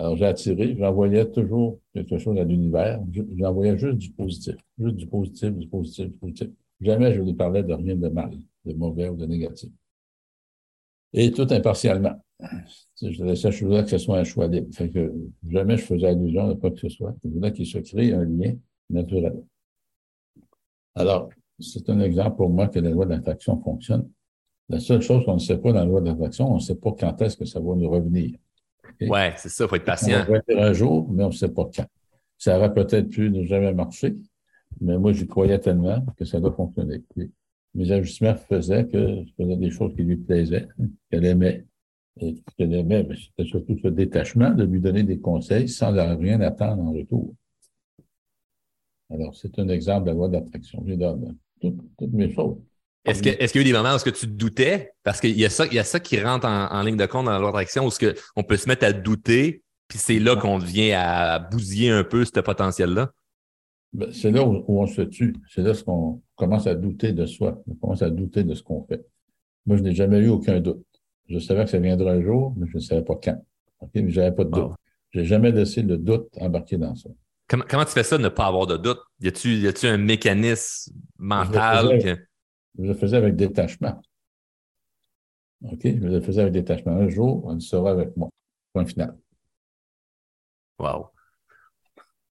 Alors, 0.00 0.16
j'ai 0.16 0.24
attiré, 0.24 0.74
j'envoyais 0.78 1.30
toujours 1.30 1.78
quelque 1.92 2.16
chose 2.16 2.38
à 2.38 2.44
l'univers. 2.44 3.02
J'envoyais 3.36 3.76
juste 3.76 3.98
du 3.98 4.10
positif. 4.10 4.56
Juste 4.78 4.96
du 4.96 5.06
positif, 5.06 5.50
du 5.50 5.68
positif, 5.68 6.06
du 6.06 6.16
positif. 6.16 6.48
Jamais 6.80 7.12
je 7.12 7.20
lui 7.20 7.34
parlais 7.34 7.62
de 7.62 7.74
rien 7.74 7.96
de 7.96 8.08
mal 8.08 8.30
de 8.64 8.72
mauvais 8.72 9.10
ou 9.10 9.16
de 9.16 9.26
négatif. 9.26 9.68
Et 11.12 11.30
tout 11.30 11.46
impartialement. 11.50 12.18
Je 13.02 13.22
laissais 13.22 13.52
choisir 13.52 13.84
que 13.84 13.90
ce 13.90 13.98
soit 13.98 14.18
un 14.18 14.24
choix 14.24 14.46
libre. 14.46 14.74
Fait 14.74 14.88
que 14.88 15.12
jamais 15.46 15.76
je 15.76 15.84
faisais 15.84 16.06
allusion 16.06 16.48
à 16.48 16.54
quoi 16.54 16.70
que 16.70 16.78
ce 16.78 16.88
soit. 16.88 17.14
Je 17.22 17.28
voulais 17.28 17.52
qu'il 17.52 17.66
se 17.66 17.76
crée 17.76 18.14
un 18.14 18.24
lien 18.24 18.54
naturel. 18.88 19.34
Alors, 20.94 21.28
c'est 21.58 21.90
un 21.90 22.00
exemple 22.00 22.38
pour 22.38 22.48
moi 22.48 22.68
que 22.68 22.78
la 22.78 22.88
loi 22.88 23.04
d'attraction 23.04 23.60
fonctionne. 23.60 24.08
La 24.70 24.80
seule 24.80 25.02
chose 25.02 25.26
qu'on 25.26 25.34
ne 25.34 25.40
sait 25.40 25.58
pas 25.58 25.74
dans 25.74 25.80
la 25.80 25.84
loi 25.84 26.00
d'attraction, 26.00 26.50
on 26.50 26.54
ne 26.54 26.60
sait 26.60 26.76
pas 26.76 26.92
quand 26.98 27.20
est-ce 27.20 27.36
que 27.36 27.44
ça 27.44 27.60
va 27.60 27.74
nous 27.74 27.90
revenir. 27.90 28.38
Oui, 29.00 29.18
c'est 29.36 29.48
ça, 29.48 29.64
il 29.64 29.68
faut 29.68 29.76
être 29.76 29.84
patient. 29.84 30.24
On 30.28 30.32
va 30.32 30.38
être 30.38 30.56
un 30.56 30.72
jour, 30.72 31.10
mais 31.10 31.24
on 31.24 31.28
ne 31.28 31.32
sait 31.32 31.48
pas 31.48 31.68
quand. 31.74 31.86
Ça 32.38 32.56
aurait 32.56 32.72
peut-être 32.72 33.08
pu 33.10 33.30
ne 33.30 33.44
jamais 33.44 33.72
marcher, 33.74 34.16
mais 34.80 34.98
moi, 34.98 35.12
j'y 35.12 35.26
croyais 35.26 35.58
tellement 35.58 36.04
que 36.16 36.24
ça 36.24 36.40
doit 36.40 36.52
fonctionner. 36.52 37.02
mes 37.74 37.92
ajustements 37.92 38.34
faisaient 38.34 38.86
que 38.86 39.24
je 39.24 39.32
faisais 39.42 39.56
des 39.56 39.70
choses 39.70 39.94
qui 39.94 40.02
lui 40.02 40.16
plaisaient, 40.16 40.68
qu'elle 41.10 41.24
aimait. 41.24 41.66
Et 42.20 42.34
qu'elle 42.56 42.74
aimait, 42.74 43.06
c'était 43.14 43.48
surtout 43.48 43.78
ce 43.82 43.88
détachement 43.88 44.50
de 44.50 44.64
lui 44.64 44.80
donner 44.80 45.04
des 45.04 45.20
conseils 45.20 45.68
sans 45.68 45.92
rien 45.92 46.40
attendre 46.40 46.82
en 46.82 46.92
retour. 46.92 47.34
Alors, 49.10 49.34
c'est 49.34 49.58
un 49.58 49.68
exemple 49.68 50.04
de 50.04 50.10
la 50.10 50.14
loi 50.14 50.28
d'attraction. 50.28 50.84
Je 50.86 50.94
donne 50.94 51.36
toutes, 51.60 52.12
mes 52.12 52.32
choses. 52.32 52.58
Est-ce 53.04 53.22
qu'il 53.22 53.32
est 53.32 53.54
y 53.54 53.58
a 53.58 53.60
eu 53.60 53.64
des 53.64 53.72
moments 53.72 53.94
où 53.94 54.10
tu 54.10 54.26
doutais? 54.26 54.92
Parce 55.02 55.20
qu'il 55.20 55.38
y, 55.38 55.44
a 55.44 55.50
ça, 55.50 55.66
il 55.66 55.72
y 55.72 55.78
a 55.78 55.84
ça 55.84 56.00
qui 56.00 56.20
rentre 56.20 56.46
en, 56.46 56.82
ligne 56.82 56.96
de 56.96 57.06
compte 57.06 57.26
dans 57.26 57.32
la 57.32 57.38
loi 57.38 57.48
d'attraction 57.48 57.86
où 57.86 57.90
on 58.36 58.42
peut 58.42 58.56
se 58.56 58.68
mettre 58.68 58.84
à 58.84 58.92
douter, 58.92 59.62
puis 59.88 59.98
c'est 59.98 60.18
là 60.18 60.36
qu'on 60.36 60.58
vient 60.58 61.00
à 61.00 61.38
bousiller 61.38 61.90
un 61.90 62.04
peu 62.04 62.24
ce 62.24 62.40
potentiel-là? 62.40 63.10
Ben, 63.92 64.12
c'est 64.12 64.30
là 64.30 64.44
où, 64.44 64.64
on 64.68 64.86
se 64.86 65.02
tue. 65.02 65.34
C'est 65.48 65.62
là 65.62 65.72
qu'on 65.84 66.22
commence 66.36 66.66
à 66.66 66.74
douter 66.74 67.12
de 67.12 67.26
soi. 67.26 67.60
On 67.68 67.74
commence 67.74 68.02
à 68.02 68.10
douter 68.10 68.44
de 68.44 68.54
ce 68.54 68.62
qu'on 68.62 68.84
fait. 68.84 69.04
Moi, 69.66 69.78
je 69.78 69.82
n'ai 69.82 69.94
jamais 69.94 70.18
eu 70.18 70.28
aucun 70.28 70.60
doute. 70.60 70.84
Je 71.28 71.38
savais 71.38 71.64
que 71.64 71.70
ça 71.70 71.78
viendrait 71.78 72.10
un 72.10 72.22
jour, 72.22 72.54
mais 72.56 72.66
je 72.68 72.76
ne 72.76 72.82
savais 72.82 73.02
pas 73.02 73.18
quand. 73.22 73.42
Mais 73.94 74.08
je 74.10 74.20
n'avais 74.20 74.34
pas 74.34 74.44
de 74.44 74.50
doute. 74.50 74.72
Je 75.10 75.20
n'ai 75.20 75.26
jamais 75.26 75.50
laissé 75.50 75.82
le 75.82 75.96
doute 75.96 76.28
embarquer 76.38 76.76
dans 76.76 76.94
ça. 76.94 77.10
Comment, 77.48 77.84
tu 77.84 77.90
fais 77.90 78.04
ça, 78.04 78.16
ne 78.16 78.28
pas 78.28 78.46
avoir 78.46 78.68
de 78.68 78.76
doute? 78.76 79.00
Y 79.20 79.66
a-tu 79.66 79.86
un 79.86 79.96
mécanisme 79.96 80.92
mental? 81.18 81.86
Je 81.86 81.92
le, 81.92 82.00
faisais, 82.00 82.26
avec 82.78 83.36
détachement. 83.36 84.00
OK? 85.62 85.80
Je 85.82 86.06
le 86.06 86.20
faisais 86.20 86.40
avec 86.42 86.52
détachement. 86.52 86.92
Un 86.92 87.08
jour, 87.08 87.44
on 87.44 87.58
sera 87.60 87.90
avec 87.90 88.16
moi. 88.16 88.28
Point 88.72 88.86
final. 88.86 89.16
Wow. 90.78 91.08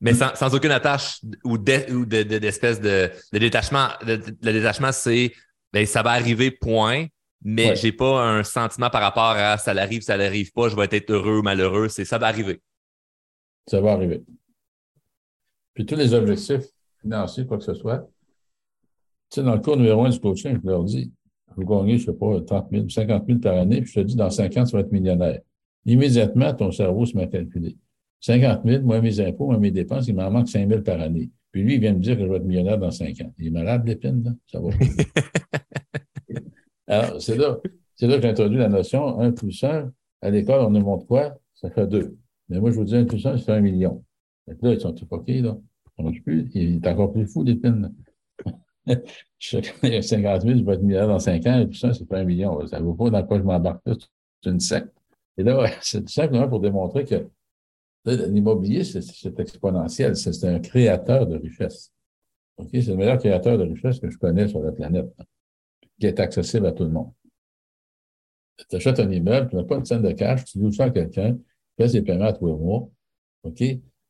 Mais 0.02 0.14
sans, 0.14 0.56
aucune 0.56 0.72
attache 0.72 1.22
ou 1.44 1.58
d'espèce 1.58 2.80
de, 2.80 3.12
détachement. 3.34 3.90
Le, 4.02 4.18
détachement, 4.18 4.92
c'est 4.92 5.34
ben, 5.74 5.86
ça 5.86 6.02
va 6.02 6.12
arriver, 6.12 6.52
point. 6.52 7.06
Mais 7.42 7.76
je 7.76 7.82
j'ai 7.84 7.92
pas 7.94 8.22
un 8.22 8.44
sentiment 8.44 8.90
par 8.90 9.02
rapport 9.02 9.32
à 9.32 9.58
ça 9.58 9.74
l'arrive, 9.74 10.02
ça 10.02 10.18
l'arrive 10.18 10.52
pas, 10.52 10.68
je 10.68 10.76
vais 10.76 10.88
être 10.92 11.10
heureux 11.10 11.40
ou 11.40 11.42
malheureux. 11.42 11.88
C'est 11.88 12.04
ça 12.04 12.18
va 12.18 12.28
arriver. 12.28 12.62
Ça 13.68 13.80
va 13.80 13.94
arriver. 13.94 14.24
Puis 15.74 15.86
tous 15.86 15.96
les 15.96 16.14
objectifs 16.14 16.66
financiers, 17.02 17.46
quoi 17.46 17.58
que 17.58 17.64
ce 17.64 17.74
soit, 17.74 18.10
sais, 19.36 19.44
dans 19.44 19.56
le 19.56 19.62
cours 19.62 19.78
numéro 19.78 20.06
un 20.06 20.10
du 20.10 20.20
coaching, 20.20 20.58
je 20.64 20.68
leur 20.68 20.84
dis, 20.84 21.12
vous 21.56 21.66
gagnez, 21.66 21.98
je 21.98 22.10
ne 22.10 22.14
sais 22.14 22.18
pas, 22.18 22.42
30 22.42 22.68
000, 22.72 22.90
50 22.90 23.26
000 23.28 23.40
par 23.40 23.58
année, 23.58 23.82
puis 23.82 23.92
je 23.92 24.00
te 24.00 24.06
dis, 24.06 24.16
dans 24.16 24.30
5 24.30 24.58
ans, 24.58 24.64
tu 24.64 24.74
vas 24.74 24.82
être 24.82 24.92
millionnaire. 24.92 25.40
Immédiatement, 25.86 26.54
ton 26.54 26.72
cerveau 26.72 27.06
se 27.06 27.16
met 27.16 27.24
à 27.24 27.28
calculer. 27.28 27.78
50 28.22 28.62
000, 28.66 28.84
moi, 28.84 29.02
mes 29.02 29.20
impôts, 29.20 29.48
moi, 29.48 29.58
mes 29.58 29.72
dépenses, 29.72 30.08
il 30.08 30.16
m'en 30.16 30.30
manque 30.30 30.50
5 30.50 30.68
000 30.68 30.82
par 30.82 31.00
année. 31.00 31.30
Puis 31.52 31.64
lui, 31.64 31.76
il 31.76 31.80
vient 31.80 31.94
me 31.94 32.00
dire 32.00 32.16
que 32.16 32.24
je 32.24 32.28
vais 32.28 32.36
être 32.38 32.46
millionnaire 32.46 32.78
dans 32.78 32.92
5 32.92 33.22
ans. 33.22 33.34
Il 33.38 33.48
est 33.48 33.52
malade, 33.52 33.88
l'épine, 33.88 34.24
là? 34.24 34.32
Ça 34.48 34.60
va? 34.60 34.70
Alors, 36.88 37.22
c'est 37.22 37.38
là, 37.38 37.58
c'est 37.96 38.08
là 38.08 38.16
que 38.18 38.24
j'introduis 38.24 38.58
la 38.58 38.70
notion 38.70 39.20
1 39.20 39.32
plus 39.32 39.64
1. 39.64 39.92
À 40.22 40.30
l'école, 40.30 40.62
on 40.62 40.70
nous 40.70 40.82
montre 40.82 41.06
quoi? 41.06 41.38
Ça 41.56 41.70
fait 41.70 41.88
2. 41.88 42.16
Mais 42.50 42.60
moi, 42.60 42.72
je 42.72 42.76
vous 42.76 42.84
dis 42.84 42.96
1 42.96 43.06
plus 43.06 43.26
1, 43.26 43.38
c'est 43.38 43.52
1 43.52 43.62
million. 43.62 44.04
là, 44.48 44.74
ils 44.74 44.80
sont 44.80 44.94
tout 44.94 45.08
OK, 45.10 45.28
là. 45.28 45.58
Plus. 46.24 46.50
Il 46.54 46.76
est 46.76 46.88
encore 46.88 47.12
plus 47.12 47.28
fou, 47.28 47.44
l'épine. 47.44 47.94
je 49.40 50.02
50 50.02 50.42
000, 50.42 50.58
je 50.58 50.64
vais 50.64 50.74
être 50.74 50.82
millionnaire 50.82 51.08
dans 51.08 51.20
5 51.20 51.46
ans, 51.48 51.60
et 51.60 51.68
tout 51.68 51.74
ça, 51.74 51.94
c'est 51.94 52.08
pas 52.08 52.20
un 52.20 52.24
million. 52.24 52.66
Ça 52.68 52.80
ne 52.80 52.86
vaut 52.86 52.94
pas 52.94 53.10
dans 53.10 53.26
quoi 53.26 53.38
je 53.38 53.44
m'embarque. 53.44 53.82
C'est 54.42 54.50
une 54.50 54.60
secte. 54.60 54.94
Et 55.38 55.44
là, 55.44 55.70
c'est 55.82 56.08
simplement 56.10 56.48
pour 56.48 56.60
démontrer 56.60 57.06
que 57.06 57.28
l'immobilier, 58.06 58.84
c'est 58.84 59.40
exponentiel. 59.40 60.16
C'est 60.16 60.44
un 60.46 60.60
créateur 60.60 61.28
de 61.28 61.38
richesse. 61.38 61.92
C'est 62.72 62.88
le 62.88 62.96
meilleur 62.96 63.18
créateur 63.18 63.58
de 63.58 63.64
richesse 63.64 64.00
que 64.00 64.10
je 64.10 64.18
connais 64.18 64.48
sur 64.48 64.62
la 64.62 64.72
planète 64.72 65.08
qui 66.00 66.08
est 66.08 66.20
accessible 66.20 66.66
à 66.66 66.72
tout 66.72 66.84
le 66.84 66.90
monde. 66.90 67.12
Tu 68.70 68.76
achètes 68.76 69.00
un 69.00 69.10
immeuble, 69.10 69.50
tu 69.50 69.56
n'as 69.56 69.64
pas 69.64 69.78
une 69.78 69.86
scène 69.86 70.02
de 70.02 70.12
cash, 70.12 70.44
tu 70.46 70.60
loues 70.60 70.72
ça 70.72 70.86
à 70.86 70.90
quelqu'un, 70.90 71.36
tu 71.36 71.44
fais 71.78 71.88
ses 71.88 72.02
paiements 72.02 72.26
à 72.26 72.34
tous 72.34 72.48
les 72.48 72.54
mois. 72.54 72.90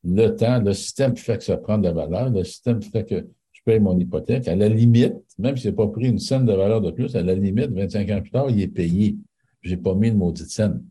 Le 0.04 0.30
temps, 0.30 0.62
le 0.62 0.74
système 0.74 1.16
fait 1.16 1.38
que 1.38 1.44
ça 1.44 1.58
prend 1.58 1.78
de 1.78 1.84
la 1.84 1.94
valeur, 1.94 2.30
le 2.30 2.44
système 2.44 2.82
fait 2.82 3.06
que 3.06 3.28
je 3.60 3.64
paye 3.72 3.80
mon 3.80 3.98
hypothèque. 3.98 4.48
À 4.48 4.56
la 4.56 4.70
limite, 4.70 5.16
même 5.38 5.58
si 5.58 5.64
je 5.64 5.70
n'ai 5.70 5.76
pas 5.76 5.88
pris 5.88 6.08
une 6.08 6.20
scène 6.20 6.46
de 6.46 6.54
valeur 6.54 6.82
de 6.82 6.92
plus, 6.92 7.16
à 7.16 7.22
la 7.22 7.36
limite, 7.36 7.72
25 7.72 8.10
ans 8.10 8.22
plus 8.22 8.32
tard, 8.32 8.50
il 8.50 8.62
est 8.62 8.68
payé. 8.68 9.18
Je 9.62 9.76
n'ai 9.76 9.82
pas 9.82 9.94
mis 9.96 10.10
une 10.10 10.18
maudite 10.18 10.50
scène. 10.50 10.84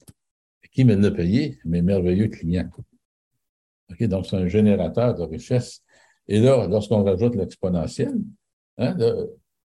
Qui 0.72 0.84
me 0.84 0.94
l'a 0.94 1.10
payé? 1.10 1.58
Mes 1.64 1.82
merveilleux 1.82 2.28
clients. 2.28 2.68
Donc, 4.00 4.26
c'est 4.26 4.36
un 4.36 4.46
générateur 4.46 5.14
de 5.14 5.22
richesse. 5.22 5.82
Et 6.28 6.40
là, 6.40 6.66
lorsqu'on 6.68 7.02
rajoute 7.02 7.34
l'exponentiel, 7.34 8.14
hein, 8.76 8.96
euh, 9.00 9.26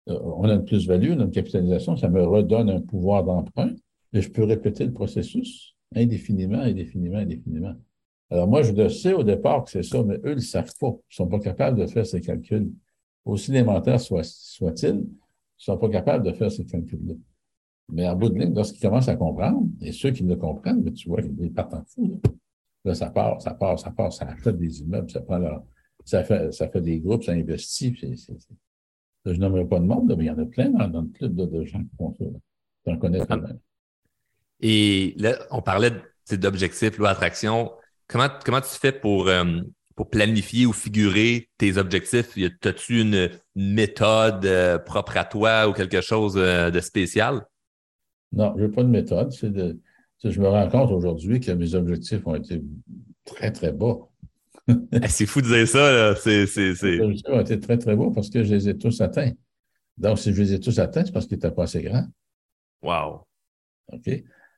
on 0.07 0.49
a 0.49 0.55
une 0.55 0.65
plus-value, 0.65 1.13
on 1.13 1.21
a 1.21 1.25
une 1.25 1.31
capitalisation, 1.31 1.97
ça 1.97 2.09
me 2.09 2.25
redonne 2.25 2.71
un 2.71 2.81
pouvoir 2.81 3.23
d'emprunt 3.25 3.73
et 4.13 4.21
je 4.21 4.31
peux 4.31 4.43
répéter 4.43 4.85
le 4.85 4.93
processus 4.93 5.77
indéfiniment, 5.95 6.59
indéfiniment, 6.59 7.19
indéfiniment. 7.19 7.75
Alors 8.31 8.47
moi, 8.49 8.63
je 8.63 8.73
le 8.73 8.89
sais 8.89 9.13
au 9.13 9.25
départ 9.25 9.65
que 9.65 9.71
c'est 9.71 9.83
ça, 9.83 10.03
mais 10.03 10.17
eux, 10.17 10.33
ils 10.33 10.37
ne 10.37 10.41
savent 10.41 10.73
pas. 10.79 10.89
Ils 10.89 11.11
ne 11.11 11.15
sont 11.15 11.27
pas 11.27 11.41
capables 11.41 11.79
de 11.79 11.87
faire 11.87 12.07
ces 12.07 12.21
calculs. 12.21 12.71
Aussi 13.25 13.51
élémentaires 13.51 14.01
soient-ils, 14.01 14.89
ils 14.89 14.95
ne 14.95 15.05
sont 15.57 15.79
pas 15.79 15.89
capables 15.89 16.25
de 16.25 16.33
faire 16.33 16.51
ces 16.51 16.65
calculs-là. 16.65 17.15
Mais 17.93 18.09
en 18.09 18.17
bout 18.17 18.29
de 18.29 18.39
ligne, 18.39 18.55
lorsqu'ils 18.55 18.81
commencent 18.81 19.09
à 19.09 19.17
comprendre, 19.17 19.67
et 19.81 19.93
ceux 19.93 20.11
qui 20.11 20.23
le 20.23 20.37
comprennent, 20.37 20.83
mais 20.83 20.93
tu 20.93 21.09
vois, 21.09 21.21
ils 21.21 21.53
partent 21.53 21.75
en 21.75 21.85
fou. 21.85 22.21
Là. 22.85 22.95
ça 22.95 23.11
part, 23.11 23.43
ça 23.43 23.53
part, 23.55 23.79
ça 23.79 23.91
part, 23.91 24.13
ça 24.13 24.27
achète 24.27 24.57
des 24.57 24.81
immeubles, 24.81 25.11
ça 25.11 25.21
prend 25.21 25.41
ça 26.05 26.25
fait, 26.25 26.53
ça 26.53 26.69
fait 26.69 26.81
des 26.81 27.01
groupes, 27.01 27.25
ça 27.25 27.33
investit. 27.33 27.97
C'est, 28.17 28.37
je 29.27 29.39
n'aimerais 29.39 29.67
pas 29.67 29.79
de 29.79 29.85
monde, 29.85 30.15
mais 30.17 30.25
il 30.25 30.29
y 30.29 30.31
en 30.31 30.39
a 30.39 30.47
plein 30.47 30.71
dans, 30.71 31.03
le 31.03 31.09
club 31.09 31.35
de, 31.35 31.65
gens 31.65 31.81
qui 31.81 31.97
font 31.97 32.15
ça. 32.19 32.25
J'en 32.87 32.99
connais 32.99 33.25
quand 33.27 33.41
même. 33.41 33.59
Et 34.61 35.15
là, 35.19 35.39
on 35.51 35.61
parlait 35.61 35.93
d'objectifs, 36.31 36.97
loi 36.97 37.11
attraction. 37.11 37.71
Comment, 38.07 38.29
comment 38.45 38.61
tu 38.61 38.69
fais 38.69 38.93
pour, 38.93 39.29
euh, 39.29 39.61
pour 40.01 40.09
planifier 40.09 40.65
ou 40.65 40.73
figurer 40.73 41.51
tes 41.59 41.77
objectifs? 41.77 42.35
As-tu 42.65 43.03
une, 43.03 43.29
méthode 43.55 44.47
euh, 44.47 44.79
propre 44.79 45.19
à 45.19 45.27
toi 45.27 45.69
ou 45.69 45.75
quelque 45.75 46.01
chose 46.01 46.39
euh, 46.39 46.71
de 46.71 46.81
spécial? 46.81 47.47
Non, 48.33 48.55
je 48.57 48.65
n'ai 48.65 48.71
pas 48.71 48.83
de 48.83 48.89
méthode. 48.89 49.31
je 49.31 50.41
me 50.41 50.49
rends 50.49 50.71
compte 50.71 50.91
aujourd'hui 50.91 51.39
que 51.39 51.53
mes 51.53 51.75
objectifs 51.75 52.27
ont 52.27 52.35
été 52.35 52.63
très, 53.27 53.53
très 53.53 53.73
bas. 53.73 53.99
Eh, 54.93 55.09
c'est 55.09 55.27
fou 55.27 55.43
de 55.43 55.49
dire 55.49 55.69
ça. 55.69 55.93
Là. 55.93 56.15
C'est, 56.15 56.47
c'est, 56.47 57.03
ont 57.03 57.41
été 57.41 57.61
très, 57.61 57.77
très 57.77 57.95
beau 57.95 58.11
parce 58.11 58.31
que 58.31 58.43
je 58.43 58.55
les 58.55 58.71
ai 58.71 58.79
tous 58.79 59.03
atteints. 59.03 59.33
Donc, 59.99 60.19
si 60.19 60.33
je 60.33 60.41
les 60.41 60.55
ai 60.55 60.61
tous 60.61 60.79
atteints, 60.79 61.05
c'est 61.05 61.13
parce 61.13 61.27
qu'ils 61.27 61.37
n'étaient 61.37 61.51
pas 61.51 61.65
assez 61.65 61.83
grands. 61.83 62.07
Wow. 62.81 63.27
OK? 63.93 64.09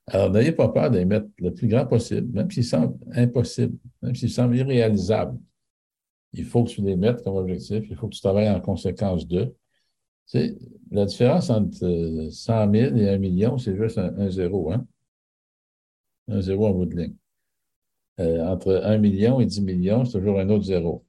Alors, 0.07 0.31
n'ayez 0.31 0.53
pas 0.53 0.69
peur 0.69 0.91
d'y 0.91 1.05
mettre 1.05 1.29
le 1.39 1.55
plus 1.55 1.69
grand 1.69 1.87
possible, 1.87 2.33
même 2.33 2.51
s'ils 2.51 2.65
semblent 2.65 2.99
impossibles, 3.13 3.79
même 4.03 4.15
s'ils 4.15 4.31
semblent 4.31 4.57
irréalisables. 4.57 5.39
Il 6.33 6.45
faut 6.45 6.65
que 6.65 6.71
tu 6.71 6.83
les 6.83 6.97
mettes 6.97 7.23
comme 7.23 7.37
objectif, 7.37 7.85
il 7.89 7.97
faut 7.97 8.09
que 8.09 8.15
tu 8.15 8.21
travailles 8.21 8.51
en 8.51 8.61
conséquence 8.61 9.27
d'eux. 9.27 9.55
Tu 10.27 10.39
sais, 10.39 10.59
la 10.91 11.05
différence 11.07 11.51
entre 11.51 12.29
100 12.31 12.75
euh, 12.75 12.91
000 12.91 12.97
et 12.97 13.09
1 13.11 13.19
million, 13.19 13.59
c'est 13.59 13.77
juste 13.77 13.99
un, 13.99 14.31
zéro, 14.31 14.73
hein? 14.73 14.87
Un 16.29 16.41
zéro 16.41 16.67
en 16.67 16.73
bout 16.73 16.87
de 16.87 16.97
ligne. 16.97 17.17
Euh, 18.21 18.45
entre 18.47 18.83
1 18.85 18.99
million 18.99 19.41
et 19.41 19.47
10 19.47 19.63
millions, 19.63 20.05
c'est 20.05 20.19
toujours 20.19 20.41
un 20.41 20.49
autre 20.51 20.65
zéro. 20.65 21.05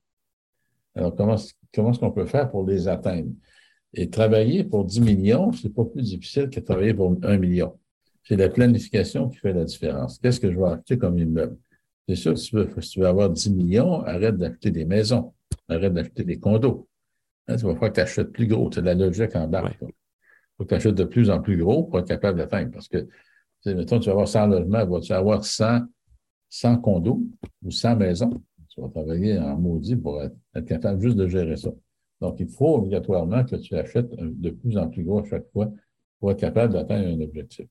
Alors, 0.96 1.16
comment, 1.16 1.36
comment 1.74 1.92
est-ce 1.92 2.00
qu'on 2.00 2.12
peut 2.12 2.26
faire 2.26 2.50
pour 2.52 2.66
les 2.66 2.88
atteindre? 2.88 3.32
Et 3.94 4.10
travailler 4.10 4.64
pour 4.64 4.86
10 4.86 5.02
millions, 5.02 5.52
c'est 5.52 5.70
pas 5.74 5.86
plus 5.86 6.04
difficile 6.04 6.50
que 6.50 6.60
travailler 6.60 6.94
pour 6.94 7.16
1 7.24 7.38
million. 7.38 7.80
C'est 8.24 8.38
la 8.38 8.50
planification 8.50 9.30
qui 9.30 9.38
fait 9.38 9.54
la 9.54 9.66
différence. 9.66 10.20
Qu'est-ce 10.20 10.40
que 10.40 10.52
je 10.52 10.58
vais 10.58 10.68
acheter 10.68 10.98
comme 10.98 11.18
immeuble? 11.18 11.58
C'est 12.08 12.16
sûr 12.16 12.38
si 12.38 12.50
tu 12.50 12.56
veux, 12.56 12.82
si 12.82 12.90
tu 12.90 13.00
veux 13.00 13.08
avoir 13.08 13.30
10 13.30 13.52
millions, 13.52 14.02
arrête 14.02 14.38
d'acheter 14.38 14.72
des 14.72 14.86
maisons, 14.86 15.34
arrête 15.68 15.94
d'acheter 15.94 16.24
des 16.24 16.40
condos. 16.40 16.88
Hein, 17.48 17.58
tu 17.58 17.66
vas 17.66 17.76
faire 17.76 17.90
que 17.90 17.96
tu 17.96 18.02
achètes 18.02 18.32
plus 18.32 18.48
gros. 18.48 18.70
C'est 18.72 18.82
la 18.82 18.94
logique 18.94 19.36
en 19.36 19.48
bas. 19.48 19.70
Il 19.82 19.88
faut 20.58 20.64
que 20.64 20.70
tu 20.70 20.76
achètes 20.76 20.96
de 20.96 21.04
plus 21.04 21.30
en 21.30 21.42
plus 21.42 21.58
gros 21.58 21.84
pour 21.84 22.00
être 22.00 22.08
capable 22.08 22.38
d'atteindre. 22.38 22.72
Parce 22.72 22.88
que, 22.88 23.08
mettons, 23.66 24.00
tu 24.00 24.06
vas 24.06 24.14
avoir 24.14 24.28
100 24.28 24.48
logements, 24.48 24.86
vas-tu 24.86 25.14
avoir 25.14 25.44
100 25.44 25.82
sans 26.50 26.78
condo 26.78 27.22
ou 27.64 27.72
sans 27.72 27.96
maison. 27.96 28.42
Tu 28.70 28.82
vas 28.82 28.90
travailler 28.90 29.38
en 29.40 29.58
maudit 29.58 29.96
pour 29.96 30.22
être, 30.22 30.66
capable 30.66 31.02
juste 31.02 31.18
de 31.18 31.28
gérer 31.28 31.58
ça. 31.58 31.72
Donc, 32.22 32.40
il 32.40 32.48
faut 32.48 32.76
obligatoirement 32.76 33.44
que 33.44 33.56
tu 33.58 33.76
achètes 33.76 34.10
de 34.16 34.50
plus 34.50 34.78
en 34.78 34.88
plus 34.90 35.04
gros 35.04 35.20
à 35.20 35.26
chaque 35.26 35.50
fois 35.52 35.72
pour 36.20 36.32
être 36.32 36.40
capable 36.40 36.74
d'atteindre 36.74 37.08
un 37.08 37.22
objectif. 37.22 37.68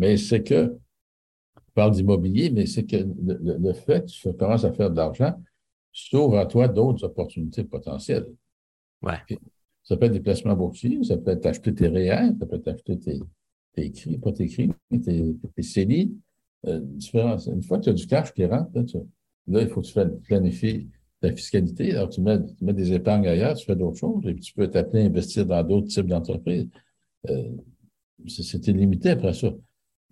Mais 0.00 0.16
c'est 0.16 0.42
que, 0.42 0.78
je 1.56 1.72
parle 1.74 1.92
d'immobilier, 1.92 2.48
mais 2.48 2.64
c'est 2.64 2.84
que 2.84 2.96
le, 2.96 3.72
fait 3.74 4.06
que 4.06 4.10
tu 4.10 4.32
commences 4.32 4.64
à 4.64 4.72
faire 4.72 4.90
de 4.90 4.96
l'argent, 4.96 5.34
s'ouvre 5.92 6.38
à 6.38 6.46
toi 6.46 6.68
d'autres 6.68 7.04
opportunités 7.04 7.64
potentielles. 7.64 8.26
Ouais. 9.02 9.18
Ça 9.82 9.98
peut 9.98 10.06
être 10.06 10.12
des 10.12 10.20
placements 10.20 10.56
boursiers, 10.56 11.04
ça 11.04 11.18
peut 11.18 11.32
être 11.32 11.44
acheter 11.44 11.74
tes 11.74 11.88
réels, 11.88 12.34
ça 12.40 12.46
peut 12.46 12.56
être 12.56 12.68
acheter 12.68 12.98
tes, 12.98 13.20
tes 13.74 13.84
écrits, 13.84 14.16
pas 14.16 14.32
tes 14.32 14.44
écrits, 14.44 14.70
tes, 14.90 15.36
tes 15.54 15.62
CELI. 15.62 16.16
Euh, 16.66 16.80
une 16.80 17.62
fois 17.62 17.78
que 17.78 17.84
tu 17.84 17.90
as 17.90 17.92
du 17.92 18.06
cash 18.06 18.32
qui 18.32 18.46
rentre, 18.46 18.70
là, 18.74 18.82
là 19.48 19.62
il 19.62 19.68
faut 19.68 19.82
que 19.82 19.86
tu 19.86 20.20
planifies 20.22 20.88
ta 21.20 21.30
fiscalité. 21.30 21.94
Alors, 21.94 22.08
tu 22.08 22.22
mets, 22.22 22.42
tu 22.42 22.64
mets 22.64 22.72
des 22.72 22.94
épargnes 22.94 23.26
ailleurs, 23.26 23.54
tu 23.54 23.66
fais 23.66 23.76
d'autres 23.76 23.98
choses, 23.98 24.26
et 24.26 24.32
puis 24.32 24.42
tu 24.42 24.54
peux 24.54 24.70
t'appeler 24.70 25.02
à 25.02 25.06
investir 25.06 25.44
dans 25.44 25.62
d'autres 25.62 25.88
types 25.88 26.06
d'entreprises. 26.06 26.68
Euh, 27.28 27.52
C'était 28.26 28.72
limité 28.72 29.10
après 29.10 29.34
ça. 29.34 29.52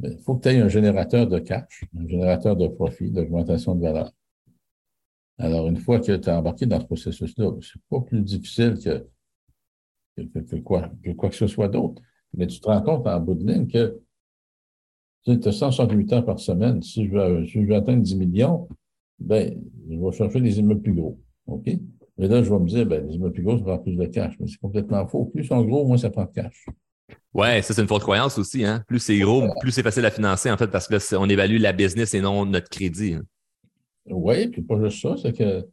Il 0.00 0.18
faut 0.18 0.36
que 0.36 0.42
tu 0.42 0.48
aies 0.48 0.60
un 0.60 0.68
générateur 0.68 1.26
de 1.26 1.38
cash, 1.38 1.84
un 1.98 2.06
générateur 2.06 2.56
de 2.56 2.68
profit, 2.68 3.10
d'augmentation 3.10 3.74
de 3.74 3.82
valeur. 3.82 4.12
Alors, 5.38 5.68
une 5.68 5.76
fois 5.76 6.00
que 6.00 6.16
tu 6.16 6.28
as 6.28 6.38
embarqué 6.38 6.66
dans 6.66 6.80
ce 6.80 6.86
processus-là, 6.86 7.52
c'est 7.60 7.80
pas 7.88 8.00
plus 8.00 8.22
difficile 8.22 8.76
que, 8.82 9.06
que, 10.16 10.56
quoi, 10.56 10.90
que 11.02 11.10
quoi 11.12 11.28
que 11.30 11.36
ce 11.36 11.46
soit 11.46 11.68
d'autre. 11.68 12.02
Mais 12.34 12.46
tu 12.46 12.60
te 12.60 12.66
rends 12.66 12.82
compte 12.82 13.06
en 13.06 13.20
bout 13.20 13.34
de 13.34 13.46
ligne 13.46 13.66
que 13.66 14.00
tu 15.24 15.48
as 15.48 15.52
168 15.52 16.12
heures 16.12 16.24
par 16.24 16.40
semaine. 16.40 16.82
Si 16.82 17.06
je 17.06 17.10
veux, 17.10 17.46
si 17.46 17.62
je 17.62 17.66
veux 17.66 17.74
atteindre 17.74 18.02
10 18.02 18.16
millions, 18.16 18.68
ben, 19.18 19.60
je 19.88 19.96
vais 19.96 20.12
chercher 20.12 20.40
des 20.40 20.58
immeubles 20.58 20.82
plus 20.82 20.94
gros. 20.94 21.18
OK? 21.46 21.70
Mais 22.18 22.26
là, 22.26 22.42
je 22.42 22.50
vais 22.50 22.58
me 22.58 22.66
dire, 22.66 22.86
ben, 22.86 23.06
les 23.06 23.14
immeubles 23.14 23.34
plus 23.34 23.42
gros, 23.44 23.58
ça 23.58 23.64
prend 23.64 23.78
plus 23.78 23.96
de 23.96 24.06
cash. 24.06 24.34
Mais 24.40 24.48
c'est 24.48 24.58
complètement 24.58 25.06
faux. 25.06 25.26
Plus 25.26 25.44
ils 25.44 25.46
sont 25.46 25.62
gros, 25.64 25.86
moins 25.86 25.98
ça 25.98 26.10
prend 26.10 26.24
de 26.24 26.32
cash. 26.32 26.66
Ouais, 27.34 27.62
ça, 27.62 27.74
c'est 27.74 27.82
une 27.82 27.88
fausse 27.88 28.02
croyance 28.02 28.38
aussi. 28.38 28.64
Hein? 28.64 28.82
Plus 28.86 28.98
c'est 28.98 29.18
gros, 29.18 29.48
plus 29.60 29.70
c'est 29.70 29.82
facile 29.82 30.04
à 30.04 30.10
financer, 30.10 30.50
en 30.50 30.56
fait, 30.56 30.68
parce 30.68 30.88
que 30.88 30.94
là, 30.94 31.20
on 31.20 31.28
évalue 31.28 31.58
la 31.58 31.72
business 31.72 32.14
et 32.14 32.20
non 32.20 32.44
notre 32.46 32.68
crédit. 32.68 33.14
Hein. 33.14 33.22
Oui, 34.06 34.48
puis 34.48 34.62
pas 34.62 34.82
juste 34.82 35.02
ça, 35.02 35.14
c'est 35.20 35.32
que 35.32 35.66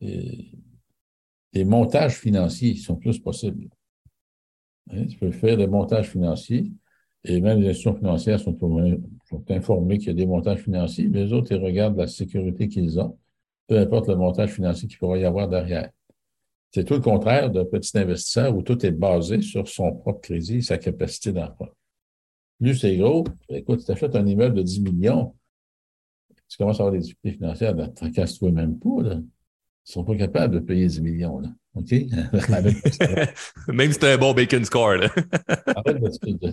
les, 0.00 1.64
montages 1.64 2.16
financiers 2.16 2.76
sont 2.76 2.96
plus 2.96 3.18
possibles. 3.18 3.68
Hein, 4.90 5.06
tu 5.06 5.18
peux 5.18 5.30
faire 5.32 5.56
des 5.56 5.66
montages 5.66 6.08
financiers 6.08 6.70
et 7.24 7.40
même 7.40 7.60
les 7.60 7.70
institutions 7.70 7.96
financières 7.96 8.38
sont, 8.38 8.56
sont 8.58 9.44
informées 9.50 9.98
qu'il 9.98 10.08
y 10.08 10.10
a 10.10 10.14
des 10.14 10.26
montages 10.26 10.60
financiers, 10.60 11.08
mais 11.08 11.24
les 11.24 11.32
autres, 11.32 11.52
ils 11.52 11.62
regardent 11.62 11.96
la 11.96 12.06
sécurité 12.06 12.68
qu'ils 12.68 13.00
ont, 13.00 13.18
peu 13.66 13.78
importe 13.78 14.08
le 14.08 14.16
montage 14.16 14.52
financier 14.52 14.88
qu'il 14.88 14.98
pourrait 14.98 15.20
y 15.20 15.24
avoir 15.24 15.48
derrière. 15.48 15.90
C'est 16.70 16.84
tout 16.84 16.94
le 16.94 17.00
contraire 17.00 17.50
d'un 17.50 17.64
petit 17.64 17.96
investisseur 17.96 18.54
où 18.54 18.62
tout 18.62 18.84
est 18.84 18.90
basé 18.90 19.40
sur 19.40 19.66
son 19.68 19.92
propre 19.92 20.20
crédit, 20.20 20.62
sa 20.62 20.78
capacité 20.78 21.32
d'emprunt. 21.32 21.70
Plus 22.60 22.76
c'est 22.76 22.96
gros, 22.96 23.24
écoute, 23.48 23.84
tu 23.84 23.90
achètes 23.90 24.16
un 24.16 24.26
immeuble 24.26 24.56
de 24.56 24.62
10 24.62 24.80
millions, 24.80 25.34
tu 26.48 26.56
commences 26.56 26.80
à 26.80 26.84
avoir 26.84 26.92
des 26.92 27.00
difficultés 27.00 27.36
financières, 27.36 27.74
ben, 27.74 27.88
tracasse-toi 27.88 28.50
même 28.50 28.78
pas, 28.78 29.02
là. 29.02 29.20
Ils 29.86 29.92
sont 29.92 30.04
pas 30.04 30.16
capables 30.16 30.54
de 30.54 30.60
payer 30.60 30.86
10 30.86 31.00
millions, 31.00 31.38
là. 31.38 31.48
OK? 31.74 31.90
même 33.72 33.92
si 33.92 33.98
tu 33.98 34.06
un 34.06 34.18
bon 34.18 34.34
bacon 34.34 34.64
score, 34.64 34.96
là. 34.96 35.08
Arrête 35.66 36.00
de, 36.00 36.52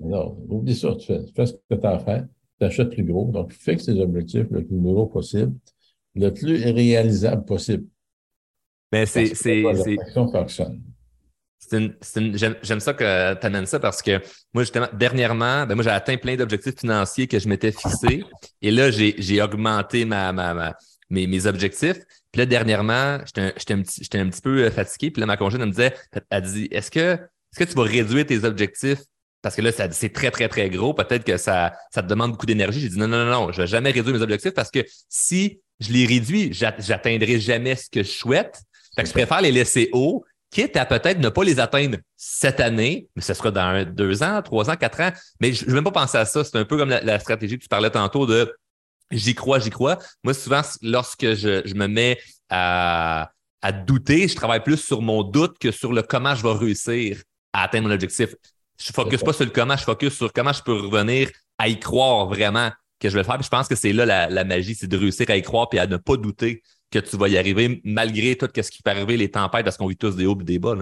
non, 0.00 0.38
oublie 0.48 0.76
ça. 0.76 0.94
Tu 0.96 1.06
fais, 1.06 1.24
tu 1.24 1.32
fais 1.34 1.46
ce 1.46 1.52
que 1.52 1.74
tu 1.74 1.86
as 1.86 1.90
à 1.90 1.98
faire. 1.98 2.26
Tu 2.58 2.66
achètes 2.66 2.90
plus 2.90 3.04
gros. 3.04 3.30
Donc, 3.30 3.52
fixe 3.52 3.86
tes 3.86 4.00
objectifs 4.00 4.46
le 4.50 4.64
plus 4.64 4.78
gros 4.78 5.06
possible, 5.06 5.54
le 6.14 6.30
plus 6.30 6.62
réalisable 6.64 7.44
possible. 7.44 7.86
Mais 8.92 9.06
c'est. 9.06 9.34
c'est 9.34 9.62
J'aime 11.70 12.80
ça 12.80 12.94
que 12.94 13.34
tu 13.34 13.46
amènes 13.46 13.66
ça 13.66 13.78
parce 13.78 14.02
que 14.02 14.20
moi, 14.52 14.64
justement, 14.64 14.88
dernièrement, 14.92 15.66
ben 15.66 15.74
moi, 15.74 15.84
j'ai 15.84 15.90
atteint 15.90 16.16
plein 16.16 16.34
d'objectifs 16.34 16.80
financiers 16.80 17.28
que 17.28 17.38
je 17.38 17.48
m'étais 17.48 17.70
fixés. 17.70 18.24
Et 18.60 18.70
là, 18.70 18.90
j'ai 18.90 19.42
augmenté 19.42 20.04
ma, 20.04 20.32
ma, 20.32 20.74
mes, 21.10 21.26
mes, 21.26 21.46
objectifs. 21.46 21.98
Puis 22.32 22.40
là, 22.40 22.46
dernièrement, 22.46 23.18
j'étais 23.26 23.72
un, 23.74 23.82
petit, 23.82 24.08
un 24.14 24.28
petit 24.28 24.40
peu 24.40 24.64
euh, 24.64 24.70
fatigué. 24.70 25.10
Puis 25.10 25.20
là, 25.20 25.26
ma 25.26 25.36
congénère 25.36 25.66
me 25.66 25.72
disait, 25.72 25.94
elle 26.30 26.42
dit, 26.42 26.68
est-ce 26.70 26.90
que, 26.90 27.14
est-ce 27.14 27.64
que 27.64 27.64
tu 27.64 27.76
vas 27.76 27.82
réduire 27.82 28.26
tes 28.26 28.44
objectifs? 28.44 29.00
Parce 29.42 29.56
que 29.56 29.62
là, 29.62 29.70
c'est 29.72 30.12
très, 30.12 30.30
très, 30.30 30.48
très 30.48 30.70
gros. 30.70 30.92
Peut-être 30.92 31.24
que 31.24 31.36
ça, 31.36 31.74
ça 31.90 32.02
te 32.02 32.08
demande 32.08 32.32
beaucoup 32.32 32.46
d'énergie. 32.46 32.80
J'ai 32.80 32.88
dit, 32.88 32.98
non, 32.98 33.08
non, 33.08 33.24
non, 33.24 33.30
non, 33.30 33.52
je 33.52 33.62
vais 33.62 33.66
jamais 33.66 33.90
réduire 33.90 34.14
mes 34.14 34.22
objectifs 34.22 34.52
parce 34.52 34.70
que 34.70 34.84
si 35.08 35.60
je 35.80 35.92
les 35.92 36.06
réduis, 36.06 36.52
j'atteindrai 36.52 37.40
jamais 37.40 37.74
ce 37.74 37.88
que 37.88 38.02
je 38.02 38.10
souhaite. 38.10 38.60
Je 39.06 39.12
préfère 39.12 39.40
les 39.40 39.52
laisser 39.52 39.88
hauts, 39.92 40.24
quitte 40.50 40.76
à 40.76 40.84
peut-être 40.84 41.18
ne 41.18 41.28
pas 41.28 41.44
les 41.44 41.60
atteindre 41.60 41.98
cette 42.16 42.60
année, 42.60 43.08
mais 43.14 43.22
ce 43.22 43.34
sera 43.34 43.50
dans 43.50 43.84
deux 43.90 44.22
ans, 44.22 44.42
trois 44.42 44.68
ans, 44.70 44.76
quatre 44.76 45.00
ans. 45.00 45.10
Mais 45.40 45.52
je 45.52 45.64
ne 45.64 45.70
vais 45.70 45.74
même 45.76 45.84
pas 45.84 45.92
penser 45.92 46.18
à 46.18 46.24
ça. 46.24 46.44
C'est 46.44 46.56
un 46.56 46.64
peu 46.64 46.76
comme 46.76 46.90
la, 46.90 47.18
stratégie 47.18 47.56
que 47.56 47.62
tu 47.62 47.68
parlais 47.68 47.90
tantôt 47.90 48.26
de 48.26 48.52
j'y 49.10 49.34
crois, 49.34 49.58
j'y 49.58 49.70
crois. 49.70 49.98
Moi, 50.24 50.34
souvent, 50.34 50.62
lorsque 50.82 51.34
je, 51.34 51.74
me 51.74 51.86
mets 51.86 52.18
à, 52.48 53.30
à, 53.62 53.72
douter, 53.72 54.28
je 54.28 54.34
travaille 54.34 54.62
plus 54.62 54.78
sur 54.78 55.02
mon 55.02 55.22
doute 55.22 55.58
que 55.58 55.70
sur 55.70 55.92
le 55.92 56.02
comment 56.02 56.34
je 56.34 56.42
vais 56.42 56.52
réussir 56.52 57.22
à 57.52 57.64
atteindre 57.64 57.88
mon 57.88 57.94
objectif. 57.94 58.34
Je 58.78 58.90
ne 58.90 58.94
focus 58.94 59.22
pas 59.22 59.32
sur 59.32 59.44
le 59.44 59.50
comment, 59.50 59.76
je 59.76 59.84
focus 59.84 60.14
sur 60.14 60.32
comment 60.32 60.52
je 60.52 60.62
peux 60.62 60.72
revenir 60.72 61.30
à 61.58 61.68
y 61.68 61.78
croire 61.78 62.26
vraiment 62.26 62.70
que 62.98 63.08
je 63.08 63.14
vais 63.14 63.20
le 63.20 63.24
faire. 63.24 63.42
je 63.42 63.48
pense 63.48 63.68
que 63.68 63.74
c'est 63.74 63.92
là 63.92 64.06
la, 64.06 64.28
la 64.28 64.44
magie, 64.44 64.74
c'est 64.74 64.86
de 64.86 64.96
réussir 64.96 65.28
à 65.28 65.36
y 65.36 65.42
croire 65.42 65.68
et 65.72 65.78
à 65.78 65.86
ne 65.86 65.96
pas 65.96 66.16
douter 66.16 66.62
que 66.90 66.98
tu 66.98 67.16
vas 67.16 67.28
y 67.28 67.38
arriver 67.38 67.80
malgré 67.84 68.36
tout 68.36 68.48
ce 68.54 68.70
qui 68.70 68.82
peut 68.82 68.90
arriver, 68.90 69.16
les 69.16 69.30
tempêtes, 69.30 69.64
parce 69.64 69.76
qu'on 69.76 69.86
vit 69.86 69.96
tous 69.96 70.16
des 70.16 70.26
hauts 70.26 70.38
et 70.40 70.44
des 70.44 70.58
bas. 70.58 70.76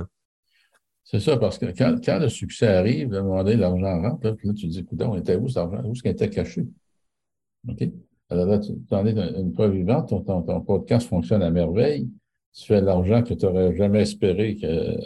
C'est 1.04 1.20
ça, 1.20 1.36
parce 1.36 1.58
que 1.58 1.66
quand, 1.66 1.96
quand, 2.04 2.18
le 2.18 2.28
succès 2.28 2.66
arrive, 2.66 3.14
à 3.14 3.18
un 3.18 3.22
moment 3.22 3.42
donné, 3.42 3.56
l'argent 3.56 4.02
rentre, 4.02 4.26
là, 4.26 4.34
puis 4.34 4.48
là, 4.48 4.54
tu 4.54 4.66
dis, 4.66 4.80
écoute, 4.80 5.00
on 5.02 5.16
était 5.16 5.36
où 5.36 5.48
cet 5.48 5.58
argent? 5.58 5.82
Où 5.84 5.92
est-ce 5.92 6.02
qu'il 6.02 6.10
était 6.10 6.28
caché? 6.28 6.66
OK? 7.66 7.82
Alors 8.30 8.46
là, 8.46 8.58
tu 8.58 8.72
en 8.90 9.06
es 9.06 9.12
une 9.12 9.52
preuve 9.54 9.72
vivante, 9.72 10.08
ton, 10.08 10.20
ton, 10.20 10.60
podcast 10.60 11.08
fonctionne 11.08 11.42
à 11.42 11.50
merveille. 11.50 12.10
Tu 12.52 12.66
fais 12.66 12.80
l'argent 12.80 13.22
que 13.22 13.32
tu 13.32 13.46
n'aurais 13.46 13.74
jamais 13.74 14.02
espéré 14.02 14.56
que 14.56 14.96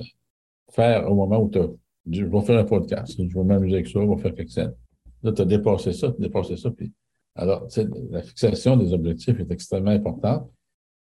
faire 0.73 1.09
au 1.09 1.15
moment 1.15 1.41
où 1.41 1.49
tu 1.49 1.59
as 1.59 1.69
dit, 2.05 2.21
je 2.21 2.25
vais 2.25 2.41
faire 2.41 2.59
un 2.59 2.65
podcast, 2.65 3.15
je 3.17 3.39
vais 3.39 3.45
m'amuser 3.45 3.77
avec 3.77 3.87
ça, 3.87 4.01
je 4.01 4.09
vais 4.09 4.17
faire 4.17 4.35
quelque 4.35 4.53
chose. 4.53 4.75
Là, 5.23 5.33
tu 5.33 5.43
as 5.43 5.45
dépassé 5.45 5.93
ça, 5.93 6.11
tu 6.11 6.17
as 6.17 6.27
dépassé 6.27 6.57
ça. 6.57 6.71
Puis, 6.73 6.93
alors, 7.37 7.69
la 8.11 8.23
fixation 8.23 8.77
des 8.77 8.93
objectifs 8.93 9.39
est 9.39 9.51
extrêmement 9.53 9.93
importante. 9.93 10.51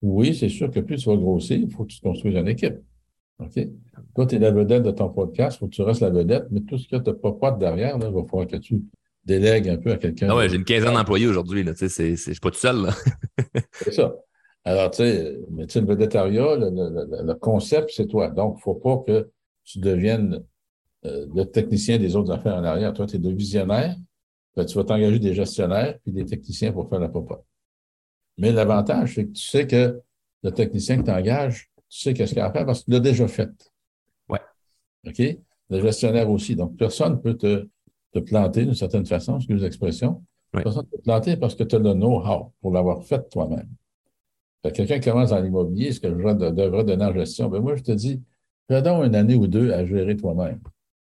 Oui, 0.03 0.35
c'est 0.35 0.49
sûr 0.49 0.71
que 0.71 0.81
plus 0.81 1.03
tu 1.03 1.09
vas 1.09 1.17
grossir, 1.17 1.59
il 1.59 1.71
faut 1.71 1.85
que 1.85 1.93
tu 1.93 1.99
te 1.99 2.07
construises 2.07 2.37
une 2.37 2.49
équipe. 2.49 2.77
OK? 3.41 3.69
Toi, 4.15 4.27
tu 4.27 4.37
es 4.37 4.39
la 4.39 4.51
vedette 4.51 4.83
de 4.83 4.91
ton 4.91 5.09
podcast, 5.09 5.57
il 5.57 5.59
faut 5.61 5.67
que 5.67 5.75
tu 5.75 5.83
restes 5.83 6.01
la 6.01 6.11
vedette, 6.11 6.47
mais 6.51 6.61
tout 6.61 6.79
ce 6.79 6.89
que 6.89 6.97
tu 6.97 7.11
pas 7.41 7.51
de 7.53 7.59
derrière, 7.59 7.99
là, 7.99 8.09
il 8.09 8.15
va 8.15 8.25
falloir 8.25 8.47
que 8.47 8.57
tu 8.57 8.83
délègues 9.25 9.69
un 9.69 9.77
peu 9.77 9.93
à 9.93 9.97
quelqu'un. 9.97 10.29
Ah 10.31 10.37
ouais, 10.37 10.49
j'ai 10.49 10.57
une 10.57 10.65
quinzaine 10.65 10.95
d'employés 10.95 11.27
aujourd'hui, 11.27 11.63
là, 11.63 11.75
tu 11.75 11.89
sais, 11.89 12.17
je 12.17 12.33
suis 12.33 12.41
pas 12.41 12.51
tout 12.51 12.59
seul, 12.59 12.83
là. 12.83 12.95
c'est 13.73 13.93
ça. 13.93 14.15
Alors, 14.65 14.91
tu 14.91 14.99
sais, 14.99 15.39
mais 15.51 15.67
tu 15.67 15.75
sais, 15.75 15.81
le 15.81 15.87
vedettariat, 15.87 16.57
le, 16.57 17.35
concept, 17.35 17.91
c'est 17.93 18.07
toi. 18.07 18.29
Donc, 18.29 18.55
il 18.55 18.59
ne 18.59 18.63
faut 18.63 18.75
pas 18.75 18.99
que 19.07 19.31
tu 19.65 19.79
deviennes 19.79 20.43
euh, 21.05 21.27
le 21.35 21.45
technicien 21.45 21.99
des 21.99 22.17
autres 22.17 22.33
affaires 22.33 22.57
en 22.57 22.65
arrière. 22.65 22.93
Toi, 22.93 23.07
tu 23.07 23.17
es 23.17 23.19
de 23.19 23.31
visionnaire, 23.31 23.97
ben, 24.57 24.65
tu 24.65 24.77
vas 24.77 24.85
t'engager 24.85 25.19
des 25.19 25.35
gestionnaires 25.35 25.99
puis 26.03 26.13
des 26.13 26.25
techniciens 26.25 26.73
pour 26.73 26.89
faire 26.89 26.99
la 26.99 27.09
popote. 27.09 27.45
Mais 28.39 28.53
l'avantage, 28.53 29.15
c'est 29.15 29.27
que 29.27 29.33
tu 29.33 29.43
sais 29.43 29.67
que 29.67 30.01
le 30.43 30.51
technicien 30.53 30.99
que 30.99 31.05
tu 31.05 31.11
engages, 31.11 31.71
tu 31.89 32.01
sais 32.01 32.15
qu'est-ce 32.15 32.33
qu'il 32.33 32.41
a 32.41 32.47
à 32.47 32.53
faire 32.53 32.65
parce 32.65 32.81
que 32.81 32.85
tu 32.87 32.91
l'as 32.93 33.01
déjà 33.01 33.27
fait. 33.27 33.51
Ouais. 34.29 34.41
OK? 35.07 35.39
Le 35.71 35.81
gestionnaire 35.81 36.31
aussi. 36.31 36.55
Donc, 36.57 36.77
personne 36.77 37.15
ne 37.15 37.19
peut 37.19 37.35
te, 37.37 37.69
te 38.13 38.19
planter 38.21 38.65
d'une 38.65 38.75
certaine 38.75 39.07
façon, 39.07 39.37
excuse 39.37 39.63
l'expression. 39.63 40.23
Personne 40.53 40.85
ne 40.85 40.91
peut 40.91 40.99
te 40.99 41.03
planter 41.03 41.37
parce 41.37 41.55
que 41.55 41.65
tu 41.65 41.77
as 41.77 41.79
le 41.79 41.93
know-how 41.93 42.53
pour 42.61 42.73
l'avoir 42.73 43.05
fait 43.05 43.29
toi-même. 43.29 43.69
Quelqu'un 44.63 44.99
qui 44.99 45.09
commence 45.09 45.31
dans 45.31 45.41
l'immobilier, 45.41 45.93
ce 45.93 46.01
que 46.01 46.09
je 46.09 46.15
devrais 46.15 46.85
donner 46.85 47.05
en 47.05 47.13
gestion, 47.13 47.49
ben 47.49 47.61
moi, 47.61 47.77
je 47.77 47.83
te 47.83 47.93
dis, 47.93 48.21
fais 48.69 48.83
donc 48.83 49.05
une 49.05 49.15
année 49.15 49.35
ou 49.35 49.47
deux 49.47 49.73
à 49.73 49.85
gérer 49.85 50.17
toi-même. 50.17 50.61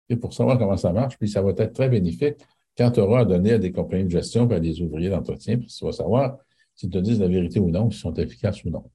Et 0.08 0.16
pour 0.16 0.32
savoir 0.32 0.58
comment 0.58 0.76
ça 0.76 0.92
marche, 0.92 1.18
puis 1.18 1.28
ça 1.28 1.42
va 1.42 1.50
être 1.50 1.72
très 1.72 1.88
bénéfique 1.88 2.36
quand 2.76 2.90
tu 2.90 3.00
auras 3.00 3.20
à 3.20 3.24
donner 3.24 3.52
à 3.52 3.58
des 3.58 3.72
compagnies 3.72 4.04
de 4.04 4.10
gestion, 4.10 4.46
puis 4.46 4.56
à 4.56 4.60
des 4.60 4.80
ouvriers 4.80 5.10
d'entretien, 5.10 5.58
puis 5.58 5.66
tu 5.66 5.84
vas 5.84 5.92
savoir 5.92 6.38
s'ils 6.82 6.90
te 6.90 6.98
disent 6.98 7.20
la 7.20 7.28
vérité 7.28 7.60
ou 7.60 7.70
non, 7.70 7.90
s'ils 7.90 8.00
sont 8.00 8.14
efficaces 8.14 8.64
ou 8.64 8.70
non. 8.70 8.90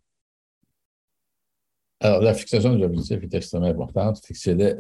Alors, 2.02 2.22
la 2.22 2.34
fixation 2.34 2.76
des 2.76 2.84
objectifs 2.84 3.24
est 3.24 3.34
extrêmement 3.34 3.68
importante. 3.68 4.20
Fixez-les 4.26 4.76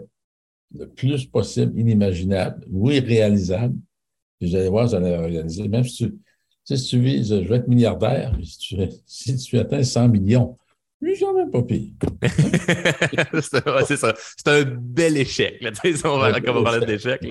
le 0.78 0.90
plus 0.90 1.26
possible, 1.26 1.80
inimaginable, 1.80 2.66
oui, 2.70 3.00
réalisable. 3.00 3.76
Puis 4.38 4.50
vous 4.50 4.56
allez 4.58 4.68
voir, 4.68 4.88
vous 4.88 4.96
allez 4.96 5.16
réaliser. 5.16 5.70
Même 5.70 5.86
si 5.86 6.10
tu, 6.66 6.76
si 6.76 6.86
tu 6.86 7.00
vises, 7.00 7.30
je 7.30 7.48
vais 7.48 7.56
être 7.56 7.70
milliardaire, 7.70 8.38
si 8.44 8.58
tu, 8.58 8.76
si 9.06 9.38
tu 9.38 9.58
atteins 9.58 9.84
100 9.84 10.10
millions, 10.10 10.58
lui, 11.00 11.18
quand 11.18 11.34
même 11.34 11.50
pas 11.50 11.62
pire. 11.62 11.94
c'est 13.88 13.98
ça. 13.98 14.16
C'est 14.36 14.48
un 14.48 14.64
bel 14.64 15.16
échec. 15.16 15.62
Là. 15.62 15.72
On 16.04 16.18
va, 16.18 16.42
quand 16.42 16.52
on 16.52 16.64
va 16.64 16.72
parler 16.72 16.88
d'échec. 16.88 17.22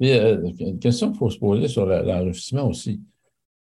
Mais 0.00 0.18
euh, 0.18 0.42
une 0.58 0.78
question 0.78 1.10
qu'il 1.10 1.18
faut 1.18 1.30
se 1.30 1.38
poser 1.38 1.68
sur 1.68 1.86
l'enrichissement 1.86 2.68
aussi 2.68 3.00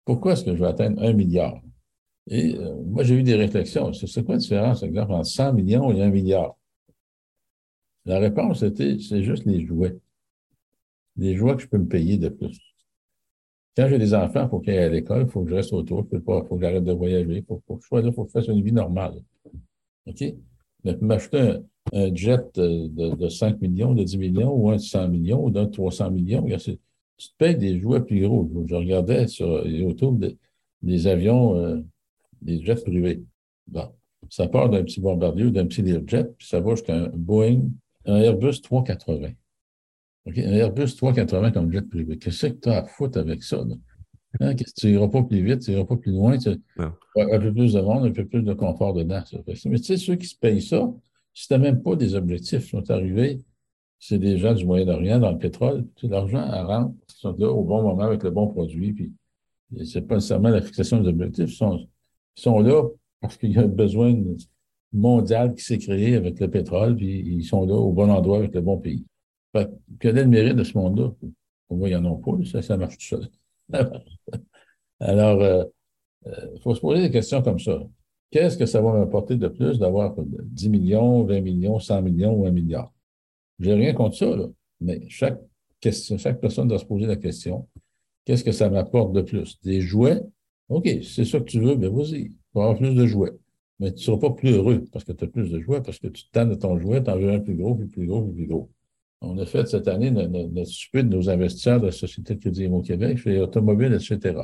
pourquoi 0.06 0.34
est-ce 0.34 0.44
que 0.44 0.56
je 0.56 0.62
vais 0.62 0.68
atteindre 0.68 1.02
un 1.02 1.14
milliard? 1.14 1.62
Et 2.28 2.56
euh, 2.56 2.76
moi, 2.86 3.04
j'ai 3.04 3.16
eu 3.16 3.24
des 3.24 3.36
réflexions. 3.36 3.94
C'est 3.94 4.24
quoi 4.24 4.36
la 4.36 4.40
différence, 4.40 4.84
exemple, 4.84 5.12
entre 5.14 5.26
100 5.26 5.54
millions 5.54 5.92
et 5.92 6.02
un 6.02 6.10
milliard? 6.10 6.56
La 8.06 8.20
réponse 8.20 8.64
était, 8.64 8.98
c'est 9.00 9.24
juste 9.24 9.46
les 9.46 9.66
jouets. 9.66 9.98
Les 11.18 11.36
jouets 11.36 11.56
que 11.56 11.62
je 11.62 11.68
peux 11.68 11.78
me 11.78 11.88
payer 11.88 12.18
de 12.18 12.30
plus. 12.30 12.58
quand 13.76 13.88
j'ai 13.90 14.00
des 14.00 14.14
enfants, 14.14 14.44
il 14.46 14.50
faut 14.50 14.60
qu'ils 14.60 14.74
aillent 14.74 14.86
à 14.86 14.90
l'école, 14.90 15.24
il 15.28 15.32
faut 15.32 15.44
que 15.44 15.50
je 15.50 15.56
reste 15.56 15.74
autour, 15.74 16.08
il 16.12 16.22
faut, 16.22 16.42
que 16.42 16.62
j'arrête 16.62 16.84
de 16.84 16.94
voyager, 16.94 17.38
il 17.38 17.46
faut, 17.46 17.58
que 17.58 17.82
je 17.82 17.88
sois 17.88 18.02
là, 18.02 18.10
il 18.10 18.14
faut 18.14 18.24
que 18.24 18.30
je 18.30 18.34
fasse 18.40 18.48
une 18.48 18.64
vie 18.64 18.72
normale. 18.72 19.22
OK? 20.08 20.24
Mais 20.84 20.98
m'acheter 21.02 21.58
un, 21.94 22.16
jet 22.16 22.44
de, 22.56 23.16
de, 23.16 23.30
5 23.30 23.62
millions, 23.62 23.94
de 23.94 24.04
10 24.04 24.18
millions, 24.18 24.54
ou 24.54 24.70
un 24.70 24.76
de 24.76 24.82
100 24.82 25.10
millions, 25.10 25.44
ou 25.46 25.52
d'un 25.52 25.66
de 25.66 25.72
300 25.72 26.12
millions, 26.12 26.48
tu 27.22 27.30
te 27.30 27.38
payes 27.38 27.56
des 27.56 27.80
jouets 27.80 28.02
plus 28.02 28.22
gros. 28.22 28.50
Je 28.66 28.76
regardais 28.76 29.28
sur 29.28 29.68
YouTube 29.68 30.26
des, 30.82 31.08
avions, 31.08 31.56
euh, 31.56 31.80
des 32.42 32.64
jets 32.64 32.82
privés. 32.84 33.22
Bon. 33.68 33.90
Ça 34.30 34.48
part 34.48 34.70
d'un 34.70 34.84
petit 34.84 35.00
bombardier 35.00 35.46
ou 35.46 35.52
d'un 35.52 35.68
petit 35.68 35.84
Learjet, 35.84 36.26
puis 36.38 36.48
ça 36.48 36.60
va 36.60 36.72
jusqu'à 36.72 36.96
un 36.96 37.10
Boeing, 37.10 37.70
un 38.06 38.18
Airbus 38.18 38.62
380. 38.62 39.30
Un 40.26 40.32
Airbus 40.34 40.96
380 40.96 41.52
comme 41.52 41.72
jet 41.72 41.82
privé. 41.82 42.18
Qu'est-ce 42.18 42.48
que 42.48 42.54
tu 42.54 42.70
as 42.70 42.80
à 42.80 42.86
foutre 42.86 43.20
avec 43.20 43.44
ça? 43.44 43.64
Hein? 44.40 44.56
Tu 44.56 44.88
n'iras 44.88 45.10
pas 45.10 45.22
plus 45.24 45.44
vite, 45.44 45.62
tu 45.62 45.72
n'iras 45.72 45.86
pas 45.86 45.98
plus 45.98 46.12
loin. 46.12 46.38
Tu... 46.38 46.50
Un 46.78 47.40
peu 47.40 47.54
plus 47.54 47.74
de 47.74 47.82
monde, 47.82 48.06
un 48.06 48.12
peu 48.12 48.26
plus 48.26 48.42
de 48.42 48.54
confort 48.54 48.94
dedans. 48.94 49.22
Mais 49.66 49.80
tu 49.80 49.84
sais, 49.84 49.98
ceux 49.98 50.16
qui 50.16 50.28
se 50.28 50.38
payent 50.38 50.62
ça, 50.62 50.92
n'as 51.52 51.58
même 51.58 51.84
pas 51.84 51.96
des 51.96 52.16
objectifs, 52.16 52.68
ils 52.68 52.70
sont 52.70 52.90
arrivés, 52.90 53.42
c'est 54.02 54.18
des 54.18 54.40
gens 54.40 54.56
du 54.56 54.66
Moyen-Orient 54.66 55.20
dans 55.20 55.32
le 55.32 55.38
pétrole. 55.38 55.86
Tu 55.96 56.08
l'argent 56.08 56.44
rentre, 56.66 56.96
ils 57.08 57.20
sont 57.20 57.36
là 57.38 57.52
au 57.52 57.64
bon 57.64 57.84
moment 57.84 58.02
avec 58.02 58.24
le 58.24 58.32
bon 58.32 58.48
produit. 58.48 58.94
Puis 58.94 59.14
c'est 59.86 60.02
pas 60.02 60.16
nécessairement 60.16 60.50
la 60.50 60.62
fixation 60.62 61.00
des 61.00 61.10
objectifs. 61.10 61.52
Ils 61.52 61.88
sont, 62.36 62.60
là 62.60 62.84
parce 63.22 63.38
qu'il 63.38 63.52
y 63.52 63.60
a 63.60 63.62
un 63.62 63.68
besoin 63.68 64.20
mondial 64.92 65.54
qui 65.54 65.64
s'est 65.64 65.78
créé 65.78 66.16
avec 66.16 66.40
le 66.40 66.50
pétrole, 66.50 66.96
puis 66.96 67.20
ils 67.20 67.44
sont 67.44 67.64
là 67.68 67.76
au 67.76 67.94
bon 67.94 68.10
endroit 68.10 68.40
avec 68.40 68.56
le 68.56 68.62
bon 68.62 68.80
pays. 68.80 69.06
quel 70.00 70.18
est 70.18 70.24
le 70.24 70.30
mérite 70.30 70.56
de 70.56 70.64
ce 70.64 70.76
monde-là? 70.80 71.12
On 71.70 71.78
voit, 71.78 71.88
il 71.88 71.92
n'y 71.92 72.08
en 72.08 72.12
a 72.12 72.18
pas, 72.18 72.32
ça, 72.46 72.64
ça 72.64 72.78
marche 72.78 72.98
tout 72.98 73.06
seul. 73.06 73.30
Alors, 75.00 75.38
il 75.42 75.46
euh, 75.46 75.66
euh, 76.26 76.60
faut 76.64 76.74
se 76.74 76.82
poser 76.82 77.04
des 77.04 77.12
questions 77.12 77.44
comme 77.44 77.60
ça. 77.60 77.80
Qu'est-ce 78.32 78.58
que 78.58 78.66
ça 78.66 78.82
va 78.82 78.94
m'apporter 78.94 79.36
de 79.36 79.48
plus 79.48 79.78
d'avoir 79.78 80.16
10 80.18 80.70
millions, 80.70 81.24
20 81.24 81.42
millions, 81.42 81.80
100 81.80 82.02
millions 82.02 82.34
ou 82.34 82.48
1 82.48 82.52
milliard? 82.52 82.92
J'ai 83.62 83.74
rien 83.74 83.94
contre 83.94 84.18
ça, 84.18 84.36
mais 84.82 85.02
chaque, 85.08 85.40
question, 85.80 86.18
chaque 86.18 86.42
personne 86.42 86.68
doit 86.68 86.80
se 86.80 86.86
poser 86.86 87.06
la 87.06 87.16
question. 87.16 87.68
Qu'est-ce 88.26 88.44
que 88.44 88.52
ça 88.52 88.70
m'apporte 88.70 89.14
de 89.14 89.22
plus? 89.22 89.60
Des 89.64 89.82
jouets? 89.82 90.22
OK, 90.70 90.90
c'est 91.04 91.26
ça 91.26 91.40
que 91.40 91.46
tu 91.46 91.60
veux, 91.60 91.76
mais 91.76 91.88
vas-y 91.88 92.32
vas 92.54 92.64
avoir 92.64 92.78
plus 92.78 92.96
de 92.96 93.06
jouets. 93.06 93.34
Mais 93.80 93.92
tu 93.92 94.00
ne 94.00 94.02
seras 94.02 94.18
pas 94.18 94.32
plus 94.32 94.52
heureux 94.52 94.86
parce 94.92 95.06
que 95.06 95.12
tu 95.12 95.24
as 95.24 95.28
plus 95.28 95.50
de 95.50 95.60
jouets, 95.60 95.82
parce 95.82 96.00
que 96.00 96.08
tu 96.08 96.30
te 96.30 96.40
de 96.44 96.56
ton 96.56 96.78
jouet, 96.80 97.04
tu 97.04 97.10
en 97.10 97.18
veux 97.18 97.32
un 97.32 97.40
plus 97.40 97.56
gros, 97.56 97.76
puis 97.76 97.88
plus 97.88 98.06
gros, 98.06 98.24
puis 98.24 98.34
plus 98.34 98.48
gros. 98.48 98.70
On 99.22 99.38
a 99.38 99.46
fait 99.46 99.68
cette 99.68 99.88
année 99.88 100.12
notre, 100.12 100.64
stupide 100.66 101.10
de 101.10 101.16
nos 101.16 101.30
investisseurs 101.30 101.80
de 101.80 101.88
la 101.88 101.92
Société 101.92 102.36
de 102.36 102.40
crédit 102.40 102.68
au 102.68 102.82
Québec, 102.82 103.18
chez 103.18 103.40
Automobile, 103.40 103.94
etc. 103.94 104.36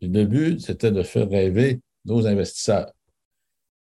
le 0.00 0.24
but, 0.24 0.60
c'était 0.60 0.92
de 0.92 1.02
faire 1.02 1.28
rêver 1.28 1.80
nos 2.04 2.26
investisseurs. 2.26 2.92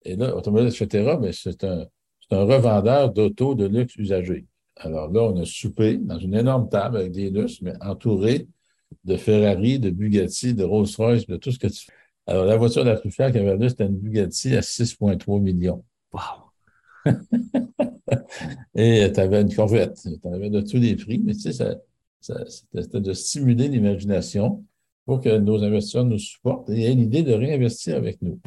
Et 0.04 0.16
là, 0.16 0.36
Automobile, 0.36 0.68
etc., 0.68 1.16
mais 1.20 1.32
c'est 1.32 1.64
un, 1.64 1.86
un 2.32 2.44
revendeur 2.44 3.12
d'auto 3.12 3.54
de 3.54 3.66
luxe 3.66 3.96
usagé. 3.96 4.46
Alors 4.76 5.10
là, 5.12 5.22
on 5.22 5.40
a 5.40 5.44
soupé 5.44 5.98
dans 5.98 6.18
une 6.18 6.34
énorme 6.34 6.68
table 6.68 6.96
avec 6.96 7.12
des 7.12 7.30
lustres, 7.30 7.62
mais 7.62 7.74
entouré 7.80 8.48
de 9.04 9.16
Ferrari, 9.16 9.78
de 9.78 9.90
Bugatti, 9.90 10.54
de 10.54 10.64
Rolls-Royce, 10.64 11.26
de 11.26 11.36
tout 11.36 11.52
ce 11.52 11.58
que 11.58 11.66
tu 11.66 11.86
fais. 11.86 11.92
Alors, 12.26 12.44
la 12.44 12.56
voiture 12.56 12.84
la 12.84 12.96
plus 12.96 13.10
chère 13.10 13.32
qu'il 13.32 13.42
y 13.42 13.46
avait 13.46 13.56
là, 13.56 13.68
c'était 13.68 13.86
une 13.86 13.98
Bugatti 13.98 14.54
à 14.54 14.60
6,3 14.60 15.40
millions. 15.40 15.84
Wow! 16.12 16.52
Et 18.74 19.10
tu 19.12 19.20
avais 19.20 19.42
une 19.42 19.54
Corvette. 19.54 19.98
Tu 20.02 20.28
avais 20.28 20.50
de 20.50 20.60
tous 20.60 20.76
les 20.76 20.96
prix, 20.96 21.18
mais 21.18 21.34
tu 21.34 21.52
sais, 21.52 21.52
ça, 21.52 21.74
c'était 22.46 23.00
de 23.00 23.12
stimuler 23.12 23.68
l'imagination 23.68 24.64
pour 25.04 25.20
que 25.20 25.36
nos 25.36 25.62
investisseurs 25.62 26.04
nous 26.04 26.18
supportent 26.18 26.70
et 26.70 26.84
aient 26.84 26.94
l'idée 26.94 27.22
de 27.22 27.32
réinvestir 27.32 27.96
avec 27.96 28.22
nous. 28.22 28.40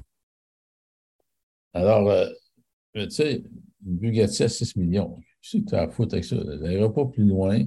Alors, 1.74 2.10
euh, 2.10 2.28
tu 2.94 3.10
sais, 3.10 3.44
Bugatti 3.86 4.44
à 4.44 4.50
6 4.50 4.76
millions, 4.76 5.18
je 5.42 5.50
sais 5.52 5.62
que 5.62 5.70
tu 5.70 5.76
as 5.76 5.84
à 5.84 5.90
foutre 5.90 6.16
avec 6.16 6.26
ça. 6.26 6.36
Elle 6.36 6.60
n'ira 6.60 6.92
pas 6.92 7.06
plus 7.06 7.24
loin 7.24 7.60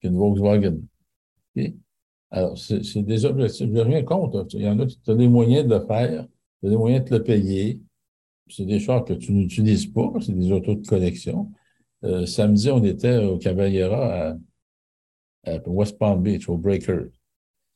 qu'une 0.00 0.16
Volkswagen. 0.16 0.78
Alors, 2.30 2.56
c'est 2.56 3.02
des 3.02 3.24
objectifs. 3.24 3.68
Je 3.72 3.80
rien 3.80 4.02
contre. 4.04 4.46
Il 4.54 4.62
y 4.62 4.68
en 4.68 4.78
a 4.78 4.86
qui 4.86 4.98
ont 5.06 5.14
les 5.14 5.28
moyens 5.28 5.68
de 5.68 5.74
le 5.74 5.86
faire, 5.86 6.26
tu 6.60 6.66
as 6.66 6.70
les 6.70 6.76
moyens 6.76 7.04
de 7.04 7.16
le 7.16 7.22
payer. 7.22 7.80
C'est 8.48 8.64
des 8.64 8.80
chars 8.80 9.04
que 9.04 9.12
tu 9.14 9.32
n'utilises 9.32 9.86
pas, 9.86 10.12
c'est 10.20 10.32
des 10.32 10.50
autos 10.50 10.74
de 10.74 10.86
collection. 10.86 11.52
Euh, 12.04 12.26
samedi, 12.26 12.70
on 12.70 12.82
était 12.84 13.18
au 13.18 13.38
Cavaliera 13.38 14.36
à, 15.44 15.58
West 15.66 15.98
Palm 15.98 16.22
Beach, 16.22 16.48
au 16.48 16.56
Breakers. 16.56 17.10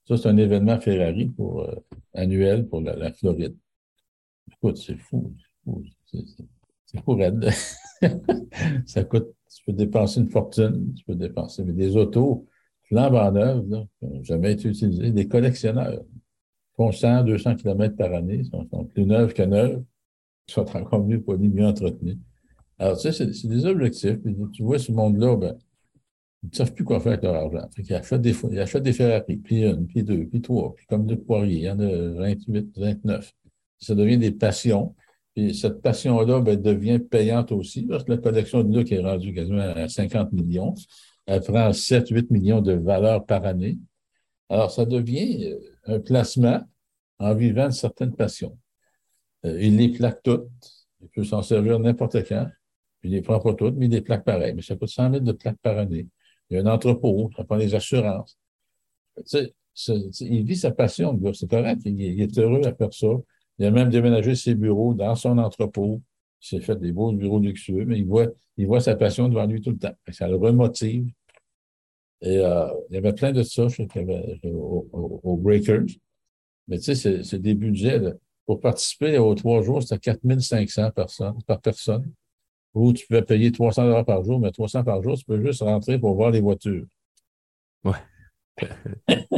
Ça, 0.06 0.16
c'est 0.16 0.28
un 0.28 0.36
événement 0.36 0.80
Ferrari 0.80 1.26
pour, 1.26 1.62
euh, 1.62 1.74
annuel 2.14 2.68
pour 2.68 2.80
la, 2.80 3.12
Floride. 3.12 3.56
Écoute, 4.52 4.76
c'est 4.76 4.96
fou. 4.96 5.34
C'est 6.06 6.24
fou, 7.04 7.14
raide. 7.14 7.48
ça 8.86 9.04
coûte, 9.04 9.28
tu 9.54 9.64
peux 9.64 9.72
dépenser 9.72 10.20
une 10.20 10.30
fortune, 10.30 10.94
tu 10.94 11.04
peux 11.04 11.14
dépenser, 11.14 11.64
mais 11.64 11.72
des 11.72 11.96
autos, 11.96 12.46
flambant 12.84 13.32
neuves, 13.32 13.86
qui 13.98 14.06
n'ont 14.06 14.22
jamais 14.22 14.52
été 14.52 14.68
utilisés, 14.68 15.10
des 15.10 15.28
collectionneurs. 15.28 16.02
font 16.76 16.92
100, 16.92 17.24
200 17.24 17.56
km 17.56 17.96
par 17.96 18.12
année, 18.12 18.44
sont, 18.44 18.66
sont 18.70 18.84
plus 18.84 19.06
neuves 19.06 19.32
que 19.32 19.42
neuves, 19.42 19.82
sont 20.46 20.76
encore 20.76 21.04
mieux 21.04 21.20
polis, 21.20 21.50
mieux 21.50 21.66
entretenus. 21.66 22.18
Alors, 22.78 22.98
tu 22.98 23.10
sais, 23.12 23.32
c'est 23.32 23.48
des 23.48 23.64
objectifs. 23.64 24.20
Puis, 24.22 24.36
tu 24.52 24.62
vois, 24.62 24.78
ce 24.78 24.92
monde-là, 24.92 25.36
ben, 25.36 25.56
ils 26.42 26.50
ne 26.50 26.54
savent 26.54 26.72
plus 26.72 26.84
quoi 26.84 27.00
faire 27.00 27.12
avec 27.12 27.24
leur 27.24 27.34
argent. 27.34 27.68
Fait 27.74 27.82
ils, 27.82 27.94
achètent 27.94 28.20
des, 28.20 28.36
ils 28.52 28.82
des 28.82 28.92
Ferrari, 28.92 29.36
puis 29.36 29.62
une, 29.64 29.86
puis 29.86 30.02
deux, 30.02 30.26
puis 30.26 30.40
trois, 30.40 30.74
puis 30.74 30.86
comme 30.86 31.06
de 31.06 31.14
Poirier, 31.14 31.56
il 31.56 31.64
y 31.64 31.70
en 31.70 31.80
a 31.80 31.86
28, 31.86 32.78
29. 32.78 33.32
Ça 33.78 33.94
devient 33.94 34.18
des 34.18 34.30
passions. 34.30 34.94
Puis 35.36 35.54
cette 35.54 35.82
passion-là 35.82 36.40
ben, 36.40 36.60
devient 36.60 36.98
payante 36.98 37.52
aussi, 37.52 37.82
parce 37.82 38.04
que 38.04 38.12
la 38.12 38.18
collection 38.18 38.64
de 38.64 38.74
look 38.74 38.90
est 38.90 39.00
rendue 39.00 39.34
quasiment 39.34 39.60
à 39.60 39.86
50 39.86 40.32
millions. 40.32 40.74
Elle 41.26 41.42
prend 41.42 41.70
7, 41.74 42.08
8 42.08 42.30
millions 42.30 42.62
de 42.62 42.72
valeur 42.72 43.26
par 43.26 43.44
année. 43.44 43.76
Alors, 44.48 44.70
ça 44.70 44.86
devient 44.86 45.52
euh, 45.52 45.96
un 45.96 46.00
placement 46.00 46.62
en 47.18 47.34
vivant 47.34 47.66
une 47.66 47.72
certaine 47.72 48.16
passion. 48.16 48.56
Euh, 49.44 49.60
il 49.60 49.76
les 49.76 49.90
plaque 49.90 50.22
toutes. 50.22 50.48
Il 51.02 51.08
peut 51.08 51.24
s'en 51.24 51.42
servir 51.42 51.78
n'importe 51.80 52.26
quand. 52.26 52.48
il 53.02 53.10
les 53.10 53.20
prend 53.20 53.38
pas 53.38 53.52
toutes, 53.52 53.76
mais 53.76 53.86
il 53.86 53.92
les 53.92 54.00
plaque 54.00 54.24
pareil. 54.24 54.54
Mais 54.54 54.62
ça 54.62 54.74
coûte 54.74 54.88
100 54.88 55.10
000 55.10 55.20
de 55.22 55.32
plaques 55.32 55.58
par 55.60 55.76
année. 55.76 56.06
Il 56.48 56.56
y 56.56 56.58
a 56.58 56.62
un 56.62 56.66
entrepôt, 56.66 57.30
ça 57.36 57.44
prend 57.44 57.58
des 57.58 57.74
assurances. 57.74 58.38
Il 59.30 60.44
vit 60.46 60.56
sa 60.56 60.70
passion, 60.70 61.20
c'est 61.34 61.50
correct. 61.50 61.82
Il, 61.84 62.22
est 62.22 62.38
heureux 62.38 62.64
à 62.64 62.74
faire 62.74 62.94
ça. 62.94 63.08
Il 63.58 63.66
a 63.66 63.70
même 63.70 63.90
déménagé 63.90 64.34
ses 64.34 64.54
bureaux 64.54 64.94
dans 64.94 65.14
son 65.14 65.38
entrepôt. 65.38 66.02
Il 66.42 66.46
s'est 66.48 66.60
fait 66.60 66.76
des 66.76 66.92
beaux 66.92 67.12
bureaux 67.12 67.40
luxueux, 67.40 67.84
mais 67.84 67.98
il 67.98 68.06
voit, 68.06 68.26
il 68.56 68.66
voit 68.66 68.80
sa 68.80 68.94
passion 68.96 69.28
devant 69.28 69.46
lui 69.46 69.60
tout 69.60 69.70
le 69.70 69.78
temps. 69.78 69.94
Ça 70.10 70.28
le 70.28 70.36
remotive. 70.36 71.08
Et 72.22 72.38
euh, 72.38 72.68
il 72.90 72.94
y 72.94 72.98
avait 72.98 73.12
plein 73.12 73.32
de 73.32 73.42
ça 73.42 73.68
je 73.68 73.82
au, 74.48 75.36
Breakers. 75.36 75.86
Mais 76.68 76.78
tu 76.78 76.94
sais, 76.94 77.22
c'est 77.22 77.38
des 77.38 77.54
budgets. 77.54 78.00
Pour 78.46 78.60
participer 78.60 79.18
aux 79.18 79.34
trois 79.34 79.62
jours, 79.62 79.82
c'était 79.82 79.98
4500 79.98 80.90
personnes, 80.92 81.42
par 81.46 81.60
personne. 81.60 82.12
Ou 82.74 82.92
tu 82.92 83.06
pouvais 83.06 83.22
payer 83.22 83.50
300 83.50 83.84
dollars 83.84 84.04
par 84.04 84.22
jour, 84.22 84.38
mais 84.38 84.52
300 84.52 84.84
par 84.84 85.02
jour, 85.02 85.16
tu 85.16 85.24
peux 85.24 85.42
juste 85.44 85.62
rentrer 85.62 85.98
pour 85.98 86.14
voir 86.14 86.30
les 86.30 86.40
voitures. 86.40 86.86
Ouais. 87.84 87.92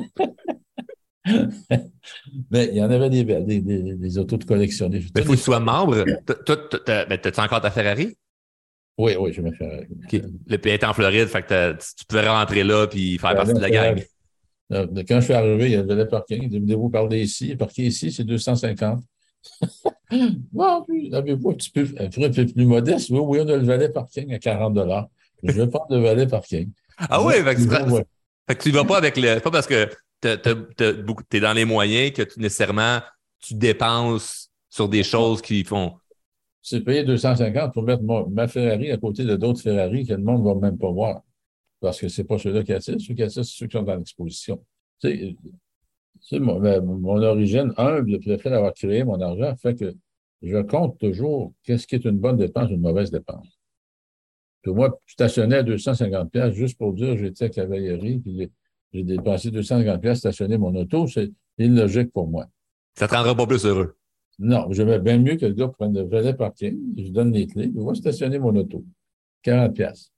mais 2.50 2.68
il 2.72 2.76
y 2.76 2.82
en 2.82 2.90
avait 2.90 3.10
des 3.10 3.24
des, 3.24 3.60
des, 3.60 4.18
autos 4.18 4.36
de 4.36 4.44
collection. 4.44 4.88
mais 4.88 4.98
il 4.98 5.22
faut 5.24 5.32
que 5.32 5.36
tu 5.36 5.42
sois 5.42 5.60
membre. 5.60 6.04
Toi, 6.44 6.56
as-tu 6.86 7.40
encore 7.40 7.60
ta 7.60 7.70
Ferrari? 7.70 8.16
Oui, 8.98 9.12
oui, 9.18 9.32
je 9.32 9.40
vais 9.40 9.52
faire. 9.52 9.82
Le 10.46 10.56
pays 10.56 10.72
est 10.72 10.84
en 10.84 10.92
Floride, 10.92 11.28
fait 11.28 11.42
que 11.42 11.72
tu 11.72 12.04
pouvais 12.06 12.28
rentrer 12.28 12.64
là 12.64 12.86
puis 12.86 13.18
faire 13.18 13.34
partie 13.34 13.54
de 13.54 13.60
la 13.60 13.70
gang. 13.70 14.02
Euh, 14.72 14.86
quand 15.08 15.20
je 15.20 15.24
suis 15.24 15.32
arrivé, 15.32 15.66
il 15.66 15.72
y 15.72 15.76
avait 15.76 15.94
le 15.94 16.08
parking. 16.08 16.48
Il 16.50 16.64
dit 16.64 16.74
Vous 16.74 16.90
parler 16.90 17.22
ici. 17.22 17.56
Parquer 17.56 17.84
ici, 17.84 18.12
c'est 18.12 18.24
250. 18.24 19.02
bon, 20.52 20.84
avez-vous 21.12 21.50
un 21.50 21.54
petit 21.54 21.70
peu, 21.70 21.86
un 21.98 22.08
peu 22.08 22.30
plus 22.30 22.66
modeste? 22.66 23.08
Oui, 23.10 23.20
oui, 23.22 23.38
on 23.40 23.48
a 23.48 23.56
le 23.56 23.64
valet 23.64 23.88
parking 23.88 24.34
à 24.34 24.38
40 24.38 24.76
Je 25.42 25.52
vais 25.52 25.68
prendre 25.68 25.86
le 25.90 26.02
valet 26.02 26.26
parking. 26.26 26.70
Ah 26.98 27.22
oui, 27.24 27.34
fait, 27.34 27.54
que 27.54 28.62
tu 28.62 28.70
ne 28.70 28.74
vas 28.74 28.84
pas 28.84 28.98
avec 28.98 29.16
le. 29.16 29.38
Pas 29.38 29.50
parce 29.50 29.66
que 29.66 29.88
tu 30.20 30.28
es 30.28 31.40
dans 31.40 31.52
les 31.52 31.64
moyens 31.64 32.12
que 32.12 32.22
nécessairement 32.38 33.00
tu 33.40 33.54
dépenses 33.54 34.50
sur 34.68 34.88
des 34.88 35.02
choses 35.02 35.40
qui 35.40 35.64
font 35.64 35.94
c'est 36.68 36.80
payer 36.82 37.02
250 37.02 37.72
pour 37.72 37.82
mettre 37.82 38.02
ma 38.02 38.46
Ferrari 38.46 38.90
à 38.90 38.98
côté 38.98 39.24
de 39.24 39.36
d'autres 39.36 39.62
Ferrari 39.62 40.04
que 40.04 40.12
le 40.12 40.22
monde 40.22 40.44
ne 40.44 40.52
va 40.52 40.54
même 40.54 40.76
pas 40.76 40.90
voir. 40.90 41.22
Parce 41.80 41.98
que 42.00 42.08
ce 42.08 42.20
n'est 42.20 42.26
pas 42.26 42.36
ceux-là 42.38 42.62
qui 42.62 42.74
attisent. 42.74 43.06
Ceux 43.06 43.14
qui 43.14 43.22
attisent, 43.22 43.48
c'est 43.48 43.56
ceux 43.56 43.66
qui 43.66 43.76
sont 43.78 43.84
dans 43.84 43.94
l'exposition. 43.96 44.62
Sais, 45.00 45.36
mon, 46.40 47.22
origine 47.22 47.72
humble, 47.76 48.18
le 48.22 48.38
fait 48.38 48.50
d'avoir 48.50 48.74
créé 48.74 49.04
mon 49.04 49.20
argent, 49.20 49.54
fait 49.56 49.76
que 49.76 49.94
je 50.42 50.58
compte 50.58 50.98
toujours 50.98 51.54
qu'est-ce 51.62 51.86
qui 51.86 51.94
est 51.94 52.04
une 52.04 52.18
bonne 52.18 52.36
dépense, 52.36 52.70
une 52.70 52.80
mauvaise 52.80 53.10
dépense. 53.10 53.46
Puis 54.62 54.72
moi, 54.72 55.00
je 55.06 55.12
stationnais 55.12 55.56
à 55.56 55.62
250 55.62 56.50
juste 56.52 56.76
pour 56.76 56.92
dire 56.92 57.16
j'étais 57.16 57.44
à 57.44 57.48
cavalerie, 57.48 58.18
puis 58.18 58.50
j'ai 58.92 59.02
dépensé 59.02 59.50
250 59.50 60.00
pièces 60.00 60.18
stationner 60.18 60.58
mon 60.58 60.74
auto, 60.74 61.06
c'est 61.06 61.30
illogique 61.58 62.12
pour 62.12 62.28
moi. 62.28 62.46
Ça 62.94 63.06
te 63.08 63.14
rendra 63.14 63.34
pas 63.34 63.46
plus 63.46 63.64
heureux? 63.64 63.96
Non, 64.38 64.68
je 64.70 64.82
vais 64.82 64.98
bien 64.98 65.18
mieux 65.18 65.36
que 65.36 65.46
le 65.46 65.54
gars 65.54 65.68
prenne 65.68 65.94
le 65.94 66.04
valet 66.04 66.34
parking, 66.34 66.78
je 66.96 67.10
donne 67.10 67.32
les 67.32 67.46
clés, 67.46 67.70
il 67.74 67.82
va 67.82 67.94
stationner 67.94 68.38
mon 68.38 68.54
auto. 68.54 68.84
40 69.42 69.74
pièces. 69.74 70.12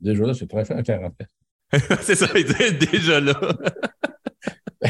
Déjà 0.00 0.24
là, 0.24 0.34
c'est 0.34 0.48
très 0.48 0.64
fait 0.64 0.74
à 0.74 0.82
40 0.82 1.14
pièces. 1.16 2.00
c'est 2.02 2.16
ça, 2.16 2.26
déjà 2.80 3.20
là. 3.20 3.34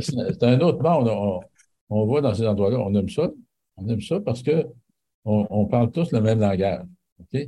c'est 0.00 0.42
un 0.42 0.60
autre 0.60 0.82
monde. 0.82 1.08
On, 1.08 1.40
on, 1.90 2.06
voit 2.06 2.20
dans 2.20 2.34
ces 2.34 2.46
endroits-là, 2.46 2.78
on 2.78 2.94
aime 2.94 3.08
ça. 3.08 3.30
On 3.76 3.88
aime 3.88 4.00
ça 4.00 4.20
parce 4.20 4.42
que 4.42 4.66
on, 5.24 5.66
parle 5.66 5.90
tous 5.92 6.10
le 6.12 6.20
même 6.20 6.40
langage. 6.40 6.84
OK? 7.20 7.40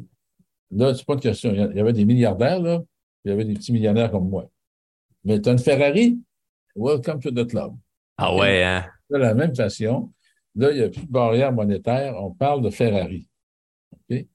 Là, 0.71 0.95
c'est 0.95 1.05
pas 1.05 1.15
une 1.15 1.21
question. 1.21 1.53
Il 1.53 1.77
y 1.77 1.81
avait 1.81 1.93
des 1.93 2.05
milliardaires, 2.05 2.61
là, 2.61 2.81
il 3.25 3.31
y 3.31 3.33
avait 3.33 3.45
des 3.45 3.55
petits 3.55 3.73
millionnaires 3.73 4.11
comme 4.11 4.29
moi. 4.29 4.51
Mais 5.25 5.41
tu 5.41 5.49
as 5.49 5.53
une 5.53 5.59
Ferrari, 5.59 6.19
welcome 6.77 7.21
to 7.21 7.31
the 7.31 7.47
club. 7.47 7.75
Ah 8.17 8.35
ouais, 8.35 8.63
hein? 8.63 8.87
De 9.11 9.17
la 9.17 9.35
même 9.35 9.55
façon, 9.55 10.13
là, 10.55 10.71
il 10.71 10.79
n'y 10.79 10.83
a 10.83 10.89
plus 10.89 11.07
de 11.07 11.11
barrière 11.11 11.53
monétaire, 11.53 12.15
on 12.17 12.31
parle 12.31 12.63
de 12.63 12.71
Ferrari. 12.71 13.29
OK? 13.93 14.27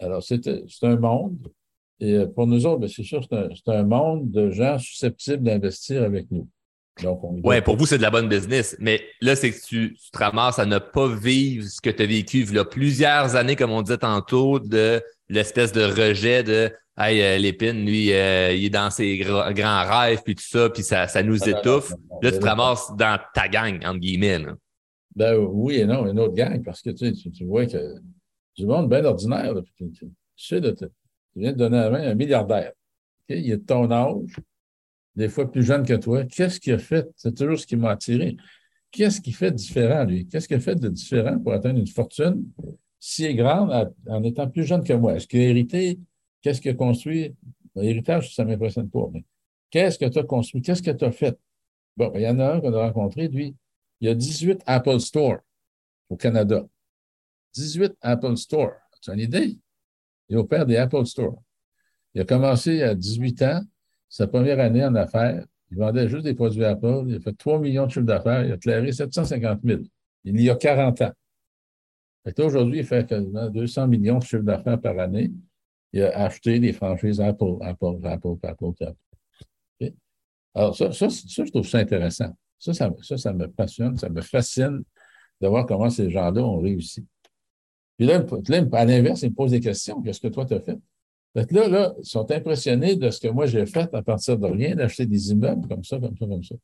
Alors, 0.00 0.22
c'est 0.22 0.46
un 0.82 0.96
monde, 0.96 1.52
et 2.00 2.14
euh, 2.14 2.26
pour 2.26 2.46
nous 2.46 2.66
autres, 2.66 2.80
ben, 2.80 2.88
c'est 2.88 3.04
sûr, 3.04 3.24
c'est 3.30 3.72
un, 3.72 3.84
monde 3.84 4.30
de 4.30 4.50
gens 4.50 4.78
susceptibles 4.78 5.42
d'investir 5.42 6.02
avec 6.02 6.30
nous. 6.30 6.48
Oui, 7.42 7.60
pour 7.60 7.76
vous, 7.76 7.86
c'est 7.86 7.96
de 7.96 8.02
la 8.02 8.10
bonne 8.10 8.28
business. 8.28 8.76
Mais 8.78 9.02
là, 9.20 9.34
c'est 9.34 9.50
que 9.50 9.64
tu, 9.66 9.96
te 10.12 10.18
ramasses 10.18 10.60
à 10.60 10.66
ne 10.66 10.78
pas 10.78 11.08
vivre 11.08 11.66
ce 11.66 11.80
que 11.80 11.90
tu 11.90 12.02
as 12.02 12.06
vécu 12.06 12.42
il 12.42 12.54
y 12.54 12.58
a 12.58 12.64
plusieurs 12.64 13.34
années, 13.34 13.56
comme 13.56 13.72
on 13.72 13.82
disait 13.82 13.98
tantôt, 13.98 14.60
de 14.60 15.02
l'espèce 15.28 15.72
de 15.72 15.82
rejet 15.82 16.44
de 16.44 16.72
Hey, 16.96 17.20
euh, 17.22 17.38
Lépine, 17.38 17.84
lui, 17.84 18.12
euh, 18.12 18.54
il 18.54 18.66
est 18.66 18.70
dans 18.70 18.88
ses 18.88 19.18
grands 19.18 19.84
rêves, 19.84 20.22
puis 20.24 20.36
tout 20.36 20.44
ça, 20.44 20.70
puis 20.70 20.84
ça, 20.84 21.08
ça 21.08 21.24
nous 21.24 21.42
étouffe. 21.48 21.92
là, 22.22 22.30
tu 22.30 22.38
te 22.38 22.46
ramasses 22.46 22.94
dans 22.96 23.18
ta 23.34 23.48
gang, 23.48 23.84
entre 23.84 23.98
guillemets. 23.98 24.44
Ben 25.16 25.36
oui 25.36 25.76
et 25.76 25.86
non, 25.86 26.06
une 26.06 26.20
autre 26.20 26.34
gang, 26.34 26.62
parce 26.62 26.82
que 26.82 26.90
tu, 26.90 27.12
sais, 27.12 27.30
tu, 27.30 27.44
vois 27.44 27.66
que 27.66 27.96
du 28.56 28.66
monde 28.66 28.88
bien 28.88 29.04
ordinaire, 29.04 29.54
tu, 29.76 29.90
sais, 30.36 30.60
tu 30.60 30.84
viens 31.34 31.52
de 31.52 31.56
donner 31.56 31.78
à 31.78 31.90
la 31.90 31.90
main 31.90 32.10
un 32.10 32.14
milliardaire. 32.14 32.72
Il 33.28 33.50
est 33.50 33.56
de 33.56 33.64
ton 33.64 33.90
âge, 33.90 34.36
des 35.16 35.28
fois 35.28 35.50
plus 35.50 35.64
jeune 35.64 35.84
que 35.84 35.94
toi. 35.94 36.24
Qu'est-ce 36.24 36.60
qu'il 36.60 36.74
a 36.74 36.78
fait? 36.78 37.08
C'est 37.16 37.36
toujours 37.36 37.58
ce 37.58 37.66
qui 37.66 37.74
m'a 37.74 37.90
attiré. 37.90 38.36
Qu'est-ce 38.92 39.20
qu'il 39.20 39.34
fait 39.34 39.50
de 39.50 39.56
différent, 39.56 40.04
lui? 40.04 40.28
Qu'est-ce 40.28 40.46
qu'il 40.46 40.58
a 40.58 40.60
fait 40.60 40.76
de 40.76 40.88
différent 40.88 41.40
pour 41.40 41.52
atteindre 41.52 41.80
une 41.80 41.88
fortune 41.88 42.44
si 43.00 43.34
grande 43.34 43.92
en 44.06 44.22
étant 44.22 44.48
plus 44.48 44.62
jeune 44.62 44.84
que 44.84 44.92
moi? 44.92 45.14
Est-ce 45.14 45.26
qu'il 45.26 45.40
a 45.40 45.44
hérité? 45.44 45.98
Qu'est-ce 46.44 46.68
a 46.68 46.74
construit? 46.74 47.34
L'héritage, 47.74 48.34
ça 48.34 48.44
ne 48.44 48.50
m'impressionne 48.50 48.90
pas, 48.90 49.08
mais 49.10 49.24
qu'est-ce 49.70 49.98
que 49.98 50.04
tu 50.04 50.18
as 50.18 50.24
construit? 50.24 50.60
Qu'est-ce 50.60 50.82
que 50.82 50.90
tu 50.90 51.04
as 51.04 51.10
fait? 51.10 51.38
Bon, 51.96 52.12
il 52.14 52.20
y 52.20 52.28
en 52.28 52.38
a 52.38 52.54
un 52.54 52.60
qu'on 52.60 52.74
a 52.74 52.86
rencontré, 52.86 53.28
lui. 53.28 53.56
Il 54.00 54.08
y 54.08 54.10
a 54.10 54.14
18 54.14 54.60
Apple 54.66 55.00
Store 55.00 55.38
au 56.10 56.16
Canada. 56.16 56.66
18 57.54 57.96
Apple 58.02 58.36
Store. 58.36 58.72
Tu 59.00 59.10
as 59.10 59.14
une 59.14 59.20
idée? 59.20 59.58
Il 60.28 60.36
opère 60.36 60.66
des 60.66 60.76
Apple 60.76 61.06
Store. 61.06 61.42
Il 62.14 62.20
a 62.20 62.24
commencé 62.24 62.82
à 62.82 62.94
18 62.94 63.42
ans 63.42 63.62
sa 64.10 64.26
première 64.28 64.60
année 64.60 64.84
en 64.84 64.94
affaires, 64.94 65.44
il 65.72 65.78
vendait 65.78 66.08
juste 66.08 66.24
des 66.24 66.34
produits 66.34 66.64
Apple. 66.64 67.04
Il 67.08 67.16
a 67.16 67.20
fait 67.20 67.32
3 67.32 67.58
millions 67.58 67.86
de 67.86 67.90
chiffres 67.90 68.06
d'affaires. 68.06 68.44
Il 68.44 68.52
a 68.52 68.56
clairé 68.58 68.92
750 68.92 69.60
000. 69.64 69.80
Il 70.22 70.40
y 70.40 70.50
a 70.50 70.54
40 70.54 71.02
ans. 71.02 71.12
Aujourd'hui, 72.38 72.78
il 72.78 72.84
fait 72.84 73.08
quasiment 73.08 73.50
200 73.50 73.88
millions 73.88 74.18
de 74.18 74.22
chiffres 74.22 74.44
d'affaires 74.44 74.80
par 74.80 74.98
année. 75.00 75.32
Il 75.94 76.02
a 76.02 76.24
acheté 76.24 76.58
des 76.58 76.72
franchises 76.72 77.20
Apple, 77.20 77.54
Apple, 77.60 78.04
Apple, 78.04 78.34
Apple, 78.42 78.72
Apple. 78.80 79.92
Alors, 80.52 80.76
ça, 80.76 80.90
ça, 80.90 81.08
ça, 81.08 81.44
je 81.44 81.50
trouve 81.52 81.68
ça 81.68 81.78
intéressant. 81.78 82.36
Ça 82.58 82.72
ça, 82.74 83.16
ça, 83.16 83.32
me 83.32 83.46
passionne, 83.46 83.96
ça 83.96 84.08
me 84.08 84.20
fascine 84.20 84.82
de 85.40 85.46
voir 85.46 85.66
comment 85.66 85.90
ces 85.90 86.10
gens-là 86.10 86.42
ont 86.42 86.58
réussi. 86.58 87.06
Puis 87.96 88.08
là, 88.08 88.24
à 88.72 88.84
l'inverse, 88.84 89.22
ils 89.22 89.30
me 89.30 89.34
posent 89.36 89.52
des 89.52 89.60
questions. 89.60 90.02
Qu'est-ce 90.02 90.20
que 90.20 90.26
toi, 90.26 90.44
tu 90.44 90.54
as 90.54 90.60
fait? 90.60 90.78
Fait 91.32 91.52
là, 91.52 91.68
là, 91.68 91.94
ils 91.96 92.04
sont 92.04 92.28
impressionnés 92.28 92.96
de 92.96 93.10
ce 93.10 93.20
que 93.20 93.28
moi 93.28 93.46
j'ai 93.46 93.64
fait 93.64 93.94
à 93.94 94.02
partir 94.02 94.36
de 94.36 94.46
rien, 94.48 94.74
d'acheter 94.74 95.06
des 95.06 95.30
immeubles 95.30 95.68
comme 95.68 95.84
ça, 95.84 96.00
comme 96.00 96.16
ça, 96.16 96.26
comme 96.26 96.42
ça. 96.42 96.56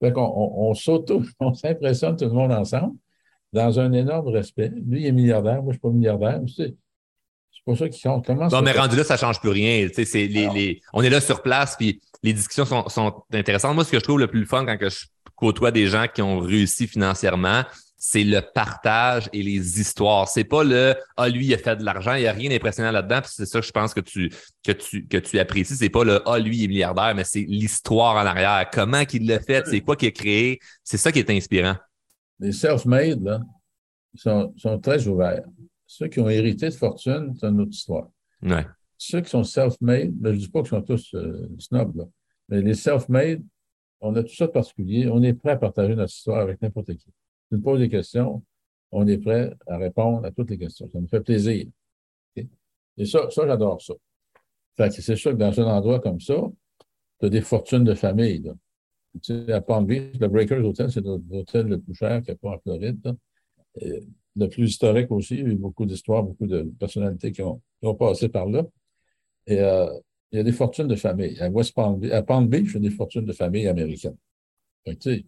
Fait 0.00 0.12
qu'on 0.12 0.32
on, 0.32 0.74
s'auto, 0.74 1.24
on 1.40 1.54
s'impressionne 1.54 2.16
tout 2.16 2.26
le 2.26 2.34
monde 2.34 2.52
ensemble 2.52 2.96
dans 3.52 3.80
un 3.80 3.92
énorme 3.92 4.28
respect. 4.28 4.68
Lui, 4.68 5.00
il 5.00 5.06
est 5.06 5.12
milliardaire, 5.12 5.60
moi, 5.60 5.64
je 5.64 5.68
ne 5.68 5.72
suis 5.72 5.80
pas 5.80 5.90
milliardaire. 5.90 6.40
C'est 6.56 6.76
pas 7.70 7.76
ça 7.76 7.88
qui 7.88 8.02
compte. 8.02 8.26
Comment 8.26 8.48
non, 8.48 8.62
mais 8.62 8.72
rendu 8.72 8.96
là, 8.96 9.04
ça 9.04 9.14
ne 9.14 9.18
change 9.18 9.40
plus 9.40 9.50
rien. 9.50 9.88
C'est 9.92 10.26
les, 10.26 10.48
les, 10.48 10.80
on 10.92 11.02
est 11.02 11.10
là 11.10 11.20
sur 11.20 11.42
place, 11.42 11.76
puis 11.76 12.00
les 12.22 12.32
discussions 12.32 12.64
sont, 12.64 12.88
sont, 12.88 13.22
intéressantes. 13.32 13.74
Moi, 13.74 13.84
ce 13.84 13.90
que 13.90 13.98
je 13.98 14.04
trouve 14.04 14.18
le 14.18 14.26
plus 14.26 14.46
fun 14.46 14.64
quand 14.66 14.76
que 14.76 14.88
je 14.88 15.06
côtoie 15.36 15.70
des 15.70 15.86
gens 15.86 16.06
qui 16.12 16.22
ont 16.22 16.38
réussi 16.38 16.86
financièrement, 16.86 17.64
c'est 17.96 18.24
le 18.24 18.40
partage 18.40 19.28
et 19.32 19.42
les 19.42 19.80
histoires. 19.80 20.26
C'est 20.28 20.44
pas 20.44 20.64
le 20.64 20.96
Ah, 21.16 21.28
lui, 21.28 21.46
il 21.46 21.54
a 21.54 21.58
fait 21.58 21.76
de 21.76 21.84
l'argent, 21.84 22.14
il 22.14 22.22
n'y 22.22 22.26
a 22.26 22.32
rien 22.32 22.48
d'impressionnant 22.48 22.90
là-dedans. 22.90 23.20
c'est 23.24 23.46
ça 23.46 23.60
que 23.60 23.66
je 23.66 23.72
pense 23.72 23.92
que 23.92 24.00
tu, 24.00 24.32
que 24.64 24.72
tu, 24.72 25.06
que 25.06 25.18
tu 25.18 25.38
apprécies. 25.38 25.76
C'est 25.76 25.90
pas 25.90 26.04
le 26.04 26.22
Ah, 26.26 26.38
lui, 26.38 26.56
il 26.58 26.64
est 26.64 26.68
milliardaire, 26.68 27.14
mais 27.14 27.24
c'est 27.24 27.44
l'histoire 27.46 28.16
en 28.16 28.26
arrière. 28.26 28.68
Comment 28.72 29.04
qu'il 29.04 29.26
l'a 29.26 29.38
fait, 29.38 29.66
c'est 29.66 29.80
quoi 29.80 29.96
qu'il 29.96 30.08
a 30.08 30.12
créé. 30.12 30.58
C'est 30.82 30.96
ça 30.96 31.12
qui 31.12 31.18
est 31.18 31.30
inspirant. 31.30 31.76
Les 32.38 32.52
self-made, 32.52 33.22
là, 33.22 33.40
sont, 34.14 34.52
sont 34.56 34.78
très 34.78 35.06
ouverts. 35.06 35.42
Ceux 35.92 36.06
qui 36.06 36.20
ont 36.20 36.28
hérité 36.30 36.68
de 36.68 36.74
fortune, 36.74 37.34
c'est 37.36 37.48
une 37.48 37.60
autre 37.60 37.72
histoire. 37.72 38.08
Ouais. 38.42 38.64
Ceux 38.96 39.20
qui 39.22 39.28
sont 39.28 39.42
self-made, 39.42 40.12
ben, 40.12 40.30
je 40.30 40.36
ne 40.36 40.40
dis 40.42 40.48
pas 40.48 40.60
qu'ils 40.60 40.68
sont 40.68 40.82
tous 40.82 41.14
euh, 41.14 41.48
snobs, 41.58 41.96
là, 41.96 42.04
mais 42.48 42.62
les 42.62 42.74
self-made, 42.74 43.42
on 44.00 44.14
a 44.14 44.22
tout 44.22 44.32
ça 44.32 44.46
de 44.46 44.52
particulier. 44.52 45.08
On 45.08 45.20
est 45.24 45.34
prêt 45.34 45.50
à 45.50 45.56
partager 45.56 45.96
notre 45.96 46.12
histoire 46.12 46.38
avec 46.38 46.62
n'importe 46.62 46.92
qui 46.92 47.06
tu 47.06 47.10
nous 47.50 47.60
poses 47.60 47.80
des 47.80 47.88
questions, 47.88 48.40
on 48.92 49.04
est 49.08 49.18
prêt 49.18 49.52
à 49.66 49.78
répondre 49.78 50.24
à 50.24 50.30
toutes 50.30 50.50
les 50.50 50.58
questions. 50.58 50.88
Ça 50.92 51.00
nous 51.00 51.08
fait 51.08 51.22
plaisir. 51.22 51.66
Et 52.36 53.04
ça, 53.04 53.28
ça 53.28 53.44
j'adore 53.44 53.82
ça. 53.82 53.94
Fait 54.76 54.92
c'est 54.92 55.16
sûr 55.16 55.32
que 55.32 55.38
dans 55.38 55.60
un 55.60 55.66
endroit 55.66 55.98
comme 55.98 56.20
ça, 56.20 56.40
tu 57.18 57.26
as 57.26 57.28
des 57.30 57.40
fortunes 57.40 57.82
de 57.82 57.94
famille. 57.94 58.48
Tu 59.20 59.44
sais, 59.44 59.52
à 59.52 59.60
Palm 59.60 59.86
Beach, 59.86 60.20
le 60.20 60.28
Breakers 60.28 60.64
Hotel, 60.64 60.92
c'est 60.92 61.04
l'hôtel 61.04 61.66
le 61.66 61.80
plus 61.80 61.94
cher 61.94 62.22
qu'il 62.22 62.32
n'y 62.32 62.36
a 62.36 62.36
pas 62.36 62.50
en 62.50 62.60
Floride. 62.60 63.16
Le 64.36 64.48
plus 64.48 64.68
historique 64.68 65.10
aussi. 65.10 65.34
Il 65.34 65.40
y 65.40 65.44
a 65.44 65.48
eu 65.48 65.56
beaucoup 65.56 65.86
d'histoires, 65.86 66.22
beaucoup 66.22 66.46
de 66.46 66.62
personnalités 66.78 67.32
qui 67.32 67.42
ont, 67.42 67.60
passé 67.98 68.28
par 68.28 68.46
là. 68.46 68.64
Et 69.46 69.60
euh, 69.60 69.86
il 70.32 70.36
y 70.36 70.40
a 70.40 70.44
des 70.44 70.52
fortunes 70.52 70.88
de 70.88 70.96
famille. 70.96 71.38
À 71.40 71.48
West 71.48 71.74
Palm 71.74 71.98
Beach, 71.98 72.12
à 72.12 72.22
Palm 72.22 72.46
Beach 72.48 72.68
il 72.68 72.74
y 72.74 72.86
a 72.86 72.90
des 72.90 72.94
fortunes 72.94 73.24
de 73.24 73.32
famille 73.32 73.66
américaines. 73.66 74.16
tu 74.86 74.96
sais, 75.00 75.24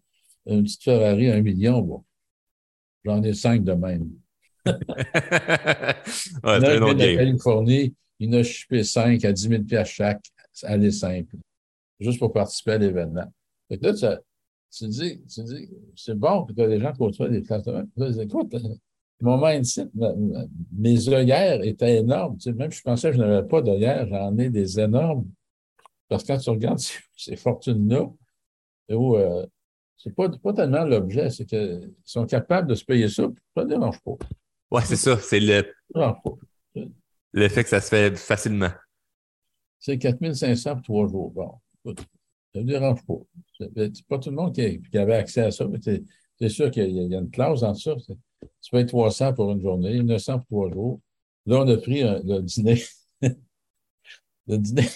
une 0.46 0.62
petite 0.62 0.82
Ferrari, 0.82 1.28
un 1.28 1.40
million, 1.40 1.80
bon, 1.82 2.04
J'en 3.04 3.22
ai 3.22 3.34
cinq 3.34 3.64
de 3.64 3.72
même. 3.72 4.10
ouais, 4.66 4.76
il 6.44 6.82
en 6.82 6.96
Californie, 6.96 7.94
il 8.20 8.34
a 8.36 8.44
chipé 8.44 8.84
cinq 8.84 9.24
à 9.24 9.32
10 9.32 9.48
000 9.68 9.84
chaque, 9.84 10.24
aller 10.62 10.92
simple, 10.92 11.36
juste 11.98 12.20
pour 12.20 12.32
participer 12.32 12.72
à 12.72 12.78
l'événement. 12.78 13.32
Fait 13.68 13.78
que 13.78 13.86
là, 13.86 14.18
tu, 14.70 14.86
dis, 14.86 15.20
tu 15.26 15.42
dis 15.42 15.68
c'est 15.96 16.16
bon 16.16 16.44
que 16.44 16.52
tu 16.52 16.62
as 16.62 16.68
des 16.68 16.78
gens 16.78 16.92
qui 16.92 16.98
côtoient 16.98 17.28
des 17.28 17.42
classes 17.42 17.64
de 17.64 17.72
même. 17.72 18.20
Écoute, 18.20 18.54
mon 19.22 19.38
mindset, 19.40 19.88
mes 20.76 21.08
œillères 21.08 21.62
étaient 21.62 21.98
énormes. 21.98 22.36
Tu 22.36 22.50
sais, 22.50 22.52
même 22.52 22.72
je 22.72 22.82
pensais 22.82 23.10
que 23.10 23.16
je 23.16 23.22
n'avais 23.22 23.46
pas 23.46 23.62
d'œillères, 23.62 24.06
j'en 24.08 24.36
ai 24.36 24.50
des 24.50 24.80
énormes. 24.80 25.30
Parce 26.08 26.24
que 26.24 26.32
quand 26.32 26.38
tu 26.38 26.50
regardes 26.50 26.80
ces, 27.16 27.36
fortunes-là, 27.36 28.10
où 28.90 29.16
euh, 29.16 29.46
c'est 29.96 30.14
pas, 30.14 30.28
pas 30.28 30.52
tellement 30.52 30.84
l'objet, 30.84 31.30
c'est 31.30 31.46
qu'ils 31.46 31.94
sont 32.04 32.26
capables 32.26 32.68
de 32.68 32.74
se 32.74 32.84
payer 32.84 33.08
ça, 33.08 33.28
ça 33.56 33.64
ne 33.64 33.68
dérange 33.68 34.00
pas. 34.00 34.16
Oui, 34.72 34.82
c'est 34.84 34.96
ça. 34.96 35.16
C'est 35.18 35.40
le. 35.40 35.64
Le 37.34 37.48
fait 37.48 37.62
que 37.62 37.70
ça 37.70 37.80
se 37.80 37.88
fait 37.88 38.16
facilement. 38.18 38.72
C'est 39.78 39.98
4500 39.98 40.74
pour 40.74 40.82
trois 40.82 41.06
jours. 41.08 41.30
Bon, 41.30 41.94
ça 42.54 42.60
ne 42.60 42.62
dérange 42.62 43.04
pas. 43.06 43.14
C'est 43.58 44.06
pas 44.06 44.18
tout 44.18 44.30
le 44.30 44.36
monde 44.36 44.54
qui, 44.54 44.98
avait 44.98 45.14
accès 45.14 45.42
à 45.42 45.50
ça, 45.50 45.66
mais 45.66 45.78
c'est 45.80 46.48
sûr 46.48 46.70
qu'il 46.70 46.90
y, 46.90 47.14
a 47.14 47.18
une 47.18 47.30
clause 47.30 47.60
dans 47.60 47.74
ça. 47.74 47.94
Tu 48.60 48.70
payes 48.70 48.86
300 48.86 49.34
pour 49.34 49.52
une 49.52 49.60
journée, 49.60 50.02
900 50.02 50.40
pour 50.40 50.46
trois 50.46 50.70
jours. 50.70 51.00
Là, 51.46 51.60
on 51.60 51.68
a 51.68 51.76
pris 51.76 52.02
le 52.02 52.40
dîner. 52.40 52.82
le 54.46 54.58
dîner, 54.58 54.88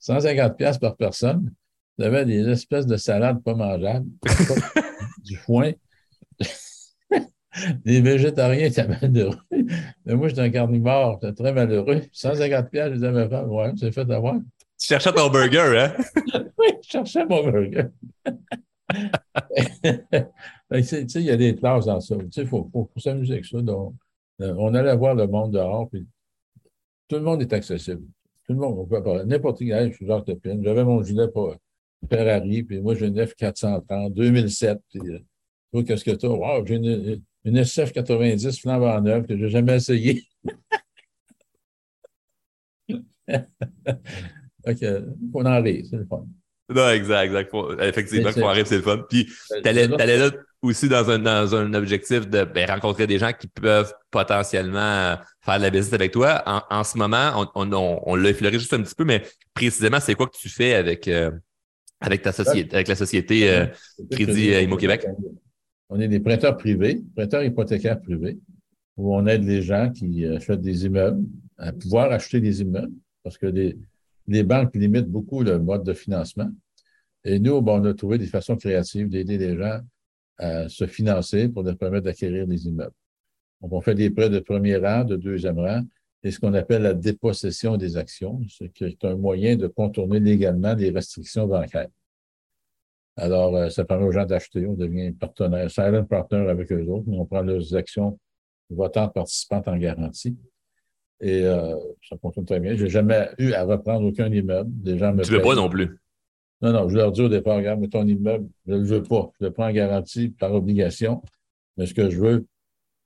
150$ 0.00 0.78
par 0.78 0.96
personne. 0.96 1.52
Tu 1.98 2.04
avais 2.04 2.24
des 2.24 2.48
espèces 2.48 2.86
de 2.86 2.96
salades 2.96 3.42
pas 3.42 3.54
mangeables, 3.54 4.08
du 5.24 5.36
foin. 5.36 5.72
les 7.84 8.00
végétariens 8.00 8.66
étaient 8.66 8.86
malheureux. 8.86 9.38
Mais 9.50 10.14
moi, 10.14 10.28
j'étais 10.28 10.42
un 10.42 10.50
carnivore, 10.50 11.18
j'étais 11.20 11.34
très 11.34 11.52
malheureux. 11.52 12.02
150 12.12 12.70
pièces, 12.70 12.88
je 12.90 12.94
disais 12.94 13.08
à 13.08 13.12
ma 13.12 13.28
femme, 13.28 13.50
ouais, 13.50 13.72
c'est 13.76 13.92
fait 13.92 14.10
avoir. 14.10 14.36
Tu 14.78 14.86
cherchais 14.86 15.12
ton 15.12 15.28
burger, 15.28 15.76
hein? 15.76 15.94
oui, 16.58 16.68
je 16.82 16.88
cherchais 16.88 17.26
mon 17.26 17.42
burger. 17.42 17.88
Sais, 20.82 21.06
il 21.16 21.22
y 21.22 21.30
a 21.30 21.36
des 21.36 21.54
classes 21.54 21.86
dans 21.86 22.00
ça. 22.00 22.16
Il 22.36 22.46
faut, 22.46 22.68
faut, 22.72 22.88
s'amuser 22.96 23.34
avec 23.34 23.44
ça. 23.44 23.60
Donc, 23.60 23.94
euh, 24.40 24.54
on 24.58 24.74
allait 24.74 24.96
voir 24.96 25.14
le 25.14 25.26
monde 25.26 25.52
dehors, 25.52 25.88
puis 25.88 26.06
tout 27.08 27.16
le 27.16 27.22
monde 27.22 27.42
est 27.42 27.52
accessible. 27.52 28.04
Tout 28.46 28.52
le 28.52 28.58
monde, 28.58 28.78
on 28.78 28.86
peut 28.86 29.02
parler. 29.02 29.24
N'importe 29.24 29.58
qui, 29.58 29.68
je 29.68 29.92
suis 29.92 30.06
Jacques 30.06 30.28
Lepine. 30.28 30.62
J'avais 30.64 30.84
mon 30.84 31.02
gilet 31.02 31.28
pour 31.28 31.54
Ferrari, 32.08 32.62
puis 32.62 32.80
moi, 32.80 32.94
j'ai 32.94 33.06
une 33.06 33.20
F430, 33.20 34.12
2007. 34.14 34.78
Puis, 34.90 35.00
euh, 35.00 35.82
qu'est-ce 35.82 36.04
que 36.04 36.12
tu 36.12 36.26
as? 36.26 36.30
Wow, 36.30 36.64
j'ai 36.66 36.76
une, 36.76 37.22
une 37.44 37.56
SF 37.56 37.92
90 37.92 38.60
flambant 38.60 39.00
neuve 39.00 39.26
que 39.26 39.36
je 39.36 39.44
n'ai 39.44 39.50
jamais 39.50 39.76
essayé. 39.76 40.24
OK, 44.66 44.84
on 45.34 45.46
en 45.46 45.62
rire, 45.62 45.84
c'est 45.88 45.96
le 45.96 46.06
fun. 46.06 46.26
Non, 46.68 46.90
exact, 46.90 47.24
exact. 47.24 47.54
effectivement, 47.80 48.32
qu'on 48.32 48.48
arrive, 48.48 48.66
c'est 48.66 48.76
le 48.76 48.82
fun. 48.82 48.98
Puis, 49.08 49.26
tu 49.26 49.68
allais, 49.68 49.86
là 49.86 50.30
aussi 50.62 50.88
dans 50.88 51.08
un, 51.10 51.18
dans 51.18 51.54
un 51.54 51.72
objectif 51.74 52.28
de 52.28 52.44
ben, 52.44 52.68
rencontrer 52.68 53.06
des 53.06 53.18
gens 53.18 53.32
qui 53.32 53.46
peuvent 53.46 53.94
potentiellement 54.10 55.16
faire 55.40 55.58
de 55.58 55.62
la 55.62 55.70
visite 55.70 55.94
avec 55.94 56.12
toi. 56.12 56.42
En, 56.70 56.84
ce 56.84 56.98
moment, 56.98 57.48
on, 57.54 57.72
on, 57.72 58.00
on, 58.04 58.14
l'a 58.16 58.30
effleuré 58.30 58.58
juste 58.58 58.72
un 58.74 58.82
petit 58.82 58.94
peu, 58.94 59.04
mais 59.04 59.22
précisément, 59.54 60.00
c'est 60.00 60.14
quoi 60.14 60.26
que 60.26 60.36
tu 60.36 60.48
fais 60.48 60.74
avec, 60.74 61.06
euh, 61.06 61.30
avec 62.00 62.22
ta 62.22 62.32
société, 62.32 62.74
avec 62.74 62.88
la 62.88 62.96
société 62.96 63.50
euh, 63.50 63.66
Crédit 64.10 64.52
euh, 64.52 64.62
Immo 64.62 64.76
Québec? 64.76 65.06
On 65.90 66.00
est 66.00 66.08
des 66.08 66.20
prêteurs 66.20 66.56
privés, 66.56 67.00
prêteurs 67.14 67.44
hypothécaires 67.44 68.00
privés, 68.00 68.38
où 68.96 69.14
on 69.14 69.26
aide 69.26 69.44
les 69.44 69.62
gens 69.62 69.90
qui 69.90 70.26
achètent 70.26 70.60
des 70.60 70.86
immeubles 70.86 71.24
à 71.56 71.72
pouvoir 71.72 72.10
acheter 72.10 72.40
des 72.40 72.60
immeubles 72.60 72.92
parce 73.22 73.38
que 73.38 73.46
les, 73.46 73.76
les 74.28 74.44
banques 74.44 74.76
limitent 74.76 75.08
beaucoup 75.08 75.42
le 75.42 75.58
mode 75.58 75.84
de 75.84 75.94
financement. 75.94 76.50
Et 77.24 77.40
nous, 77.40 77.52
on 77.52 77.84
a 77.84 77.94
trouvé 77.94 78.18
des 78.18 78.26
façons 78.26 78.56
créatives 78.56 79.08
d'aider 79.08 79.38
les 79.38 79.56
gens 79.56 79.80
à 80.38 80.68
se 80.68 80.86
financer 80.86 81.48
pour 81.48 81.64
leur 81.64 81.76
permettre 81.76 82.04
d'acquérir 82.04 82.46
des 82.46 82.66
immeubles. 82.66 82.94
Donc, 83.60 83.72
on 83.72 83.80
fait 83.80 83.94
des 83.94 84.10
prêts 84.10 84.30
de 84.30 84.38
premier 84.38 84.76
rang, 84.76 85.04
de 85.04 85.16
deuxième 85.16 85.58
rang, 85.58 85.82
et 86.22 86.30
ce 86.30 86.38
qu'on 86.38 86.54
appelle 86.54 86.82
la 86.82 86.94
dépossession 86.94 87.76
des 87.76 87.96
actions, 87.96 88.40
ce 88.48 88.64
qui 88.64 88.84
est 88.84 89.04
un 89.04 89.16
moyen 89.16 89.56
de 89.56 89.66
contourner 89.66 90.20
légalement 90.20 90.74
les 90.74 90.90
restrictions 90.90 91.46
bancaires. 91.46 91.88
Alors, 93.16 93.56
euh, 93.56 93.68
ça 93.68 93.84
permet 93.84 94.04
aux 94.04 94.12
gens 94.12 94.26
d'acheter, 94.26 94.64
on 94.66 94.74
devient 94.74 95.10
partenaire, 95.12 95.70
silent 95.70 96.04
partner 96.04 96.48
avec 96.48 96.70
eux 96.70 96.86
autres, 96.86 97.08
on 97.08 97.24
prend 97.24 97.42
leurs 97.42 97.74
actions 97.74 98.18
votantes 98.70 99.14
participantes 99.14 99.66
en 99.66 99.76
garantie. 99.76 100.36
Et 101.20 101.42
euh, 101.44 101.74
ça 102.08 102.16
fonctionne 102.18 102.44
très 102.44 102.60
bien. 102.60 102.76
Je 102.76 102.84
n'ai 102.84 102.90
jamais 102.90 103.28
eu 103.38 103.52
à 103.52 103.64
reprendre 103.64 104.06
aucun 104.06 104.30
immeuble. 104.32 104.70
Les 104.84 104.98
gens 104.98 105.12
me 105.12 105.22
tu 105.22 105.32
ne 105.32 105.36
veux 105.36 105.42
pas 105.42 105.54
non 105.54 105.68
plus? 105.68 105.98
Non, 106.60 106.72
non, 106.72 106.88
je 106.88 106.96
leur 106.96 107.12
dis 107.12 107.22
au 107.22 107.28
départ, 107.28 107.56
regarde, 107.56 107.80
mais 107.80 107.88
ton 107.88 108.06
immeuble, 108.06 108.48
je 108.66 108.72
ne 108.72 108.78
le 108.78 108.84
veux 108.84 109.02
pas. 109.02 109.30
Je 109.40 109.46
le 109.46 109.52
prends 109.52 109.66
en 109.66 109.72
garantie 109.72 110.28
par 110.28 110.52
obligation. 110.52 111.22
Mais 111.76 111.86
ce 111.86 111.94
que 111.94 112.10
je 112.10 112.18
veux, 112.18 112.46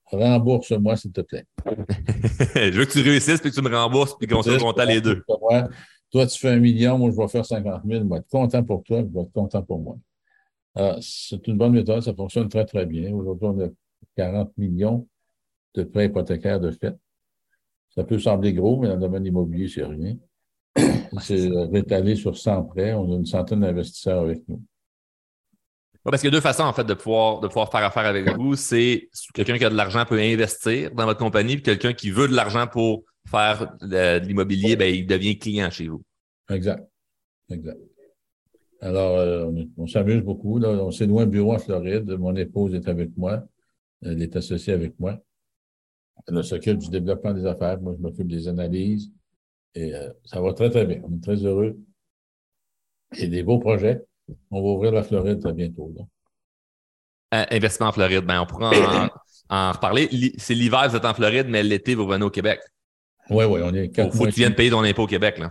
rembourse-moi, 0.05 0.97
s'il 0.97 1.13
te 1.13 1.21
plaît. 1.21 1.45
je 1.67 2.79
veux 2.79 2.85
que 2.85 2.93
tu 2.93 3.03
réussisses 3.03 3.41
puis 3.41 3.51
que 3.51 3.57
tu 3.57 3.63
me 3.63 3.75
rembourses 3.75 4.17
puis 4.19 4.27
qu'on 4.27 4.43
soit 4.43 4.59
content 4.59 4.85
les 4.85 5.01
deux. 5.01 5.23
Toi, 6.11 6.27
tu 6.27 6.39
fais 6.39 6.51
un 6.51 6.59
million, 6.59 6.99
moi, 6.99 7.11
je 7.11 7.17
vais 7.17 7.29
faire 7.29 7.47
50 7.47 7.83
000. 7.87 8.05
Je 8.05 8.09
vais 8.09 8.17
être 8.17 8.29
content 8.29 8.63
pour 8.63 8.83
toi, 8.85 8.99
je 8.99 9.15
vais 9.15 9.23
être 9.23 9.33
content 9.33 9.63
pour 9.63 9.81
moi. 9.81 9.97
c'est 11.01 11.47
une 11.47 11.57
bonne 11.57 11.73
méthode, 11.73 12.03
ça 12.03 12.15
fonctionne 12.15 12.49
très, 12.49 12.67
très 12.67 12.85
bien. 12.85 13.13
Aujourd'hui, 13.15 13.47
on 13.47 13.61
a 13.61 13.69
40 14.17 14.57
millions 14.59 15.07
de 15.75 15.85
prêts 15.85 16.07
hypothécaires 16.07 16.61
de 16.61 16.71
fait. 16.71 16.95
Ça 17.95 18.05
peut 18.05 18.19
sembler 18.19 18.53
gros, 18.53 18.81
mais 18.81 18.89
dans 18.89 18.95
le 18.95 19.01
domaine 19.01 19.27
immobilier, 19.27 19.69
c'est 19.69 19.85
rien. 19.85 20.17
C'est 21.21 21.51
étalé 21.75 22.17
sur 22.17 22.39
100 22.39 22.63
prêts. 22.65 22.95
On 22.95 23.13
a 23.13 23.17
une 23.17 23.27
centaine 23.27 23.61
d'investisseurs 23.61 24.23
avec 24.23 24.41
nous. 24.49 24.63
parce 26.05 26.23
qu'il 26.23 26.29
y 26.29 26.33
a 26.33 26.37
deux 26.37 26.41
façons, 26.41 26.63
en 26.63 26.73
fait, 26.73 26.85
de 26.85 26.95
pouvoir, 26.95 27.41
de 27.41 27.49
pouvoir 27.49 27.71
faire 27.71 27.85
affaire 27.85 28.07
avec 28.07 28.27
vous. 28.31 28.57
C'est 28.57 29.11
quelqu'un 29.35 29.59
qui 29.59 29.65
a 29.67 29.71
de 29.71 29.77
l'argent 29.77 30.07
peut 30.07 30.19
investir 30.19 30.91
dans 30.93 31.05
votre 31.05 31.19
compagnie, 31.19 31.57
puis 31.57 31.63
quelqu'un 31.63 31.93
qui 31.93 32.11
veut 32.11 32.29
de 32.29 32.35
l'argent 32.35 32.67
pour 32.67 33.05
faire 33.31 33.77
de, 33.83 34.27
l'immobilier, 34.27 34.75
ben, 34.77 34.93
il 34.93 35.07
devient 35.07 35.39
client 35.39 35.71
chez 35.71 35.89
vous. 35.89 36.03
Exact. 36.49 36.89
Exact. 37.51 37.79
Alors, 38.81 39.17
euh, 39.19 39.51
on, 39.77 39.87
s'amuse 39.87 40.23
beaucoup. 40.23 40.59
Là. 40.59 40.71
On 40.71 40.91
s'est 40.91 41.07
loin 41.07 41.25
un 41.25 41.27
bureau 41.27 41.55
en 41.55 41.59
Floride. 41.59 42.11
Mon 42.19 42.35
épouse 42.37 42.75
est 42.75 42.89
avec 42.89 43.17
moi. 43.17 43.45
Elle 44.03 44.23
est 44.23 44.35
associée 44.35 44.73
avec 44.73 44.99
moi. 44.99 45.21
Elle 46.27 46.45
s'occupe 46.45 46.79
du 46.79 46.89
développement 46.89 47.33
des 47.33 47.47
affaires. 47.47 47.81
Moi, 47.81 47.95
je 47.97 48.03
m'occupe 48.03 48.29
des 48.29 48.49
analyses. 48.49 49.11
Et 49.75 49.95
euh, 49.95 50.11
ça 50.25 50.41
va 50.41 50.53
très, 50.53 50.71
très 50.71 50.85
bien. 50.85 51.01
On 51.05 51.17
est 51.17 51.23
très 51.23 51.37
heureux. 51.37 51.79
Et 53.17 53.27
des 53.27 53.43
beaux 53.43 53.59
projets. 53.59 54.03
On 54.51 54.63
va 54.63 54.69
ouvrir 54.69 54.93
la 54.93 55.03
Floride 55.03 55.41
très 55.41 55.53
bientôt. 55.53 55.93
Euh, 57.35 57.45
investissement 57.51 57.89
en 57.89 57.93
Floride, 57.93 58.25
ben, 58.25 58.43
on 58.43 58.47
pourra 58.47 59.11
en, 59.49 59.73
reparler. 59.73 60.35
C'est 60.39 60.55
l'hiver, 60.55 60.89
vous 60.89 60.97
êtes 60.97 61.05
en 61.05 61.15
Floride, 61.15 61.47
mais 61.49 61.63
l'été, 61.63 61.95
vous 61.95 62.07
revenez 62.07 62.25
au 62.25 62.31
Québec. 62.31 62.61
Oui, 63.31 63.45
oui, 63.45 63.61
on 63.63 63.73
est 63.75 63.89
quatre 63.89 64.15
Il 64.15 64.19
faut 64.19 64.25
que 64.25 64.31
tu 64.31 64.41
viennes 64.41 64.55
payer 64.55 64.71
ton 64.71 64.83
impôt 64.83 65.05
au 65.05 65.07
Québec. 65.07 65.39
là. 65.39 65.51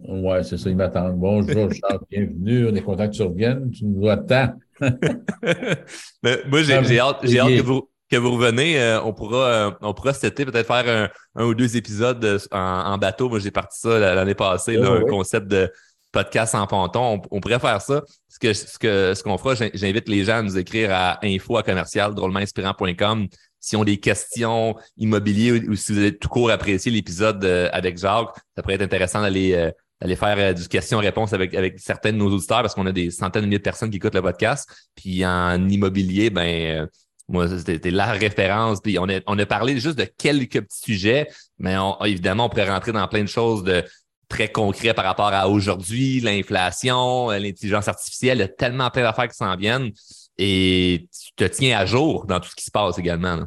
Oui, 0.00 0.44
c'est 0.44 0.58
ça, 0.58 0.68
ils 0.68 0.76
m'attendent. 0.76 1.18
Bonjour, 1.18 1.72
Charles, 1.72 2.00
bienvenue. 2.10 2.68
On 2.68 2.74
est 2.74 2.82
content 2.82 3.08
que 3.08 3.14
tu 3.14 3.22
reviennes. 3.22 3.70
Tu 3.70 3.84
nous 3.86 4.00
vois 4.00 4.16
tant. 4.18 4.54
moi, 4.80 6.62
j'ai 6.62 6.74
hâte, 6.74 6.92
hâte 6.98 7.22
que 7.22 7.62
vous, 7.62 7.88
que 8.10 8.16
vous 8.16 8.32
revenez, 8.32 8.80
euh, 8.80 9.02
on 9.02 9.12
pourra, 9.12 9.46
euh, 9.48 9.70
on 9.80 9.94
pourra 9.94 10.12
cet 10.12 10.24
été 10.24 10.44
peut-être 10.44 10.66
faire 10.66 11.10
un, 11.34 11.44
ou 11.44 11.54
deux 11.54 11.76
épisodes 11.76 12.24
euh, 12.24 12.38
en, 12.52 12.98
bateau. 12.98 13.28
Moi, 13.28 13.38
j'ai 13.38 13.50
parti 13.50 13.80
ça 13.80 13.98
l'année 13.98 14.34
passée, 14.34 14.76
un 14.76 15.02
concept 15.02 15.48
de 15.48 15.70
podcast 16.12 16.54
en 16.54 16.66
ponton. 16.66 17.22
On, 17.30 17.40
pourrait 17.40 17.58
faire 17.58 17.80
ça. 17.80 18.02
Ce 18.28 18.38
que 18.38 18.52
ce 18.52 18.78
que 18.78 19.14
ce 19.14 19.22
qu'on 19.22 19.36
fera, 19.38 19.54
j'invite 19.74 20.08
les 20.08 20.24
gens 20.24 20.36
à 20.36 20.42
nous 20.42 20.56
écrire 20.56 20.90
à 20.92 21.18
info 21.24 21.56
à 21.56 21.62
commercial 21.62 22.14
drôlementinspirant.com 22.14 23.26
s'ils 23.58 23.78
ont 23.78 23.84
des 23.84 23.96
questions 23.96 24.76
immobilières 24.98 25.62
ou, 25.68 25.74
si 25.74 25.92
vous 25.92 25.98
avez 25.98 26.16
tout 26.16 26.28
court 26.28 26.50
apprécié 26.50 26.92
l'épisode 26.92 27.44
avec 27.44 27.98
Jacques. 27.98 28.28
Ça 28.54 28.62
pourrait 28.62 28.74
être 28.74 28.82
intéressant 28.82 29.22
d'aller 29.22 29.70
d'aller 30.00 30.16
faire 30.16 30.54
du 30.54 30.68
question-réponse 30.68 31.32
avec, 31.32 31.54
avec 31.54 31.78
certains 31.78 32.12
de 32.12 32.18
nos 32.18 32.28
auditeurs 32.28 32.60
parce 32.60 32.74
qu'on 32.74 32.84
a 32.84 32.92
des 32.92 33.10
centaines 33.10 33.42
de 33.42 33.46
milliers 33.46 33.58
de 33.58 33.62
personnes 33.62 33.90
qui 33.90 33.96
écoutent 33.96 34.14
le 34.14 34.22
podcast. 34.22 34.68
Puis 34.94 35.24
en 35.24 35.68
immobilier, 35.68 36.30
ben 36.30 36.88
moi, 37.28 37.48
c'était 37.48 37.90
la 37.90 38.12
référence. 38.12 38.80
Puis 38.80 38.98
on 38.98 39.08
a, 39.08 39.20
on 39.26 39.38
a 39.38 39.46
parlé 39.46 39.78
juste 39.78 39.98
de 39.98 40.04
quelques 40.04 40.60
petits 40.60 40.80
sujets, 40.80 41.28
mais 41.58 41.76
évidemment, 42.04 42.46
on 42.46 42.48
pourrait 42.48 42.70
rentrer 42.70 42.92
dans 42.92 43.06
plein 43.08 43.22
de 43.22 43.28
choses 43.28 43.64
de 43.64 43.82
très 44.28 44.50
concrets 44.50 44.94
par 44.94 45.04
rapport 45.04 45.32
à 45.32 45.48
aujourd'hui, 45.48 46.20
l'inflation, 46.20 47.30
euh, 47.30 47.38
l'intelligence 47.38 47.88
artificielle. 47.88 48.38
Il 48.38 48.40
y 48.40 48.44
a 48.44 48.48
tellement 48.48 48.90
plein 48.90 49.02
d'affaires 49.02 49.28
qui 49.28 49.36
s'en 49.36 49.54
viennent 49.56 49.90
et 50.38 51.06
tu 51.12 51.32
te 51.36 51.44
tiens 51.44 51.78
à 51.78 51.86
jour 51.86 52.26
dans 52.26 52.40
tout 52.40 52.48
ce 52.48 52.56
qui 52.56 52.64
se 52.64 52.70
passe 52.70 52.98
également. 52.98 53.44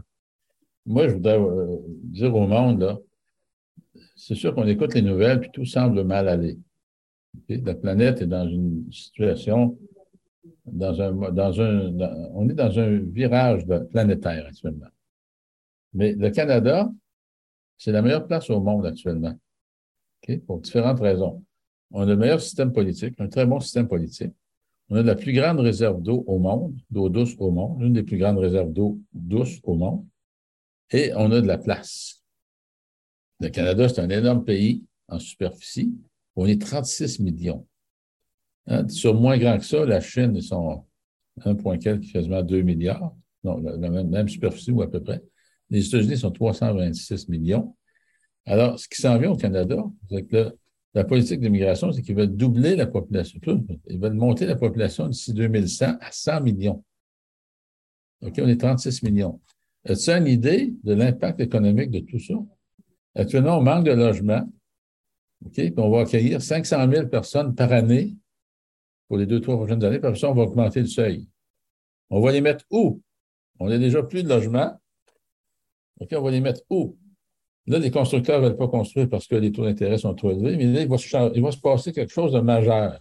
Moi, 0.86 1.10
je 1.10 1.16
voudrais 1.16 1.40
euh, 1.40 1.78
dire 2.04 2.34
au 2.34 2.48
monde, 2.48 2.82
là, 2.82 2.98
c'est 4.16 4.36
sûr 4.36 4.56
qu'on 4.56 4.68
écoute 4.68 4.94
les 4.94 5.02
nouvelles, 5.02 5.40
puis 5.40 5.50
tout 5.52 5.66
semble 5.66 6.04
mal 6.04 6.28
aller. 6.28 6.58
La 7.50 7.76
planète 7.76 8.22
est 8.22 8.28
dans 8.28 8.48
une 8.48 8.86
situation 8.92 9.78
on 10.68 12.50
est 12.50 12.54
dans 12.54 12.80
un 12.80 13.00
virage 13.00 13.66
planétaire 13.92 14.46
actuellement. 14.48 14.88
Mais 15.94 16.14
le 16.14 16.30
Canada, 16.30 16.90
c'est 17.78 17.92
la 17.92 18.02
meilleure 18.02 18.28
place 18.28 18.50
au 18.50 18.60
monde 18.60 18.86
actuellement, 18.86 19.36
pour 20.46 20.60
différentes 20.60 21.00
raisons. 21.00 21.44
On 21.92 22.02
a 22.02 22.06
le 22.06 22.18
meilleur 22.18 22.42
système 22.42 22.74
politique, 22.74 23.16
un 23.20 23.30
très 23.30 23.46
bon 23.46 23.60
système 23.60 23.88
politique. 23.88 24.34
On 24.90 24.96
a 24.96 25.04
la 25.04 25.16
plus 25.16 25.34
grande 25.34 25.60
réserve 25.60 26.02
d'eau 26.02 26.24
au 26.28 26.40
monde, 26.40 26.76
d'eau 26.90 27.10
douce 27.10 27.36
au 27.40 27.52
monde, 27.52 27.82
une 27.82 27.94
des 27.94 28.04
plus 28.04 28.18
grandes 28.18 28.40
réserves 28.40 28.72
d'eau 28.72 29.00
douce 29.14 29.60
au 29.64 29.76
monde. 29.76 30.06
Et 30.92 31.12
on 31.16 31.32
a 31.32 31.42
de 31.42 31.48
la 31.48 31.58
place. 31.58 32.24
Le 33.40 33.50
Canada, 33.50 33.90
c'est 33.90 34.02
un 34.02 34.10
énorme 34.10 34.44
pays 34.44 34.84
en 35.08 35.20
superficie. 35.20 35.94
On 36.36 36.46
est 36.46 36.62
36 36.62 37.20
millions. 37.20 37.66
Hein, 38.68 38.88
sur 38.90 39.14
moins 39.14 39.38
grand 39.38 39.58
que 39.58 39.66
ça, 39.66 39.86
la 39.86 40.02
Chine, 40.02 40.34
ils 40.36 40.44
sont 40.44 40.86
1, 41.46 41.56
quasiment 41.78 42.44
2 42.44 42.62
milliards. 42.62 43.14
La, 43.44 43.90
même, 43.90 44.28
superficie 44.28 44.72
ou 44.72 44.82
à 44.82 44.92
peu 44.92 45.02
près. 45.02 45.24
Les 45.70 45.88
États-Unis 45.88 46.18
sont 46.18 46.32
326 46.32 47.30
millions. 47.30 47.76
Alors, 48.46 48.80
ce 48.80 48.88
qui 48.90 49.02
s'en 49.02 49.18
vient 49.18 49.32
au 49.32 49.38
Canada, 49.38 49.78
c'est 50.10 50.24
que 50.24 50.54
la 50.94 51.04
politique 51.04 51.40
d'immigration, 51.40 51.92
c'est 51.92 52.02
qu'ils 52.02 52.16
veulent 52.16 52.36
doubler 52.36 52.76
la 52.76 52.88
population. 52.88 53.40
Ils 53.88 54.00
veulent 54.00 54.14
monter 54.14 54.46
la 54.46 54.56
population 54.56 55.08
d'ici 55.08 55.34
2100 55.34 55.98
à 56.02 56.12
100 56.12 56.42
millions. 56.42 56.84
OK, 58.22 58.34
on 58.40 58.48
est 58.48 58.58
36 58.58 59.04
millions. 59.04 59.40
As-tu 59.86 60.10
une 60.10 60.28
idée 60.28 60.74
de 60.84 60.94
l'impact 60.94 61.40
économique 61.40 61.92
de 61.92 62.00
tout 62.00 62.20
ça? 62.20 62.34
Actuellement, 63.16 63.60
on 63.60 63.62
manque 63.62 63.86
de 63.86 63.92
logements. 63.92 64.50
OK, 65.46 65.54
puis 65.54 65.74
on 65.78 65.90
va 65.90 66.02
accueillir 66.02 66.42
500 66.42 66.92
000 66.92 67.08
personnes 67.08 67.54
par 67.54 67.72
année 67.72 68.16
pour 69.08 69.18
les 69.18 69.26
deux, 69.26 69.42
trois 69.42 69.56
prochaines 69.58 69.84
années. 69.84 70.00
Puis 70.00 70.08
après 70.08 70.20
ça, 70.20 70.30
on 70.30 70.34
va 70.34 70.44
augmenter 70.44 70.82
le 70.82 70.88
seuil. 70.88 71.28
On 72.10 72.22
va 72.22 72.32
les 72.32 72.42
mettre 72.42 72.66
où? 72.72 73.02
On 73.60 73.70
n'a 73.70 73.78
déjà 73.78 74.04
plus 74.04 74.24
de 74.24 74.30
logements. 74.30 74.80
OK, 76.00 76.10
on 76.14 76.22
va 76.22 76.32
les 76.32 76.42
mettre 76.42 76.62
où? 76.70 76.98
Là, 77.68 77.80
les 77.80 77.92
constructeurs 77.92 78.42
ne 78.42 78.48
veulent 78.48 78.58
pas 78.58 78.68
construire 78.68 79.10
parce 79.10 79.28
que 79.28 79.36
les 79.36 79.52
taux 79.52 79.66
d'intérêt 79.66 79.98
sont 79.98 80.14
trop 80.14 80.32
élevés, 80.32 80.56
mais 80.56 80.72
là, 80.72 80.82
il 80.82 80.88
va, 80.88 80.98
se, 80.98 81.60
passer 81.60 81.92
quelque 81.92 82.14
chose 82.14 82.32
de 82.32 82.40
majeur. 82.40 83.00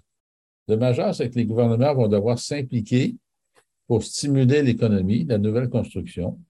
Le 0.67 0.77
majeur, 0.77 1.15
c'est 1.15 1.31
que 1.31 1.37
les 1.37 1.45
gouvernements 1.45 1.95
vont 1.95 2.09
devoir 2.09 2.39
s'impliquer 2.39 3.15
pour 3.87 4.03
stimuler 4.03 4.63
l'économie, 4.63 5.25
la 5.25 5.39
nouvelle 5.39 5.69
construction. 5.69 6.41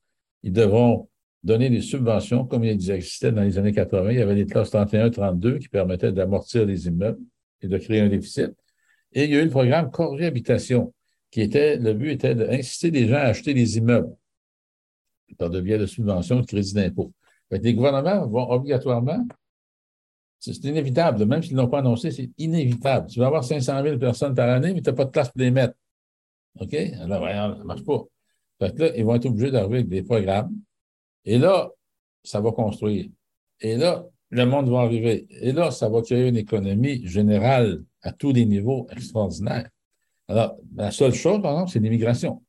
Ils 0.43 0.53
devront 0.53 1.09
donner 1.45 1.69
des 1.69 1.83
subventions 1.83 2.47
comme 2.47 2.65
il 2.65 2.71
existait 2.71 3.33
dans 3.33 3.43
les 3.43 3.59
années 3.59 3.73
80. 3.73 4.13
Il 4.13 4.19
y 4.19 4.23
avait 4.23 4.35
des 4.35 4.47
classes 4.47 4.73
31-32 4.73 5.59
qui 5.59 5.69
permettaient 5.69 6.13
d'amortir 6.13 6.65
les 6.65 6.87
immeubles 6.87 7.21
et 7.61 7.69
de 7.69 7.77
créer 7.77 8.01
un 8.01 8.09
déficit. 8.09 8.53
Et 9.13 9.25
il 9.25 9.31
y 9.31 9.37
a 9.37 9.41
eu 9.41 9.45
le 9.45 9.51
programme 9.51 9.91
Corée 9.91 10.27
Habitation, 10.27 10.93
qui 11.31 11.41
était, 11.41 11.77
le 11.77 11.95
but 11.95 12.11
était 12.11 12.35
d'inciter 12.35 12.91
les 12.91 13.09
gens 13.09 13.17
à 13.17 13.21
acheter 13.23 13.55
des 13.55 13.79
immeubles 13.79 14.15
par 15.39 15.51
de 15.51 15.61
biais 15.61 15.79
de 15.79 15.87
subventions, 15.87 16.41
de 16.41 16.47
crédit 16.47 16.75
d'impôt. 16.75 17.13
Les 17.51 17.75
gouvernements 17.75 18.27
vont 18.27 18.51
obligatoirement, 18.51 19.27
c'est 20.39 20.65
inévitable, 20.65 21.25
même 21.27 21.43
s'ils 21.43 21.57
ne 21.57 21.63
l'ont 21.63 21.69
pas 21.69 21.79
annoncé, 21.81 22.11
c'est 22.11 22.31
inévitable. 22.39 23.09
Tu 23.09 23.19
vas 23.19 23.27
avoir 23.27 23.45
500 23.45 23.83
000 23.83 23.99
personnes 23.99 24.35
par 24.35 24.49
année, 24.49 24.75
mais 24.75 24.83
tu 24.83 24.91
n'as 24.91 24.97
pas 24.97 25.05
de 25.05 25.11
place 25.11 25.29
pour 25.31 25.41
les 25.41 25.51
mettre. 25.51 25.75
OK? 26.61 26.75
Alors, 26.75 27.25
ça 27.25 27.49
ne 27.59 27.65
marche 27.65 27.85
pas. 27.85 28.05
Fait 28.59 28.75
que 28.75 28.83
là, 28.83 28.97
ils 28.97 29.05
vont 29.05 29.15
être 29.15 29.27
obligés 29.27 29.51
d'arriver 29.51 29.79
avec 29.79 29.89
des 29.89 30.03
programmes. 30.03 30.57
Et 31.25 31.39
là, 31.39 31.71
ça 32.23 32.41
va 32.41 32.53
construire. 32.53 33.07
Et 33.61 33.77
là, 33.77 34.07
le 34.31 34.45
monde 34.45 34.69
va 34.69 34.81
arriver. 34.81 35.27
Et 35.41 35.53
là, 35.53 35.71
ça 35.71 35.89
va 35.89 36.03
créer 36.03 36.29
une 36.29 36.37
économie 36.37 37.07
générale 37.07 37.85
à 38.03 38.13
tous 38.13 38.33
les 38.33 38.45
niveaux 38.45 38.87
extraordinaire. 38.91 39.69
Alors, 40.29 40.57
la 40.75 40.91
seule 40.91 41.15
chose, 41.15 41.41
par 41.41 41.53
exemple, 41.53 41.71
c'est 41.71 41.79
l'immigration. 41.79 42.43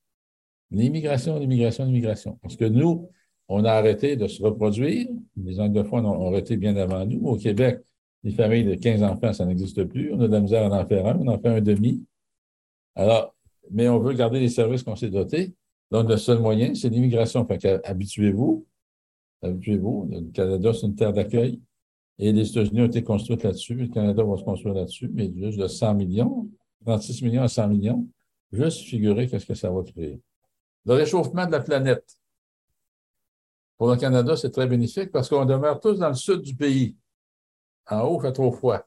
L'immigration, 0.71 1.37
l'immigration, 1.39 1.85
l'immigration. 1.85 2.39
Parce 2.41 2.55
que 2.55 2.65
nous, 2.65 3.09
on 3.47 3.63
a 3.63 3.71
arrêté 3.71 4.15
de 4.15 4.27
se 4.27 4.41
reproduire. 4.41 5.07
Les 5.37 5.59
anglophones 5.59 6.05
ont 6.05 6.27
arrêté 6.27 6.57
bien 6.57 6.75
avant 6.75 7.05
nous. 7.05 7.25
Au 7.27 7.37
Québec, 7.37 7.79
les 8.23 8.31
familles 8.31 8.65
de 8.65 8.75
15 8.75 9.03
enfants, 9.03 9.31
ça 9.31 9.45
n'existe 9.45 9.83
plus. 9.85 10.11
On 10.13 10.19
a 10.19 10.27
de 10.27 10.33
la 10.33 10.41
misère 10.41 10.71
à 10.71 10.81
en 10.81 10.85
faire 10.85 11.05
un, 11.05 11.17
on 11.19 11.27
en 11.27 11.39
fait 11.39 11.49
un 11.49 11.61
demi. 11.61 12.03
Alors, 12.95 13.35
mais 13.71 13.87
on 13.87 13.99
veut 13.99 14.13
garder 14.13 14.39
les 14.39 14.49
services 14.49 14.83
qu'on 14.83 14.95
s'est 14.95 15.09
dotés. 15.09 15.53
Donc, 15.91 16.09
le 16.09 16.17
seul 16.17 16.39
moyen, 16.39 16.75
c'est 16.75 16.89
l'immigration. 16.89 17.45
Fait 17.45 17.65
habituez-vous. 17.85 18.65
Habituez-vous. 19.41 20.09
Le 20.11 20.31
Canada, 20.31 20.73
c'est 20.73 20.87
une 20.87 20.95
terre 20.95 21.13
d'accueil. 21.13 21.61
Et 22.19 22.31
les 22.31 22.49
États-Unis 22.49 22.81
ont 22.81 22.87
été 22.87 23.03
construits 23.03 23.37
là-dessus. 23.37 23.75
Le 23.75 23.87
Canada 23.87 24.23
va 24.23 24.37
se 24.37 24.43
construire 24.43 24.73
là-dessus, 24.73 25.09
mais 25.13 25.31
juste 25.35 25.59
de 25.59 25.67
100 25.67 25.93
millions, 25.93 26.49
36 26.85 27.21
millions 27.21 27.43
à 27.43 27.47
100 27.47 27.67
millions. 27.67 28.07
Juste 28.51 28.81
figurer 28.81 29.27
qu'est-ce 29.27 29.45
que 29.45 29.53
ça 29.53 29.69
va 29.69 29.83
créer. 29.83 30.21
Le 30.85 30.93
réchauffement 30.93 31.45
de 31.45 31.51
la 31.51 31.59
planète. 31.59 32.17
Pour 33.77 33.89
le 33.89 33.97
Canada, 33.97 34.35
c'est 34.35 34.49
très 34.49 34.65
bénéfique 34.65 35.11
parce 35.11 35.29
qu'on 35.29 35.45
demeure 35.45 35.79
tous 35.79 35.99
dans 35.99 36.07
le 36.07 36.15
sud 36.15 36.41
du 36.41 36.55
pays. 36.55 36.95
En 37.89 38.01
haut, 38.01 38.19
il 38.19 38.21
fait 38.21 38.31
trop 38.31 38.51
froid. 38.51 38.81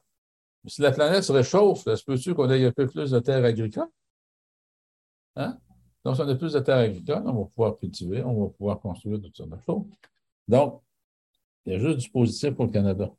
Si 0.67 0.81
la 0.81 0.91
planète 0.91 1.23
se 1.23 1.31
réchauffe, 1.31 1.87
est-ce 1.87 2.03
peut-tu 2.03 2.35
qu'on 2.35 2.49
ait 2.49 2.65
un 2.65 2.71
peu 2.71 2.87
plus 2.87 3.11
de 3.11 3.19
terres 3.19 3.45
agricoles? 3.45 3.87
Hein? 5.35 5.57
Donc, 6.03 6.15
si 6.15 6.21
on 6.21 6.27
a 6.27 6.35
plus 6.35 6.53
de 6.53 6.59
terres 6.59 6.77
agricoles, 6.77 7.23
on 7.25 7.43
va 7.43 7.45
pouvoir 7.45 7.77
cultiver, 7.77 8.23
on 8.23 8.43
va 8.43 8.49
pouvoir 8.49 8.79
construire 8.79 9.21
toutes 9.21 9.37
sortes 9.37 9.49
de 9.49 9.57
choses. 9.65 9.83
Donc, 10.47 10.81
il 11.65 11.73
y 11.73 11.75
a 11.75 11.79
juste 11.79 11.99
du 11.99 12.09
positif 12.09 12.51
pour 12.51 12.65
le 12.65 12.71
Canada. 12.71 13.11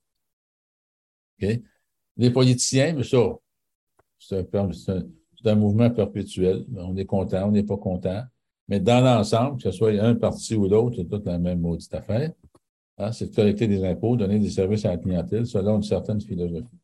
Les 2.17 2.31
politiciens, 2.31 2.95
mais 2.95 3.05
ça, 3.05 3.39
c'est 4.19 4.55
un, 4.55 5.55
mouvement 5.55 5.91
perpétuel. 5.91 6.65
On 6.77 6.97
est 6.97 7.05
content, 7.05 7.49
on 7.49 7.53
n'est 7.53 7.63
pas 7.63 7.77
content. 7.77 8.23
Mais 8.69 8.81
dans 8.81 9.01
l'ensemble, 9.01 9.57
que 9.57 9.65
ce 9.65 9.73
soit 9.73 9.91
un 10.01 10.15
parti 10.15 10.55
ou 10.55 10.69
l'autre, 10.69 10.97
c'est 10.97 11.09
toute 11.09 11.27
la 11.27 11.39
même 11.39 11.61
maudite 11.61 11.93
affaire. 11.95 12.33
Hein? 12.99 13.13
C'est 13.13 13.31
de 13.31 13.35
collecter 13.35 13.67
des 13.67 13.85
impôts, 13.85 14.17
donner 14.17 14.39
des 14.39 14.51
services 14.51 14.85
à 14.85 14.91
la 14.91 14.99
clientèle 14.99 15.47
selon 15.47 15.77
une 15.77 15.83
certaine 15.83 16.21
philosophie. 16.21 16.79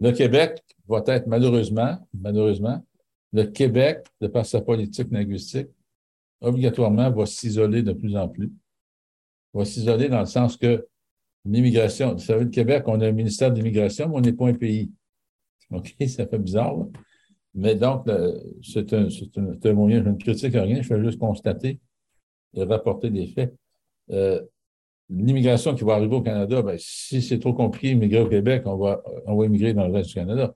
Le 0.00 0.12
Québec 0.12 0.62
va 0.88 1.02
être 1.06 1.26
malheureusement, 1.26 1.98
malheureusement, 2.14 2.84
le 3.32 3.44
Québec, 3.44 4.06
de 4.20 4.26
par 4.26 4.44
sa 4.44 4.60
politique 4.60 5.10
linguistique, 5.10 5.68
obligatoirement 6.40 7.10
va 7.10 7.26
s'isoler 7.26 7.82
de 7.82 7.92
plus 7.92 8.16
en 8.16 8.28
plus. 8.28 8.50
Va 9.52 9.64
s'isoler 9.64 10.08
dans 10.08 10.20
le 10.20 10.26
sens 10.26 10.56
que 10.56 10.86
l'immigration, 11.44 12.12
vous 12.12 12.20
savez, 12.20 12.44
le 12.44 12.50
Québec, 12.50 12.84
on 12.86 13.00
a 13.00 13.08
un 13.08 13.12
ministère 13.12 13.50
de 13.50 13.56
l'immigration, 13.56 14.08
mais 14.08 14.16
on 14.16 14.20
n'est 14.20 14.32
pas 14.32 14.48
un 14.48 14.54
pays. 14.54 14.90
OK, 15.70 15.94
ça 16.06 16.26
fait 16.26 16.38
bizarre. 16.38 16.76
Mais 17.54 17.74
donc, 17.74 18.06
c'est 18.62 18.92
un, 18.92 19.08
un, 19.08 19.72
moyen, 19.72 20.04
je 20.04 20.08
ne 20.08 20.16
critique 20.16 20.54
rien, 20.54 20.82
je 20.82 20.86
fais 20.86 21.02
juste 21.02 21.18
constater 21.18 21.80
et 22.54 22.64
rapporter 22.64 23.10
des 23.10 23.26
faits. 23.26 23.54
Euh, 24.10 24.40
l'immigration 25.08 25.74
qui 25.74 25.84
va 25.84 25.94
arriver 25.94 26.14
au 26.14 26.22
Canada, 26.22 26.62
ben, 26.62 26.76
si 26.78 27.20
c'est 27.20 27.38
trop 27.38 27.52
compliqué 27.52 27.88
d'immigrer 27.88 28.20
au 28.20 28.28
Québec, 28.28 28.62
on 28.66 28.76
va, 28.76 29.02
on 29.26 29.36
va 29.36 29.46
immigrer 29.46 29.74
dans 29.74 29.86
le 29.86 29.92
reste 29.92 30.10
du 30.10 30.14
Canada. 30.14 30.54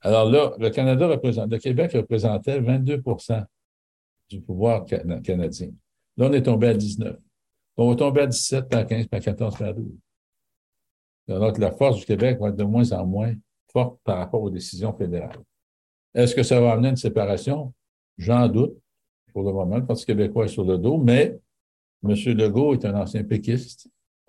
Alors 0.00 0.30
là, 0.30 0.52
le 0.58 0.70
Canada 0.70 1.08
représente, 1.08 1.50
le 1.50 1.58
Québec 1.58 1.92
représentait 1.92 2.60
22% 2.60 3.44
du 4.28 4.40
pouvoir 4.40 4.84
canadien. 4.84 5.70
Là, 6.16 6.28
on 6.28 6.32
est 6.32 6.42
tombé 6.42 6.68
à 6.68 6.74
19. 6.74 7.16
On 7.76 7.90
va 7.90 7.96
tomber 7.96 8.22
à 8.22 8.26
17, 8.26 8.74
à 8.74 8.84
15, 8.84 9.06
à 9.10 9.20
14, 9.20 9.62
à 9.62 9.72
12. 9.72 9.86
Donc, 11.28 11.58
la 11.58 11.72
force 11.72 11.98
du 11.98 12.04
Québec 12.04 12.38
va 12.38 12.48
être 12.48 12.56
de 12.56 12.64
moins 12.64 12.90
en 12.92 13.06
moins 13.06 13.34
forte 13.72 13.98
par 14.04 14.18
rapport 14.18 14.42
aux 14.42 14.50
décisions 14.50 14.92
fédérales. 14.92 15.42
Est-ce 16.14 16.34
que 16.34 16.42
ça 16.42 16.60
va 16.60 16.72
amener 16.72 16.90
une 16.90 16.96
séparation? 16.96 17.72
J'en 18.18 18.48
doute 18.48 18.76
pour 19.32 19.42
le 19.42 19.52
moment. 19.52 19.76
Le 19.76 19.86
Parti 19.86 20.06
québécois 20.06 20.44
est 20.44 20.48
sur 20.48 20.64
le 20.64 20.78
dos, 20.78 20.98
mais 20.98 21.38
M. 22.04 22.14
Legault 22.14 22.74
est 22.74 22.84
un 22.84 22.94
ancien 22.94 23.24
péquiste. 23.24 23.88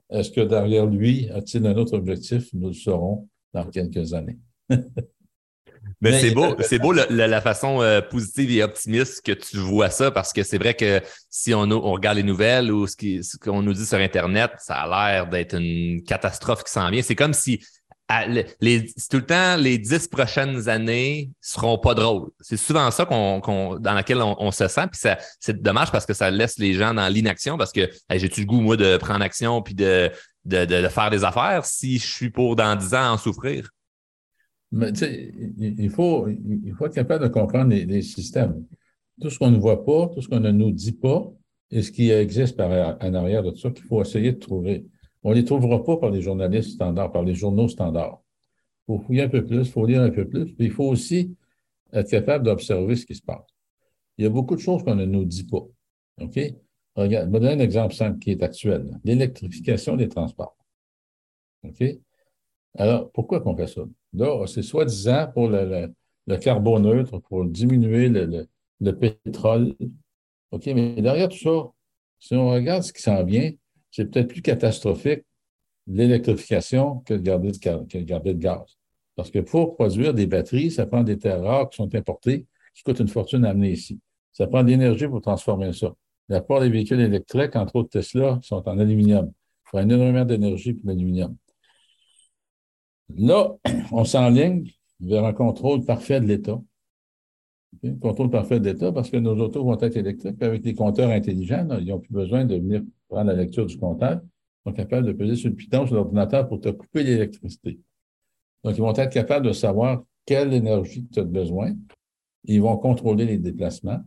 Est-ce 0.10 0.32
que 0.32 0.42
derrière 0.42 0.86
lui 0.86 1.30
a-t-il 1.30 1.66
un 1.68 1.76
autre 1.78 1.96
objectif? 1.96 2.52
Nous 2.54 2.68
le 2.68 2.74
saurons 2.74 3.28
dans 3.54 3.70
quelques 3.70 4.14
années. 4.14 4.40
Mais, 6.02 6.20
c'est 6.20 6.32
beau, 6.32 6.56
c'est 6.60 6.80
beau 6.80 6.92
la, 6.92 7.42
façon 7.42 7.82
euh, 7.82 8.02
positive 8.02 8.52
et 8.52 8.64
optimiste 8.64 9.26
que 9.26 9.32
tu 9.32 9.58
vois 9.58 9.90
ça, 9.90 10.12
parce 10.12 10.34
que 10.34 10.44
c'est 10.44 10.58
vrai 10.58 10.74
que 10.74 11.02
si 11.30 11.54
on, 11.54 11.64
on, 11.64 11.92
regarde 11.92 12.18
les 12.18 12.24
nouvelles 12.24 12.72
ou 12.72 12.86
ce, 12.88 13.38
qu'on 13.38 13.62
nous 13.62 13.74
dit 13.74 13.86
sur 13.86 13.98
Internet, 13.98 14.52
ça 14.60 14.76
a 14.76 14.88
l'air 15.14 15.28
d'être 15.28 15.56
une 15.56 16.04
catastrophe 16.04 16.64
qui 16.64 16.72
s'en 16.72 16.90
vient. 16.90 17.02
C'est 17.02 17.16
comme 17.16 17.34
si 17.34 17.62
les, 18.62 18.86
tout 19.10 19.18
le 19.18 19.26
temps, 19.26 19.56
les 19.58 19.78
dix 19.78 20.08
prochaines 20.08 20.70
années 20.70 21.32
seront 21.42 21.78
pas 21.78 21.94
drôles. 21.96 22.30
C'est 22.40 22.58
souvent 22.58 22.92
ça 22.92 23.06
qu'on, 23.06 23.78
dans 23.80 23.94
laquelle 23.94 24.22
on, 24.22 24.52
se 24.52 24.68
sent. 24.68 24.88
Puis 24.92 25.00
ça, 25.02 25.18
c'est 25.40 25.62
dommage 25.62 25.92
parce 25.92 26.06
que 26.06 26.14
ça 26.14 26.30
laisse 26.30 26.58
les 26.58 26.74
gens 26.74 26.94
dans 26.94 27.08
l'inaction 27.08 27.58
parce 27.58 27.72
que 27.72 27.90
j'ai-tu 28.12 28.42
le 28.42 28.46
goût, 28.46 28.62
moi, 28.62 28.78
de 28.78 28.98
prendre 28.98 29.24
action 29.24 29.62
puis 29.62 29.74
de, 29.74 30.12
de, 30.46 30.66
de, 30.66 30.88
faire 30.88 31.10
des 31.10 31.24
affaires 31.24 31.66
si 31.66 31.98
je 31.98 32.06
suis 32.06 32.30
pour 32.30 32.56
dans 32.56 32.76
dix 32.76 32.94
ans 32.94 33.14
en 33.14 33.18
souffrir? 33.18 33.70
Mais 34.72 34.90
il 34.92 35.90
faut, 35.90 36.28
il 36.28 36.74
faut 36.78 36.88
être 36.88 36.96
capable 36.96 37.24
de 37.24 37.30
comprendre 37.30 37.74
les, 37.74 38.02
systèmes. 38.02 38.66
Tout 39.22 39.30
ce 39.30 39.40
qu'on 39.40 39.52
ne 39.52 39.58
voit 39.58 39.86
pas, 39.86 40.10
tout 40.10 40.22
ce 40.22 40.28
qu'on 40.28 40.40
ne 40.40 40.52
nous 40.52 40.72
dit 40.72 40.92
pas, 40.92 41.32
et 41.72 41.82
ce 41.82 41.92
qui 41.92 42.10
existe 42.12 42.58
par, 42.58 42.98
en 43.02 43.14
arrière 43.14 43.44
de 43.44 43.52
tout 43.52 43.58
ça, 43.58 43.72
qu'il 43.72 43.86
faut 43.86 44.02
essayer 44.02 44.34
de 44.34 44.40
trouver. 44.40 44.86
On 45.24 45.32
ne 45.32 45.36
les 45.36 45.46
trouvera 45.46 45.84
pas 45.84 45.98
par 45.98 46.12
les 46.12 46.22
journalistes 46.22 46.72
standards, 46.72 47.12
par 47.12 47.24
les 47.24 47.34
journaux 47.34 47.68
standards. 47.68 48.22
Il 48.88 48.94
faut 48.94 49.00
fouiller 49.00 49.24
un 49.24 49.30
peu 49.30 49.46
plus, 49.46 49.60
il 49.68 49.72
faut 49.72 49.86
lire 49.86 50.02
un 50.02 50.12
peu 50.12 50.28
plus, 50.28 50.46
puis 50.54 50.66
il 50.66 50.72
faut 50.72 50.86
aussi 50.86 51.36
être 51.94 52.10
capable 52.10 52.46
d'observer 52.46 52.96
ce 52.96 53.06
qui 53.06 53.16
se 53.16 53.22
passe. 53.22 53.46
Il 54.18 54.24
y 54.24 54.28
a 54.28 54.30
beaucoup 54.30 54.56
de 54.56 54.62
choses 54.62 54.84
qu'on 54.84 54.96
ne 54.96 55.06
nous 55.06 55.26
dit 55.26 55.46
pas. 55.46 55.66
OK? 56.22 56.40
Regarde, 56.96 57.28
je 57.28 57.32
vais 57.34 57.40
donner 57.40 57.54
un 57.54 57.60
exemple 57.60 57.94
simple 57.94 58.20
qui 58.20 58.32
est 58.32 58.44
actuel. 58.44 59.00
L'électrification 59.04 59.96
des 59.98 60.08
transports. 60.08 60.56
OK? 61.64 61.84
Alors, 62.78 63.12
pourquoi 63.12 63.40
qu'on 63.42 63.56
fait 63.56 63.68
ça? 63.68 63.82
C'est 64.48 64.62
soi-disant 64.62 65.28
pour 65.34 65.48
le, 65.50 65.94
le, 66.28 66.38
carboneutre, 66.38 67.20
pour 67.22 67.46
diminuer 67.46 68.10
le, 68.10 68.48
le, 68.82 68.92
pétrole. 68.98 69.76
OK, 70.52 70.66
mais 70.68 71.02
derrière 71.02 71.30
tout 71.30 71.38
ça, 71.38 71.72
si 72.20 72.36
on 72.36 72.50
regarde 72.50 72.84
ce 72.84 72.94
qui 72.94 73.02
s'en 73.02 73.24
vient, 73.24 73.52
c'est 73.92 74.06
peut-être 74.06 74.28
plus 74.28 74.42
catastrophique 74.42 75.24
l'électrification 75.88 77.00
que 77.06 77.14
de 77.14 77.20
garder 77.20 77.52
de, 77.52 78.00
garder 78.00 78.34
de 78.34 78.40
gaz. 78.40 78.78
Parce 79.16 79.30
que 79.30 79.40
pour 79.40 79.76
produire 79.76 80.14
des 80.14 80.28
batteries, 80.28 80.72
ça 80.72 80.86
prend 80.86 81.04
des 81.04 81.18
terres 81.18 81.42
rares 81.42 81.70
qui 81.70 81.78
sont 81.78 81.94
importées, 81.96 82.46
qui 82.74 82.84
coûtent 82.84 83.00
une 83.00 83.08
fortune 83.08 83.46
à 83.46 83.52
amener 83.52 83.72
ici. 83.72 84.00
Ça 84.34 84.48
prend 84.48 84.64
de 84.64 84.70
l'énergie 84.70 85.08
pour 85.08 85.22
transformer 85.22 85.72
ça. 85.72 85.94
La 86.28 86.42
plupart 86.42 86.62
des 86.62 86.70
véhicules 86.70 87.00
électriques, 87.00 87.56
entre 87.56 87.78
autres 87.78 87.90
Tesla, 87.90 88.40
sont 88.42 88.68
en 88.68 88.80
aluminium. 88.80 89.28
Il 89.28 89.70
faut 89.70 89.80
énormément 89.80 90.26
d'énergie 90.26 90.74
pour 90.74 90.90
l'aluminium. 90.90 91.38
Là, 93.14 93.56
on 93.92 94.04
s'enligne 94.04 94.70
vers 95.00 95.26
un 95.26 95.34
contrôle 95.34 95.84
parfait 95.86 96.20
de 96.20 96.26
l'État. 96.26 96.62
Un 97.84 97.96
contrôle 97.96 98.30
parfait 98.30 98.60
de 98.60 98.66
l'État 98.66 98.92
parce 98.92 99.10
que 99.10 99.18
nos 99.18 99.38
autos 99.38 99.64
vont 99.64 99.78
être 99.80 99.98
électriques. 99.98 100.42
Avec 100.42 100.64
les 100.64 100.74
compteurs 100.74 101.10
intelligents, 101.10 101.68
ils 101.80 101.88
n'ont 101.88 102.00
plus 102.00 102.14
besoin 102.14 102.46
de 102.46 102.56
venir 102.56 102.82
prendre 103.10 103.32
la 103.32 103.36
lecture 103.36 103.66
du 103.66 103.78
compteur. 103.78 104.22
Ils 104.24 104.70
sont 104.70 104.76
capables 104.76 105.06
de 105.06 105.14
peser 105.14 105.36
sur 105.36 105.50
le 105.50 105.56
piton 105.56 105.86
sur 105.86 105.96
l'ordinateur 105.96 106.48
pour 106.48 106.60
te 106.60 106.70
couper 106.70 107.04
l'électricité. 107.04 107.80
Donc, 108.64 108.76
ils 108.78 108.82
vont 108.82 108.94
être 108.94 109.14
capables 109.14 109.46
de 109.46 109.54
savoir 109.54 110.04
quelle 110.26 110.54
énergie 110.54 111.06
tu 111.12 111.20
as 111.20 111.24
besoin. 111.24 111.76
Ils 112.46 112.62
vont 112.62 112.78
contrôler 112.78 113.26
les 113.26 113.38
déplacements. 113.38 114.02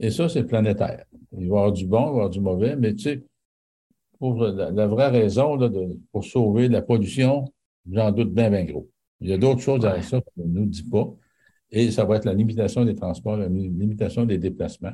Et 0.00 0.10
ça, 0.10 0.28
c'est 0.28 0.44
planétaire. 0.44 1.04
Il 1.32 1.38
va 1.38 1.44
y 1.44 1.46
avoir 1.46 1.72
du 1.72 1.86
bon, 1.86 2.00
il 2.00 2.02
va 2.02 2.06
y 2.06 2.10
avoir 2.10 2.30
du 2.30 2.40
mauvais, 2.40 2.76
mais 2.76 2.94
tu 2.94 3.02
sais, 3.04 3.22
pour 4.18 4.42
la, 4.42 4.86
vraie 4.86 5.08
raison, 5.08 5.56
de, 5.56 5.98
pour 6.10 6.24
sauver 6.24 6.68
la 6.68 6.82
pollution, 6.82 7.44
J'en 7.90 8.10
doute 8.12 8.32
bien, 8.32 8.50
bien 8.50 8.64
gros. 8.64 8.88
Il 9.20 9.30
y 9.30 9.32
a 9.32 9.38
d'autres 9.38 9.60
choses 9.60 9.84
à 9.86 10.00
ça 10.02 10.20
qu'on 10.20 10.46
ne 10.46 10.60
nous 10.60 10.66
dit 10.66 10.82
pas. 10.82 11.06
Et 11.70 11.90
ça 11.90 12.04
va 12.04 12.16
être 12.16 12.24
la 12.24 12.34
limitation 12.34 12.84
des 12.84 12.94
transports, 12.94 13.36
la 13.36 13.48
limitation 13.48 14.24
des 14.24 14.38
déplacements. 14.38 14.92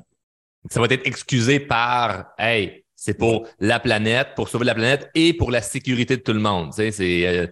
Ça 0.70 0.80
va 0.80 0.86
être 0.86 1.06
excusé 1.06 1.60
par 1.60 2.32
Hey, 2.38 2.84
c'est 2.94 3.14
pour 3.14 3.46
la 3.58 3.80
planète, 3.80 4.28
pour 4.36 4.48
sauver 4.48 4.64
la 4.64 4.74
planète 4.74 5.10
et 5.14 5.34
pour 5.34 5.50
la 5.50 5.60
sécurité 5.60 6.16
de 6.16 6.22
tout 6.22 6.32
le 6.32 6.40
monde. 6.40 6.72
c'est 6.72 6.92
euh, 7.26 7.46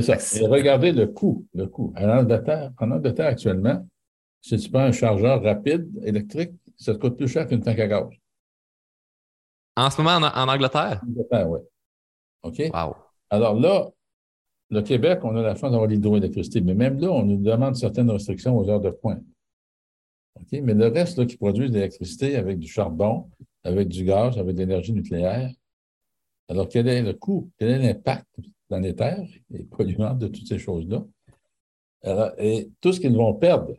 ça. 0.00 0.16
Et 0.40 0.46
regardez 0.46 0.92
le 0.92 1.06
coût. 1.06 1.46
Le 1.54 1.66
coût. 1.66 1.92
En 1.96 2.08
Angleterre, 2.08 2.72
en 2.78 2.90
Angleterre 2.90 3.26
actuellement, 3.26 3.86
si 4.40 4.56
tu 4.56 4.70
prends 4.70 4.80
un 4.80 4.92
chargeur 4.92 5.42
rapide 5.42 5.88
électrique, 6.02 6.52
ça 6.76 6.94
te 6.94 6.98
coûte 6.98 7.16
plus 7.16 7.28
cher 7.28 7.46
qu'une 7.46 7.62
tank 7.62 7.78
à 7.78 7.86
gaz. 7.86 8.06
En 9.76 9.90
ce 9.90 10.00
moment, 10.00 10.26
en, 10.26 10.48
Angleterre? 10.48 11.00
En 11.02 11.10
Angleterre, 11.10 11.48
oui. 11.50 11.60
OK? 12.42 12.58
Wow. 12.72 12.96
Alors 13.30 13.58
là, 13.58 13.90
le 14.70 14.82
Québec, 14.82 15.20
on 15.22 15.36
a 15.36 15.42
la 15.42 15.54
chance 15.54 15.70
d'avoir 15.70 15.86
l'hydroélectricité, 15.86 16.60
mais 16.60 16.74
même 16.74 16.98
là, 16.98 17.10
on 17.10 17.24
nous 17.24 17.36
demande 17.36 17.76
certaines 17.76 18.10
restrictions 18.10 18.56
aux 18.56 18.68
heures 18.68 18.80
de 18.80 18.90
pointe. 18.90 19.22
Mais 20.52 20.74
le 20.74 20.88
reste 20.88 21.26
qui 21.26 21.36
produit 21.36 21.68
de 21.68 21.74
l'électricité 21.74 22.36
avec 22.36 22.58
du 22.58 22.68
charbon, 22.68 23.30
avec 23.62 23.88
du 23.88 24.04
gaz, 24.04 24.36
avec 24.38 24.54
de 24.54 24.60
l'énergie 24.60 24.92
nucléaire, 24.92 25.50
alors 26.48 26.68
quel 26.68 26.88
est 26.88 27.02
le 27.02 27.14
coût, 27.14 27.50
quel 27.58 27.70
est 27.70 27.78
l'impact 27.78 28.26
planétaire 28.68 29.26
et 29.52 29.64
polluant 29.64 30.14
de 30.14 30.28
toutes 30.28 30.46
ces 30.46 30.58
choses-là? 30.58 31.04
Et 32.38 32.70
tout 32.80 32.92
ce 32.92 33.00
qu'ils 33.00 33.16
vont 33.16 33.34
perdre 33.34 33.74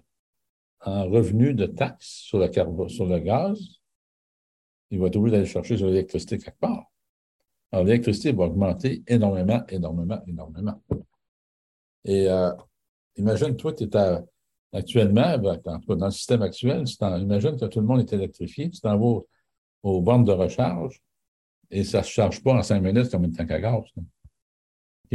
en 0.82 1.10
revenus 1.10 1.56
de 1.56 1.66
taxes 1.66 2.24
sur 2.24 2.40
le, 2.40 2.90
sur 2.90 3.06
le 3.06 3.20
gaz, 3.20 3.60
ils 4.90 5.00
vont 5.00 5.08
être 5.08 5.16
obligés 5.16 5.38
d'aller 5.38 5.48
chercher 5.48 5.78
sur 5.78 5.88
l'électricité 5.88 6.38
quelque 6.38 6.60
part. 6.60 6.86
L'électricité 7.84 8.32
va 8.32 8.46
augmenter 8.46 9.04
énormément, 9.08 9.64
énormément, 9.70 10.22
énormément. 10.28 10.82
Et 12.06 12.30
euh, 12.30 12.52
imagine, 13.18 13.56
toi, 13.56 13.74
tu 13.74 13.84
es 13.84 13.98
actuellement, 14.72 15.38
ben, 15.38 15.60
dans 15.88 16.06
le 16.06 16.12
système 16.12 16.42
actuel, 16.42 16.86
imagine 17.02 17.58
que 17.58 17.66
tout 17.66 17.80
le 17.80 17.86
monde 17.86 18.00
est 18.00 18.14
électrifié, 18.14 18.70
tu 18.70 18.80
t'en 18.80 18.98
vas 18.98 19.22
aux 19.84 20.02
bornes 20.02 20.24
de 20.24 20.32
recharge 20.32 21.02
et 21.72 21.84
ça 21.84 22.00
ne 22.00 22.04
se 22.04 22.10
charge 22.10 22.44
pas 22.44 22.54
en 22.54 22.62
cinq 22.64 22.82
minutes 22.82 23.10
comme 23.10 23.26
une 23.26 23.32
tank 23.32 23.52
à 23.52 23.60
gaz. 23.60 23.84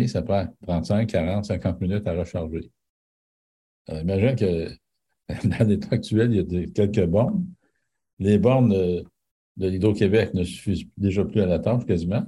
Ça 0.07 0.23
prend 0.23 0.47
35, 0.66 1.09
40, 1.09 1.45
50 1.45 1.81
minutes 1.81 2.07
à 2.07 2.15
recharger. 2.15 2.70
Euh, 3.91 4.01
imagine 4.01 4.37
que 4.37 4.70
dans 5.49 5.69
l'état 5.69 5.95
actuel, 5.95 6.35
il 6.35 6.61
y 6.61 6.62
a 6.62 6.66
quelques 6.69 7.07
bornes. 7.07 7.47
Les 8.19 8.39
bornes 8.39 8.70
de, 8.70 9.05
l'Hydro-Québec 9.57 10.35
ne 10.35 10.45
suffisent 10.45 10.87
déjà 10.97 11.24
plus 11.24 11.41
à 11.43 11.47
la 11.47 11.59
tâche 11.59 11.85
quasiment. 11.85 12.24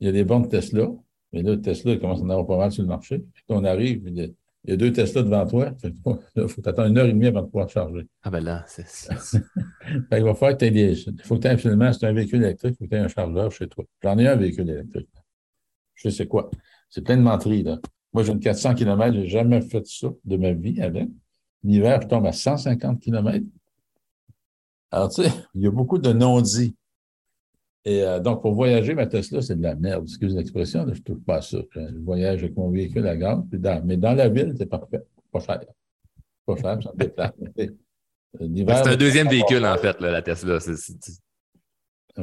Il 0.00 0.06
y 0.06 0.08
a 0.08 0.12
des 0.12 0.24
bornes 0.24 0.48
Tesla, 0.48 0.88
mais 1.32 1.42
là, 1.42 1.56
Tesla 1.56 1.92
il 1.92 2.00
commence 2.00 2.20
à 2.20 2.24
en 2.24 2.30
avoir 2.30 2.46
pas 2.46 2.58
mal 2.58 2.72
sur 2.72 2.82
le 2.82 2.88
marché. 2.88 3.18
Puis 3.18 3.44
on 3.48 3.64
arrive, 3.64 4.02
il 4.06 4.34
y, 4.64 4.72
a, 4.72 4.76
deux 4.76 4.92
Tesla 4.92 5.22
devant 5.22 5.46
toi. 5.46 5.72
Il 6.36 6.48
faut 6.48 6.68
attendre 6.68 6.88
une 6.88 6.98
heure 6.98 7.06
et 7.06 7.12
demie 7.12 7.26
avant 7.26 7.42
de 7.42 7.46
pouvoir 7.46 7.68
charger. 7.68 8.06
Ah 8.22 8.30
ben 8.30 8.44
là, 8.44 8.64
c'est. 8.66 8.84
il 9.88 10.22
va 10.22 10.34
falloir 10.34 10.52
que 10.52 10.58
tu 10.58 10.64
aies 10.66 10.70
des. 10.70 11.00
Il 11.00 11.22
faut 11.22 11.36
que 11.36 11.42
tu 11.42 11.46
aies 11.46 11.52
absolument, 11.52 11.92
c'est 11.92 12.06
un 12.06 12.12
véhicule 12.12 12.42
électrique, 12.42 12.74
il 12.74 12.76
faut 12.76 12.84
que 12.84 12.90
tu 12.90 12.96
aies 12.96 13.04
un 13.04 13.08
chargeur 13.08 13.50
chez 13.52 13.68
toi. 13.68 13.84
J'en 14.02 14.18
ai 14.18 14.26
un 14.26 14.36
véhicule 14.36 14.68
électrique. 14.68 15.08
Je 15.94 16.08
sais 16.08 16.26
quoi. 16.26 16.50
C'est 16.88 17.02
plein 17.02 17.16
de 17.16 17.22
menteries, 17.22 17.62
là. 17.62 17.78
Moi, 18.12 18.24
j'ai 18.24 18.32
une 18.32 18.40
400 18.40 18.74
km, 18.74 19.14
je 19.14 19.20
n'ai 19.20 19.28
jamais 19.28 19.60
fait 19.60 19.86
ça 19.86 20.08
de 20.24 20.36
ma 20.36 20.52
vie 20.52 20.80
avec. 20.82 21.08
L'hiver, 21.62 22.00
je 22.02 22.08
tombe 22.08 22.26
à 22.26 22.32
150 22.32 23.00
km. 23.00 23.44
Alors, 24.90 25.10
tu 25.10 25.22
sais, 25.22 25.30
il 25.54 25.62
y 25.62 25.66
a 25.66 25.70
beaucoup 25.70 25.98
de 25.98 26.12
non-dits. 26.12 26.74
Et 27.84 28.02
euh, 28.02 28.20
donc, 28.20 28.42
pour 28.42 28.52
voyager, 28.52 28.94
ma 28.94 29.06
Tesla, 29.06 29.40
c'est 29.40 29.56
de 29.56 29.62
la 29.62 29.74
merde. 29.74 30.04
Excuse 30.04 30.34
l'expression, 30.34 30.84
je 30.86 30.90
ne 30.90 30.98
touche 30.98 31.24
pas 31.24 31.40
ça. 31.40 31.58
Je 31.74 31.98
voyage 31.98 32.42
avec 32.42 32.56
mon 32.56 32.70
véhicule 32.70 33.06
à 33.06 33.16
gaz. 33.16 33.38
mais 33.84 33.96
dans 33.96 34.12
la 34.12 34.28
ville, 34.28 34.54
c'est 34.56 34.66
parfait. 34.66 35.02
Pas 35.32 35.40
cher. 35.40 35.60
Pas 36.44 36.56
cher, 36.56 36.82
ça 36.82 36.92
me 36.92 36.98
déplace. 36.98 37.32
C'est 38.32 38.88
un 38.88 38.96
deuxième 38.96 39.28
véhicule, 39.28 39.66
en 39.66 39.76
fait, 39.76 40.00
la 40.00 40.22
Tesla. 40.22 40.58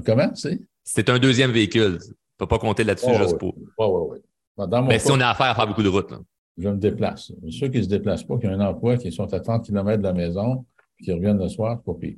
Comment, 0.06 0.34
c'est? 0.36 0.62
C'est 0.82 1.10
un 1.10 1.20
deuxième 1.20 1.52
véhicule. 1.52 1.98
Tu 2.00 2.10
ne 2.12 2.16
peux 2.38 2.48
pas 2.48 2.60
compter 2.60 2.86
là-dessus 2.86 3.14
juste 3.14 3.38
pour. 3.38 3.54
Oui, 3.58 3.66
oui, 3.78 4.20
oui. 4.58 4.66
Mais 4.88 5.00
si 5.00 5.12
on 5.12 5.20
a 5.20 5.28
affaire 5.28 5.48
à 5.48 5.56
faire 5.56 5.68
beaucoup 5.68 5.84
de 5.84 5.90
routes. 5.90 6.14
Je 6.58 6.70
me 6.70 6.78
déplace. 6.78 7.32
Ceux 7.52 7.68
qui 7.68 7.80
ne 7.80 7.84
se 7.84 7.90
déplacent 7.90 8.24
pas, 8.24 8.38
qui 8.38 8.48
ont 8.48 8.52
un 8.52 8.62
emploi, 8.62 8.98
qui 8.98 9.12
sont 9.12 9.32
à 9.34 9.40
30 9.40 9.66
km 9.66 9.98
de 9.98 10.04
la 10.04 10.14
maison, 10.14 10.66
qui 11.04 11.12
reviennent 11.12 11.40
le 11.40 11.50
soir, 11.50 11.78
c'est 11.78 11.86
pas 11.86 12.00
pire. 12.00 12.18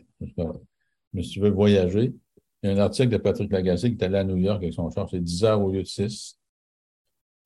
Mais 1.13 1.23
si 1.23 1.31
tu 1.31 1.39
veux 1.39 1.49
voyager, 1.49 2.13
il 2.61 2.69
y 2.69 2.73
a 2.73 2.75
un 2.75 2.79
article 2.79 3.09
de 3.09 3.17
Patrick 3.17 3.51
Lagacé 3.51 3.89
qui 3.89 3.97
est 4.01 4.05
allé 4.05 4.17
à 4.17 4.23
New 4.23 4.37
York 4.37 4.61
avec 4.61 4.73
son 4.73 4.89
char, 4.89 5.07
c'est 5.09 5.21
10 5.23 5.43
heures 5.45 5.61
au 5.61 5.71
lieu 5.71 5.81
de 5.81 5.87
6. 5.87 6.37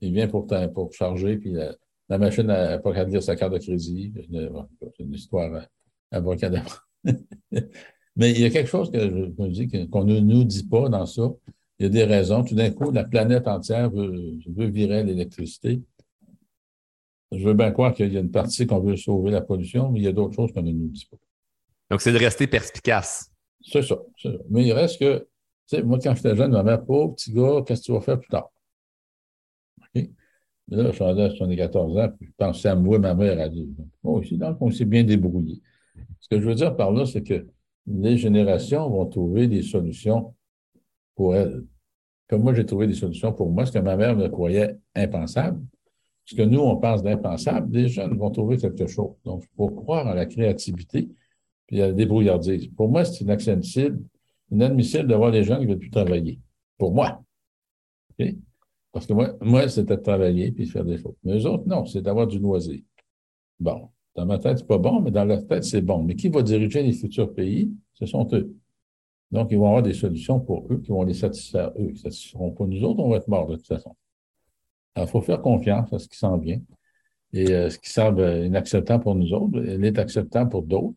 Il 0.02 0.14
vient 0.14 0.28
pour, 0.28 0.48
charger, 0.92 1.38
puis 1.38 1.54
la, 2.10 2.18
machine 2.18 2.44
n'a 2.44 2.78
pas 2.80 2.94
qu'à 2.94 3.04
lire 3.06 3.24
sa 3.24 3.36
carte 3.36 3.54
de 3.54 3.60
crédit. 3.60 4.12
C'est 4.16 5.04
une 5.04 5.14
histoire 5.14 5.66
abracadabra. 6.12 6.80
Mais 8.16 8.32
il 8.32 8.42
y 8.42 8.46
a 8.46 8.50
quelque 8.50 8.70
chose 8.70 8.92
que 8.92 9.00
je 9.00 9.42
me 9.42 9.48
dis 9.50 9.68
qu'on 9.90 10.04
ne 10.04 10.20
nous 10.20 10.44
dit 10.44 10.68
pas 10.68 10.90
dans 10.90 11.06
ça. 11.06 11.32
Il 11.80 11.84
y 11.84 11.86
a 11.86 11.90
des 11.90 12.04
raisons. 12.04 12.44
Tout 12.44 12.56
d'un 12.56 12.70
coup, 12.72 12.92
la 12.92 13.04
planète 13.04 13.48
entière 13.48 13.90
veut, 13.90 14.38
veut 14.48 14.68
virer 14.68 15.04
l'électricité. 15.04 15.82
Je 17.32 17.44
veux 17.44 17.54
bien 17.54 17.72
croire 17.72 17.94
qu'il 17.94 18.14
y 18.14 18.18
a 18.18 18.20
une 18.20 18.30
partie 18.30 18.68
qu'on 18.68 18.80
veut 18.80 18.96
sauver 18.96 19.32
la 19.32 19.42
pollution, 19.42 19.90
mais 19.90 20.00
il 20.00 20.04
y 20.04 20.08
a 20.08 20.12
d'autres 20.12 20.36
choses 20.36 20.52
qu'on 20.52 20.62
ne 20.62 20.72
nous 20.72 20.90
dit 20.90 21.08
pas. 21.10 21.18
Donc, 21.90 22.02
c'est 22.02 22.12
de 22.12 22.18
rester 22.18 22.46
perspicace. 22.46 23.33
C'est 23.64 23.82
ça, 23.82 23.98
Mais 24.50 24.66
il 24.66 24.74
reste 24.74 25.00
que, 25.00 25.20
tu 25.20 25.78
sais, 25.78 25.84
moi, 25.84 25.98
quand 26.04 26.14
j'étais 26.16 26.36
jeune, 26.36 26.52
ma 26.52 26.64
mère, 26.64 26.84
pauvre 26.84 27.16
petit 27.16 27.32
gars, 27.32 27.64
qu'est-ce 27.66 27.82
que 27.82 27.86
tu 27.86 27.92
vas 27.94 28.02
faire 28.02 28.20
plus 28.20 28.30
tard? 28.30 28.52
OK? 29.96 30.10
Là, 30.70 30.92
je 30.92 30.92
suis 30.92 31.04
à 31.04 31.30
74 31.30 31.98
ans, 31.98 32.10
puis 32.18 32.28
je 32.28 32.34
pensais 32.38 32.70
à 32.70 32.76
moi, 32.76 33.00
ma 33.00 33.14
mère 33.14 33.40
a 33.40 33.50
dit, 33.50 33.70
oh, 34.04 34.22
ici, 34.22 34.38
donc, 34.38 34.58
on 34.62 34.72
s'est 34.72 34.86
bien 34.86 35.04
débrouillé. 35.04 35.62
Ce 36.20 36.28
que 36.30 36.40
je 36.40 36.46
veux 36.48 36.56
dire 36.56 36.76
par 36.76 36.92
là, 36.92 37.06
c'est 37.06 37.24
que 37.24 37.48
les 37.86 38.18
générations 38.18 38.90
vont 38.90 39.06
trouver 39.06 39.48
des 39.48 39.62
solutions 39.62 40.34
pour 41.16 41.36
elles. 41.36 41.64
Comme 42.28 42.44
moi, 42.44 42.54
j'ai 42.54 42.66
trouvé 42.66 42.88
des 42.88 42.94
solutions 42.94 43.34
pour 43.34 43.50
moi, 43.50 43.66
ce 43.66 43.72
que 43.72 43.80
ma 43.80 43.96
mère 43.96 44.16
me 44.16 44.28
croyait 44.30 44.78
impensable. 44.96 45.62
Ce 46.26 46.36
que 46.36 46.42
nous, 46.42 46.62
on 46.62 46.78
pense 46.78 47.04
d'impensable, 47.04 47.76
les 47.76 47.90
jeunes 47.90 48.18
vont 48.18 48.32
trouver 48.32 48.58
quelque 48.58 48.88
chose. 48.88 49.16
Donc, 49.26 49.44
il 49.44 49.56
faut 49.56 49.70
croire 49.70 50.08
en 50.08 50.14
la 50.14 50.26
créativité 50.26 51.10
puis 51.74 51.82
à 51.82 51.88
la 51.88 51.94
débrouillardise. 51.94 52.68
Pour 52.78 52.88
moi, 52.88 53.04
c'est 53.04 53.24
inadmissible, 53.24 54.00
inadmissible 54.52 55.08
d'avoir 55.08 55.32
des 55.32 55.44
gens 55.44 55.58
qui 55.58 55.64
ne 55.64 55.70
veulent 55.70 55.80
plus 55.80 55.90
travailler. 55.90 56.40
Pour 56.78 56.94
moi. 56.94 57.24
Parce 58.92 59.08
que 59.08 59.14
moi, 59.14 59.34
moi 59.42 59.68
c'était 59.68 59.98
de 59.98 60.02
travailler 60.02 60.52
puis 60.52 60.66
de 60.66 60.70
faire 60.70 60.86
des 60.86 61.00
choses. 61.00 61.16
Mais 61.24 61.36
eux 61.36 61.48
autres, 61.48 61.68
non, 61.68 61.84
c'est 61.86 62.04
d'avoir 62.04 62.28
du 62.28 62.38
loisir. 62.38 62.80
Bon, 63.60 63.90
dans 64.14 64.28
ma 64.28 64.38
tête, 64.38 64.60
c'est 64.60 64.68
pas 64.68 64.78
bon, 64.78 65.02
mais 65.02 65.10
dans 65.10 65.26
leur 65.26 65.48
tête, 65.48 65.64
c'est 65.64 65.82
bon. 65.82 66.04
Mais 66.04 66.16
qui 66.16 66.30
va 66.30 66.44
diriger 66.44 66.84
les 66.84 66.94
futurs 66.94 67.34
pays? 67.34 67.72
Ce 67.94 68.06
sont 68.06 68.28
eux. 68.34 68.56
Donc, 69.32 69.48
ils 69.50 69.58
vont 69.58 69.66
avoir 69.66 69.82
des 69.82 69.94
solutions 69.94 70.40
pour 70.40 70.72
eux 70.72 70.78
qui 70.78 70.90
vont 70.90 71.02
les 71.02 71.16
satisfaire 71.16 71.70
eux. 71.80 71.88
Ils 71.88 71.94
ne 71.94 71.98
satisferont 71.98 72.52
pas 72.52 72.68
nous 72.68 72.84
autres, 72.84 73.00
on 73.00 73.10
va 73.10 73.18
être 73.18 73.28
morts 73.28 73.48
de 73.48 73.56
toute 73.56 73.66
façon. 73.66 73.96
Alors, 74.94 75.10
il 75.10 75.12
faut 75.12 75.22
faire 75.22 75.42
confiance 75.42 75.92
à 75.92 75.98
ce 75.98 76.08
qui 76.08 76.20
sent 76.20 76.38
bien. 76.40 76.62
Et 77.32 77.52
euh, 77.52 77.72
ce 77.72 77.80
qui 77.80 77.90
semble 77.90 78.22
inacceptable 78.46 79.04
pour 79.04 79.16
nous 79.16 79.34
autres, 79.34 79.58
elle 79.58 79.84
est 79.84 79.98
acceptable 79.98 80.52
pour 80.52 80.62
d'autres. 80.62 80.94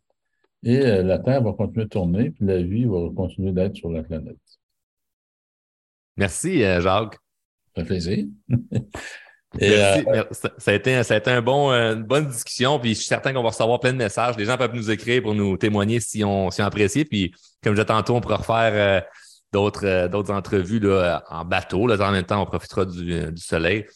Et 0.62 0.78
euh, 0.78 1.02
la 1.02 1.18
Terre 1.18 1.42
va 1.42 1.52
continuer 1.52 1.84
de 1.84 1.90
tourner, 1.90 2.30
puis 2.30 2.44
la 2.44 2.62
vie 2.62 2.84
va 2.84 3.08
continuer 3.14 3.52
d'être 3.52 3.76
sur 3.76 3.90
la 3.90 4.02
planète. 4.02 4.36
Merci, 6.16 6.62
euh, 6.62 6.80
Jacques. 6.80 7.18
Ça 7.74 7.82
fait 7.82 7.84
plaisir. 7.84 8.26
Ça, 9.58 10.72
a 10.72 10.74
été, 10.74 11.02
ça 11.02 11.14
a 11.14 11.16
été 11.16 11.30
un 11.30 11.40
bon, 11.40 11.70
une 11.70 12.02
bonne 12.02 12.26
discussion, 12.26 12.78
puis 12.78 12.90
je 12.90 12.96
suis 12.96 13.06
certain 13.06 13.32
qu'on 13.32 13.42
va 13.42 13.48
recevoir 13.48 13.80
plein 13.80 13.92
de 13.92 13.96
messages. 13.96 14.36
Les 14.36 14.44
gens 14.44 14.58
peuvent 14.58 14.74
nous 14.74 14.90
écrire 14.90 15.22
pour 15.22 15.34
nous 15.34 15.56
témoigner 15.56 15.98
si 15.98 16.22
on, 16.22 16.50
si 16.50 16.60
on 16.60 16.66
apprécie. 16.66 17.06
Puis, 17.06 17.30
comme 17.62 17.72
je 17.72 17.76
disais 17.76 17.86
tantôt, 17.86 18.16
on 18.16 18.20
pourra 18.20 18.36
refaire 18.36 19.04
d'autres, 19.52 19.86
euh, 19.86 20.08
d'autres 20.08 20.32
entrevues 20.32 20.80
là, 20.80 21.22
en 21.30 21.44
bateau. 21.44 21.86
Là, 21.86 21.96
en 22.06 22.12
même 22.12 22.24
temps, 22.24 22.42
on 22.42 22.46
profitera 22.46 22.84
du, 22.84 23.12
euh, 23.12 23.30
du 23.30 23.42
soleil. 23.42 23.86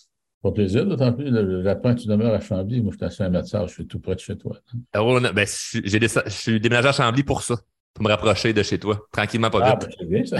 Pas 0.42 0.52
plaisir, 0.52 0.86
d'autant 0.86 1.12
plus 1.12 1.30
le 1.30 1.60
lapin, 1.60 1.94
tu 1.94 2.08
demeures 2.08 2.32
à 2.32 2.40
Chambly. 2.40 2.80
Moi, 2.80 2.92
je 2.92 2.96
suis 2.96 3.04
à 3.04 3.10
Saint-Mathieu, 3.10 3.58
je 3.66 3.72
suis 3.72 3.86
tout 3.86 4.00
près 4.00 4.14
de 4.14 4.20
chez 4.20 4.36
toi. 4.36 4.56
Oh, 4.96 5.18
ben, 5.20 5.34
des, 5.34 5.44
je 5.44 6.30
suis 6.30 6.60
déménagé 6.60 6.88
à 6.88 6.92
Chambly 6.92 7.22
pour 7.22 7.42
ça, 7.42 7.56
pour 7.92 8.04
me 8.04 8.08
rapprocher 8.08 8.54
de 8.54 8.62
chez 8.62 8.78
toi, 8.78 9.06
tranquillement, 9.12 9.50
pas 9.50 9.60
ah, 9.62 9.78
vite. 9.78 9.94
c'est 9.98 10.06
bien, 10.06 10.24
ça. 10.24 10.38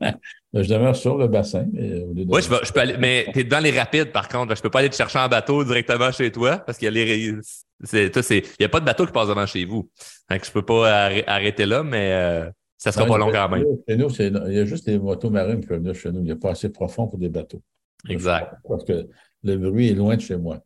Ben, 0.50 0.62
je 0.62 0.68
demeure 0.68 0.96
sur 0.96 1.18
le 1.18 1.28
bassin. 1.28 1.66
Mais 1.72 2.04
oui, 2.26 2.40
je, 2.40 2.66
je 2.66 2.72
peux 2.72 2.80
aller, 2.80 2.96
mais 2.96 3.26
tu 3.34 3.40
es 3.40 3.44
dans 3.44 3.62
les 3.62 3.78
rapides, 3.78 4.12
par 4.12 4.28
contre. 4.28 4.56
Je 4.56 4.62
peux 4.62 4.70
pas 4.70 4.78
aller 4.78 4.88
te 4.88 4.96
chercher 4.96 5.18
en 5.18 5.28
bateau 5.28 5.62
directement 5.62 6.10
chez 6.10 6.32
toi 6.32 6.56
parce 6.56 6.78
qu'il 6.78 6.86
y 6.86 6.88
a 6.88 6.90
les. 6.90 7.18
Il 7.18 8.42
n'y 8.58 8.64
a 8.64 8.68
pas 8.70 8.80
de 8.80 8.86
bateau 8.86 9.04
qui 9.04 9.12
passe 9.12 9.28
devant 9.28 9.44
chez 9.44 9.66
vous. 9.66 9.90
Donc, 10.30 10.44
je 10.44 10.50
peux 10.50 10.64
pas 10.64 11.10
arrêter 11.26 11.66
là, 11.66 11.82
mais 11.82 12.12
euh, 12.12 12.50
ça 12.78 12.92
sera 12.92 13.04
pas 13.04 13.18
long 13.18 13.30
quand 13.30 13.48
même. 13.50 13.64
Chez 13.86 13.96
nous, 13.96 14.08
il 14.48 14.54
y 14.54 14.58
a 14.58 14.64
juste 14.64 14.86
les 14.86 14.98
motos 14.98 15.28
marines 15.28 15.60
qui 15.60 15.66
peuvent 15.66 15.80
venir 15.80 15.94
chez 15.94 16.10
nous. 16.10 16.20
Il 16.20 16.24
n'y 16.24 16.32
a 16.32 16.36
pas 16.36 16.52
assez 16.52 16.70
profond 16.70 17.06
pour 17.06 17.18
des 17.18 17.28
bateaux. 17.28 17.60
Exact. 18.08 18.54
Parce 18.66 18.84
que 18.84 19.06
le 19.44 19.56
bruit 19.56 19.90
est 19.90 19.94
loin 19.94 20.16
de 20.16 20.20
chez 20.20 20.36
moi. 20.36 20.60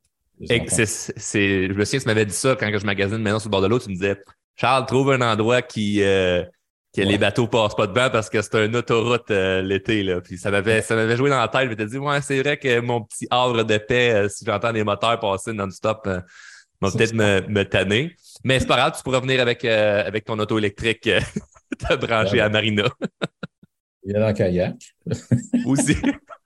C'est, 0.46 0.86
c'est, 0.86 1.68
je 1.68 1.72
me 1.72 1.84
souviens, 1.84 2.00
tu 2.00 2.06
m'avais 2.06 2.26
dit 2.26 2.34
ça 2.34 2.56
quand 2.58 2.70
je 2.76 2.84
magasine 2.84 3.18
maison 3.18 3.38
sur 3.38 3.48
le 3.48 3.52
bord 3.52 3.62
de 3.62 3.68
l'eau. 3.68 3.78
Tu 3.78 3.90
me 3.90 3.94
disais, 3.94 4.16
Charles, 4.56 4.86
trouve 4.86 5.12
un 5.12 5.20
endroit 5.20 5.62
qui, 5.62 6.02
euh, 6.02 6.42
que 6.94 7.00
les 7.00 7.16
bateaux 7.16 7.46
passent 7.46 7.76
pas 7.76 7.86
devant 7.86 8.10
parce 8.10 8.28
que 8.28 8.42
c'est 8.42 8.66
une 8.66 8.74
autoroute 8.74 9.30
euh, 9.30 9.62
l'été. 9.62 10.02
Là. 10.02 10.20
Puis 10.20 10.38
ça 10.38 10.50
m'avait, 10.50 10.82
ça 10.82 10.96
m'avait 10.96 11.16
joué 11.16 11.30
dans 11.30 11.38
la 11.38 11.48
tête. 11.48 11.64
Je 11.64 11.68
m'étais 11.68 11.86
dit, 11.86 11.98
ouais, 11.98 12.20
c'est 12.22 12.42
vrai 12.42 12.56
que 12.56 12.80
mon 12.80 13.02
petit 13.02 13.28
havre 13.30 13.62
de 13.62 13.78
paix, 13.78 14.12
euh, 14.12 14.28
si 14.28 14.44
j'entends 14.44 14.72
des 14.72 14.82
moteurs 14.82 15.20
passer 15.20 15.52
non-stop, 15.52 16.06
va 16.06 16.90
peut-être 16.90 17.14
me, 17.14 17.46
me 17.48 17.62
tanner. 17.64 18.16
Mais 18.42 18.58
c'est 18.58 18.66
pas 18.66 18.76
grave, 18.76 18.94
tu 18.96 19.02
pourras 19.04 19.20
venir 19.20 19.40
avec, 19.40 19.64
avec 19.64 20.24
ton 20.24 20.38
auto 20.40 20.58
électrique 20.58 21.08
te 21.78 21.94
brancher 21.94 22.40
à 22.40 22.48
Marina. 22.48 22.84
Il 24.04 24.12
y 24.12 24.16
a 24.16 24.28
en 24.28 24.32
kayak. 24.32 24.74
Aussi. 25.64 25.96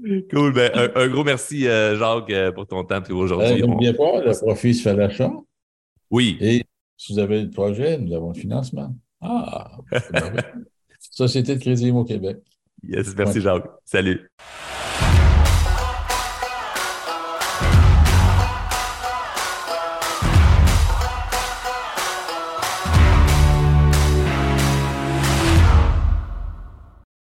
cool. 0.30 0.52
Ben, 0.52 0.70
un, 0.94 1.08
gros 1.08 1.24
merci, 1.24 1.66
euh, 1.66 1.98
Jacques, 1.98 2.30
euh, 2.30 2.52
pour 2.52 2.66
ton 2.66 2.84
temps. 2.84 3.02
Aujourd'hui. 3.10 3.62
N'oubliez 3.62 3.94
pas, 3.94 4.20
le 4.20 4.38
profit 4.38 4.74
se 4.74 4.82
fait 4.82 4.94
l'achat. 4.94 5.32
Oui. 6.10 6.36
Et 6.40 6.64
si 6.96 7.12
vous 7.12 7.18
avez 7.18 7.42
le 7.42 7.50
projet, 7.50 7.98
nous 7.98 8.14
avons 8.14 8.32
le 8.32 8.38
financement. 8.38 8.94
Ah! 9.20 9.78
Société 10.98 11.56
de 11.56 11.60
crédit 11.60 11.90
au 11.90 12.04
Québec. 12.04 12.38
Yes, 12.82 13.14
merci, 13.16 13.40
Jacques. 13.40 13.66
Salut. 13.84 14.30